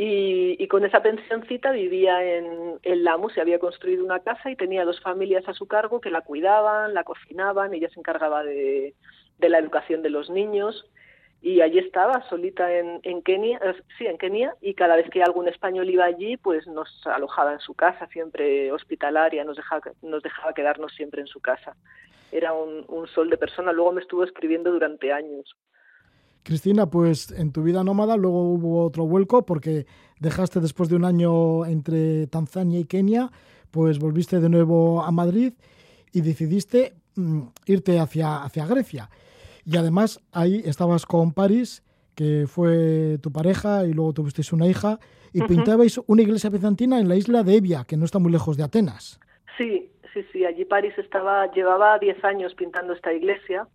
Y, 0.05 0.67
con 0.67 0.85
esa 0.85 1.01
pensioncita 1.01 1.71
vivía 1.71 2.25
en, 2.25 2.81
en 2.83 3.05
Lamu, 3.05 3.31
se 3.31 3.41
había 3.41 3.61
construido 3.61 4.05
una 4.05 4.19
casa 4.19 4.51
y 4.51 4.57
tenía 4.57 4.85
dos 4.85 5.01
familias 5.01 5.47
a 5.49 5.55
su 5.55 5.69
cargo 5.69 6.01
que 6.01 6.11
la 6.11 6.23
cuidaban, 6.23 6.93
la 6.93 7.05
cocinaban, 7.05 7.73
ella 7.73 7.89
se 7.89 8.01
encargaba 8.01 8.43
de, 8.43 8.95
la 9.39 9.59
educación 9.59 10.03
de 10.03 10.11
los 10.11 10.29
niños 10.29 10.91
y 11.41 11.61
allí 11.61 11.79
estaba 11.79 12.29
solita 12.29 12.77
en, 12.77 12.99
en 13.05 13.23
Kenia, 13.23 13.61
eh, 13.63 13.75
sí, 13.97 14.07
en 14.07 14.19
Kenia, 14.19 14.57
y 14.61 14.75
cada 14.75 14.97
vez 14.97 15.09
que 15.09 15.23
algún 15.23 15.47
español 15.47 15.89
iba 15.89 16.05
allí, 16.05 16.37
pues 16.37 16.67
nos 16.67 17.07
alojaba 17.07 17.53
en 17.53 17.61
su 17.61 17.75
casa, 17.75 18.09
siempre 18.09 18.73
hospitalaria, 18.73 19.45
nos 19.45 19.57
dejaba, 19.57 19.83
nos 20.03 20.25
dejaba 20.25 20.53
quedarnos 20.53 20.93
siempre 20.95 21.21
en 21.21 21.29
su 21.29 21.41
casa. 21.41 21.77
Era 22.33 22.53
un 22.55 23.07
sol 23.15 23.31
de 23.31 23.37
persona, 23.37 23.73
luego 23.73 23.93
me 23.93 24.01
estuvo 24.01 24.25
escribiendo 24.25 24.73
durante 24.73 25.13
años. 25.13 25.55
Cristina, 26.43 26.87
pues 26.91 27.31
en 27.31 27.53
tu 27.53 27.63
vida 27.63 27.85
nómada 27.85 28.17
luego 28.17 28.53
hubo 28.53 28.85
otro 28.85 29.07
vuelco 29.07 29.47
porque 29.47 29.87
dejaste 30.19 30.61
después 30.61 30.89
de 30.89 30.97
un 30.97 31.05
año 31.05 31.65
entre 31.67 32.27
Tanzania 32.27 32.81
y 32.81 32.85
Kenia, 32.85 33.31
pues 33.71 33.99
volviste 33.99 34.41
de 34.41 34.49
nuevo 34.49 35.03
a 35.03 35.11
Madrid 35.11 35.53
y 36.13 36.21
decidiste 36.21 36.95
mm, 37.17 37.43
irte 37.67 37.99
hacia, 37.99 38.43
hacia 38.43 38.67
Grecia. 38.67 39.11
Y 39.65 39.77
además 39.77 40.21
ahí 40.33 40.63
estabas 40.65 41.07
con 41.07 41.33
Paris, 41.33 41.83
que 42.15 42.47
fue 42.47 43.19
tu 43.23 43.33
pareja, 43.33 43.87
y 43.87 43.93
luego 43.93 44.13
tuvisteis 44.13 44.53
una 44.53 44.67
hija, 44.67 44.99
y 45.33 45.43
pintabais 45.43 45.99
una 46.07 46.23
iglesia 46.23 46.51
bizantina 46.51 46.99
en 46.99 47.09
la 47.09 47.17
isla 47.17 47.43
de 47.43 47.57
Evia, 47.57 47.85
que 47.87 47.97
no 47.97 48.05
está 48.05 48.19
muy 48.19 48.33
lejos 48.33 48.57
de 48.57 48.65
Atenas. 48.65 49.19
Sí, 49.57 49.91
sí, 50.13 50.25
sí. 50.33 50.45
Allí 50.45 50.65
París 50.65 50.93
estaba, 50.99 51.51
llevaba 51.53 51.99
10 51.99 52.23
años 52.25 52.55
pintando 52.55 52.93
esta 52.93 53.13
iglesia, 53.13 53.67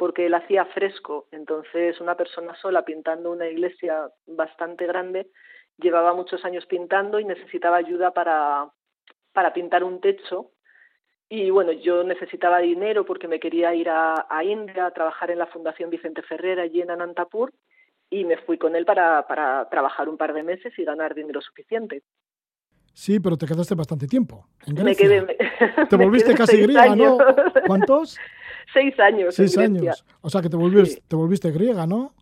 porque 0.00 0.24
él 0.24 0.32
hacía 0.32 0.64
fresco. 0.64 1.28
Entonces, 1.30 2.00
una 2.00 2.16
persona 2.16 2.56
sola 2.56 2.86
pintando 2.86 3.30
una 3.30 3.46
iglesia 3.46 4.08
bastante 4.26 4.86
grande 4.86 5.26
llevaba 5.76 6.14
muchos 6.14 6.42
años 6.42 6.64
pintando 6.64 7.20
y 7.20 7.26
necesitaba 7.26 7.76
ayuda 7.76 8.10
para, 8.14 8.70
para 9.34 9.52
pintar 9.52 9.84
un 9.84 10.00
techo 10.00 10.52
y 11.28 11.50
bueno, 11.50 11.72
yo 11.72 12.02
necesitaba 12.02 12.60
dinero 12.60 13.04
porque 13.04 13.28
me 13.28 13.40
quería 13.40 13.74
ir 13.74 13.90
a, 13.90 14.26
India 14.42 14.86
a 14.86 14.90
trabajar 14.90 15.30
en 15.30 15.38
la 15.38 15.48
Fundación 15.48 15.90
Vicente 15.90 16.22
Ferrer 16.22 16.60
allí 16.60 16.80
en 16.80 16.90
Anantapur 16.90 17.52
y 18.08 18.24
me 18.24 18.38
fui 18.38 18.56
con 18.56 18.76
él 18.76 18.86
para, 18.86 19.26
para 19.26 19.68
trabajar 19.68 20.08
un 20.08 20.16
par 20.16 20.32
de 20.32 20.42
meses 20.42 20.72
y 20.78 20.84
ganar 20.84 21.14
dinero 21.14 21.42
suficiente. 21.42 22.02
Sí, 22.94 23.20
pero 23.20 23.36
te 23.36 23.46
quedaste 23.46 23.74
bastante 23.74 24.06
tiempo. 24.06 24.46
me 24.66 24.96
quedé. 24.96 25.26
te 25.90 25.96
volviste 25.96 26.34
casi 26.34 26.62
griega, 26.62 26.96
¿no? 26.96 27.18
¿Cuántos? 27.66 28.18
Seis 28.72 28.98
años. 29.00 29.34
Seis 29.34 29.56
años. 29.58 30.04
O 30.20 30.30
sea 30.30 30.40
que 30.42 30.48
te 30.48 30.56
volviste, 30.56 31.02
te 31.06 31.16
volviste 31.16 31.50
griega, 31.50 31.86
¿no? 31.86 32.14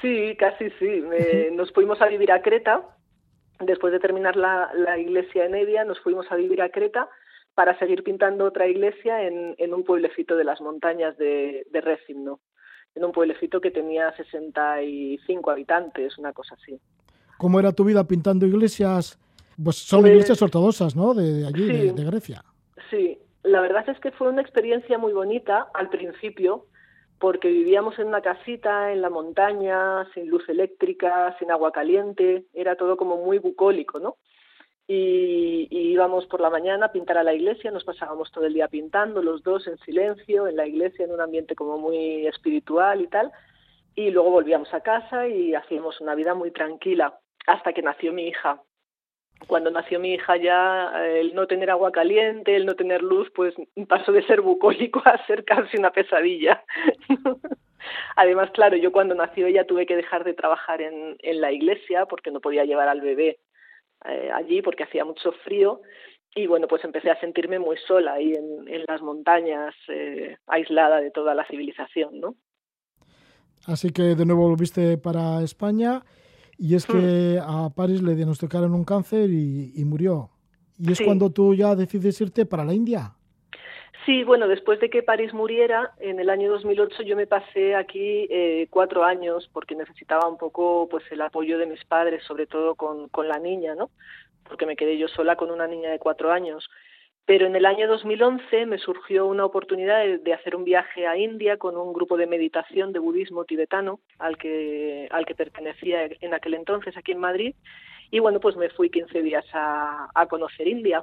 Sí, 0.00 0.36
casi 0.38 0.70
sí. 0.78 1.02
nos 1.52 1.72
fuimos 1.72 2.00
a 2.00 2.06
vivir 2.06 2.32
a 2.32 2.42
Creta. 2.42 2.82
Después 3.60 3.92
de 3.92 4.00
terminar 4.00 4.36
la, 4.36 4.70
la 4.74 4.98
iglesia 4.98 5.44
en 5.44 5.54
Evia, 5.54 5.84
nos 5.84 6.00
fuimos 6.00 6.26
a 6.30 6.36
vivir 6.36 6.60
a 6.60 6.70
Creta 6.70 7.08
para 7.54 7.78
seguir 7.78 8.02
pintando 8.02 8.44
otra 8.44 8.66
iglesia 8.66 9.22
en, 9.22 9.54
en 9.58 9.74
un 9.74 9.84
pueblecito 9.84 10.36
de 10.36 10.44
las 10.44 10.60
montañas 10.60 11.16
de, 11.18 11.66
de 11.70 11.80
en 12.94 13.04
un 13.04 13.12
pueblecito 13.12 13.60
que 13.60 13.70
tenía 13.70 14.14
65 14.16 15.50
habitantes, 15.50 16.16
una 16.18 16.32
cosa 16.32 16.54
así. 16.60 16.78
¿Cómo 17.38 17.58
era 17.58 17.72
tu 17.72 17.84
vida 17.84 18.06
pintando 18.06 18.46
iglesias? 18.46 19.18
Pues 19.62 19.76
son 19.76 20.02
pues 20.02 20.12
iglesias 20.12 20.42
ortodoxas, 20.42 20.94
¿no? 20.94 21.14
De, 21.14 21.46
allí, 21.46 21.90
de, 21.90 22.04
Grecia. 22.04 22.44
Sí, 22.90 23.18
la 23.44 23.60
verdad 23.60 23.88
es 23.88 24.00
que 24.00 24.10
fue 24.10 24.28
una 24.28 24.42
experiencia 24.42 24.98
muy 24.98 25.12
bonita 25.12 25.68
al 25.72 25.88
principio, 25.88 26.66
porque 27.20 27.48
vivíamos 27.48 27.98
en 27.98 28.08
una 28.08 28.20
casita 28.20 28.92
en 28.92 29.00
la 29.00 29.10
montaña, 29.10 30.04
sin 30.12 30.28
luz 30.28 30.48
eléctrica, 30.48 31.36
sin 31.38 31.50
agua 31.52 31.70
caliente, 31.70 32.46
era 32.52 32.76
todo 32.76 32.96
como 32.96 33.16
muy 33.18 33.38
bucólico, 33.38 34.00
¿no? 34.00 34.16
y, 34.86 35.68
íbamos 35.70 36.26
por 36.26 36.40
la 36.40 36.50
mañana 36.50 36.86
a 36.86 36.92
pintar 36.92 37.18
a 37.18 37.22
la 37.22 37.34
iglesia, 37.34 37.70
nos 37.70 37.84
pasábamos 37.84 38.30
todo 38.30 38.44
el 38.46 38.54
día 38.54 38.68
pintando, 38.68 39.22
los 39.22 39.42
dos 39.42 39.66
en 39.66 39.78
silencio, 39.78 40.46
en 40.46 40.56
la 40.56 40.66
iglesia, 40.66 41.04
en 41.04 41.12
un 41.12 41.20
ambiente 41.20 41.54
como 41.54 41.78
muy 41.78 42.26
espiritual 42.26 43.00
y 43.00 43.08
tal, 43.08 43.32
y 43.94 44.10
luego 44.10 44.30
volvíamos 44.30 44.72
a 44.74 44.80
casa 44.80 45.28
y 45.28 45.54
hacíamos 45.54 46.00
una 46.00 46.14
vida 46.14 46.34
muy 46.34 46.50
tranquila, 46.50 47.18
hasta 47.46 47.72
que 47.72 47.82
nació 47.82 48.12
mi 48.12 48.28
hija. 48.28 48.60
Cuando 49.46 49.70
nació 49.70 50.00
mi 50.00 50.14
hija 50.14 50.36
ya 50.36 50.92
el 51.06 51.34
no 51.34 51.46
tener 51.46 51.70
agua 51.70 51.92
caliente, 51.92 52.56
el 52.56 52.66
no 52.66 52.74
tener 52.74 53.02
luz, 53.02 53.30
pues 53.34 53.54
pasó 53.88 54.12
de 54.12 54.26
ser 54.26 54.40
bucólico 54.40 55.02
a 55.04 55.24
ser 55.26 55.44
casi 55.44 55.76
una 55.76 55.90
pesadilla. 55.90 56.64
Además, 58.16 58.50
claro, 58.52 58.76
yo 58.76 58.92
cuando 58.92 59.14
nació 59.14 59.46
ella 59.46 59.66
tuve 59.66 59.86
que 59.86 59.96
dejar 59.96 60.24
de 60.24 60.34
trabajar 60.34 60.80
en, 60.80 61.16
en 61.20 61.40
la 61.40 61.52
iglesia 61.52 62.06
porque 62.06 62.30
no 62.30 62.40
podía 62.40 62.64
llevar 62.64 62.88
al 62.88 63.00
bebé 63.00 63.38
eh, 64.06 64.30
allí 64.32 64.62
porque 64.62 64.84
hacía 64.84 65.04
mucho 65.04 65.32
frío 65.44 65.82
y 66.34 66.46
bueno, 66.46 66.66
pues 66.66 66.84
empecé 66.84 67.10
a 67.10 67.20
sentirme 67.20 67.58
muy 67.58 67.76
sola 67.86 68.14
ahí 68.14 68.32
en, 68.32 68.66
en 68.68 68.84
las 68.88 69.00
montañas, 69.02 69.74
eh, 69.88 70.36
aislada 70.46 71.00
de 71.00 71.10
toda 71.10 71.34
la 71.34 71.46
civilización, 71.46 72.20
¿no? 72.20 72.34
Así 73.66 73.92
que 73.92 74.02
de 74.14 74.26
nuevo 74.26 74.48
volviste 74.48 74.98
para 74.98 75.42
España 75.42 76.02
y 76.58 76.74
es 76.74 76.86
que 76.86 77.38
hmm. 77.40 77.50
a 77.50 77.70
París 77.74 78.02
le 78.02 78.14
diagnosticaron 78.14 78.74
un 78.74 78.84
cáncer 78.84 79.30
y, 79.30 79.72
y 79.74 79.84
murió. 79.84 80.30
¿Y 80.78 80.92
es 80.92 81.00
cuando 81.00 81.30
tú 81.30 81.54
ya 81.54 81.74
decides 81.74 82.20
irte 82.20 82.46
para 82.46 82.64
la 82.64 82.74
India? 82.74 83.12
Sí, 84.04 84.22
bueno, 84.22 84.48
después 84.48 84.80
de 84.80 84.90
que 84.90 85.02
París 85.02 85.32
muriera, 85.32 85.92
en 85.98 86.20
el 86.20 86.28
año 86.28 86.50
2008 86.50 87.04
yo 87.04 87.16
me 87.16 87.26
pasé 87.26 87.74
aquí 87.74 88.26
eh, 88.28 88.66
cuatro 88.68 89.02
años 89.02 89.48
porque 89.52 89.74
necesitaba 89.74 90.28
un 90.28 90.36
poco 90.36 90.88
pues 90.90 91.04
el 91.10 91.22
apoyo 91.22 91.56
de 91.56 91.66
mis 91.66 91.82
padres, 91.84 92.22
sobre 92.24 92.46
todo 92.46 92.74
con, 92.74 93.08
con 93.08 93.28
la 93.28 93.38
niña, 93.38 93.74
¿no? 93.74 93.90
Porque 94.46 94.66
me 94.66 94.76
quedé 94.76 94.98
yo 94.98 95.08
sola 95.08 95.36
con 95.36 95.50
una 95.50 95.66
niña 95.66 95.90
de 95.90 95.98
cuatro 95.98 96.32
años. 96.32 96.68
Pero 97.26 97.46
en 97.46 97.56
el 97.56 97.64
año 97.64 97.88
2011 97.88 98.66
me 98.66 98.78
surgió 98.78 99.26
una 99.26 99.46
oportunidad 99.46 100.04
de, 100.18 100.32
hacer 100.34 100.54
un 100.54 100.64
viaje 100.64 101.06
a 101.06 101.16
India 101.16 101.56
con 101.56 101.76
un 101.76 101.94
grupo 101.94 102.18
de 102.18 102.26
meditación 102.26 102.92
de 102.92 102.98
budismo 102.98 103.46
tibetano 103.46 104.00
al 104.18 104.36
que, 104.36 105.08
al 105.10 105.24
que 105.24 105.34
pertenecía 105.34 106.04
en 106.04 106.34
aquel 106.34 106.54
entonces 106.54 106.94
aquí 106.96 107.12
en 107.12 107.20
Madrid. 107.20 107.54
Y 108.10 108.18
bueno, 108.18 108.40
pues 108.40 108.56
me 108.56 108.68
fui 108.68 108.90
15 108.90 109.22
días 109.22 109.44
a, 109.54 110.26
conocer 110.28 110.68
India. 110.68 111.02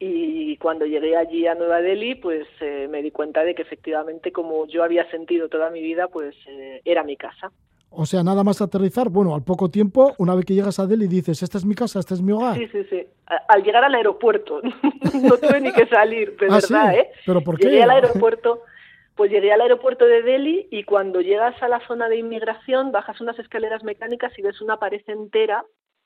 Y 0.00 0.56
cuando 0.56 0.86
llegué 0.86 1.16
allí 1.16 1.46
a 1.46 1.54
Nueva 1.54 1.80
Delhi, 1.80 2.16
pues 2.16 2.48
eh, 2.60 2.88
me 2.90 3.02
di 3.02 3.12
cuenta 3.12 3.44
de 3.44 3.54
que 3.54 3.62
efectivamente, 3.62 4.32
como 4.32 4.66
yo 4.66 4.82
había 4.82 5.08
sentido 5.12 5.48
toda 5.48 5.70
mi 5.70 5.80
vida, 5.80 6.08
pues 6.08 6.34
eh, 6.48 6.80
era 6.84 7.04
mi 7.04 7.16
casa. 7.16 7.52
O 7.94 8.06
sea, 8.06 8.22
nada 8.22 8.42
más 8.42 8.60
aterrizar, 8.62 9.08
bueno, 9.08 9.34
al 9.34 9.42
poco 9.42 9.70
tiempo, 9.70 10.14
una 10.18 10.34
vez 10.34 10.44
que 10.44 10.54
llegas 10.54 10.78
a 10.78 10.86
Delhi, 10.86 11.06
dices, 11.06 11.42
esta 11.42 11.58
es 11.58 11.64
mi 11.64 11.74
casa, 11.74 11.98
este 12.00 12.14
es 12.14 12.22
mi 12.22 12.32
hogar. 12.32 12.56
Sí, 12.56 12.68
sí, 12.68 12.84
sí. 12.90 13.06
Al 13.48 13.62
llegar 13.62 13.84
al 13.84 13.94
aeropuerto, 13.94 14.60
no 15.22 15.36
tuve 15.36 15.60
ni 15.60 15.72
que 15.72 15.86
salir, 15.86 16.36
de 16.36 16.46
¿Ah, 16.50 16.54
verdad, 16.54 16.94
¿eh? 16.94 17.10
¿Pero 17.26 17.40
por 17.42 17.58
qué? 17.58 17.68
Llegué 17.68 17.82
al 17.82 17.90
aeropuerto, 17.90 18.62
pues 19.14 19.30
llegué 19.30 19.52
al 19.52 19.60
aeropuerto 19.60 20.06
de 20.06 20.22
Delhi 20.22 20.68
y 20.70 20.84
cuando 20.84 21.20
llegas 21.20 21.60
a 21.62 21.68
la 21.68 21.86
zona 21.86 22.08
de 22.08 22.16
inmigración, 22.16 22.92
bajas 22.92 23.20
unas 23.20 23.38
escaleras 23.38 23.84
mecánicas 23.84 24.36
y 24.38 24.42
ves 24.42 24.60
una 24.60 24.78
pared 24.78 25.02
entera 25.06 25.64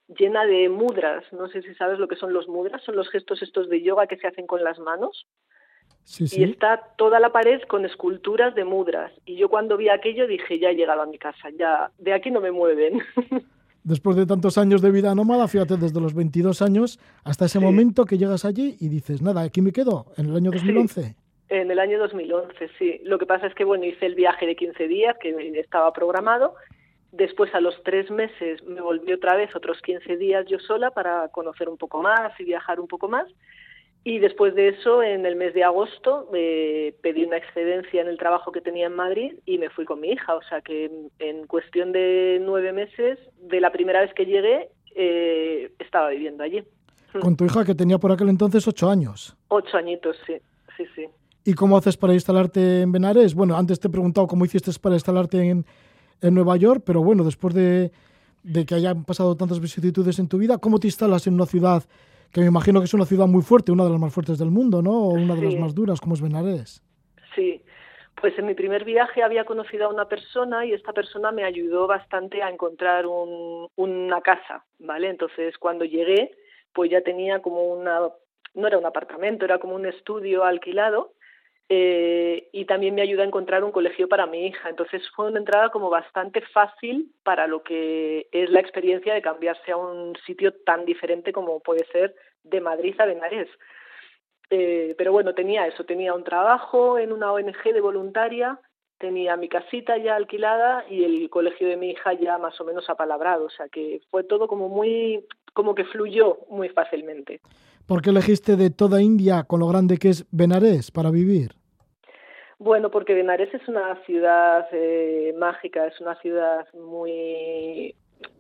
llena 0.09 0.45
de 0.45 0.69
mudras. 0.69 1.25
No 1.33 1.49
sé 1.49 1.63
si 1.63 1.75
sabes 1.75 1.99
lo 1.99 2.09
que 2.09 2.17
son 2.17 2.33
los 2.33 2.49
mudras, 2.49 2.83
son 2.85 2.97
los 2.97 3.09
gestos 3.11 3.43
estos 3.43 3.69
de 3.69 3.83
yoga 3.83 4.07
que 4.07 4.17
se 4.17 4.27
hacen 4.27 4.47
con 4.47 4.63
las 4.63 4.79
manos. 4.79 5.27
Sí, 6.05 6.29
sí. 6.29 6.41
Y 6.41 6.45
está 6.45 6.93
toda 6.97 7.19
la 7.19 7.31
pared 7.31 7.61
con 7.63 7.85
esculturas 7.85 8.55
de 8.55 8.65
mudras. 8.65 9.13
Y 9.25 9.37
yo 9.37 9.49
cuando 9.49 9.77
vi 9.77 9.89
aquello 9.89 10.27
dije, 10.27 10.59
ya 10.59 10.71
he 10.71 10.75
llegado 10.75 11.03
a 11.03 11.07
mi 11.07 11.19
casa, 11.19 11.51
ya 11.59 11.91
de 11.99 12.13
aquí 12.13 12.31
no 12.31 12.41
me 12.41 12.53
mueven. 12.53 13.01
Después 13.83 14.17
de 14.17 14.27
tantos 14.27 14.59
años 14.59 14.83
de 14.83 14.91
vida 14.91 15.15
nómada, 15.15 15.47
fíjate, 15.47 15.77
desde 15.77 16.01
los 16.01 16.13
22 16.15 16.61
años 16.61 16.99
hasta 17.25 17.45
ese 17.45 17.61
momento 17.61 18.05
que 18.05 18.19
llegas 18.19 18.45
allí 18.45 18.77
y 18.81 18.89
dices, 18.89 19.23
nada, 19.23 19.43
aquí 19.43 19.63
me 19.63 19.73
quedo, 19.73 20.07
en 20.17 20.27
el 20.27 20.37
año 20.37 20.51
2011. 20.51 21.15
En 21.49 21.71
el 21.71 21.79
año 21.79 21.97
2011, 22.01 22.69
sí. 22.79 23.01
Lo 23.05 23.19
que 23.19 23.27
pasa 23.27 23.47
es 23.47 23.55
que, 23.55 23.63
bueno, 23.63 23.85
hice 23.85 24.07
el 24.07 24.17
viaje 24.17 24.45
de 24.45 24.57
15 24.57 24.89
días 24.89 25.17
que 25.21 25.31
estaba 25.61 25.93
programado 25.93 26.55
Después, 27.17 27.55
a 27.55 27.61
los 27.61 27.83
tres 27.83 28.11
meses, 28.11 28.63
me 28.65 28.83
volví 28.83 29.13
otra 29.13 29.37
vez 29.37 29.55
otros 29.57 29.81
15 29.81 30.19
días 30.19 30.45
yo 30.47 30.59
sola 30.59 30.91
para 30.91 31.29
conocer 31.29 31.69
un 31.69 31.79
poco 31.79 32.03
más 32.03 32.39
y 32.39 32.45
viajar 32.45 32.79
un 32.79 32.89
poco 32.89 33.09
más. 33.09 33.27
Y 34.09 34.21
después 34.21 34.55
de 34.55 34.69
eso, 34.69 35.03
en 35.03 35.27
el 35.27 35.35
mes 35.35 35.53
de 35.53 35.65
agosto, 35.65 36.31
eh, 36.33 36.95
pedí 37.03 37.25
una 37.25 37.39
excedencia 37.39 38.01
en 38.01 38.07
el 38.07 38.19
trabajo 38.19 38.53
que 38.53 38.61
tenía 38.61 38.87
en 38.87 38.95
Madrid 38.95 39.33
y 39.47 39.59
me 39.59 39.69
fui 39.69 39.85
con 39.85 40.01
mi 40.01 40.11
hija. 40.11 40.37
O 40.37 40.43
sea 40.43 40.61
que 40.61 40.89
en, 41.19 41.47
cuestión 41.49 41.91
de 41.91 42.39
nueve 42.41 42.73
meses, 42.73 43.19
de 43.41 43.61
la 43.61 43.73
primera 43.73 44.03
vez 44.03 44.15
que 44.15 44.25
llegué, 44.25 44.69
eh, 44.95 45.73
estaba 45.81 46.11
viviendo 46.11 46.45
allí. 46.45 46.63
Con 47.21 47.37
tu 47.37 47.47
hija 47.47 47.65
que 47.65 47.75
tenía 47.75 47.99
por 47.99 48.13
aquel 48.13 48.29
entonces 48.29 48.69
ocho 48.69 48.89
años. 48.89 49.37
Ocho 49.49 49.77
añitos, 49.77 50.17
sí, 50.25 50.35
sí, 50.77 50.85
sí. 50.95 51.07
¿Y 51.45 51.55
cómo 51.55 51.77
haces 51.77 51.97
para 51.97 52.15
instalarte 52.15 52.83
en 52.83 52.93
Benares? 52.93 53.35
Bueno, 53.35 53.57
antes 53.57 53.81
te 53.81 53.89
he 53.89 53.91
preguntado 53.91 54.29
cómo 54.29 54.45
hiciste 54.45 54.71
para 54.81 54.95
instalarte 54.95 55.41
en, 55.49 55.67
en 56.21 56.33
Nueva 56.33 56.57
York, 56.57 56.85
pero 56.87 57.03
bueno, 57.03 57.25
después 57.25 57.55
de, 57.55 57.91
que 58.65 58.75
hayan 58.77 59.05
pasado 59.05 59.37
tantas 59.37 59.59
vicisitudes 59.59 60.21
en 60.21 60.29
tu 60.29 60.39
vida, 60.39 60.59
¿cómo 60.59 60.79
te 60.79 60.87
instalas 60.87 61.27
en 61.27 61.35
una 61.35 61.47
ciudad 61.47 61.83
que 62.37 62.43
me 62.43 62.49
imagino 62.49 62.81
que 62.81 62.85
es 62.85 62.93
una 62.93 63.07
ciudad 63.07 63.27
muy 63.27 63.41
fuerte, 63.41 63.73
una 63.73 63.85
de 63.85 63.91
las 63.91 63.99
más 63.99 64.13
fuertes 64.13 64.39
del 64.39 64.51
mundo, 64.51 64.83
¿no? 64.83 64.93
O 64.93 65.15
una 65.15 65.35
de 65.35 65.41
las 65.41 65.57
más 65.57 65.75
duras, 65.75 66.03
como 66.03 66.15
es 66.15 66.21
Benares. 66.21 66.83
Sí, 67.35 67.63
pues 68.21 68.39
en 68.39 68.45
mi 68.45 68.53
primer 68.53 68.85
viaje 68.85 69.23
había 69.23 69.47
conocido 69.47 69.87
a 69.87 69.89
una 69.89 70.07
persona 70.07 70.67
y 70.67 70.75
esta 70.75 70.93
persona 70.93 71.33
me 71.33 71.45
ayudó 71.45 71.87
bastante 71.87 72.43
a 72.43 72.51
encontrar 72.51 73.07
un, 73.07 73.69
una 73.77 74.21
casa, 74.21 74.67
¿vale? 74.79 75.09
Entonces 75.09 75.57
cuando 75.57 75.87
llegué, 75.87 76.33
pues 76.75 76.91
ya 76.91 77.01
tenía 77.01 77.41
como 77.41 77.73
una, 77.73 78.01
no 78.53 78.67
era 78.67 78.77
un 78.77 78.85
apartamento, 78.85 79.47
era 79.47 79.59
como 79.59 79.75
un 79.75 79.87
estudio 79.87 80.45
alquilado 80.45 81.15
eh, 81.69 82.49
y 82.53 82.65
también 82.65 82.95
me 82.95 83.03
ayuda 83.03 83.23
a 83.23 83.27
encontrar 83.27 83.65
un 83.65 83.73
colegio 83.73 84.09
para 84.09 84.27
mi 84.27 84.47
hija. 84.47 84.69
Entonces 84.69 85.03
fue 85.15 85.27
una 85.27 85.39
entrada 85.39 85.71
como 85.71 85.91
bastante 85.91 86.41
fácil 86.53 87.13
para 87.25 87.47
lo 87.47 87.63
que 87.63 88.29
es 88.31 88.51
la 88.51 88.61
experiencia 88.61 89.15
de 89.15 89.23
cambiarse 89.23 89.73
a 89.73 89.77
un 89.77 90.17
sitio 90.27 90.53
tan 90.65 90.85
diferente 90.85 91.33
como 91.33 91.61
puede 91.61 91.85
ser 91.87 92.15
de 92.45 92.61
Madrid 92.61 92.95
a 93.01 93.07
Benares. 93.07 93.49
Eh, 94.51 94.95
pero 94.97 95.11
bueno, 95.11 95.35
tenía 95.35 95.67
eso, 95.67 95.85
tenía 95.85 96.15
un 96.15 96.23
trabajo 96.23 96.99
en 96.99 97.13
una 97.13 97.33
ONG 97.33 97.65
de 97.65 97.81
voluntaria, 97.81 98.61
tenía 98.97 99.37
mi 99.37 99.49
casita 99.49 99.97
ya 99.97 100.15
alquilada 100.15 100.85
y 100.89 101.03
el 101.03 101.29
colegio 101.31 101.69
de 101.69 101.77
mi 101.77 101.91
hija 101.91 102.13
ya 102.13 102.39
más 102.39 102.61
o 102.61 102.65
menos 102.65 102.89
apalabrado, 102.89 103.47
o 103.47 103.51
sea 103.51 103.69
que 103.69 104.01
fue 104.09 104.23
todo 104.23 104.47
como 104.47 104.69
muy, 104.69 105.27
como 105.53 105.75
que 105.75 105.85
fluyó 105.85 106.39
muy 106.49 106.69
fácilmente. 106.69 107.41
¿Por 107.87 108.03
qué 108.03 108.11
elegiste 108.11 108.57
de 108.57 108.71
toda 108.71 109.01
India, 109.01 109.45
con 109.45 109.61
lo 109.61 109.69
grande 109.69 109.99
que 109.99 110.09
es 110.09 110.27
Benares, 110.33 110.91
para 110.91 111.13
vivir? 111.13 111.53
Bueno, 112.59 112.91
porque 112.91 113.15
Benares 113.15 113.55
es 113.55 113.69
una 113.69 113.95
ciudad 114.05 114.67
eh, 114.73 115.33
mágica, 115.39 115.87
es 115.87 116.01
una 116.01 116.17
ciudad 116.17 116.67
muy, 116.75 117.95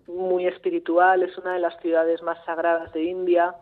muy 0.09 0.47
espiritual, 0.48 1.23
es 1.23 1.39
una 1.39 1.55
de 1.55 1.60
las 1.60 1.78
ciudades 1.81 2.23
más 2.23 2.44
sagradas 2.44 2.93
de 2.93 3.05
India. 3.05 3.55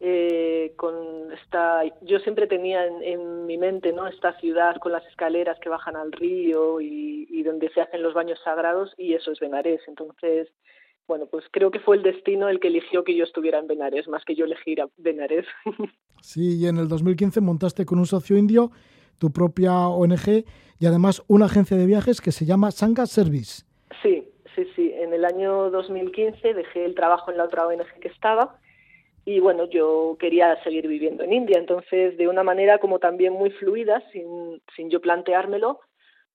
Eh, 0.00 0.72
con 0.76 1.30
esta, 1.30 1.82
yo 2.00 2.18
siempre 2.20 2.46
tenía 2.46 2.86
en, 2.86 3.44
mi 3.44 3.58
mente 3.58 3.92
no 3.92 4.06
esta 4.06 4.32
ciudad 4.40 4.76
con 4.76 4.92
las 4.92 5.06
escaleras 5.08 5.58
que 5.60 5.68
bajan 5.68 5.94
al 5.94 6.10
río 6.10 6.80
y, 6.80 7.26
y 7.28 7.42
donde 7.42 7.68
se 7.68 7.82
hacen 7.82 8.02
los 8.02 8.14
baños 8.14 8.40
sagrados 8.42 8.94
y 8.96 9.14
eso 9.14 9.30
es 9.30 9.38
Benares 9.38 9.80
entonces 9.86 10.48
bueno, 11.06 11.26
pues 11.26 11.44
creo 11.50 11.70
que 11.70 11.80
fue 11.80 11.96
el 11.96 12.02
destino 12.02 12.48
el 12.48 12.60
que 12.60 12.68
eligió 12.68 13.04
que 13.04 13.16
yo 13.16 13.24
estuviera 13.24 13.58
en 13.58 13.66
Benares, 13.66 14.08
más 14.08 14.24
que 14.24 14.34
yo 14.34 14.44
elegir 14.44 14.80
a 14.80 14.88
Benares. 14.96 15.46
Sí, 16.24 16.56
y 16.60 16.68
en 16.68 16.76
el 16.76 16.86
2015 16.86 17.40
montaste 17.40 17.84
con 17.84 17.98
un 17.98 18.06
socio 18.06 18.36
indio 18.36 18.70
tu 19.18 19.32
propia 19.32 19.88
ONG 19.88 20.44
y 20.78 20.86
además 20.86 21.22
una 21.26 21.46
agencia 21.46 21.76
de 21.76 21.84
viajes 21.84 22.20
que 22.20 22.30
se 22.30 22.44
llama 22.44 22.70
Sangha 22.70 23.06
Service. 23.06 23.64
Sí, 24.02 24.28
sí, 24.54 24.66
sí. 24.76 24.92
En 24.94 25.12
el 25.12 25.24
año 25.24 25.70
2015 25.70 26.54
dejé 26.54 26.84
el 26.84 26.94
trabajo 26.94 27.32
en 27.32 27.38
la 27.38 27.44
otra 27.44 27.66
ONG 27.66 28.00
que 28.00 28.06
estaba 28.08 28.60
y 29.24 29.38
bueno, 29.38 29.68
yo 29.68 30.16
quería 30.18 30.60
seguir 30.64 30.88
viviendo 30.88 31.22
en 31.22 31.32
India. 31.32 31.58
Entonces, 31.58 32.16
de 32.18 32.28
una 32.28 32.42
manera 32.42 32.78
como 32.78 32.98
también 32.98 33.32
muy 33.32 33.50
fluida, 33.50 34.02
sin, 34.12 34.60
sin 34.74 34.90
yo 34.90 35.00
planteármelo, 35.00 35.80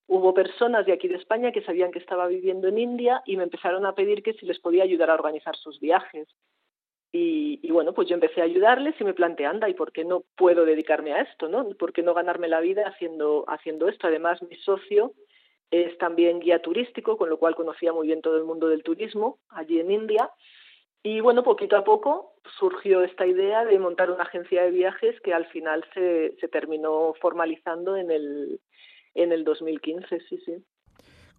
hubo 0.08 0.32
personas 0.34 0.86
de 0.86 0.92
aquí 0.92 1.06
de 1.06 1.16
España 1.16 1.52
que 1.52 1.62
sabían 1.62 1.92
que 1.92 1.98
estaba 1.98 2.26
viviendo 2.26 2.66
en 2.66 2.78
India 2.78 3.22
y 3.26 3.36
me 3.36 3.44
empezaron 3.44 3.84
a 3.86 3.94
pedir 3.94 4.22
que 4.22 4.32
si 4.32 4.46
les 4.46 4.58
podía 4.58 4.82
ayudar 4.82 5.10
a 5.10 5.14
organizar 5.14 5.54
sus 5.56 5.78
viajes. 5.78 6.26
Y, 7.10 7.70
bueno, 7.70 7.94
pues 7.94 8.08
yo 8.08 8.14
empecé 8.14 8.40
a 8.40 8.44
ayudarles 8.44 8.94
y 9.00 9.04
me 9.04 9.14
planteé, 9.14 9.46
anda, 9.46 9.68
¿y 9.68 9.74
por 9.74 9.92
qué 9.92 10.04
no 10.04 10.24
puedo 10.36 10.66
dedicarme 10.66 11.14
a 11.14 11.22
esto? 11.22 11.48
¿no? 11.48 11.66
¿Por 11.70 11.92
qué 11.92 12.02
no 12.02 12.12
ganarme 12.12 12.48
la 12.48 12.60
vida 12.60 12.86
haciendo, 12.86 13.44
haciendo 13.48 13.88
esto? 13.88 14.06
Además, 14.06 14.42
mi 14.42 14.56
socio 14.56 15.14
es 15.70 15.96
también 15.98 16.38
guía 16.38 16.60
turístico, 16.60 17.16
con 17.16 17.30
lo 17.30 17.38
cual 17.38 17.54
conocía 17.54 17.92
muy 17.92 18.06
bien 18.06 18.20
todo 18.20 18.36
el 18.36 18.44
mundo 18.44 18.68
del 18.68 18.82
turismo 18.82 19.38
allí 19.48 19.80
en 19.80 19.90
India. 19.90 20.30
Y 21.02 21.20
bueno, 21.20 21.42
poquito 21.42 21.76
a 21.76 21.84
poco 21.84 22.34
surgió 22.58 23.02
esta 23.02 23.26
idea 23.26 23.64
de 23.64 23.78
montar 23.78 24.10
una 24.10 24.24
agencia 24.24 24.62
de 24.62 24.70
viajes 24.70 25.18
que 25.22 25.32
al 25.32 25.46
final 25.46 25.84
se, 25.94 26.36
se 26.40 26.48
terminó 26.48 27.14
formalizando 27.20 27.96
en 27.96 28.10
el, 28.10 28.60
en 29.18 29.32
el 29.32 29.44
2015, 29.44 30.20
sí, 30.28 30.38
sí. 30.44 30.54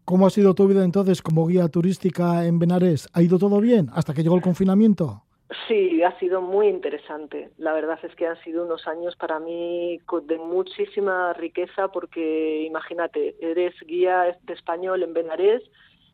¿Cómo 0.06 0.26
ha 0.26 0.30
sido 0.30 0.56
tu 0.56 0.68
vida 0.68 0.84
entonces 0.84 1.22
como 1.22 1.45
guía 1.45 1.68
turística 1.68 2.45
en 2.45 2.57
Benares? 2.60 3.07
¿Ha 3.14 3.22
ido 3.22 3.38
todo 3.38 3.60
bien 3.61 3.89
hasta 3.93 4.14
que 4.14 4.23
llegó 4.23 4.35
el 4.35 4.41
confinamiento? 4.41 5.23
Sí, 5.68 6.03
ha 6.03 6.18
sido 6.19 6.41
muy 6.41 6.68
interesante. 6.68 7.51
La 7.57 7.73
verdad 7.73 7.99
es 8.03 8.15
que 8.15 8.27
han 8.27 8.39
sido 8.43 8.65
unos 8.65 8.88
años 8.88 9.15
para 9.15 9.39
mí 9.39 9.99
de 10.23 10.38
muchísima 10.38 11.34
riqueza 11.34 11.89
porque 11.89 12.64
imagínate, 12.64 13.35
eres 13.39 13.76
guía 13.85 14.35
de 14.43 14.53
español 14.53 15.03
en 15.03 15.14
Benares, 15.14 15.61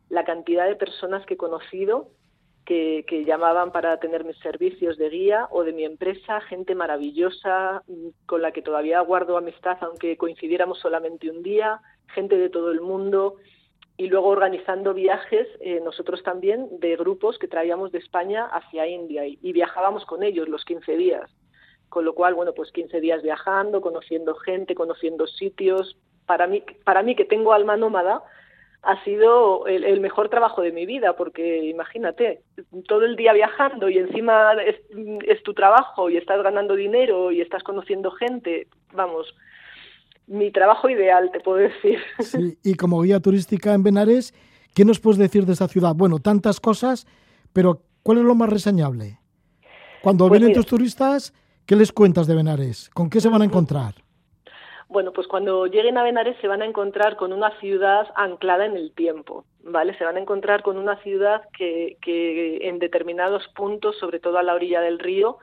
la 0.08 0.24
cantidad 0.24 0.66
de 0.66 0.76
personas 0.76 1.24
que 1.26 1.34
he 1.34 1.38
conocido 1.38 2.10
que, 2.66 3.24
llamaban 3.24 3.70
para 3.70 3.98
tener 3.98 4.24
mis 4.24 4.38
servicios 4.38 4.98
de 4.98 5.08
guía 5.08 5.46
o 5.50 5.62
de 5.62 5.72
mi 5.72 5.84
empresa, 5.84 6.40
gente 6.42 6.74
maravillosa 6.74 7.82
mm, 7.86 8.08
con 8.26 8.42
la 8.42 8.52
que 8.52 8.60
todavía 8.60 9.00
guardo 9.00 9.38
amistad, 9.38 9.78
aunque 9.80 10.16
coincidiéramos 10.16 10.80
solamente 10.80 11.30
un 11.30 11.42
día, 11.42 11.80
gente 12.08 12.36
de 12.36 12.50
todo 12.50 12.72
el 12.72 12.80
mundo 12.80 13.36
y 13.96 14.08
luego 14.08 14.28
organizando 14.28 14.92
viajes 14.92 15.48
eh, 15.60 15.80
nosotros 15.82 16.22
también 16.22 16.68
de 16.80 16.96
grupos 16.96 17.38
que 17.38 17.48
traíamos 17.48 17.92
de 17.92 17.98
España 17.98 18.44
hacia 18.46 18.86
India 18.86 19.26
y, 19.26 19.38
y, 19.40 19.52
viajábamos 19.52 20.04
con 20.04 20.22
ellos 20.22 20.48
los 20.48 20.64
15 20.64 20.96
días. 20.96 21.30
Con 21.88 22.04
lo 22.04 22.14
cual, 22.14 22.34
bueno, 22.34 22.52
pues 22.52 22.72
15 22.72 23.00
días 23.00 23.22
viajando, 23.22 23.80
conociendo 23.80 24.34
gente, 24.34 24.74
conociendo 24.74 25.26
sitios. 25.28 25.96
Para 26.26 26.48
mí, 26.48 26.64
para 26.84 27.02
mí 27.04 27.14
que 27.14 27.24
tengo 27.24 27.52
alma 27.52 27.76
nómada, 27.76 28.24
ha 28.86 29.02
sido 29.02 29.66
el, 29.66 30.00
mejor 30.00 30.28
trabajo 30.28 30.62
de 30.62 30.70
mi 30.70 30.86
vida, 30.86 31.16
porque 31.16 31.66
imagínate, 31.66 32.42
todo 32.86 33.04
el 33.04 33.16
día 33.16 33.32
viajando 33.32 33.88
y 33.88 33.98
encima 33.98 34.52
es, 34.62 35.42
tu 35.42 35.54
trabajo 35.54 36.08
y 36.08 36.16
estás 36.16 36.40
ganando 36.40 36.76
dinero 36.76 37.32
y 37.32 37.40
estás 37.40 37.64
conociendo 37.64 38.12
gente, 38.12 38.68
vamos, 38.94 39.34
mi 40.28 40.52
trabajo 40.52 40.88
ideal, 40.88 41.30
te 41.32 41.40
puedo 41.40 41.58
decir. 41.58 41.98
Sí, 42.20 42.58
y 42.62 42.74
como 42.74 43.02
guía 43.02 43.18
turística 43.18 43.74
en 43.74 43.82
Benares, 43.82 44.32
¿qué 44.72 44.84
nos 44.84 45.00
puedes 45.00 45.18
decir 45.18 45.46
de 45.46 45.54
esta 45.54 45.66
ciudad? 45.66 45.94
Bueno, 45.96 46.20
tantas 46.20 46.60
cosas, 46.60 47.08
pero 47.52 47.82
¿cuál 48.04 48.18
es 48.18 48.24
lo 48.24 48.36
más 48.36 48.50
reseñable? 48.50 49.18
Cuando 50.00 50.28
pues 50.28 50.38
vienen 50.38 50.56
tus 50.56 50.66
turistas, 50.66 51.34
¿qué 51.66 51.74
les 51.74 51.90
cuentas 51.90 52.28
de 52.28 52.36
Benares? 52.36 52.88
¿Con 52.94 53.10
qué 53.10 53.20
se 53.20 53.28
van 53.28 53.42
a 53.42 53.46
encontrar? 53.46 54.05
Bueno, 54.88 55.12
pues 55.12 55.26
cuando 55.26 55.66
lleguen 55.66 55.98
a 55.98 56.04
Benares 56.04 56.36
se 56.40 56.46
van 56.46 56.62
a 56.62 56.64
encontrar 56.64 57.16
con 57.16 57.32
una 57.32 57.50
ciudad 57.58 58.06
anclada 58.14 58.66
en 58.66 58.76
el 58.76 58.92
tiempo, 58.92 59.44
¿vale? 59.64 59.96
Se 59.98 60.04
van 60.04 60.16
a 60.16 60.20
encontrar 60.20 60.62
con 60.62 60.78
una 60.78 60.96
ciudad 61.02 61.42
que, 61.56 61.96
que 62.00 62.68
en 62.68 62.78
determinados 62.78 63.48
puntos, 63.48 63.98
sobre 63.98 64.20
todo 64.20 64.38
a 64.38 64.44
la 64.44 64.54
orilla 64.54 64.80
del 64.80 65.00
río, 65.00 65.38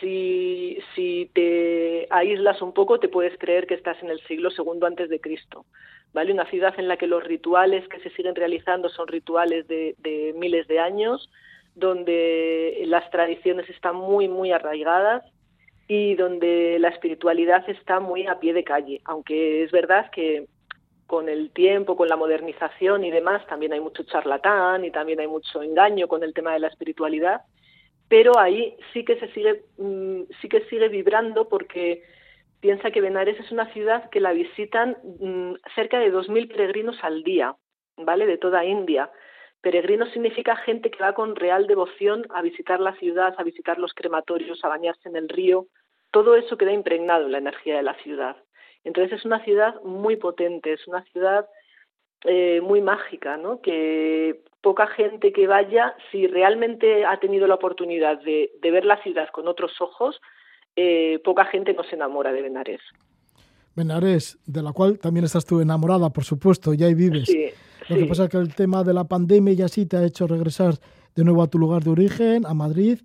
si, 0.00 0.78
si 0.94 1.30
te 1.34 2.08
aíslas 2.10 2.60
un 2.60 2.74
poco, 2.74 3.00
te 3.00 3.08
puedes 3.08 3.38
creer 3.38 3.66
que 3.66 3.74
estás 3.74 4.02
en 4.02 4.10
el 4.10 4.20
siglo 4.26 4.50
segundo 4.50 4.86
antes 4.86 5.08
de 5.08 5.20
Cristo. 5.20 5.64
¿Vale? 6.12 6.32
Una 6.32 6.46
ciudad 6.46 6.74
en 6.78 6.88
la 6.88 6.96
que 6.96 7.06
los 7.06 7.22
rituales 7.22 7.86
que 7.88 8.00
se 8.00 8.10
siguen 8.10 8.34
realizando 8.34 8.88
son 8.88 9.08
rituales 9.08 9.68
de 9.68 10.34
miles 10.36 10.66
de 10.66 10.78
años, 10.78 11.30
donde 11.74 12.82
las 12.86 13.08
tradiciones 13.10 13.68
están 13.70 13.96
muy, 13.96 14.26
muy 14.26 14.50
arraigadas, 14.52 15.22
y 15.88 16.14
donde 16.14 16.78
la 16.78 16.88
espiritualidad 16.88 17.68
está 17.68 17.98
muy 17.98 18.26
a 18.26 18.38
pie 18.38 18.52
de 18.52 18.62
calle, 18.62 19.00
aunque 19.06 19.64
es 19.64 19.72
verdad 19.72 20.10
que 20.10 20.46
con 21.06 21.30
el 21.30 21.50
tiempo, 21.50 21.96
con 21.96 22.08
la 22.08 22.16
modernización 22.16 23.02
y 23.02 23.10
demás, 23.10 23.44
también 23.46 23.72
hay 23.72 23.80
mucho 23.80 24.02
charlatán 24.02 24.84
y 24.84 24.90
también 24.90 25.20
hay 25.20 25.26
mucho 25.26 25.62
engaño 25.62 26.06
con 26.06 26.22
el 26.22 26.34
tema 26.34 26.52
de 26.52 26.58
la 26.58 26.68
espiritualidad, 26.68 27.40
pero 28.08 28.38
ahí 28.38 28.76
sí 28.92 29.02
que 29.04 29.18
se 29.18 29.32
sigue, 29.32 29.64
mm, 29.78 30.24
sí 30.42 30.48
que 30.50 30.60
sigue 30.66 30.88
vibrando 30.90 31.48
porque 31.48 32.02
piensa 32.60 32.90
que 32.90 33.00
Benares 33.00 33.40
es 33.40 33.50
una 33.50 33.72
ciudad 33.72 34.10
que 34.10 34.20
la 34.20 34.32
visitan 34.32 34.98
mm, 35.20 35.54
cerca 35.74 35.98
de 35.98 36.12
2.000 36.12 36.48
peregrinos 36.48 36.96
al 37.02 37.22
día, 37.22 37.56
¿vale? 37.96 38.26
De 38.26 38.36
toda 38.36 38.66
India. 38.66 39.10
Peregrino 39.60 40.06
significa 40.06 40.56
gente 40.56 40.90
que 40.90 41.02
va 41.02 41.14
con 41.14 41.34
real 41.34 41.66
devoción 41.66 42.26
a 42.30 42.42
visitar 42.42 42.78
la 42.80 42.94
ciudad, 42.96 43.34
a 43.36 43.42
visitar 43.42 43.78
los 43.78 43.92
crematorios, 43.92 44.64
a 44.64 44.68
bañarse 44.68 45.08
en 45.08 45.16
el 45.16 45.28
río. 45.28 45.66
Todo 46.12 46.36
eso 46.36 46.56
queda 46.56 46.72
impregnado 46.72 47.26
en 47.26 47.32
la 47.32 47.38
energía 47.38 47.76
de 47.76 47.82
la 47.82 47.94
ciudad. 48.02 48.36
Entonces 48.84 49.18
es 49.18 49.24
una 49.24 49.42
ciudad 49.44 49.82
muy 49.82 50.16
potente, 50.16 50.72
es 50.72 50.86
una 50.86 51.02
ciudad 51.04 51.48
eh, 52.24 52.60
muy 52.62 52.80
mágica, 52.80 53.36
¿no? 53.36 53.60
Que 53.60 54.42
poca 54.60 54.86
gente 54.86 55.32
que 55.32 55.46
vaya, 55.46 55.94
si 56.10 56.26
realmente 56.26 57.04
ha 57.04 57.18
tenido 57.18 57.46
la 57.46 57.54
oportunidad 57.54 58.20
de, 58.22 58.50
ver 58.62 58.84
la 58.84 59.02
ciudad 59.02 59.28
con 59.30 59.48
otros 59.48 59.80
ojos, 59.80 60.20
eh, 60.76 61.20
poca 61.24 61.44
gente 61.46 61.74
no 61.74 61.82
se 61.82 61.96
enamora 61.96 62.32
de 62.32 62.42
Benares. 62.42 62.80
Benares, 63.74 64.38
de 64.46 64.62
la 64.62 64.72
cual 64.72 64.98
también 64.98 65.24
estás 65.24 65.44
tú 65.44 65.60
enamorada, 65.60 66.10
por 66.10 66.24
supuesto, 66.24 66.74
ya 66.74 66.86
ahí 66.86 66.94
vives. 66.94 67.26
Sí, 67.26 67.50
lo 67.88 67.96
que 67.96 68.06
pasa 68.06 68.24
es 68.24 68.30
que 68.30 68.36
el 68.36 68.54
tema 68.54 68.84
de 68.84 68.94
la 68.94 69.04
pandemia 69.04 69.54
ya 69.54 69.68
sí 69.68 69.86
te 69.86 69.96
ha 69.96 70.04
hecho 70.04 70.26
regresar 70.26 70.74
de 71.14 71.24
nuevo 71.24 71.42
a 71.42 71.48
tu 71.48 71.58
lugar 71.58 71.82
de 71.82 71.90
origen, 71.90 72.46
a 72.46 72.54
Madrid. 72.54 73.00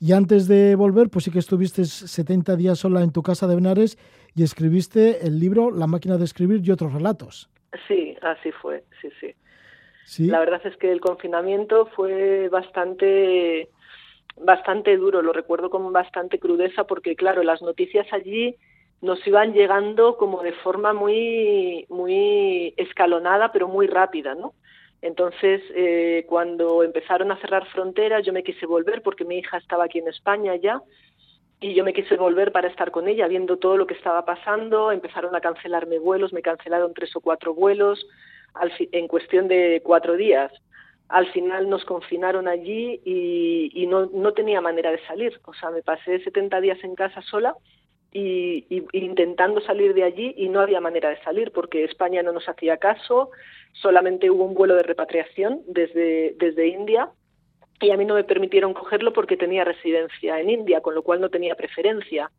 Y 0.00 0.12
antes 0.12 0.46
de 0.46 0.76
volver, 0.76 1.10
pues 1.10 1.24
sí 1.24 1.30
que 1.30 1.40
estuviste 1.40 1.84
70 1.84 2.56
días 2.56 2.78
sola 2.78 3.02
en 3.02 3.12
tu 3.12 3.22
casa 3.22 3.46
de 3.46 3.56
Benares 3.56 3.98
y 4.34 4.44
escribiste 4.44 5.26
el 5.26 5.40
libro 5.40 5.70
La 5.70 5.86
máquina 5.86 6.16
de 6.16 6.24
escribir 6.24 6.60
y 6.64 6.70
otros 6.70 6.92
relatos. 6.92 7.50
Sí, 7.88 8.16
así 8.22 8.52
fue, 8.52 8.84
sí, 9.00 9.08
sí. 9.20 9.34
¿Sí? 10.04 10.26
La 10.26 10.38
verdad 10.38 10.60
es 10.64 10.76
que 10.76 10.90
el 10.90 11.00
confinamiento 11.00 11.86
fue 11.94 12.48
bastante 12.48 13.68
bastante 14.40 14.96
duro, 14.96 15.20
lo 15.20 15.32
recuerdo 15.32 15.68
con 15.68 15.92
bastante 15.92 16.38
crudeza 16.38 16.84
porque 16.84 17.16
claro, 17.16 17.42
las 17.42 17.60
noticias 17.60 18.06
allí 18.12 18.56
nos 19.00 19.24
iban 19.26 19.52
llegando 19.52 20.16
como 20.16 20.42
de 20.42 20.52
forma 20.52 20.92
muy, 20.92 21.86
muy 21.88 22.74
escalonada, 22.76 23.52
pero 23.52 23.68
muy 23.68 23.86
rápida, 23.86 24.34
¿no? 24.34 24.54
Entonces, 25.00 25.62
eh, 25.74 26.24
cuando 26.28 26.82
empezaron 26.82 27.30
a 27.30 27.40
cerrar 27.40 27.66
fronteras, 27.68 28.24
yo 28.26 28.32
me 28.32 28.42
quise 28.42 28.66
volver 28.66 29.02
porque 29.02 29.24
mi 29.24 29.38
hija 29.38 29.58
estaba 29.58 29.84
aquí 29.84 30.00
en 30.00 30.08
España 30.08 30.56
ya 30.56 30.82
y 31.60 31.74
yo 31.74 31.84
me 31.84 31.92
quise 31.92 32.16
volver 32.16 32.50
para 32.50 32.68
estar 32.68 32.90
con 32.90 33.06
ella, 33.06 33.28
viendo 33.28 33.58
todo 33.58 33.76
lo 33.76 33.86
que 33.86 33.94
estaba 33.94 34.24
pasando. 34.24 34.90
Empezaron 34.90 35.34
a 35.36 35.40
cancelarme 35.40 36.00
vuelos, 36.00 36.32
me 36.32 36.42
cancelaron 36.42 36.94
tres 36.94 37.14
o 37.14 37.20
cuatro 37.20 37.54
vuelos 37.54 38.04
en 38.78 39.06
cuestión 39.06 39.46
de 39.46 39.80
cuatro 39.84 40.16
días. 40.16 40.52
Al 41.08 41.30
final 41.32 41.70
nos 41.70 41.84
confinaron 41.84 42.48
allí 42.48 43.00
y, 43.04 43.70
y 43.72 43.86
no, 43.86 44.06
no 44.06 44.34
tenía 44.34 44.60
manera 44.60 44.90
de 44.90 45.04
salir. 45.06 45.40
O 45.44 45.54
sea, 45.54 45.70
me 45.70 45.82
pasé 45.82 46.18
70 46.20 46.60
días 46.60 46.78
en 46.82 46.96
casa 46.96 47.22
sola 47.22 47.54
y, 48.12 48.64
intentando 48.92 49.60
salir 49.60 49.94
de 49.94 50.04
allí 50.04 50.34
y 50.36 50.48
no 50.48 50.60
había 50.60 50.80
manera 50.80 51.10
de 51.10 51.20
salir 51.22 51.52
porque 51.52 51.84
España 51.84 52.22
no 52.22 52.32
nos 52.32 52.48
hacía 52.48 52.78
caso, 52.78 53.30
solamente 53.72 54.30
hubo 54.30 54.44
un 54.44 54.54
vuelo 54.54 54.74
de 54.74 54.82
repatriación 54.82 55.62
desde, 55.66 56.34
desde 56.38 56.68
India 56.68 57.10
y 57.80 57.90
a 57.90 57.96
mí 57.96 58.04
no 58.04 58.14
me 58.14 58.24
permitieron 58.24 58.74
cogerlo 58.74 59.12
porque 59.12 59.36
tenía 59.36 59.64
residencia 59.64 60.40
en 60.40 60.50
India, 60.50 60.80
con 60.80 60.94
lo 60.94 61.02
cual 61.02 61.20
no 61.20 61.28
tenía 61.28 61.54
preferencia. 61.54 62.30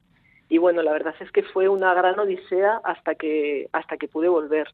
Y 0.50 0.58
bueno, 0.58 0.82
la 0.82 0.92
verdad 0.92 1.16
es 1.20 1.32
que 1.32 1.44
fue 1.44 1.70
una 1.70 1.94
gran 1.94 2.20
odisea 2.20 2.82
hasta 2.84 3.16
que, 3.16 3.70
hasta 3.72 3.98
que 3.98 4.08
pude 4.08 4.28
volver. 4.28 4.68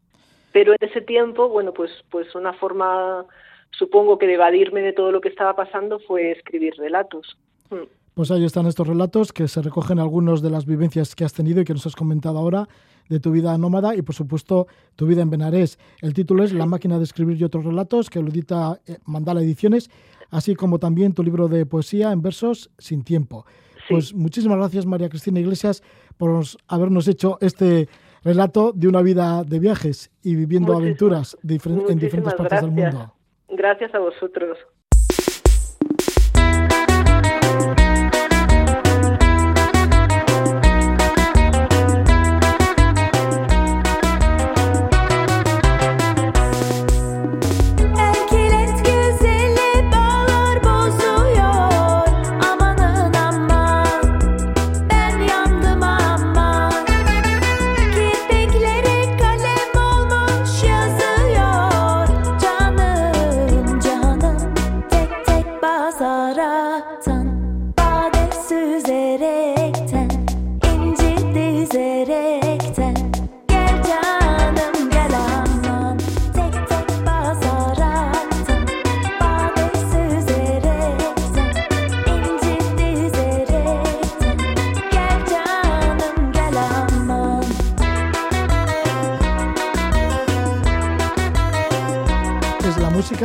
Pero 0.54 0.72
en 0.72 0.78
ese 0.80 1.02
tiempo, 1.02 1.50
bueno, 1.50 1.74
pues, 1.74 1.92
pues 2.10 2.34
una 2.34 2.54
forma, 2.54 3.26
supongo 3.72 4.18
que 4.18 4.26
de 4.26 4.36
evadirme 4.36 4.82
de 4.82 4.94
todo 4.94 5.12
lo 5.12 5.22
que 5.22 5.30
estaba 5.30 5.56
pasando 5.56 6.00
fue 6.00 6.32
escribir 6.32 6.76
relatos. 6.78 7.38
Mm. 7.70 7.84
Pues 8.16 8.32
ahí 8.32 8.46
están 8.46 8.66
estos 8.66 8.88
relatos 8.88 9.34
que 9.34 9.50
se 9.50 9.62
recogen 9.62 10.00
algunos 10.00 10.42
de 10.42 10.50
las 10.50 10.66
vivencias 10.66 11.16
que 11.16 11.26
has 11.26 11.34
tenido 11.34 11.60
y 11.60 11.66
que 11.66 11.74
nos 11.74 11.86
has 11.86 11.98
comentado 11.98 12.38
ahora 12.38 12.66
de 13.10 13.20
tu 13.20 13.30
vida 13.30 13.58
nómada 13.58 13.94
y 13.94 14.04
por 14.04 14.16
supuesto 14.16 14.68
tu 14.96 15.06
vida 15.06 15.22
en 15.22 15.30
Benarés. 15.30 15.78
El 16.02 16.14
título 16.14 16.46
es 16.46 16.54
La 16.54 16.66
máquina 16.66 16.98
de 16.98 17.04
escribir 17.04 17.38
y 17.40 17.44
otros 17.44 17.66
relatos 17.66 18.10
que 18.10 18.22
lo 18.22 18.30
edita 18.30 18.80
eh, 18.88 19.00
Mandala 19.04 19.42
Ediciones, 19.42 19.92
así 20.32 20.56
como 20.56 20.80
también 20.80 21.14
tu 21.14 21.24
libro 21.24 21.50
de 21.50 21.66
poesía 21.66 22.14
en 22.14 22.22
versos 22.22 22.72
sin 22.78 23.04
tiempo. 23.04 23.46
Pues 23.90 24.14
muchísimas 24.14 24.60
gracias 24.60 24.86
María 24.86 25.10
Cristina 25.10 25.42
Iglesias 25.42 25.84
por 26.16 26.42
habernos 26.70 27.10
hecho 27.10 27.38
este 27.42 27.90
relato 28.24 28.72
de 28.72 28.88
una 28.88 29.02
vida 29.02 29.44
de 29.44 29.60
viajes 29.60 30.10
y 30.24 30.36
viviendo 30.36 30.74
aventuras 30.74 31.38
en 31.44 32.00
diferentes 32.00 32.34
partes 32.34 32.62
del 32.62 32.72
mundo. 32.72 33.14
Gracias 33.50 33.94
a 33.94 34.00
vosotros. 34.00 34.58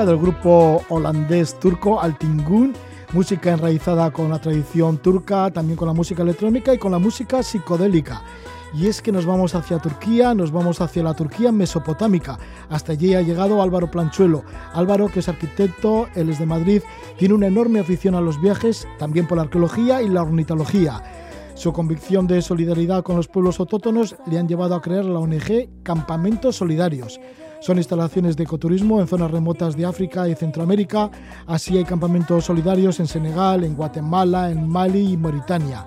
Música 0.01 0.12
del 0.12 0.22
grupo 0.22 0.82
holandés 0.89 1.60
turco 1.60 2.01
Altingun, 2.01 2.72
música 3.12 3.51
enraizada 3.51 4.10
con 4.10 4.31
la 4.31 4.40
tradición 4.40 4.97
turca, 4.97 5.51
también 5.51 5.77
con 5.77 5.89
la 5.89 5.93
música 5.93 6.22
electrónica 6.22 6.72
y 6.72 6.78
con 6.78 6.93
la 6.93 6.98
música 6.98 7.43
psicodélica. 7.43 8.22
Y 8.72 8.86
es 8.86 9.02
que 9.02 9.12
nos 9.12 9.27
vamos 9.27 9.55
hacia 9.55 9.78
Turquía, 9.78 10.32
nos 10.32 10.52
vamos 10.52 10.81
hacia 10.81 11.02
la 11.02 11.12
Turquía 11.12 11.52
mesopotámica. 11.52 12.39
Hasta 12.70 12.93
allí 12.93 13.14
ha 13.14 13.20
llegado 13.20 13.60
Álvaro 13.60 13.90
Planchuelo. 13.90 14.43
Álvaro, 14.72 15.09
que 15.09 15.20
es 15.20 15.28
arquitecto, 15.28 16.09
él 16.14 16.31
es 16.31 16.39
de 16.39 16.47
Madrid, 16.47 16.81
tiene 17.18 17.35
una 17.35 17.48
enorme 17.48 17.81
afición 17.81 18.14
a 18.14 18.22
los 18.22 18.40
viajes, 18.40 18.89
también 18.98 19.27
por 19.27 19.36
la 19.36 19.43
arqueología 19.43 20.01
y 20.01 20.09
la 20.09 20.22
ornitología. 20.22 21.02
Su 21.55 21.74
convicción 21.74 22.27
de 22.27 22.40
solidaridad 22.40 23.02
con 23.02 23.16
los 23.16 23.28
pueblos 23.28 23.60
autóctonos 23.60 24.16
le 24.24 24.39
han 24.39 24.48
llevado 24.48 24.74
a 24.74 24.81
crear 24.81 25.05
la 25.05 25.18
ONG 25.18 25.82
Campamentos 25.82 26.56
Solidarios. 26.56 27.20
Son 27.61 27.77
instalaciones 27.77 28.37
de 28.37 28.45
ecoturismo 28.45 29.01
en 29.01 29.07
zonas 29.07 29.31
remotas 29.31 29.77
de 29.77 29.85
África 29.85 30.27
y 30.27 30.35
Centroamérica. 30.35 31.11
Así 31.47 31.77
hay 31.77 31.85
campamentos 31.85 32.47
solidarios 32.47 33.01
en 33.01 33.07
Senegal, 33.07 33.65
en 33.65 33.77
Guatemala, 33.77 34.51
en 34.51 34.66
Mali 34.66 35.12
y 35.12 35.16
Mauritania. 35.19 35.87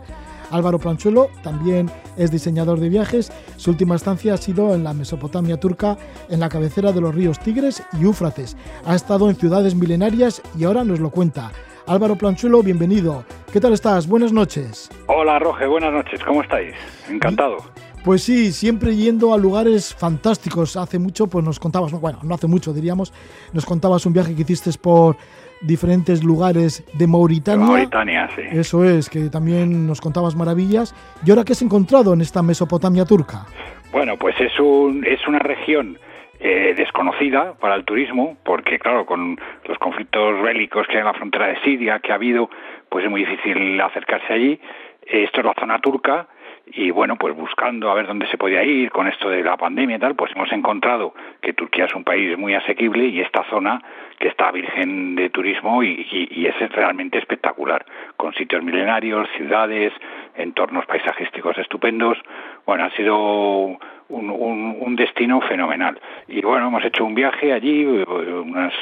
Álvaro 0.52 0.78
Planchuelo 0.78 1.30
también 1.41 1.90
es 2.16 2.30
diseñador 2.30 2.80
de 2.80 2.90
viajes. 2.90 3.32
Su 3.58 3.72
última 3.72 3.95
estancia 3.95 4.36
ha 4.36 4.38
sido 4.38 4.76
en 4.76 4.84
la 4.84 4.94
Mesopotamia 4.94 5.60
turca, 5.60 5.98
en 6.30 6.40
la 6.40 6.50
cabecera 6.50 6.91
de 6.91 7.02
los 7.02 7.16
ríos 7.16 7.40
Tigres 7.40 7.82
y 8.00 8.04
Éufrates. 8.04 8.56
Ha 8.86 8.95
estado 8.95 9.30
en 9.30 9.36
ciudades 9.36 9.74
milenarias 9.74 10.44
y 10.58 10.66
ahora 10.66 10.84
nos 10.84 11.00
lo 11.00 11.10
cuenta. 11.10 11.52
Álvaro 11.88 12.16
Planchuelo, 12.16 12.62
bienvenido. 12.62 13.26
¿Qué 13.52 13.60
tal 13.60 13.74
estás? 13.74 14.08
Buenas 14.08 14.32
noches. 14.32 14.90
Hola, 15.08 15.40
Roge, 15.40 15.66
buenas 15.66 15.91
noches. 15.91 16.24
¿Cómo 16.24 16.44
estáis? 16.44 16.76
Encantado. 17.10 17.58
Pues 18.04 18.22
sí, 18.24 18.52
siempre 18.52 18.94
yendo 18.98 19.34
a 19.34 19.38
lugares 19.38 19.96
fantásticos. 19.96 20.76
Hace 20.76 21.00
mucho, 21.00 21.28
pues 21.28 21.46
nos 21.46 21.58
contabas, 21.58 21.94
bueno, 21.94 22.20
no 22.24 22.36
hace 22.36 22.48
mucho 22.48 22.74
diríamos, 22.74 23.14
nos 23.54 23.66
contabas 23.66 24.06
un 24.06 24.12
viaje 24.12 24.36
que 24.36 24.42
hiciste 24.42 24.72
por 24.78 25.16
diferentes 25.62 26.22
lugares 26.22 26.84
de 26.94 27.08
Mauritania. 27.08 27.66
Mauritania, 27.66 28.30
sí. 28.36 28.42
Eso 28.52 28.84
es, 28.84 29.10
que 29.10 29.30
también 29.30 29.88
nos 29.88 30.02
contabas 30.02 30.36
maravillas. 30.36 30.94
¿Y 31.26 31.30
ahora 31.30 31.46
qué 31.46 31.54
has 31.54 31.62
encontrado 31.62 32.14
en 32.14 32.20
esta 32.20 32.44
Mesopotamia 32.44 33.06
turca? 33.06 33.46
Bueno, 33.94 34.18
pues 34.18 34.36
es, 34.42 34.60
un, 34.60 35.06
es 35.06 35.26
una 35.26 35.40
región 35.40 35.98
eh, 36.42 36.74
desconocida 36.76 37.54
para 37.54 37.76
el 37.76 37.86
turismo, 37.86 38.36
porque 38.44 38.80
claro, 38.80 39.06
con 39.06 39.40
los 39.66 39.78
conflictos 39.78 40.42
bélicos 40.42 40.88
que 40.88 40.96
hay 40.96 41.00
en 41.00 41.06
la 41.06 41.14
frontera 41.14 41.48
de 41.48 41.62
Siria, 41.62 42.00
que 42.00 42.12
ha 42.12 42.16
habido, 42.16 42.50
pues 42.90 43.06
es 43.06 43.10
muy 43.10 43.24
difícil 43.24 43.80
acercarse 43.80 44.34
allí. 44.34 44.60
Esto 45.06 45.40
es 45.40 45.46
la 45.46 45.54
zona 45.58 45.80
turca 45.80 46.28
y 46.65 46.91
bueno, 46.91 47.18
pues 47.18 47.35
buscando 47.35 47.91
a 47.91 47.94
ver 47.94 48.07
dónde 48.07 48.27
se 48.27 48.38
podía 48.38 48.64
ir 48.64 48.90
con 48.90 49.07
esto 49.07 49.30
de 49.30 49.44
la 49.44 49.57
pandemia 49.57 49.98
y 49.98 49.99
tal, 49.99 50.15
pues 50.15 50.31
hemos 50.34 50.52
encontrado 50.52 51.14
que 51.41 51.53
Turquía 51.53 51.85
es 51.85 51.95
un 51.95 52.03
país 52.03 52.38
muy 52.38 52.56
asequible 52.56 53.06
y 53.07 53.19
esta 53.19 53.44
zona 53.49 53.81
que 54.18 54.30
está 54.30 54.49
virgen 54.52 55.15
de 55.15 55.30
turismo 55.30 55.84
y, 55.84 56.48
es 56.48 56.72
realmente 56.72 57.18
espectacular, 57.18 57.85
con 58.15 58.34
sitios 58.34 58.64
milenarios, 58.64 59.27
ciudades, 59.35 59.91
entornos 60.35 60.85
paisajísticos 60.85 61.57
estupendos. 61.57 62.18
Bueno, 62.65 62.85
ha 62.85 62.91
sido 62.91 63.77
un, 64.10 64.95
destino 64.95 65.41
fenomenal. 65.41 65.99
Y 66.27 66.41
bueno, 66.41 66.68
hemos 66.68 66.85
hecho 66.85 67.03
un 67.03 67.15
viaje 67.15 67.52
allí, 67.52 67.84
unas 67.84 68.73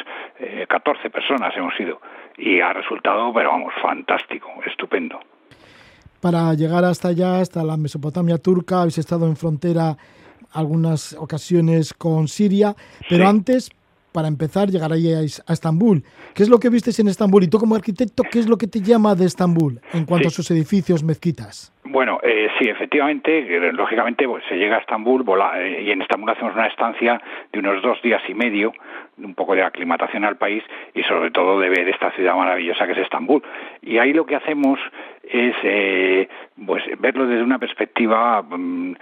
14 0.67 1.07
eh, 1.07 1.09
personas 1.09 1.55
hemos 1.55 1.79
ido, 1.79 2.01
y 2.37 2.59
ha 2.59 2.73
resultado, 2.73 3.33
pero 3.33 3.49
vamos, 3.49 3.73
fantástico, 3.81 4.51
estupendo 4.65 5.19
para 6.21 6.53
llegar 6.53 6.85
hasta 6.85 7.09
allá, 7.09 7.39
hasta 7.39 7.63
la 7.63 7.77
Mesopotamia 7.77 8.37
turca. 8.37 8.81
Habéis 8.81 8.99
estado 8.99 9.27
en 9.27 9.35
frontera 9.35 9.97
algunas 10.53 11.13
ocasiones 11.13 11.93
con 11.93 12.27
Siria, 12.27 12.75
pero 13.09 13.27
antes, 13.27 13.71
para 14.11 14.27
empezar, 14.27 14.69
llegaréis 14.69 15.41
a 15.47 15.53
Estambul. 15.53 16.03
¿Qué 16.33 16.43
es 16.43 16.49
lo 16.49 16.59
que 16.59 16.69
visteis 16.69 16.99
en 16.99 17.07
Estambul? 17.07 17.43
Y 17.43 17.47
tú 17.47 17.57
como 17.57 17.75
arquitecto, 17.75 18.23
¿qué 18.29 18.39
es 18.39 18.47
lo 18.47 18.57
que 18.57 18.67
te 18.67 18.81
llama 18.81 19.15
de 19.15 19.25
Estambul 19.25 19.81
en 19.93 20.05
cuanto 20.05 20.27
a 20.27 20.31
sus 20.31 20.49
edificios, 20.51 21.03
mezquitas? 21.03 21.73
Bueno, 21.83 22.19
eh, 22.23 22.47
sí, 22.57 22.69
efectivamente, 22.69 23.39
eh, 23.39 23.73
lógicamente 23.73 24.25
pues, 24.25 24.43
se 24.47 24.55
llega 24.55 24.77
a 24.77 24.79
Estambul 24.79 25.25
eh, 25.55 25.83
y 25.85 25.91
en 25.91 26.01
Estambul 26.01 26.29
hacemos 26.29 26.53
una 26.53 26.67
estancia 26.67 27.21
de 27.51 27.59
unos 27.59 27.81
dos 27.81 28.01
días 28.01 28.21
y 28.29 28.33
medio, 28.33 28.71
un 29.23 29.35
poco 29.35 29.55
de 29.55 29.63
aclimatación 29.63 30.25
al 30.25 30.37
país 30.37 30.63
y 30.93 31.03
sobre 31.03 31.31
todo 31.31 31.59
de 31.59 31.69
ver 31.69 31.87
esta 31.89 32.11
ciudad 32.11 32.35
maravillosa 32.35 32.85
que 32.85 32.93
es 32.93 32.97
Estambul. 32.99 33.43
Y 33.81 33.97
ahí 33.97 34.13
lo 34.13 34.25
que 34.25 34.35
hacemos 34.35 34.79
es 35.23 35.55
eh, 35.63 36.27
pues 36.65 36.83
verlo 36.99 37.25
desde 37.27 37.43
una 37.43 37.59
perspectiva 37.59 38.41
mm, 38.41 38.93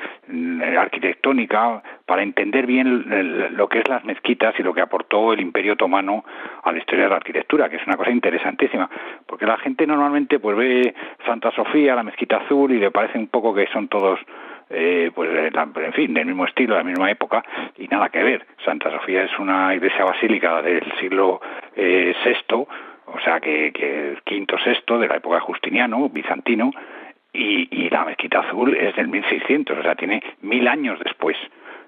arquitectónica 0.78 1.82
para 2.06 2.24
entender 2.24 2.66
bien 2.66 3.56
lo 3.56 3.68
que 3.68 3.80
es 3.80 3.88
las 3.88 4.04
mezquitas 4.04 4.54
y 4.60 4.64
lo 4.64 4.74
que 4.74 4.82
aportó 4.82 5.34
el 5.34 5.40
Imperio 5.40 5.74
Otomano 5.74 6.24
a 6.64 6.72
la 6.72 6.78
historia 6.78 7.06
de 7.06 7.10
la 7.10 7.16
arquitectura, 7.18 7.70
que 7.70 7.78
es 7.78 7.88
una 7.88 7.98
cosa 7.98 8.12
interesantísima, 8.12 8.90
porque 9.26 9.46
la 9.46 9.58
gente 9.58 9.88
normalmente 9.88 10.40
pues 10.40 10.58
ve 10.58 10.94
Santa 11.26 11.52
Sofía, 11.52 11.96
la 11.96 12.04
mezquita 12.04 12.38
azul 12.38 12.72
y 12.72 12.80
le 12.80 12.92
parece 12.92 13.18
un 13.18 13.28
poco 13.28 13.54
que 13.54 13.68
son 13.68 13.88
todos 13.88 14.20
eh, 14.70 15.12
pues 15.14 15.30
en 15.54 15.94
fin, 15.94 16.14
del 16.14 16.26
mismo 16.26 16.46
estilo, 16.46 16.76
de 16.76 16.82
la 16.82 16.90
misma 16.90 17.12
época, 17.12 17.44
y 17.78 17.88
nada 17.88 18.10
que 18.10 18.24
ver. 18.24 18.46
Santa 18.64 18.92
Sofía 18.92 19.24
es 19.24 19.40
una 19.40 19.74
iglesia 19.74 20.06
basílica 20.06 20.62
del 20.62 20.84
siglo 21.00 21.42
eh, 21.76 22.14
VI, 22.24 22.68
o 23.06 23.20
sea 23.24 23.40
que, 23.40 23.72
que 23.72 24.18
quinto 24.24 24.58
sexto 24.60 25.00
de 25.00 25.08
la 25.08 25.18
época 25.18 25.40
Justiniano, 25.40 26.10
bizantino, 26.10 26.72
y, 27.34 27.90
la 27.90 28.06
mezquita 28.06 28.40
azul 28.40 28.76
es 28.76 28.96
del 28.96 29.08
1600, 29.08 29.78
o 29.78 29.82
sea, 29.82 29.96
tiene 29.96 30.22
mil 30.42 30.68
años 30.68 31.00
después. 31.04 31.38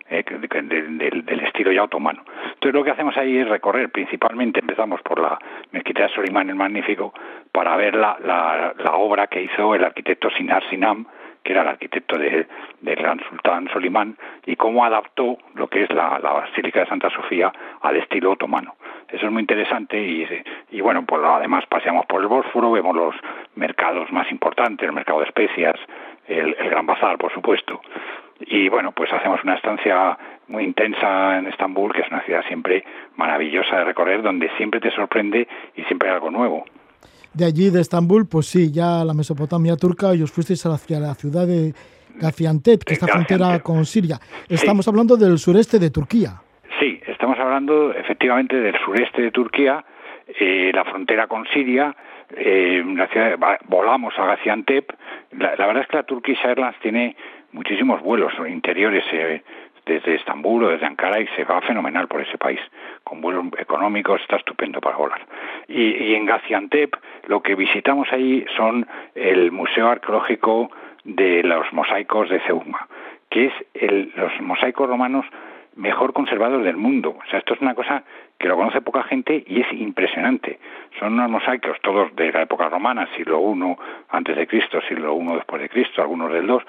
Eh, 0.10 0.26
del, 0.26 1.40
estilo 1.45 1.72
ya 1.72 1.84
otomano. 1.84 2.26
Entonces 2.44 2.74
lo 2.74 2.84
que 2.84 2.91
hacemos 2.91 3.16
ahí 3.16 3.38
es 3.38 3.48
recorrer, 3.48 3.90
principalmente 3.91 4.60
empezamos 4.60 5.02
por 5.03 5.22
la 5.22 5.40
mezquita 5.72 6.03
de 6.03 6.10
Solimán 6.10 6.49
el 6.49 6.56
Magnífico, 6.56 7.14
para 7.53 7.78
ver 7.78 7.95
la, 7.95 8.18
la, 8.22 8.95
obra 8.95 9.28
que 9.28 9.41
hizo 9.41 9.74
el 9.74 9.86
arquitecto 9.86 10.30
Sinar 10.32 10.68
Sinam, 10.70 11.06
que 11.43 11.53
era 11.53 11.61
el 11.61 11.69
arquitecto 11.69 12.18
del 12.18 12.47
gran 12.81 13.19
sultán 13.30 13.69
Solimán, 13.72 14.18
y 14.45 14.55
cómo 14.55 14.85
adaptó 14.85 15.38
lo 15.55 15.68
que 15.68 15.84
es 15.84 15.89
la, 15.91 16.19
la 16.19 16.34
Basílica 16.34 16.81
de 16.81 16.88
Santa 16.88 17.09
Sofía 17.09 17.51
al 17.81 17.97
estilo 17.97 18.31
otomano. 18.31 18.76
Eso 19.09 19.26
es 19.26 19.31
muy 19.31 19.41
interesante 19.41 20.01
y, 20.01 20.27
y 20.72 20.81
bueno, 20.81 21.03
pues 21.05 21.22
además 21.23 21.65
paseamos 21.68 22.05
por 22.05 22.22
el 22.22 22.27
Bósforo, 22.27 22.72
vemos 22.72 22.95
los 22.95 23.15
mercados 23.55 24.11
más 24.11 24.31
importantes, 24.31 24.88
el 24.88 24.95
mercado 24.95 25.19
de 25.19 25.26
especias, 25.26 25.76
el, 26.27 26.55
Gran 26.55 26.85
Bazar, 26.85 27.18
por 27.18 27.34
supuesto. 27.34 27.81
Y 28.39 28.69
bueno, 28.69 28.91
pues 28.91 29.11
hacemos 29.13 29.43
una 29.43 29.55
estancia 29.55 30.18
muy 30.47 30.63
intensa 30.63 31.38
en 31.38 31.47
Estambul, 31.47 31.93
que 31.93 32.01
es 32.01 32.07
una 32.09 32.22
ciudad 32.22 32.43
siempre 32.47 32.84
maravillosa 33.15 33.77
de 33.77 33.84
recorrer, 33.84 34.22
donde 34.22 34.49
siempre 34.57 34.80
te 34.80 34.91
sorprende 34.91 35.47
y 35.76 35.84
siempre 35.84 36.09
hay 36.09 36.15
algo 36.15 36.31
nuevo. 36.31 36.65
De 37.34 37.45
allí, 37.45 37.70
de 37.70 37.80
Estambul, 37.80 38.28
pues 38.28 38.48
sí, 38.48 38.72
ya 38.72 39.06
la 39.06 39.14
Mesopotamia 39.14 39.78
turca, 39.78 40.14
y 40.14 40.22
os 40.22 40.32
fuisteis 40.32 40.66
hacia 40.66 40.99
la 40.99 41.16
ciudad 41.16 41.48
de 41.48 41.74
Gaziantep, 42.20 42.84
que 42.84 42.94
está 42.94 43.08
frontera 43.08 43.60
con 43.60 43.86
Siria. 43.86 44.20
Estamos 44.49 44.88
hablando 44.88 45.16
del 45.16 45.38
sureste 45.38 45.80
de 45.80 45.90
Turquía. 45.90 46.41
Sí, 46.80 46.99
estamos 47.08 47.40
hablando 47.40 47.94
efectivamente 47.94 48.56
del 48.58 48.76
sureste 48.84 49.22
de 49.22 49.32
Turquía, 49.32 49.86
eh, 50.40 50.72
la 50.74 50.84
frontera 50.84 51.28
con 51.28 51.45
Siria, 51.48 51.95
eh, 52.36 52.84
volamos 53.68 54.14
a 54.18 54.26
Gaziantep. 54.26 54.91
La, 55.38 55.56
verdad 55.56 55.84
es 55.84 55.88
que 55.88 55.98
la 55.98 56.03
Turkish 56.03 56.40
Airlines 56.44 56.80
tiene 56.82 57.16
muchísimos 57.52 58.02
vuelos 58.02 58.34
interiores 58.48 59.03
eh, 59.12 59.41
desde 59.86 60.16
Estambul 60.16 60.64
o 60.64 60.70
desde 60.70 60.86
Ankara 60.86 61.20
y 61.20 61.28
se 61.36 61.44
va 61.44 61.62
fenomenal 61.62 62.08
por 62.08 62.22
ese 62.22 62.38
país. 62.38 62.60
Con 63.03 63.22
vuelos 63.22 63.45
económicos 63.58 64.22
está 64.22 64.38
estupendo 64.38 64.80
para 64.80 64.98
volar. 64.98 65.22
Y, 65.68 66.14
en 66.14 66.26
Gaziantep 66.26 66.95
lo 67.28 67.41
que 67.41 67.56
visitamos 67.56 68.08
ahí 68.12 68.45
son 68.56 68.88
el 69.16 69.52
Museo 69.52 69.90
Arqueológico 69.90 70.72
de 71.03 71.44
los 71.44 71.72
Mosaicos 71.74 72.30
de 72.30 72.40
Ceuma, 72.41 72.88
que 73.30 73.45
es 73.45 73.53
el, 73.74 74.12
los 74.16 74.40
mosaicos 74.41 74.88
romanos 74.88 75.26
mejor 75.76 76.14
conservados 76.14 76.64
del 76.64 76.78
mundo. 76.78 77.18
O 77.18 77.30
sea, 77.30 77.40
esto 77.40 77.53
es 77.53 77.62
una 77.62 77.76
cosa 77.76 78.03
que 78.38 78.48
lo 78.48 78.56
conoce 78.56 78.82
poca 78.82 79.03
gente 79.03 79.44
y 79.48 79.62
es 79.62 79.72
impresionante. 79.72 80.60
Son 80.99 81.14
unos 81.14 81.30
mosaicos 81.30 81.78
todos 81.82 82.14
de 82.16 82.32
la 82.32 82.41
época 82.41 82.70
romana, 82.70 83.08
siglo 83.16 83.40
I 83.40 83.76
antes 84.10 84.36
de 84.36 84.48
Cristo, 84.48 84.82
siglo 84.88 85.16
I 85.16 85.36
después 85.36 85.62
de 85.62 85.70
Cristo, 85.70 86.02
algunos 86.02 86.32
del 86.32 86.48
II, 86.48 86.60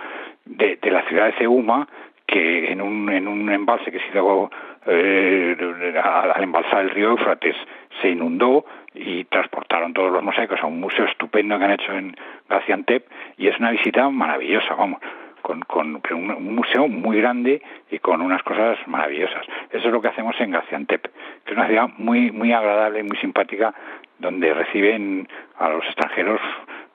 de, 0.44 0.90
la 0.90 1.02
ciudad 1.02 1.26
de 1.26 1.32
Ceuma, 1.32 1.89
que 2.26 2.72
en 2.72 2.80
un, 2.80 3.10
en 3.10 3.28
un 3.28 3.50
embalse 3.50 3.90
que 3.90 3.98
se 3.98 4.08
hizo 4.08 4.50
eh, 4.86 5.56
al 6.02 6.42
embalsar 6.42 6.82
el 6.82 6.90
río 6.90 7.10
Éufrates 7.10 7.56
se 8.00 8.10
inundó 8.10 8.64
y 8.94 9.24
transportaron 9.24 9.92
todos 9.92 10.12
los 10.12 10.22
mosaicos 10.22 10.60
a 10.62 10.66
un 10.66 10.80
museo 10.80 11.04
estupendo 11.06 11.58
que 11.58 11.64
han 11.64 11.70
hecho 11.72 11.92
en 11.92 12.16
Gaziantep 12.48 13.06
y 13.38 13.48
es 13.48 13.58
una 13.58 13.70
visita 13.70 14.08
maravillosa, 14.10 14.74
vamos 14.74 15.00
con, 15.42 15.60
con 15.62 16.00
un, 16.12 16.54
museo 16.54 16.88
muy 16.88 17.18
grande 17.18 17.60
y 17.90 17.98
con 17.98 18.22
unas 18.22 18.42
cosas 18.42 18.78
maravillosas. 18.86 19.44
Eso 19.70 19.88
es 19.88 19.92
lo 19.92 20.00
que 20.00 20.08
hacemos 20.08 20.40
en 20.40 20.52
Gaziantep, 20.52 21.02
que 21.44 21.52
es 21.52 21.56
una 21.56 21.66
ciudad 21.66 21.88
muy, 21.98 22.30
muy 22.30 22.52
agradable 22.52 23.00
y 23.00 23.02
muy 23.02 23.16
simpática, 23.18 23.74
donde 24.18 24.54
reciben 24.54 25.28
a 25.58 25.68
los 25.68 25.84
extranjeros, 25.86 26.40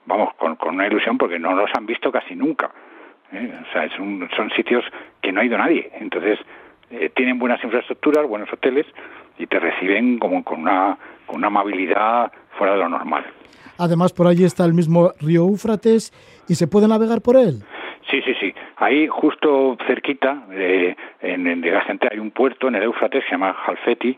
vamos, 0.06 0.34
con, 0.36 0.56
con 0.56 0.76
una 0.76 0.88
ilusión 0.88 1.18
porque 1.18 1.40
no 1.40 1.54
los 1.54 1.70
han 1.78 1.86
visto 1.86 2.12
casi 2.12 2.36
nunca. 2.36 2.72
¿Eh? 3.32 3.54
O 3.68 3.72
sea, 3.72 3.86
es 3.86 3.98
un, 4.00 4.28
son 4.36 4.50
sitios 4.52 4.84
que 5.22 5.32
no 5.32 5.42
ha 5.42 5.46
ido 5.46 5.58
nadie. 5.58 5.90
Entonces, 6.00 6.40
eh, 6.92 7.10
tienen 7.16 7.40
buenas 7.40 7.64
infraestructuras, 7.64 8.28
buenos 8.28 8.52
hoteles 8.52 8.86
y 9.38 9.48
te 9.48 9.60
reciben 9.60 10.20
como 10.20 10.44
con 10.44 10.62
una, 10.62 10.98
con 11.26 11.38
una 11.38 11.48
amabilidad 11.48 12.32
fuera 12.58 12.74
de 12.74 12.80
lo 12.80 12.90
normal. 12.90 13.26
Además, 13.78 14.14
por 14.14 14.28
allí 14.28 14.44
está 14.44 14.66
el 14.66 14.74
mismo 14.74 15.12
río 15.20 15.42
Éufrates 15.42 16.12
y 16.48 16.56
se 16.56 16.68
puede 16.68 16.88
navegar 16.88 17.22
por 17.22 17.36
él. 17.36 17.62
Sí, 18.10 18.22
sí, 18.22 18.34
sí. 18.40 18.54
Ahí, 18.78 19.08
justo 19.08 19.78
cerquita, 19.86 20.46
de, 20.50 20.96
en, 21.22 21.62
de 21.62 21.78
hay 22.10 22.20
un 22.20 22.32
puerto 22.32 22.70
en 22.70 22.76
el 22.76 22.84
Éufrates 22.84 23.24
que 23.24 23.30
se 23.30 23.32
llama 23.34 23.56
Halfeti. 23.66 24.18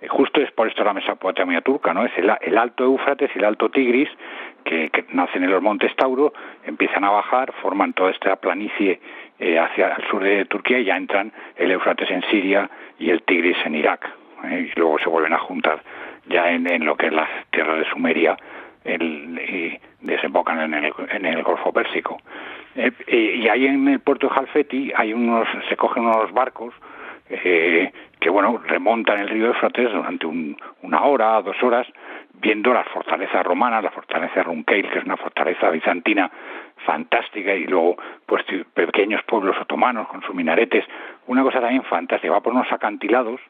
Eh, 0.00 0.08
justo 0.08 0.40
es 0.40 0.50
por 0.52 0.68
esto 0.68 0.82
la 0.82 0.94
Mesopotamia 0.94 1.60
turca, 1.60 1.92
¿no? 1.92 2.04
Es 2.04 2.12
el, 2.16 2.32
el 2.40 2.58
Alto 2.58 2.84
Éufrates 2.84 3.30
y 3.34 3.38
el 3.38 3.44
Alto 3.44 3.68
Tigris, 3.68 4.08
que, 4.66 5.04
nacen 5.12 5.44
en 5.44 5.50
los 5.50 5.62
montes 5.62 5.94
Tauro, 5.96 6.32
empiezan 6.64 7.04
a 7.04 7.10
bajar, 7.10 7.52
forman 7.62 7.92
toda 7.92 8.10
esta 8.10 8.36
planicie 8.36 9.00
eh, 9.38 9.58
hacia 9.58 9.94
el 9.94 10.04
sur 10.08 10.22
de 10.22 10.44
Turquía 10.46 10.80
y 10.80 10.84
ya 10.84 10.96
entran 10.96 11.32
el 11.56 11.70
Éufrates 11.70 12.10
en 12.10 12.22
Siria 12.22 12.68
y 12.98 13.10
el 13.10 13.22
Tigris 13.22 13.56
en 13.64 13.76
Irak. 13.76 14.08
¿eh? 14.44 14.70
Y 14.70 14.78
luego 14.78 14.98
se 14.98 15.08
vuelven 15.08 15.32
a 15.32 15.38
juntar 15.38 15.82
ya 16.28 16.50
en, 16.50 16.84
lo 16.84 16.96
que 16.96 17.06
es 17.06 17.12
la 17.12 17.28
tierra 17.50 17.76
de 17.76 17.84
Sumeria 17.84 18.36
y 18.84 19.78
desembocan 20.00 20.60
en 20.60 20.74
el, 20.74 20.92
en 21.10 21.24
el 21.24 21.42
Golfo 21.42 21.72
Pérsico. 21.72 22.18
Eh, 22.74 22.92
y 23.06 23.48
ahí 23.48 23.66
en 23.66 23.88
el 23.88 24.00
puerto 24.00 24.28
de 24.28 24.34
Jalfeti 24.34 24.92
hay 24.94 25.12
unos, 25.12 25.48
se 25.68 25.76
cogen 25.76 26.04
unos 26.04 26.32
barcos 26.32 26.74
que 27.28 28.30
bueno 28.30 28.60
remontan 28.66 29.18
el 29.18 29.28
río 29.28 29.46
Éufrates 29.46 29.92
durante 29.92 30.26
una 30.26 31.02
hora, 31.02 31.42
dos 31.42 31.60
horas, 31.62 31.86
viendo 32.40 32.72
las 32.72 32.86
fortalezas 32.88 33.44
romanas, 33.44 33.82
la 33.82 33.90
fortaleza 33.90 34.34
de 34.36 34.42
Runkeil, 34.44 34.88
que 34.90 34.98
es 34.98 35.04
una 35.04 35.16
fortaleza 35.16 35.70
bizantina 35.70 36.30
fantástica, 36.84 37.54
y 37.54 37.66
luego 37.66 37.96
pues 38.26 38.44
pequeños 38.74 39.22
pueblos 39.24 39.56
otomanos 39.60 40.08
con 40.08 40.22
sus 40.22 40.34
minaretes, 40.34 40.84
una 41.26 41.42
cosa 41.42 41.60
también 41.60 41.82
fantástica, 41.84 42.32
va 42.32 42.40
por 42.40 42.52
unos 42.52 42.70
acantilados, 42.70 43.40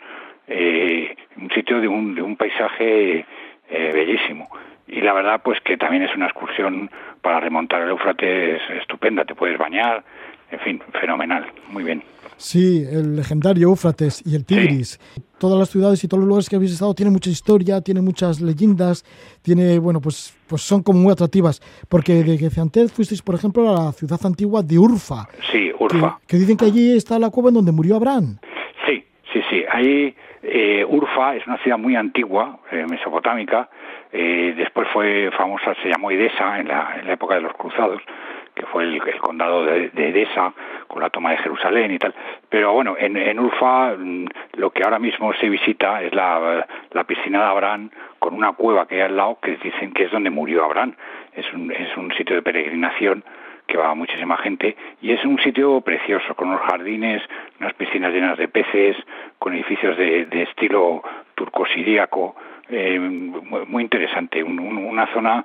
eh, 0.46 1.16
un 1.36 1.50
sitio 1.50 1.80
de 1.80 1.88
un, 1.88 2.14
de 2.14 2.22
un 2.22 2.36
paisaje 2.36 3.24
eh, 3.68 3.90
bellísimo 3.92 4.48
y 4.88 5.00
la 5.00 5.12
verdad 5.12 5.40
pues 5.44 5.60
que 5.60 5.76
también 5.76 6.02
es 6.02 6.14
una 6.14 6.26
excursión 6.26 6.90
para 7.20 7.40
remontar 7.40 7.82
el 7.82 7.90
Éufrates 7.90 8.60
estupenda, 8.80 9.24
te 9.24 9.34
puedes 9.34 9.58
bañar, 9.58 10.04
en 10.50 10.60
fin, 10.60 10.82
fenomenal, 11.00 11.46
muy 11.68 11.82
bien. 11.82 12.02
Sí, 12.36 12.84
el 12.90 13.16
legendario 13.16 13.68
Éufrates 13.68 14.22
y 14.24 14.36
el 14.36 14.44
Tigris. 14.44 15.00
Todas 15.38 15.58
las 15.58 15.68
ciudades 15.70 16.02
y 16.02 16.08
todos 16.08 16.20
los 16.20 16.28
lugares 16.28 16.48
que 16.48 16.56
habéis 16.56 16.72
estado 16.72 16.94
tienen 16.94 17.12
mucha 17.12 17.30
historia, 17.30 17.80
tienen 17.80 18.04
muchas 18.04 18.40
leyendas, 18.40 19.04
tiene, 19.42 19.78
bueno, 19.78 20.00
pues, 20.00 20.34
pues 20.48 20.62
son 20.62 20.82
como 20.82 20.98
muy 20.98 21.12
atractivas. 21.12 21.60
Porque 21.88 22.24
de 22.24 22.36
Gaziantep 22.36 22.88
fuisteis, 22.88 23.22
por 23.22 23.34
ejemplo, 23.34 23.68
a 23.68 23.84
la 23.86 23.92
ciudad 23.92 24.18
antigua 24.24 24.62
de 24.62 24.78
Urfa. 24.78 25.28
Sí, 25.52 25.70
Urfa. 25.78 26.18
Que, 26.26 26.36
dicen 26.38 26.56
que 26.56 26.64
allí 26.64 26.96
está 26.96 27.18
la 27.18 27.30
cueva 27.30 27.50
en 27.50 27.56
donde 27.56 27.72
murió 27.72 27.96
Abraham. 27.96 28.38
Sí, 28.86 29.04
sí, 29.32 29.40
sí. 29.50 29.62
Ahí 29.70 30.14
eh, 30.42 30.84
Urfa 30.88 31.34
es 31.34 31.46
una 31.46 31.58
ciudad 31.58 31.76
muy 31.76 31.96
antigua, 31.96 32.60
eh, 32.70 32.86
mesopotámica, 32.88 33.68
eh, 34.12 34.54
después 34.56 34.86
fue 34.92 35.30
famosa, 35.36 35.74
se 35.82 35.88
llamó 35.88 36.10
Edesa 36.10 36.60
en 36.60 36.68
la, 36.68 37.02
época 37.08 37.34
de 37.34 37.40
los 37.40 37.52
cruzados, 37.54 38.00
que 38.56 38.64
fue 38.66 38.84
el, 38.84 39.00
condado 39.20 39.64
de, 39.64 39.90
Edesa 39.94 40.52
con 40.88 41.02
la 41.02 41.10
toma 41.10 41.30
de 41.30 41.36
Jerusalén 41.36 41.92
y 41.92 41.98
tal. 41.98 42.14
Pero 42.48 42.72
bueno, 42.72 42.96
en, 42.98 43.38
Urfa 43.38 43.94
mm, 43.96 44.26
lo 44.54 44.70
que 44.70 44.82
ahora 44.82 44.98
mismo 44.98 45.32
se 45.34 45.48
visita 45.48 46.02
es 46.02 46.14
la, 46.14 46.66
piscina 47.06 47.40
de 47.40 47.44
Abraham 47.44 47.90
con 48.18 48.34
una 48.34 48.52
cueva 48.52 48.88
que 48.88 48.96
hay 48.96 49.02
al 49.02 49.16
lado 49.16 49.38
que 49.40 49.56
dicen 49.56 49.92
que 49.92 50.04
es 50.04 50.10
donde 50.10 50.30
murió 50.30 50.64
Abraham. 50.64 50.94
Es 51.34 51.52
un, 51.52 51.70
es 51.70 51.94
un 51.98 52.12
sitio 52.14 52.34
de 52.34 52.42
peregrinación 52.42 53.22
que 53.66 53.76
va 53.76 53.94
muchísima 53.94 54.38
gente 54.38 54.74
y 55.02 55.12
es 55.12 55.22
un 55.24 55.38
sitio 55.40 55.82
precioso 55.82 56.34
con 56.34 56.48
unos 56.48 56.62
jardines, 56.62 57.22
unas 57.60 57.74
piscinas 57.74 58.12
llenas 58.12 58.38
de 58.38 58.48
peces, 58.48 58.96
con 59.38 59.52
edificios 59.52 59.98
de, 59.98 60.24
de 60.24 60.42
estilo 60.44 61.02
turco-siríaco 61.34 62.36
eh, 62.68 62.98
muy 62.98 63.82
interesante, 63.82 64.42
una 64.42 65.06
zona 65.12 65.44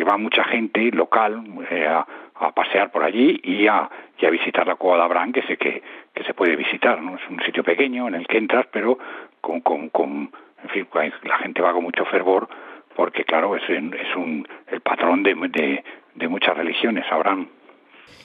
que 0.00 0.04
va 0.04 0.16
mucha 0.16 0.42
gente 0.44 0.90
local 0.92 1.44
eh, 1.70 1.86
a, 1.86 2.06
pasear 2.54 2.90
por 2.90 3.04
allí 3.04 3.38
y 3.44 3.66
a, 3.66 3.86
y 4.18 4.24
a 4.24 4.30
visitar 4.30 4.66
la 4.66 4.76
Cueva 4.76 4.96
de 4.96 5.02
Abraham, 5.02 5.30
que 5.30 5.42
sé 5.42 5.58
que, 5.58 5.82
que 6.14 6.24
se 6.24 6.32
puede 6.32 6.56
visitar, 6.56 7.02
¿no? 7.02 7.16
Es 7.16 7.20
un 7.28 7.38
sitio 7.44 7.62
pequeño 7.62 8.08
en 8.08 8.14
el 8.14 8.26
que 8.26 8.38
entras, 8.38 8.64
pero 8.72 8.98
con, 9.42 9.60
con, 9.60 9.90
con 9.90 10.30
en 10.62 10.70
fin, 10.70 10.86
la 11.24 11.36
gente 11.36 11.60
va 11.60 11.74
con 11.74 11.82
mucho 11.82 12.06
fervor 12.06 12.48
porque, 12.96 13.24
claro, 13.24 13.54
es, 13.56 13.62
es 13.68 14.16
un, 14.16 14.48
el 14.68 14.80
patrón 14.80 15.22
de, 15.22 15.34
de, 15.34 15.84
de 16.14 16.28
muchas 16.28 16.56
religiones, 16.56 17.04
Abraham. 17.10 17.48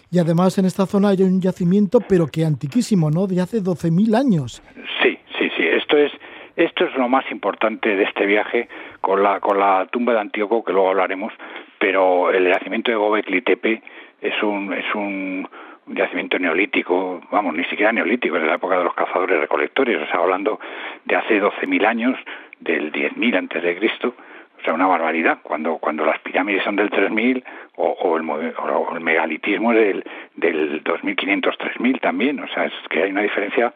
Y 0.09 0.19
además 0.19 0.57
en 0.57 0.63
esta 0.63 0.85
zona 0.85 1.09
hay 1.09 1.23
un 1.23 1.41
yacimiento, 1.41 1.99
pero 2.07 2.27
que 2.27 2.45
antiquísimo, 2.45 3.11
¿no? 3.11 3.27
De 3.27 3.41
hace 3.41 3.57
12.000 3.57 4.15
años. 4.15 4.63
Sí, 5.03 5.19
sí, 5.37 5.51
sí. 5.57 5.63
Esto 5.67 5.97
es 5.97 6.13
esto 6.55 6.85
es 6.85 6.95
lo 6.95 7.09
más 7.09 7.29
importante 7.31 7.95
de 7.95 8.03
este 8.03 8.25
viaje 8.25 8.69
con 9.01 9.21
la, 9.21 9.41
con 9.41 9.59
la 9.59 9.87
tumba 9.91 10.13
de 10.13 10.19
Antíoco, 10.19 10.63
que 10.63 10.71
luego 10.71 10.89
hablaremos, 10.89 11.33
pero 11.79 12.31
el 12.31 12.47
yacimiento 12.47 12.91
de 12.91 12.97
Gobekli 12.97 13.41
Tepe 13.41 13.81
es 14.21 14.41
un, 14.43 14.73
es 14.73 14.95
un, 14.95 15.47
yacimiento 15.87 16.39
neolítico, 16.39 17.21
vamos, 17.31 17.53
ni 17.55 17.63
siquiera 17.65 17.91
neolítico, 17.91 18.37
es 18.37 18.41
de 18.41 18.47
la 18.47 18.55
época 18.55 18.77
de 18.79 18.83
los 18.83 18.95
cazadores 18.95 19.39
recolectores, 19.39 20.01
o 20.01 20.05
sea, 20.07 20.19
hablando 20.19 20.59
de 21.05 21.15
hace 21.15 21.39
12.000 21.39 21.85
años, 21.85 22.19
del 22.59 22.91
10.000 22.91 23.37
antes 23.37 23.61
de 23.61 23.77
Cristo, 23.77 24.15
o 24.59 24.63
sea, 24.63 24.73
una 24.73 24.87
barbaridad, 24.87 25.39
cuando, 25.43 25.77
cuando 25.77 26.03
las 26.03 26.19
pirámides 26.21 26.63
son 26.63 26.75
del 26.75 26.89
3000 26.89 27.43
o, 27.75 27.87
o, 27.87 28.17
el, 28.17 28.27
o 28.27 28.95
el 28.95 28.99
megalitismo 29.01 29.73
es 29.73 29.79
del, 29.79 30.03
del 30.35 30.83
2500-3000 30.83 32.01
también, 32.01 32.39
o 32.39 32.47
sea, 32.47 32.65
es 32.65 32.73
que 32.89 33.03
hay 33.03 33.11
una 33.11 33.21
diferencia 33.21 33.71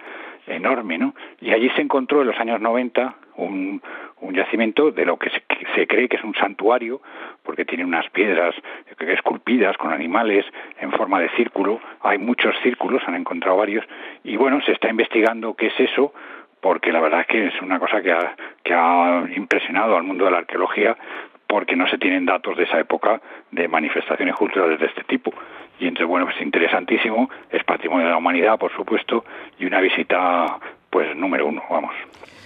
enorme, 0.49 0.97
¿no? 0.97 1.13
Y 1.41 1.51
allí 1.51 1.69
se 1.75 1.81
encontró 1.81 2.21
en 2.21 2.27
los 2.27 2.39
años 2.39 2.59
90 2.59 3.15
un, 3.37 3.81
un 4.21 4.33
yacimiento 4.33 4.91
de 4.91 5.05
lo 5.05 5.17
que 5.17 5.29
se, 5.75 5.87
cree 5.87 6.09
que 6.09 6.17
es 6.17 6.23
un 6.23 6.35
santuario, 6.35 7.01
porque 7.43 7.65
tiene 7.65 7.85
unas 7.85 8.09
piedras 8.09 8.55
esculpidas 8.99 9.77
con 9.77 9.91
animales 9.91 10.45
en 10.79 10.91
forma 10.91 11.19
de 11.19 11.29
círculo. 11.29 11.79
Hay 12.01 12.17
muchos 12.17 12.55
círculos, 12.61 13.01
han 13.07 13.15
encontrado 13.15 13.57
varios, 13.57 13.85
y 14.23 14.35
bueno, 14.35 14.61
se 14.61 14.73
está 14.73 14.89
investigando 14.89 15.53
qué 15.55 15.67
es 15.67 15.79
eso, 15.79 16.13
porque 16.61 16.91
la 16.91 16.99
verdad 16.99 17.21
es 17.21 17.27
que 17.27 17.47
es 17.47 17.61
una 17.61 17.79
cosa 17.79 18.01
que 18.01 18.11
ha, 18.11 18.35
que 18.63 18.73
ha 18.73 19.23
impresionado 19.35 19.95
al 19.95 20.03
mundo 20.03 20.25
de 20.25 20.31
la 20.31 20.39
arqueología, 20.39 20.97
porque 21.47 21.75
no 21.75 21.87
se 21.87 21.97
tienen 21.97 22.25
datos 22.25 22.57
de 22.57 22.63
esa 22.63 22.79
época 22.79 23.21
de 23.51 23.67
manifestaciones 23.67 24.35
culturales 24.35 24.79
de 24.79 24.85
este 24.85 25.03
tipo. 25.05 25.33
Y 25.79 25.87
entonces, 25.87 26.07
bueno, 26.07 26.25
pues 26.25 26.41
interesantísimo, 26.41 27.29
es 27.49 27.63
patrimonio 27.63 28.05
de 28.05 28.11
la 28.11 28.17
humanidad, 28.17 28.57
por 28.57 28.71
supuesto, 28.75 29.23
y 29.57 29.65
una 29.65 29.79
visita, 29.79 30.59
pues, 30.89 31.15
número 31.15 31.47
uno, 31.47 31.63
vamos. 31.69 31.91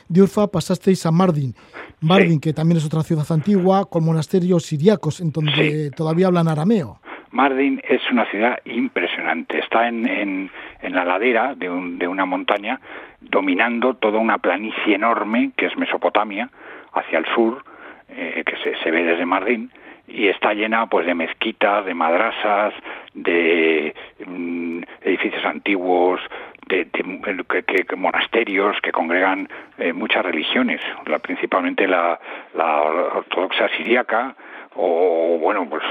De 0.07 0.21
Urfa 0.21 0.47
pasasteis 0.47 1.05
a 1.05 1.11
Mardin. 1.11 1.55
Mardin, 2.01 2.39
que 2.39 2.53
también 2.53 2.77
es 2.77 2.85
otra 2.85 3.01
ciudad 3.01 3.25
antigua, 3.31 3.85
con 3.89 4.05
monasterios 4.05 4.63
siriacos, 4.63 5.21
en 5.21 5.31
donde 5.31 5.89
todavía 5.91 6.27
hablan 6.27 6.47
arameo. 6.47 6.99
Mardin 7.31 7.81
es 7.87 8.01
una 8.11 8.29
ciudad 8.29 8.59
impresionante. 8.65 9.57
Está 9.57 9.87
en, 9.87 10.07
en, 10.07 10.51
en 10.81 10.93
la 10.93 11.03
ladera 11.03 11.55
de, 11.55 11.67
un, 11.69 11.97
de, 11.97 12.07
una 12.07 12.25
montaña, 12.25 12.79
dominando 13.21 13.95
toda 13.95 14.19
una 14.19 14.37
planicie 14.37 14.93
enorme, 14.93 15.51
que 15.57 15.65
es 15.65 15.75
Mesopotamia, 15.77 16.51
hacia 16.93 17.17
el 17.17 17.25
sur, 17.33 17.63
eh, 18.09 18.43
que 18.45 18.55
se, 18.57 18.77
se, 18.83 18.91
ve 18.91 19.03
desde 19.03 19.25
Mardin, 19.25 19.71
y 20.07 20.27
está 20.27 20.53
llena 20.53 20.87
pues 20.87 21.05
de 21.05 21.15
mezquitas, 21.15 21.85
de 21.85 21.93
madrasas, 21.93 22.73
de 23.13 23.95
mm, 24.25 24.81
edificios 25.01 25.45
antiguos, 25.45 26.21
de, 26.67 26.87
que, 26.89 27.95
monasterios 27.95 28.79
que 28.81 28.91
congregan 28.91 29.47
eh, 29.77 29.93
muchas 29.93 30.23
religiones, 30.23 30.81
la, 31.05 31.19
principalmente 31.19 31.87
la, 31.87 32.19
la 32.53 32.81
ortodoxa 32.81 33.69
siríaca, 33.77 34.35
o 34.75 35.37
bueno, 35.39 35.67
pues 35.69 35.83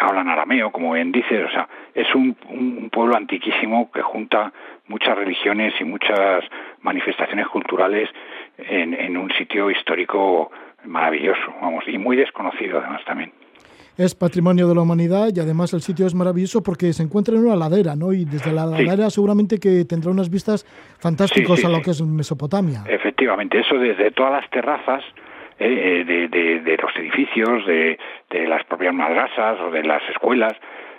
hablan 0.00 0.28
arameo, 0.28 0.70
como 0.70 0.92
bien 0.92 1.12
dices, 1.12 1.44
o 1.46 1.50
sea, 1.50 1.68
es 1.94 2.14
un, 2.14 2.36
un, 2.48 2.88
pueblo 2.90 3.16
antiquísimo 3.16 3.90
que 3.92 4.00
junta 4.00 4.50
muchas 4.86 5.16
religiones 5.16 5.74
y 5.78 5.84
muchas 5.84 6.42
manifestaciones 6.80 7.48
culturales 7.48 8.08
en, 8.56 8.94
en 8.94 9.16
un 9.18 9.30
sitio 9.32 9.70
histórico 9.70 10.50
maravilloso, 10.84 11.54
vamos, 11.60 11.84
y 11.86 11.98
muy 11.98 12.16
desconocido 12.16 12.78
además 12.78 13.04
también. 13.04 13.32
Es 13.98 14.14
patrimonio 14.14 14.66
de 14.68 14.74
la 14.74 14.80
humanidad 14.80 15.28
y 15.34 15.40
además 15.40 15.74
el 15.74 15.82
sitio 15.82 16.06
es 16.06 16.14
maravilloso 16.14 16.62
porque 16.62 16.94
se 16.94 17.02
encuentra 17.02 17.34
en 17.34 17.44
una 17.44 17.56
ladera, 17.56 17.94
¿no? 17.94 18.12
Y 18.12 18.24
desde 18.24 18.50
la 18.50 18.64
ladera 18.64 19.10
seguramente 19.10 19.58
que 19.58 19.84
tendrá 19.84 20.10
unas 20.10 20.30
vistas 20.30 20.64
fantásticas 20.98 21.62
a 21.64 21.68
lo 21.68 21.82
que 21.82 21.90
es 21.90 22.00
Mesopotamia. 22.00 22.84
Efectivamente, 22.88 23.60
eso 23.60 23.76
desde 23.76 24.10
todas 24.12 24.32
las 24.32 24.48
terrazas 24.50 25.04
eh, 25.58 26.04
de, 26.06 26.28
de, 26.60 26.76
los 26.78 26.90
edificios, 26.96 27.66
de, 27.66 27.98
de 28.30 28.48
las 28.48 28.64
propias 28.64 28.94
madrasas 28.94 29.60
o 29.60 29.70
de 29.70 29.82
las 29.82 30.02
escuelas, 30.08 30.54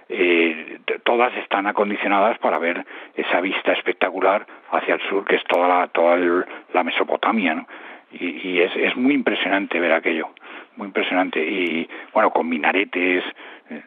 eh, 0.07 0.79
todas 1.03 1.35
están 1.37 1.65
acondicionadas 1.65 2.37
para 2.37 2.59
ver 2.59 2.85
esa 3.15 3.41
vista 3.41 3.73
espectacular 3.73 4.45
hacia 4.71 4.95
el 4.95 5.01
sur, 5.09 5.25
que 5.25 5.37
es 5.37 5.43
toda 5.45 5.67
la, 5.67 5.87
toda 5.87 6.15
la 6.73 6.83
Mesopotamia, 6.83 7.55
¿no? 7.55 7.67
Y, 8.13 8.59
es, 8.59 8.71
es 8.75 8.95
muy 8.95 9.13
impresionante 9.13 9.79
ver 9.79 9.93
aquello, 9.93 10.29
muy 10.75 10.87
impresionante. 10.87 11.39
Y 11.43 11.87
bueno, 12.13 12.31
con 12.31 12.47
minaretes 12.47 13.23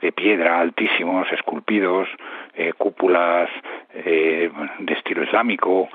de 0.00 0.12
piedra 0.12 0.60
altísimos, 0.60 1.26
esculpidos, 1.32 2.08
eh, 2.54 2.72
cúpulas 2.76 3.48
eh, 3.94 4.50
de 4.78 4.94
estilo 4.94 5.22
islámico, 5.22 5.88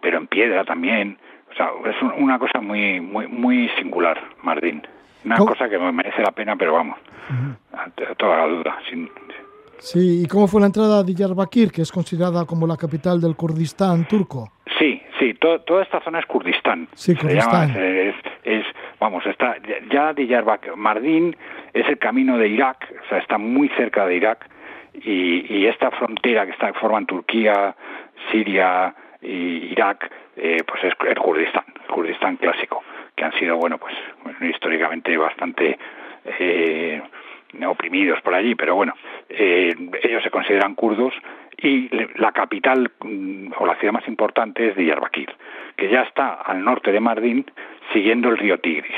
pero 0.00 0.18
en 0.18 0.26
piedra 0.26 0.64
también. 0.64 1.18
O 1.50 1.54
sea, 1.54 1.70
es 1.84 1.96
una 2.18 2.38
cosa 2.38 2.60
muy, 2.60 3.00
muy, 3.00 3.26
muy 3.26 3.68
singular, 3.78 4.18
Mardín. 4.42 4.82
Una 5.24 5.36
cosa 5.36 5.68
que 5.68 5.78
me 5.78 5.92
merece 5.92 6.22
la 6.22 6.32
pena, 6.32 6.56
pero 6.56 6.72
vamos, 6.72 6.98
a 7.72 8.14
toda 8.14 8.38
la 8.38 8.46
duda. 8.46 8.78
Sí, 9.78 10.22
¿y 10.22 10.26
cómo 10.26 10.46
fue 10.46 10.60
la 10.60 10.68
entrada 10.68 11.00
a 11.00 11.02
Diyarbakir, 11.02 11.72
que 11.72 11.82
es 11.82 11.90
considerada 11.90 12.44
como 12.44 12.66
la 12.66 12.76
capital 12.76 13.20
del 13.20 13.34
Kurdistán 13.34 14.06
turco? 14.06 14.52
Sí, 14.78 15.01
sí, 15.22 15.34
toda 15.34 15.82
esta 15.82 16.00
zona 16.00 16.18
es 16.18 16.26
Kurdistán. 16.26 16.88
Sí, 16.94 17.14
Kurdistán. 17.14 17.70
es, 18.44 18.64
vamos, 18.98 19.24
está 19.26 19.56
ya 19.90 20.12
Diyarbakir, 20.12 20.76
Mardin 20.76 21.36
es 21.72 21.88
el 21.88 21.98
camino 21.98 22.36
de 22.38 22.48
Irak, 22.48 22.92
o 23.04 23.08
sea, 23.08 23.18
está 23.18 23.38
muy 23.38 23.68
cerca 23.70 24.06
de 24.06 24.16
Irak 24.16 24.48
y, 24.94 25.66
esta 25.66 25.90
frontera 25.92 26.44
que 26.44 26.52
está 26.52 26.72
forman 26.74 27.06
Turquía, 27.06 27.74
Siria 28.30 28.94
y 29.22 29.72
Irak, 29.72 30.10
eh, 30.36 30.58
pues 30.66 30.84
es 30.84 30.92
el 31.06 31.18
Kurdistán, 31.18 31.64
el 31.82 31.94
Kurdistán 31.94 32.36
clásico, 32.36 32.82
que 33.14 33.24
han 33.24 33.32
sido, 33.38 33.56
bueno, 33.56 33.78
pues 33.78 33.94
históricamente 34.42 35.16
bastante 35.16 35.78
eh, 36.38 37.00
oprimidos 37.66 38.20
por 38.22 38.34
allí, 38.34 38.54
pero 38.54 38.74
bueno, 38.74 38.94
eh, 39.28 39.74
ellos 40.02 40.22
se 40.22 40.30
consideran 40.30 40.74
kurdos 40.74 41.14
y 41.58 41.88
la 42.16 42.32
capital 42.32 42.90
mm, 43.00 43.52
o 43.58 43.66
la 43.66 43.76
ciudad 43.76 43.92
más 43.92 44.08
importante 44.08 44.68
es 44.68 44.76
Diyarbakir, 44.76 45.32
que 45.76 45.88
ya 45.88 46.02
está 46.02 46.34
al 46.34 46.64
norte 46.64 46.92
de 46.92 47.00
Mardin 47.00 47.44
siguiendo 47.92 48.28
el 48.28 48.38
río 48.38 48.58
Tigris. 48.58 48.96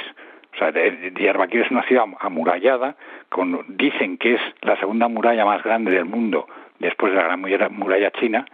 O 0.55 0.57
sea, 0.57 0.71
Diyarbakir 0.71 1.63
es 1.63 1.71
una 1.71 1.83
ciudad 1.83 2.05
amurallada, 2.21 2.97
con, 3.29 3.65
dicen 3.69 4.19
que 4.19 4.35
es 4.35 4.41
la 4.63 4.77
segunda 4.77 5.09
muralla 5.09 5.45
más 5.45 5.63
grande 5.63 5.91
del 5.91 6.05
mundo 6.05 6.47
después 6.79 7.13
de 7.13 7.19
la 7.19 7.25
gran 7.25 7.41
muralla 7.75 8.11
china, 8.13 8.47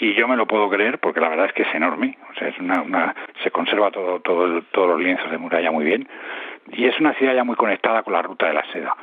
y 0.00 0.14
yo 0.14 0.28
me 0.28 0.36
lo 0.36 0.46
puedo 0.46 0.68
creer 0.68 0.98
porque 0.98 1.20
la 1.20 1.28
verdad 1.28 1.46
es 1.46 1.52
que 1.52 1.62
es 1.62 1.74
enorme, 1.74 2.18
o 2.30 2.38
sea, 2.38 2.48
es 2.48 2.58
una, 2.58 3.14
se 3.42 3.50
conserva 3.50 3.90
todo, 3.90 4.20
todo 4.20 4.62
todos 4.72 4.88
los 4.90 5.00
lienzos 5.00 5.30
de 5.30 5.38
muralla 5.38 5.70
muy 5.70 5.84
bien, 5.84 6.08
y 6.70 6.86
es 6.86 6.98
una 7.00 7.14
ciudad 7.14 7.34
ya 7.34 7.44
muy 7.44 7.56
conectada 7.56 8.02
con 8.02 8.12
la 8.12 8.22
ruta 8.22 8.46
de 8.46 8.54
la 8.54 8.64
seda 8.72 8.94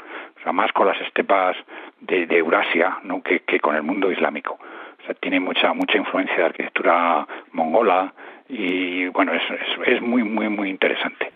más 0.51 0.71
con 0.73 0.87
las 0.87 0.99
estepas 1.01 1.55
de, 2.01 2.27
Eurasia 2.29 2.99
¿no? 3.03 3.21
que, 3.21 3.41
con 3.59 3.75
el 3.75 3.83
mundo 3.83 4.11
islámico. 4.11 4.57
O 5.01 5.05
sea, 5.05 5.15
tiene 5.15 5.39
mucha 5.39 5.73
mucha 5.73 5.97
influencia 5.97 6.35
de 6.35 6.43
arquitectura 6.45 7.27
mongola 7.51 8.13
y 8.49 9.07
bueno, 9.07 9.33
es, 9.33 9.41
es, 9.85 10.01
muy, 10.01 10.23
muy, 10.23 10.49
muy 10.49 10.69
interesante. 10.69 11.31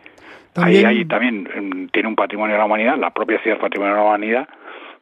También... 0.53 0.85
Ahí, 0.85 1.05
también 1.05 1.43
mm, 1.43 1.87
tiene 1.89 2.09
un 2.09 2.15
patrimonio 2.15 2.53
de 2.53 2.59
la 2.59 2.65
humanidad, 2.65 2.97
la 2.97 3.11
propia 3.11 3.39
ciudad 3.39 3.59
patrimonio 3.59 3.95
de 3.95 4.01
la 4.01 4.07
humanidad 4.07 4.49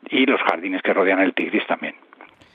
y 0.10 0.26
los 0.26 0.42
jardines 0.42 0.82
que 0.82 0.94
rodean 0.94 1.20
el 1.20 1.34
Tigris 1.34 1.66
también. 1.68 1.96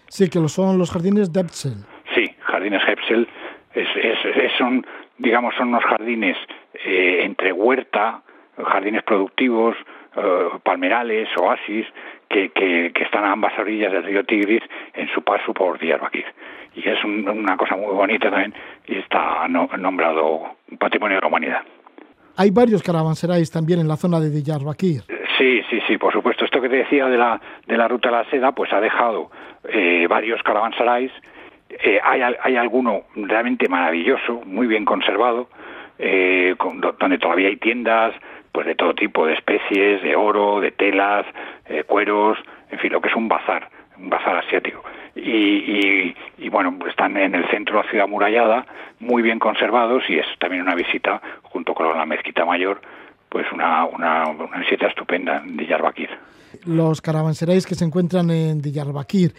Sí, 0.09 0.29
que 0.29 0.47
son 0.49 0.79
los 0.79 0.91
jardines 0.91 1.33
de 1.33 1.41
Hepsel. 1.41 1.74
Sí, 2.15 2.35
jardines 2.41 2.83
Hepsel 2.87 3.29
es, 3.74 3.89
es, 3.97 4.53
son, 4.59 4.87
digamos, 5.19 5.55
son 5.55 5.69
unos 5.69 5.85
jardines 5.85 6.37
eh, 6.85 7.20
entre 7.23 7.53
huerta, 7.53 8.23
jardines 8.62 9.03
productivos, 9.03 9.77
eh, 10.16 10.48
palmerales, 10.62 11.28
oasis, 11.39 11.86
que, 12.28 12.51
que, 12.51 12.93
están 13.02 13.24
a 13.24 13.32
ambas 13.32 13.59
orillas 13.59 13.93
del 13.93 14.05
río 14.05 14.24
Tigris 14.24 14.62
en 14.94 15.09
su 15.09 15.22
paso 15.22 15.52
por 15.52 15.78
Diyarbakir. 15.78 16.24
Y 16.74 16.89
es 16.89 17.05
una 17.05 17.56
cosa 17.56 17.76
muy 17.76 17.94
bonita 17.94 18.30
también 18.30 18.55
y 18.86 18.97
está 18.97 19.47
nombrado 19.48 20.56
Patrimonio 20.78 21.16
de 21.16 21.20
la 21.20 21.26
Humanidad. 21.26 21.62
Hay 22.36 22.51
varios 22.51 22.82
caravanserais 22.82 23.51
también 23.51 23.80
en 23.80 23.89
la 23.89 23.97
zona 23.97 24.18
de 24.18 24.30
Diyarbakir. 24.30 25.02
Sí, 25.36 25.62
sí, 25.68 25.80
sí, 25.86 25.98
por 25.98 26.12
supuesto. 26.12 26.44
Esto 26.44 26.60
que 26.60 26.68
te 26.68 26.76
decía 26.76 27.06
de 27.06 27.18
la, 27.18 27.40
de 27.66 27.76
la 27.76 27.89
ruta 27.89 28.09
de 28.10 28.16
la 28.16 28.30
seda, 28.30 28.52
pues 28.52 28.72
ha 28.72 28.80
dejado 28.80 29.30
eh, 29.68 30.06
varios 30.09 30.43
caravanserais. 30.43 31.12
Eh, 31.68 32.01
hay, 32.02 32.20
hay 32.22 32.56
alguno 32.56 33.02
realmente 33.16 33.68
maravilloso, 33.68 34.40
muy 34.47 34.66
bien 34.66 34.84
conservado, 34.84 35.48
eh, 35.98 36.55
donde 36.98 37.18
todavía 37.18 37.48
hay 37.48 37.56
tiendas, 37.56 38.14
pues 38.53 38.66
de 38.66 38.74
todo 38.74 38.95
tipo, 38.95 39.27
de 39.27 39.35
especies, 39.35 40.03
de 40.03 40.15
oro, 40.15 40.61
de 40.61 40.70
telas, 40.70 41.27
eh, 41.66 41.85
cueros, 41.85 42.39
en 42.70 42.79
fin, 42.79 42.93
lo 42.93 43.01
que 43.01 43.09
es 43.09 43.16
un 43.16 43.29
bazar, 43.29 43.69
un 43.99 44.11
bazar 44.11 44.37
asiático. 44.37 44.83
Y, 45.15 46.15
y, 46.39 46.49
bueno, 46.49 46.74
pues 46.79 46.91
están 46.91 47.16
en 47.16 47.35
el 47.35 47.49
centro 47.51 47.77
de 47.77 47.85
la 47.85 47.91
ciudad 47.91 48.09
murallada, 48.09 48.66
muy 49.01 49.23
bien 49.23 49.39
conservados 49.39 50.05
y 50.09 50.19
es 50.19 50.27
también 50.39 50.62
una 50.62 50.74
visita, 50.74 51.20
junto 51.43 51.74
con 51.74 51.97
la 51.97 52.07
mezquita 52.07 52.45
mayor, 52.45 52.81
pues 53.29 53.47
una, 53.53 53.85
una, 53.85 54.29
una 54.29 54.59
visita 54.59 54.87
estupenda 54.87 55.41
de 55.45 55.65
Diyarbakir. 55.65 56.11
Los 56.66 57.01
caravanseráis 57.01 57.66
que 57.66 57.74
se 57.74 57.85
encuentran 57.85 58.31
en 58.31 58.61
Diyarbakir 58.61 59.35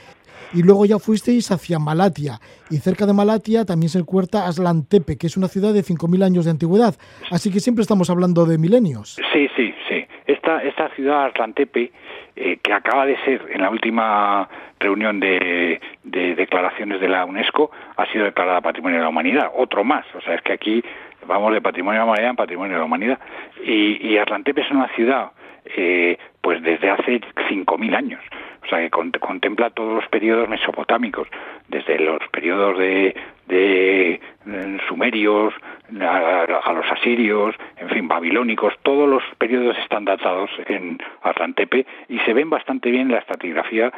y 0.54 0.64
luego 0.64 0.86
ya 0.86 1.00
fuisteis 1.00 1.52
hacia 1.52 1.80
Malatia. 1.80 2.40
Y 2.70 2.78
cerca 2.78 3.06
de 3.06 3.14
Malatia 3.14 3.66
también 3.66 3.90
se 3.90 4.00
encuentra 4.00 4.48
Aslantepe, 4.48 5.18
que 5.18 5.28
es 5.28 5.38
una 5.38 5.48
ciudad 5.48 5.74
de 5.74 5.82
5.000 5.82 6.24
años 6.24 6.46
de 6.46 6.52
antigüedad. 6.52 6.96
Así 7.32 7.52
que 7.52 7.60
siempre 7.60 7.82
estamos 7.82 8.10
hablando 8.10 8.46
de 8.46 8.58
milenios. 8.58 9.20
Sí, 9.34 9.50
sí, 9.56 9.74
sí. 9.88 10.06
Esta, 10.26 10.64
esta 10.64 10.90
ciudad 10.96 11.26
Aslantepe, 11.26 11.92
eh, 12.36 12.58
que 12.64 12.74
acaba 12.74 13.06
de 13.06 13.18
ser 13.26 13.46
en 13.52 13.62
la 13.62 13.70
última 13.70 14.48
reunión 14.80 15.20
de, 15.20 15.80
declaraciones 16.04 17.02
de 17.02 17.10
la 17.10 17.26
UNESCO, 17.26 17.72
ha 17.98 18.06
sido 18.12 18.26
declarada 18.26 18.62
Patrimonio 18.62 18.98
de 18.98 19.04
la 19.04 19.10
Humanidad. 19.10 19.52
Otro 19.56 19.84
más. 19.84 20.06
O 20.16 20.22
sea, 20.22 20.36
es 20.36 20.42
que 20.42 20.54
aquí 20.54 20.84
vamos 21.28 21.54
de 21.54 21.62
Patrimonio 21.62 22.00
de 22.00 22.06
la 22.06 22.12
Humanidad 22.12 22.30
en 22.32 22.36
Patrimonio 22.36 22.74
de 22.74 22.80
la 22.80 22.86
Humanidad. 22.86 23.20
Y, 23.66 24.08
y 24.08 24.18
es 24.18 24.72
una 24.72 24.88
ciudad, 24.96 25.32
eh, 25.66 26.18
pues 26.42 26.62
desde 26.62 26.90
hace 26.90 27.22
5.000 27.50 27.96
años 27.96 28.22
o 28.64 28.68
sea 28.68 28.80
que 28.80 28.90
contempla 29.20 29.70
todos 29.72 29.96
los 29.96 30.08
periodos 30.08 30.48
mesopotámicos, 30.48 31.28
desde 31.68 32.00
los 32.00 32.20
periodos 32.32 32.78
de, 32.78 33.16
de 33.48 34.14
eh, 34.14 34.78
sumerios 34.88 35.54
a, 36.00 36.74
los 36.74 36.92
asirios, 36.92 37.56
en 37.78 37.90
fin, 37.90 38.08
babilónicos, 38.08 38.74
todos 38.84 39.08
los 39.08 39.24
periodos 39.38 39.78
están 39.80 40.06
datados 40.06 40.50
en 40.68 40.98
Atlantepe 41.22 41.86
y 42.08 42.20
se 42.20 42.34
ven 42.34 42.50
bastante 42.50 42.90
bien 42.90 43.08
en 43.08 43.14
la 43.14 43.20
estratigrafía 43.20 43.92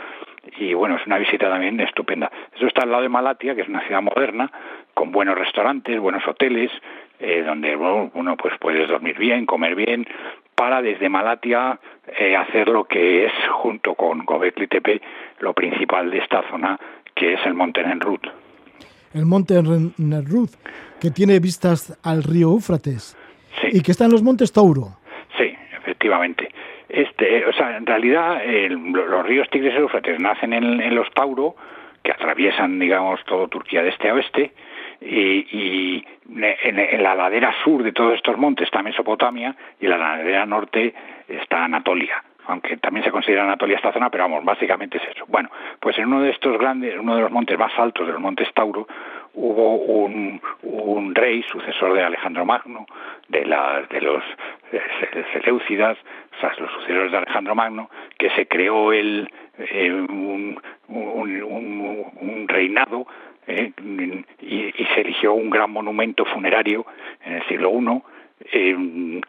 y 0.57 0.73
bueno, 0.73 0.95
es 0.95 1.05
una 1.05 1.17
visita 1.17 1.49
también 1.49 1.79
estupenda. 1.79 2.31
Eso 2.55 2.67
está 2.67 2.83
al 2.83 2.91
lado 2.91 3.03
de 3.03 3.09
Malatia, 3.09 3.55
que 3.55 3.61
es 3.61 3.67
una 3.67 3.81
ciudad 3.81 4.01
moderna, 4.01 4.51
con 4.93 5.11
buenos 5.11 5.37
restaurantes, 5.37 5.99
buenos 5.99 6.27
hoteles, 6.27 6.71
eh, 7.19 7.43
donde 7.45 7.75
uno 7.75 8.37
pues 8.37 8.53
puedes 8.59 8.87
dormir 8.87 9.17
bien, 9.17 9.45
comer 9.45 9.75
bien, 9.75 10.05
para 10.55 10.81
desde 10.81 11.09
Malatia 11.09 11.79
eh, 12.17 12.35
hacer 12.35 12.69
lo 12.69 12.85
que 12.85 13.25
es, 13.25 13.31
junto 13.51 13.95
con 13.95 14.25
Gobekli 14.25 14.67
Tepe, 14.67 15.01
lo 15.39 15.53
principal 15.53 16.09
de 16.09 16.19
esta 16.19 16.43
zona, 16.49 16.79
que 17.13 17.33
es 17.33 17.45
el 17.45 17.53
Monte 17.53 17.83
Nenrut. 17.83 18.27
El 19.13 19.25
Monte 19.25 19.61
Nenrut, 19.97 20.51
que 20.99 21.11
tiene 21.11 21.39
vistas 21.39 21.97
al 22.03 22.23
río 22.23 22.51
Éufrates 22.51 23.17
sí. 23.61 23.67
y 23.71 23.81
que 23.81 23.91
está 23.91 24.05
en 24.05 24.11
los 24.11 24.23
Montes 24.23 24.51
Tauro. 24.51 24.97
Sí, 25.37 25.55
efectivamente. 25.77 26.49
Este, 26.87 27.45
o 27.45 27.53
sea, 27.53 27.77
en 27.77 27.85
realidad 27.85 28.41
los 28.69 29.25
ríos 29.25 29.49
Tigres 29.49 29.73
y 29.73 29.77
Éufrates 29.77 30.19
nacen 30.19 30.53
en, 30.53 30.81
en 30.81 30.95
los 30.95 31.09
Tauro, 31.11 31.55
que 32.03 32.11
atraviesan, 32.11 32.79
digamos, 32.79 33.19
todo 33.25 33.47
Turquía 33.47 33.81
de 33.81 33.89
este 33.89 34.09
a 34.09 34.13
oeste, 34.13 34.51
y, 35.01 36.03
en, 36.27 37.03
la 37.03 37.15
ladera 37.15 37.53
sur 37.63 37.83
de 37.83 37.91
todos 37.91 38.15
estos 38.15 38.37
montes 38.37 38.65
está 38.65 38.81
Mesopotamia 38.81 39.55
y 39.79 39.85
en 39.85 39.91
la 39.91 39.97
ladera 39.97 40.45
norte 40.45 40.93
está 41.27 41.65
Anatolia 41.65 42.23
aunque 42.47 42.77
también 42.77 43.03
se 43.03 43.11
considera 43.11 43.43
Anatolia 43.43 43.77
esta 43.77 43.91
zona, 43.91 44.09
pero 44.09 44.25
vamos, 44.25 44.45
básicamente 44.45 44.97
es 44.97 45.03
eso. 45.15 45.25
Bueno, 45.27 45.49
pues 45.79 45.97
en 45.97 46.05
uno 46.05 46.21
de 46.21 46.29
estos 46.29 46.57
grandes, 46.57 46.97
uno 46.99 47.15
de 47.15 47.21
los 47.21 47.31
montes 47.31 47.57
más 47.57 47.71
altos 47.77 48.05
de 48.05 48.13
los 48.13 48.21
montes 48.21 48.51
Tauro, 48.53 48.87
hubo 49.33 49.75
un, 49.77 50.41
un 50.63 51.15
rey, 51.15 51.43
sucesor 51.43 51.93
de 51.93 52.03
Alejandro 52.03 52.45
Magno, 52.45 52.85
de, 53.27 53.45
la, 53.45 53.81
de 53.89 54.01
los 54.01 54.23
Seleucidas, 55.33 55.97
o 56.37 56.39
sea, 56.39 56.53
los 56.59 56.71
sucesores 56.71 57.11
de 57.11 57.17
Alejandro 57.17 57.55
Magno, 57.55 57.89
que 58.17 58.29
se 58.31 58.47
creó 58.47 58.93
el, 58.93 59.29
eh, 59.57 59.91
un, 59.91 60.59
un, 60.87 62.11
un, 62.21 62.47
reinado 62.47 63.07
¿eh? 63.47 63.71
y, 64.41 64.71
se 64.93 65.01
eligió 65.01 65.33
un 65.33 65.49
gran 65.49 65.71
monumento 65.71 66.25
funerario 66.25 66.85
en 67.23 67.33
el 67.33 67.43
siglo 67.47 67.71
I 67.71 68.01
eh, 68.51 69.21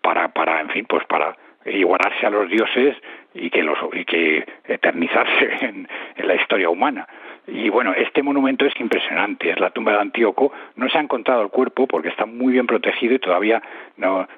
para, 0.00 0.28
para, 0.28 0.60
en 0.60 0.68
fin, 0.70 0.86
pues 0.88 1.04
para 1.06 1.36
igualarse 1.64 2.26
a 2.26 2.30
los 2.30 2.48
dioses 2.50 2.96
y 3.34 3.50
que, 3.50 3.62
los, 3.62 3.78
y 3.92 4.04
que 4.04 4.44
eternizarse 4.66 5.50
en, 5.66 5.88
la 6.16 6.34
historia 6.34 6.68
humana. 6.68 7.06
Y 7.46 7.68
bueno, 7.70 7.92
este 7.92 8.22
monumento 8.22 8.64
es 8.64 8.72
impresionante, 8.78 9.50
es 9.50 9.58
la 9.58 9.70
tumba 9.70 9.92
de 9.92 9.98
Antíoco. 9.98 10.52
No 10.76 10.88
se 10.88 10.98
ha 10.98 11.00
encontrado 11.00 11.42
el 11.42 11.48
cuerpo 11.48 11.88
porque 11.88 12.08
está 12.08 12.24
muy 12.24 12.52
bien 12.52 12.68
protegido 12.68 13.14
y 13.14 13.18
todavía 13.18 13.60
no, 13.96 14.28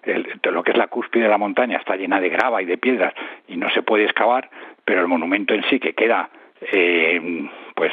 lo 0.42 0.62
que 0.62 0.70
es 0.70 0.76
la 0.78 0.86
cúspide 0.86 1.24
de 1.24 1.28
la 1.28 1.36
montaña 1.36 1.76
está 1.76 1.96
llena 1.96 2.18
de 2.18 2.30
grava 2.30 2.62
y 2.62 2.64
de 2.64 2.78
piedras 2.78 3.12
y 3.46 3.56
no 3.58 3.68
se 3.70 3.82
puede 3.82 4.04
excavar, 4.04 4.48
pero 4.86 5.02
el 5.02 5.08
monumento 5.08 5.52
en 5.52 5.64
sí 5.64 5.78
que 5.78 5.92
queda 5.92 6.30
eh, 6.72 7.46
pues 7.74 7.92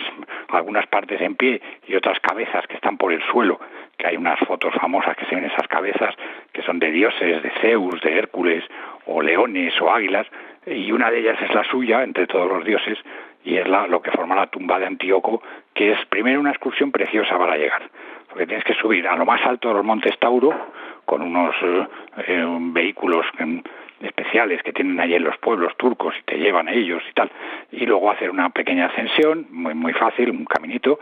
algunas 0.62 0.88
partes 0.88 1.20
en 1.22 1.36
pie 1.36 1.62
y 1.88 1.96
otras 1.96 2.20
cabezas 2.20 2.66
que 2.68 2.76
están 2.76 2.98
por 2.98 3.12
el 3.12 3.22
suelo, 3.24 3.60
que 3.98 4.08
hay 4.08 4.16
unas 4.16 4.40
fotos 4.40 4.74
famosas 4.76 5.18
que 5.18 5.26
se 5.26 5.36
ven 5.36 5.46
esas 5.46 5.68
cabezas, 5.68 6.16
que 6.54 6.62
son 6.62 6.80
de 6.80 6.92
dioses, 6.92 7.42
de 7.42 7.52
Zeus, 7.62 8.00
de 8.02 8.18
Hércules, 8.18 8.64
o 9.06 9.22
leones 9.22 9.74
o 9.82 9.92
águilas, 9.92 10.28
y 10.66 10.92
una 10.92 11.10
de 11.10 11.20
ellas 11.20 11.38
es 11.42 11.54
la 11.54 11.64
suya 11.64 12.04
entre 12.04 12.28
todos 12.28 12.48
los 12.48 12.64
dioses, 12.64 12.98
y 13.44 13.58
es 13.58 13.68
la, 13.68 13.88
lo 13.88 14.02
que 14.02 14.12
forma 14.12 14.36
la 14.36 14.48
tumba 14.48 14.78
de 14.78 14.86
Antíoco, 14.86 15.42
que 15.74 15.94
es 15.94 16.06
primero 16.06 16.40
una 16.40 16.52
excursión 16.52 16.92
preciosa 16.92 17.38
para 17.38 17.58
llegar. 17.58 17.82
porque 18.30 18.46
tienes 18.46 18.64
que 18.64 18.76
subir 18.76 19.08
a 19.08 19.16
lo 19.16 19.26
más 19.26 19.44
alto 19.46 19.70
de 19.70 19.74
los 19.74 19.84
montes 19.84 20.18
Tauro 20.20 20.54
con 21.06 21.22
unos 21.24 21.56
eh, 21.64 22.46
vehículos 22.72 23.26
especiales 24.04 24.62
que 24.64 24.74
tienen 24.74 25.00
allí 25.00 25.16
en 25.16 25.24
los 25.24 25.38
pueblos 25.38 25.76
turcos 25.78 26.14
y 26.20 26.24
te 26.24 26.38
llevan 26.38 26.68
a 26.68 26.74
ellos 26.74 27.04
y 27.10 27.14
tal, 27.14 27.32
y 27.72 27.86
luego 27.86 28.12
hacer 28.12 28.30
una 28.30 28.50
pequeña 28.50 28.88
ascensión, 28.88 29.48
muy 29.52 29.74
muy 29.74 29.94
fácil, 29.94 30.30
un 30.32 30.46
caminito, 30.46 31.00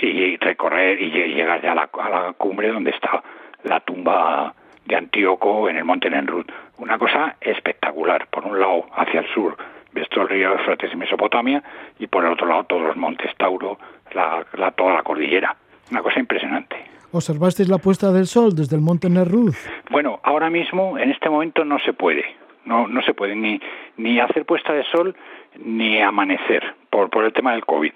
y 0.00 0.36
recorrer 0.36 1.00
y 1.00 1.10
llegar 1.10 1.62
ya 1.62 1.72
a 1.72 1.74
la, 1.74 1.90
a 1.92 2.10
la 2.10 2.32
cumbre 2.34 2.68
donde 2.68 2.90
está 2.90 3.22
la 3.64 3.80
tumba 3.80 4.54
de 4.84 4.96
Antíoco 4.96 5.68
en 5.68 5.76
el 5.76 5.84
monte 5.84 6.10
Nenrut. 6.10 6.50
Una 6.78 6.98
cosa 6.98 7.36
espectacular. 7.40 8.26
Por 8.28 8.46
un 8.46 8.58
lado, 8.58 8.86
hacia 8.96 9.20
el 9.20 9.26
sur, 9.28 9.56
ves 9.92 10.08
todo 10.08 10.22
el 10.22 10.30
río 10.30 10.52
Eufrates 10.52 10.92
y 10.92 10.96
Mesopotamia, 10.96 11.62
y 11.98 12.06
por 12.06 12.24
el 12.24 12.32
otro 12.32 12.46
lado, 12.46 12.64
todos 12.64 12.82
los 12.82 12.96
montes 12.96 13.34
Tauro, 13.36 13.78
la, 14.12 14.44
toda 14.72 14.94
la 14.94 15.02
cordillera. 15.02 15.56
Una 15.90 16.02
cosa 16.02 16.20
impresionante. 16.20 16.76
¿Observasteis 17.12 17.68
la 17.68 17.78
puesta 17.78 18.12
del 18.12 18.26
sol 18.26 18.54
desde 18.54 18.76
el 18.76 18.82
monte 18.82 19.08
Nerruz? 19.08 19.56
Bueno, 19.90 20.20
ahora 20.22 20.50
mismo, 20.50 20.98
en 20.98 21.10
este 21.10 21.30
momento, 21.30 21.64
no 21.64 21.78
se 21.78 21.92
puede. 21.92 22.24
No, 22.64 22.86
no 22.86 23.00
se 23.02 23.14
puede 23.14 23.34
ni, 23.34 23.60
ni 23.96 24.20
hacer 24.20 24.44
puesta 24.44 24.74
de 24.74 24.84
sol 24.84 25.16
ni 25.56 26.00
amanecer 26.00 26.62
por, 26.90 27.08
por 27.08 27.24
el 27.24 27.32
tema 27.32 27.52
del 27.52 27.64
COVID. 27.64 27.92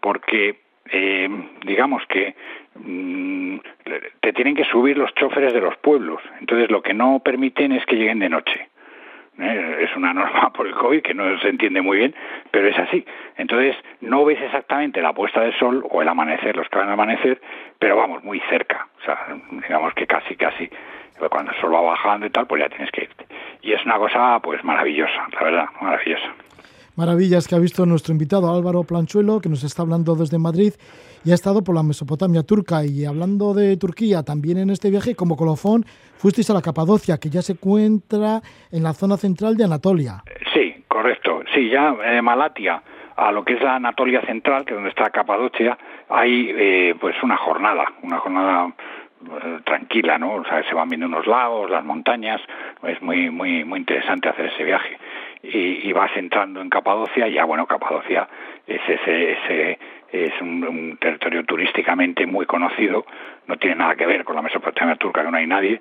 Porque 0.00 0.60
eh, 0.90 1.28
digamos 1.66 2.02
que 2.08 2.34
mm, 2.76 3.58
te 4.20 4.32
tienen 4.32 4.54
que 4.54 4.64
subir 4.64 4.96
los 4.96 5.14
choferes 5.14 5.52
de 5.52 5.60
los 5.60 5.76
pueblos. 5.78 6.20
Entonces 6.40 6.70
lo 6.70 6.82
que 6.82 6.94
no 6.94 7.20
permiten 7.20 7.72
es 7.72 7.84
que 7.84 7.96
lleguen 7.96 8.20
de 8.20 8.30
noche. 8.30 8.68
¿Eh? 9.38 9.76
Es 9.80 9.96
una 9.96 10.12
norma 10.14 10.50
por 10.52 10.66
el 10.66 10.74
COVID 10.74 11.02
que 11.02 11.14
no 11.14 11.38
se 11.38 11.48
entiende 11.48 11.80
muy 11.80 11.98
bien, 11.98 12.14
pero 12.50 12.68
es 12.68 12.78
así. 12.78 13.04
Entonces 13.36 13.76
no 14.00 14.24
ves 14.24 14.40
exactamente 14.40 15.00
la 15.02 15.12
puesta 15.12 15.40
del 15.40 15.54
sol 15.58 15.84
o 15.90 16.02
el 16.02 16.08
amanecer, 16.08 16.56
los 16.56 16.68
que 16.68 16.78
van 16.78 16.88
a 16.88 16.94
amanecer, 16.94 17.40
pero 17.78 17.96
vamos, 17.96 18.22
muy 18.24 18.40
cerca. 18.48 18.88
O 19.00 19.04
sea, 19.04 19.26
digamos 19.50 19.94
que 19.94 20.06
casi, 20.06 20.36
casi, 20.36 20.68
cuando 21.30 21.52
el 21.52 21.60
sol 21.60 21.74
va 21.74 21.80
bajando 21.80 22.26
y 22.26 22.30
tal, 22.30 22.46
pues 22.46 22.62
ya 22.62 22.68
tienes 22.68 22.90
que 22.90 23.02
irte. 23.02 23.26
Y 23.62 23.72
es 23.72 23.84
una 23.84 23.96
cosa, 23.96 24.40
pues 24.40 24.62
maravillosa, 24.64 25.26
la 25.32 25.42
verdad, 25.42 25.68
maravillosa 25.80 26.34
maravillas 26.98 27.46
que 27.46 27.54
ha 27.54 27.60
visto 27.60 27.86
nuestro 27.86 28.12
invitado 28.12 28.52
Álvaro 28.52 28.82
Planchuelo, 28.82 29.40
que 29.40 29.48
nos 29.48 29.62
está 29.62 29.82
hablando 29.82 30.16
desde 30.16 30.36
Madrid 30.36 30.72
y 31.24 31.30
ha 31.30 31.34
estado 31.34 31.62
por 31.62 31.76
la 31.76 31.84
Mesopotamia 31.84 32.42
turca. 32.42 32.84
Y 32.84 33.04
hablando 33.04 33.54
de 33.54 33.76
Turquía, 33.76 34.24
también 34.24 34.58
en 34.58 34.70
este 34.70 34.90
viaje, 34.90 35.14
como 35.14 35.36
colofón, 35.36 35.84
fuisteis 36.16 36.50
a 36.50 36.54
la 36.54 36.60
Capadocia, 36.60 37.18
que 37.18 37.30
ya 37.30 37.40
se 37.40 37.52
encuentra 37.52 38.40
en 38.72 38.82
la 38.82 38.94
zona 38.94 39.16
central 39.16 39.56
de 39.56 39.64
Anatolia. 39.64 40.24
Sí, 40.52 40.84
correcto. 40.88 41.42
Sí, 41.54 41.70
ya 41.70 41.94
eh, 42.04 42.20
Malatia 42.20 42.82
a 43.16 43.32
lo 43.32 43.44
que 43.44 43.54
es 43.54 43.62
la 43.62 43.76
Anatolia 43.76 44.20
central, 44.22 44.64
que 44.64 44.72
es 44.72 44.76
donde 44.76 44.90
está 44.90 45.10
Capadocia, 45.10 45.76
hay 46.08 46.50
eh, 46.50 46.94
pues 47.00 47.16
una 47.22 47.36
jornada, 47.36 47.84
una 48.02 48.18
jornada 48.18 48.68
eh, 48.68 49.58
tranquila, 49.64 50.18
¿no? 50.18 50.34
O 50.34 50.44
sea, 50.44 50.62
se 50.68 50.74
van 50.74 50.88
viendo 50.88 51.06
unos 51.06 51.26
lagos, 51.26 51.68
las 51.68 51.84
montañas, 51.84 52.40
es 52.84 53.02
muy 53.02 53.30
muy 53.30 53.64
muy 53.64 53.80
interesante 53.80 54.28
hacer 54.28 54.46
ese 54.46 54.62
viaje 54.62 54.98
y, 55.42 55.92
vas 55.92 56.10
entrando 56.16 56.60
en 56.60 56.68
Capadocia, 56.68 57.28
y 57.28 57.34
ya 57.34 57.44
bueno, 57.44 57.66
Capadocia 57.66 58.28
es, 58.66 58.80
ese, 58.88 59.78
es 60.12 60.40
un, 60.40 60.98
territorio 61.00 61.44
turísticamente 61.44 62.26
muy 62.26 62.46
conocido, 62.46 63.06
no 63.46 63.56
tiene 63.56 63.76
nada 63.76 63.94
que 63.94 64.06
ver 64.06 64.24
con 64.24 64.36
la 64.36 64.42
Mesopotamia 64.42 64.96
turca, 64.96 65.24
que 65.24 65.30
no 65.30 65.36
hay 65.36 65.46
nadie, 65.46 65.78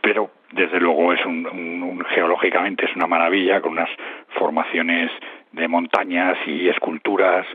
pero 0.00 0.30
desde 0.52 0.80
luego 0.80 1.12
es 1.12 1.24
un, 1.24 2.04
geológicamente 2.10 2.86
es 2.86 2.96
una 2.96 3.06
maravilla, 3.06 3.60
con 3.60 3.72
unas 3.72 3.90
formaciones 4.38 5.10
de 5.52 5.68
montañas 5.68 6.38
y 6.46 6.68
esculturas 6.68 7.46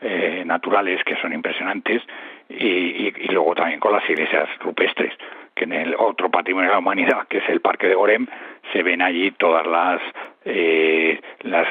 eh, 0.00 0.42
naturales 0.46 1.02
que 1.04 1.16
son 1.16 1.32
impresionantes, 1.32 2.02
y, 2.48 3.08
y, 3.08 3.28
luego 3.30 3.54
también 3.54 3.80
con 3.80 3.92
las 3.92 4.08
iglesias 4.08 4.48
rupestres 4.60 5.12
que 5.54 5.64
en 5.64 5.72
el 5.72 5.94
otro 5.98 6.30
patrimonio 6.30 6.70
de 6.70 6.74
la 6.74 6.78
humanidad, 6.78 7.26
que 7.28 7.38
es 7.38 7.48
el 7.48 7.60
Parque 7.60 7.88
de 7.88 7.94
Gorem, 7.94 8.26
se 8.72 8.82
ven 8.82 9.02
allí 9.02 9.30
todas 9.32 9.66
las, 9.66 10.00
eh, 10.44 11.20
las 11.40 11.66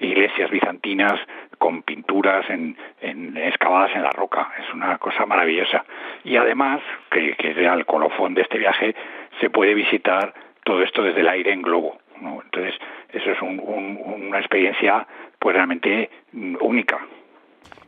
iglesias 0.00 0.50
bizantinas 0.50 1.18
con 1.58 1.82
pinturas 1.82 2.48
en, 2.50 2.76
en, 3.00 3.36
excavadas 3.36 3.94
en 3.94 4.02
la 4.02 4.10
roca. 4.10 4.52
Es 4.58 4.74
una 4.74 4.98
cosa 4.98 5.26
maravillosa. 5.26 5.84
Y 6.24 6.36
además, 6.36 6.80
que, 7.10 7.34
que 7.36 7.52
es 7.52 7.56
el 7.56 7.86
colofón 7.86 8.34
de 8.34 8.42
este 8.42 8.58
viaje, 8.58 8.94
se 9.40 9.50
puede 9.50 9.74
visitar 9.74 10.34
todo 10.64 10.82
esto 10.82 11.02
desde 11.02 11.20
el 11.20 11.28
aire 11.28 11.52
en 11.52 11.62
globo. 11.62 11.98
Entonces, 12.20 12.74
eso 13.12 13.30
es 13.30 13.42
una 13.42 14.38
experiencia 14.38 15.06
pues 15.38 15.54
realmente 15.54 16.10
única. 16.60 16.98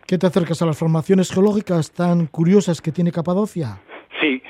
¿Qué 0.07 0.19
te 0.19 0.27
acercas 0.27 0.61
a 0.61 0.66
las 0.66 0.79
formaciones 0.79 1.33
geológicas 1.33 1.93
tan 1.93 2.27
curiosas 2.27 2.83
que 2.83 2.93
tiene 2.93 3.11
Capadocia? 3.11 3.79
Sí, 4.21 4.43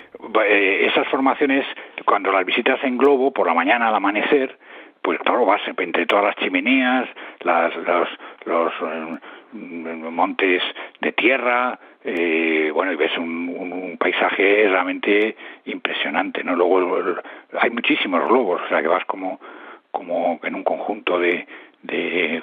eh, 0.45 0.87
esas 0.87 1.07
formaciones, 1.09 1.67
cuando 2.05 2.33
las 2.33 2.45
visitas 2.45 2.83
en 2.85 2.99
globo, 2.99 3.33
por 3.33 3.47
la 3.47 3.55
mañana 3.55 3.89
al 3.89 3.95
amanecer, 3.95 4.59
pues 5.03 5.19
claro, 5.21 5.45
vas 5.45 5.61
entre 5.77 6.07
todas 6.07 6.25
las 6.25 6.37
chimeneas, 6.37 7.09
las, 7.41 7.75
los, 7.77 8.09
los 8.47 8.73
eh, 8.83 9.19
montes 9.53 10.63
de 11.01 11.13
tierra, 11.13 11.79
eh, 12.03 12.71
bueno, 12.73 12.93
y 12.93 12.97
ves 12.97 13.17
un, 13.19 13.49
un, 13.49 13.97
paisaje 13.99 14.67
realmente 14.69 15.37
impresionante, 15.67 16.43
¿no? 16.43 16.55
Luego 16.55 17.21
hay 17.59 17.71
muchísimos 17.71 18.27
globos, 18.29 18.61
o 18.63 18.69
sea 18.69 18.83
que 18.83 18.89
vas 18.89 19.05
como, 19.07 19.41
como 19.91 20.41
en 20.43 20.55
un 20.55 20.65
conjunto 20.65 21.19
de, 21.19 21.47
de, 21.83 22.43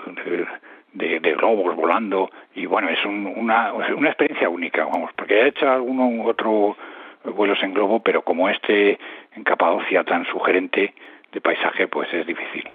de, 0.93 1.33
globos 1.33 1.75
volando, 1.75 2.29
y 2.55 2.65
bueno, 2.65 2.89
es 2.89 3.03
una, 3.05 3.73
una 3.73 4.07
experiencia 4.09 4.49
única, 4.49 4.85
vamos, 4.85 5.11
porque 5.15 5.41
he 5.41 5.47
hecho 5.47 5.69
alguno 5.69 6.23
otro 6.25 6.75
vuelos 7.23 7.61
en 7.63 7.73
globo, 7.73 8.01
pero 8.01 8.23
como 8.23 8.49
este 8.49 8.99
en 9.35 9.43
Capadocia 9.43 10.03
tan 10.03 10.25
sugerente 10.25 10.93
de 11.31 11.41
paisaje, 11.41 11.87
pues 11.87 12.13
es 12.13 12.25
difícil. 12.25 12.67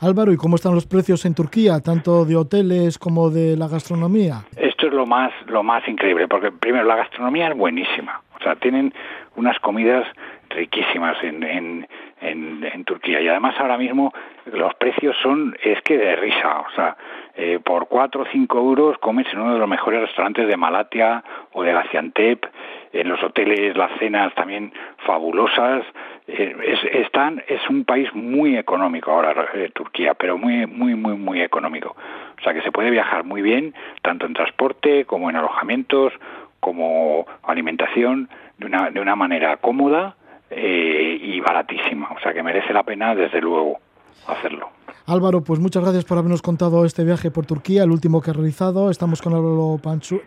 Álvaro, 0.00 0.32
¿y 0.32 0.36
cómo 0.36 0.56
están 0.56 0.74
los 0.74 0.86
precios 0.86 1.26
en 1.26 1.34
Turquía, 1.34 1.80
tanto 1.80 2.24
de 2.24 2.34
hoteles 2.34 2.98
como 2.98 3.28
de 3.28 3.54
la 3.56 3.68
gastronomía? 3.68 4.46
Esto 4.56 4.86
es 4.86 4.94
lo 4.94 5.04
más, 5.04 5.30
lo 5.46 5.62
más 5.62 5.86
increíble, 5.86 6.26
porque 6.26 6.50
primero 6.50 6.84
la 6.84 6.96
gastronomía 6.96 7.48
es 7.48 7.56
buenísima, 7.56 8.22
o 8.34 8.42
sea, 8.42 8.56
tienen 8.56 8.94
unas 9.36 9.58
comidas 9.58 10.06
riquísimas 10.48 11.22
en, 11.22 11.42
en, 11.42 11.86
en, 12.20 12.84
Turquía 12.84 13.20
y 13.20 13.28
además 13.28 13.54
ahora 13.58 13.78
mismo 13.78 14.12
los 14.46 14.74
precios 14.74 15.16
son, 15.22 15.56
es 15.62 15.80
que 15.82 15.96
de 15.96 16.16
risa, 16.16 16.60
o 16.60 16.74
sea, 16.74 16.96
eh, 17.36 17.60
por 17.62 17.86
4 17.86 18.22
o 18.22 18.26
5 18.26 18.58
euros 18.58 18.98
comes 18.98 19.26
en 19.32 19.38
uno 19.38 19.52
de 19.52 19.60
los 19.60 19.68
mejores 19.68 20.00
restaurantes 20.00 20.48
de 20.48 20.56
Malatia 20.56 21.22
o 21.52 21.62
de 21.62 21.72
Gaziantep, 21.72 22.46
en 22.92 23.08
los 23.08 23.22
hoteles 23.22 23.76
las 23.76 23.90
cenas 23.98 24.34
también 24.34 24.72
fabulosas, 25.06 25.84
eh, 26.26 26.56
es, 26.66 27.04
están, 27.04 27.42
es 27.46 27.60
un 27.68 27.84
país 27.84 28.12
muy 28.14 28.56
económico 28.56 29.12
ahora 29.12 29.48
eh, 29.54 29.70
Turquía, 29.72 30.14
pero 30.14 30.38
muy, 30.38 30.66
muy, 30.66 30.94
muy, 30.94 31.14
muy 31.14 31.40
económico. 31.40 31.96
O 32.38 32.42
sea 32.42 32.54
que 32.54 32.62
se 32.62 32.72
puede 32.72 32.90
viajar 32.90 33.24
muy 33.24 33.42
bien, 33.42 33.74
tanto 34.02 34.26
en 34.26 34.34
transporte 34.34 35.04
como 35.04 35.30
en 35.30 35.36
alojamientos, 35.36 36.12
como 36.58 37.26
alimentación, 37.42 38.28
de 38.58 38.66
una, 38.66 38.90
de 38.90 39.00
una 39.00 39.16
manera 39.16 39.56
cómoda 39.56 40.16
eh, 40.50 41.18
y 41.20 41.40
baratísima. 41.40 42.10
O 42.16 42.20
sea 42.20 42.32
que 42.32 42.42
merece 42.42 42.72
la 42.72 42.82
pena, 42.82 43.14
desde 43.14 43.40
luego, 43.40 43.78
hacerlo. 44.26 44.70
Álvaro, 45.10 45.42
pues 45.42 45.58
muchas 45.58 45.82
gracias 45.82 46.04
por 46.04 46.18
habernos 46.18 46.40
contado 46.40 46.84
este 46.84 47.02
viaje 47.02 47.32
por 47.32 47.44
Turquía, 47.44 47.82
el 47.82 47.90
último 47.90 48.20
que 48.20 48.30
ha 48.30 48.32
realizado. 48.32 48.92
Estamos 48.92 49.20
con 49.20 49.34
Álvaro 49.34 49.80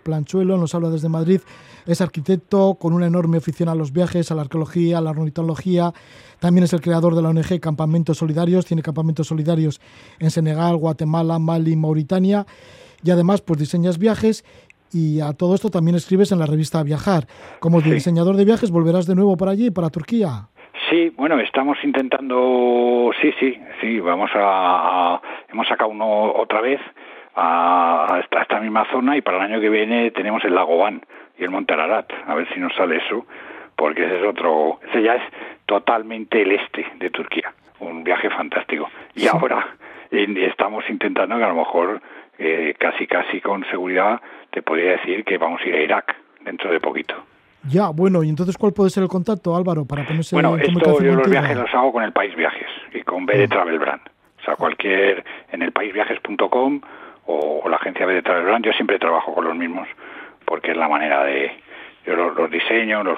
Planchuelo, 0.04 0.58
nos 0.58 0.76
habla 0.76 0.90
desde 0.90 1.08
Madrid. 1.08 1.40
Es 1.86 2.02
arquitecto 2.02 2.76
con 2.76 2.92
una 2.92 3.08
enorme 3.08 3.38
afición 3.38 3.70
a 3.70 3.76
los 3.76 3.94
viajes, 3.94 4.30
a 4.30 4.36
la 4.36 4.42
arqueología, 4.42 4.98
a 4.98 5.02
la 5.02 5.12
ornitología. 5.12 5.94
También 6.42 6.66
es 6.66 6.74
el 6.74 6.82
creador 6.82 7.16
de 7.16 7.22
la 7.22 7.30
ONG 7.30 7.62
Campamentos 7.62 8.18
Solidarios. 8.18 8.66
Tiene 8.66 8.82
campamentos 8.82 9.28
solidarios 9.28 9.80
en 10.20 10.30
Senegal, 10.32 10.76
Guatemala, 10.76 11.40
Mali, 11.40 11.78
Mauritania. 11.78 12.46
Y 13.06 13.12
además, 13.12 13.40
pues 13.40 13.62
diseñas 13.62 13.98
viajes 13.98 14.44
y 14.92 15.22
a 15.22 15.32
todo 15.32 15.56
esto 15.56 15.70
también 15.70 15.96
escribes 15.96 16.34
en 16.34 16.40
la 16.40 16.46
revista 16.46 16.84
Viajar. 16.84 17.26
Como 17.62 17.80
diseñador 17.80 18.36
de 18.36 18.44
viajes, 18.44 18.70
¿volverás 18.70 19.06
de 19.06 19.16
nuevo 19.16 19.38
por 19.38 19.48
allí, 19.48 19.72
para 19.72 19.90
Turquía? 19.90 20.50
Sí, 20.90 21.12
bueno, 21.16 21.40
estamos 21.40 21.78
intentando, 21.84 23.12
sí, 23.22 23.34
sí, 23.40 23.58
sí, 23.80 24.00
vamos 24.00 24.30
a, 24.34 25.22
hemos 25.50 25.68
sacado 25.68 25.90
uno 25.90 26.34
otra 26.34 26.62
vez 26.62 26.82
a, 27.36 28.22
esta, 28.22 28.60
misma 28.60 28.86
zona 28.92 29.16
y 29.16 29.22
para 29.22 29.38
el 29.38 29.44
año 29.44 29.62
que 29.62 29.70
viene 29.70 30.12
tenemos 30.12 30.44
el 30.44 30.54
lago 30.54 30.78
Van 30.78 31.02
y 31.38 31.44
el 31.44 31.52
Monte 31.52 31.74
Ararat, 31.74 32.12
a 32.28 32.36
ver 32.36 32.48
si 32.54 32.60
nos 32.60 32.76
sale 32.76 32.98
eso, 32.98 33.26
porque 33.76 34.06
ese 34.06 34.18
es 34.18 34.24
otro, 34.24 34.80
ese 34.90 35.02
ya 35.02 35.16
es 35.16 35.24
totalmente 35.66 36.42
el 36.42 36.52
este 36.52 36.86
de 36.96 37.10
Turquía, 37.10 37.54
un 37.80 38.04
viaje 38.04 38.30
fantástico. 38.30 38.90
Y 39.16 39.28
ahora 39.28 39.66
estamos 40.12 40.84
intentando 40.90 41.38
que 41.38 41.44
a 41.44 41.50
lo 41.50 41.56
mejor 41.56 42.02
eh, 42.38 42.76
casi 42.78 43.08
casi 43.08 43.42
con 43.42 43.66
seguridad 43.66 44.22
te 44.52 44.62
podría 44.62 44.92
decir 44.92 45.24
que 45.24 45.38
vamos 45.38 45.62
a 45.62 45.68
ir 45.68 45.76
a 45.76 45.82
Irak 45.82 46.16
dentro 46.42 46.72
de 46.72 46.80
poquito. 46.80 47.16
Ya, 47.70 47.90
bueno, 47.90 48.24
y 48.24 48.30
entonces, 48.30 48.58
¿cuál 48.58 48.74
puede 48.74 48.90
ser 48.90 49.04
el 49.04 49.10
contacto, 49.10 49.56
Álvaro, 49.56 49.86
para 49.86 50.06
ponerse 50.06 50.36
Bueno, 50.36 50.58
esto 50.58 51.02
yo 51.02 51.16
los 51.16 51.30
viajes 51.30 51.56
los 51.56 51.74
hago 51.74 51.94
con 51.94 52.04
el 52.04 52.12
País 52.12 52.36
Viajes 52.36 52.68
y 52.94 53.02
con 53.04 53.26
BD 53.26 53.48
Travel 53.48 53.80
Brand. 53.80 54.02
O 54.42 54.46
sea, 54.46 54.56
cualquier, 54.58 55.24
en 55.52 55.62
el 55.62 55.72
paisviajes.com 55.72 56.82
o, 57.28 57.70
la 57.70 57.78
agencia 57.78 58.06
BD 58.06 58.22
Travel 58.22 58.44
Brand, 58.44 58.66
yo 58.66 58.74
siempre 58.74 59.00
trabajo 59.00 59.34
con 59.34 59.46
los 59.46 59.56
mismos 59.56 59.88
porque 60.46 60.72
es 60.72 60.78
la 60.78 60.90
manera 60.90 61.24
de, 61.24 61.52
yo 62.06 62.16
los, 62.16 62.52
diseño, 62.52 63.04
los, 63.04 63.18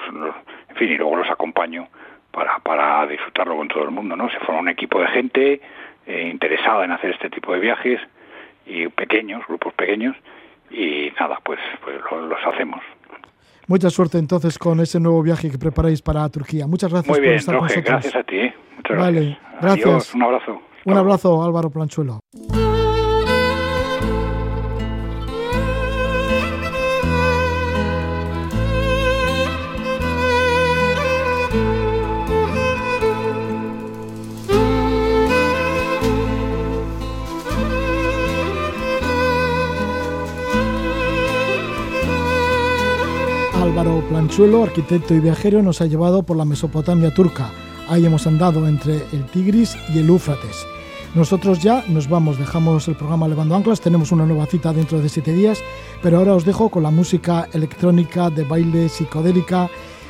en 0.68 0.76
fin, 0.76 0.90
y 0.90 0.96
luego 0.96 1.16
los 1.16 1.28
acompaño 1.28 1.88
para, 2.30 2.58
para 2.60 3.06
disfrutarlo 3.06 3.56
con 3.56 3.68
todo 3.68 3.82
el 3.82 3.90
mundo, 3.90 4.14
¿no? 4.14 4.30
Se 4.30 4.38
forma 4.40 4.60
un 4.60 4.68
equipo 4.68 5.00
de 5.00 5.08
gente 5.08 5.60
eh, 6.06 6.28
interesada 6.30 6.84
en 6.84 6.92
hacer 6.92 7.10
este 7.10 7.30
tipo 7.30 7.52
de 7.52 7.60
viajes 7.60 8.00
y 8.64 8.88
pequeños, 8.88 9.46
grupos 9.48 9.74
pequeños, 9.74 10.16
y 10.70 11.12
nada, 11.18 11.38
pues, 11.42 11.58
pues 11.82 11.96
los 12.10 12.46
hacemos. 12.46 12.80
Mucha 13.68 13.90
suerte 13.90 14.18
entonces 14.18 14.58
con 14.58 14.80
ese 14.80 15.00
nuevo 15.00 15.22
viaje 15.22 15.50
que 15.50 15.58
preparáis 15.58 16.00
para 16.00 16.28
Turquía. 16.28 16.66
Muchas 16.66 16.90
gracias 16.90 17.10
Muy 17.10 17.20
bien, 17.20 17.34
por 17.34 17.40
estar 17.40 17.56
con 17.56 17.64
nosotros. 17.64 17.84
Gracias 17.84 18.14
a 18.16 18.22
ti. 18.22 18.52
Muchas 18.76 18.96
vale, 18.96 19.38
gracias. 19.60 20.14
un 20.14 20.22
abrazo. 20.22 20.60
Un 20.84 20.96
abrazo, 20.96 21.42
Álvaro 21.42 21.70
Planchuelo. 21.70 22.20
Álvaro 44.16 44.28
Planchuelo, 44.28 44.62
arquitecto 44.62 45.14
y 45.14 45.20
viajero, 45.20 45.62
nos 45.62 45.82
ha 45.82 45.86
llevado 45.86 46.22
por 46.22 46.38
la 46.38 46.46
Mesopotamia 46.46 47.12
turca. 47.12 47.50
Ahí 47.86 48.06
hemos 48.06 48.26
andado 48.26 48.66
entre 48.66 49.04
el 49.12 49.26
Tigris 49.26 49.76
y 49.92 49.98
el 49.98 50.08
Éufrates. 50.08 50.66
Nosotros 51.14 51.62
ya 51.62 51.84
nos 51.88 52.08
vamos, 52.08 52.38
dejamos 52.38 52.88
el 52.88 52.96
programa 52.96 53.28
Levando 53.28 53.54
Anclas, 53.54 53.80
tenemos 53.80 54.12
una 54.12 54.24
nueva 54.24 54.46
cita 54.46 54.72
dentro 54.72 55.00
de 55.00 55.10
siete 55.10 55.34
días, 55.34 55.62
pero 56.02 56.16
ahora 56.16 56.34
os 56.34 56.46
dejo 56.46 56.70
con 56.70 56.82
la 56.82 56.90
música 56.90 57.46
electrónica 57.52 58.30
de 58.30 58.44
baile 58.44 58.88
psicodélica, 58.88 59.68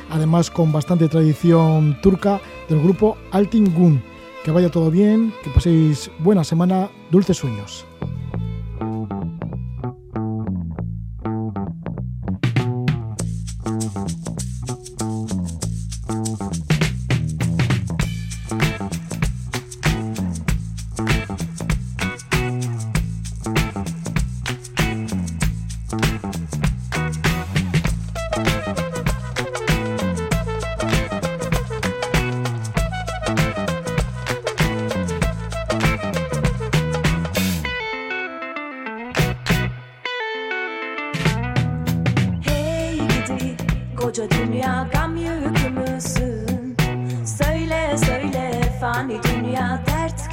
además 0.09 0.49
con 0.49 0.71
bastante 0.71 1.09
tradición 1.09 1.99
turca, 2.01 2.39
del 2.69 2.81
grupo 2.81 3.17
Altin 3.31 4.01
Que 4.43 4.51
vaya 4.51 4.71
todo 4.71 4.89
bien, 4.89 5.33
que 5.43 5.49
paséis 5.49 6.09
buena 6.19 6.45
semana, 6.45 6.89
dulces 7.11 7.37
sueños. 7.37 7.85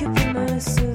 at 0.04 0.14
the 0.14 0.32
mercy. 0.34 0.93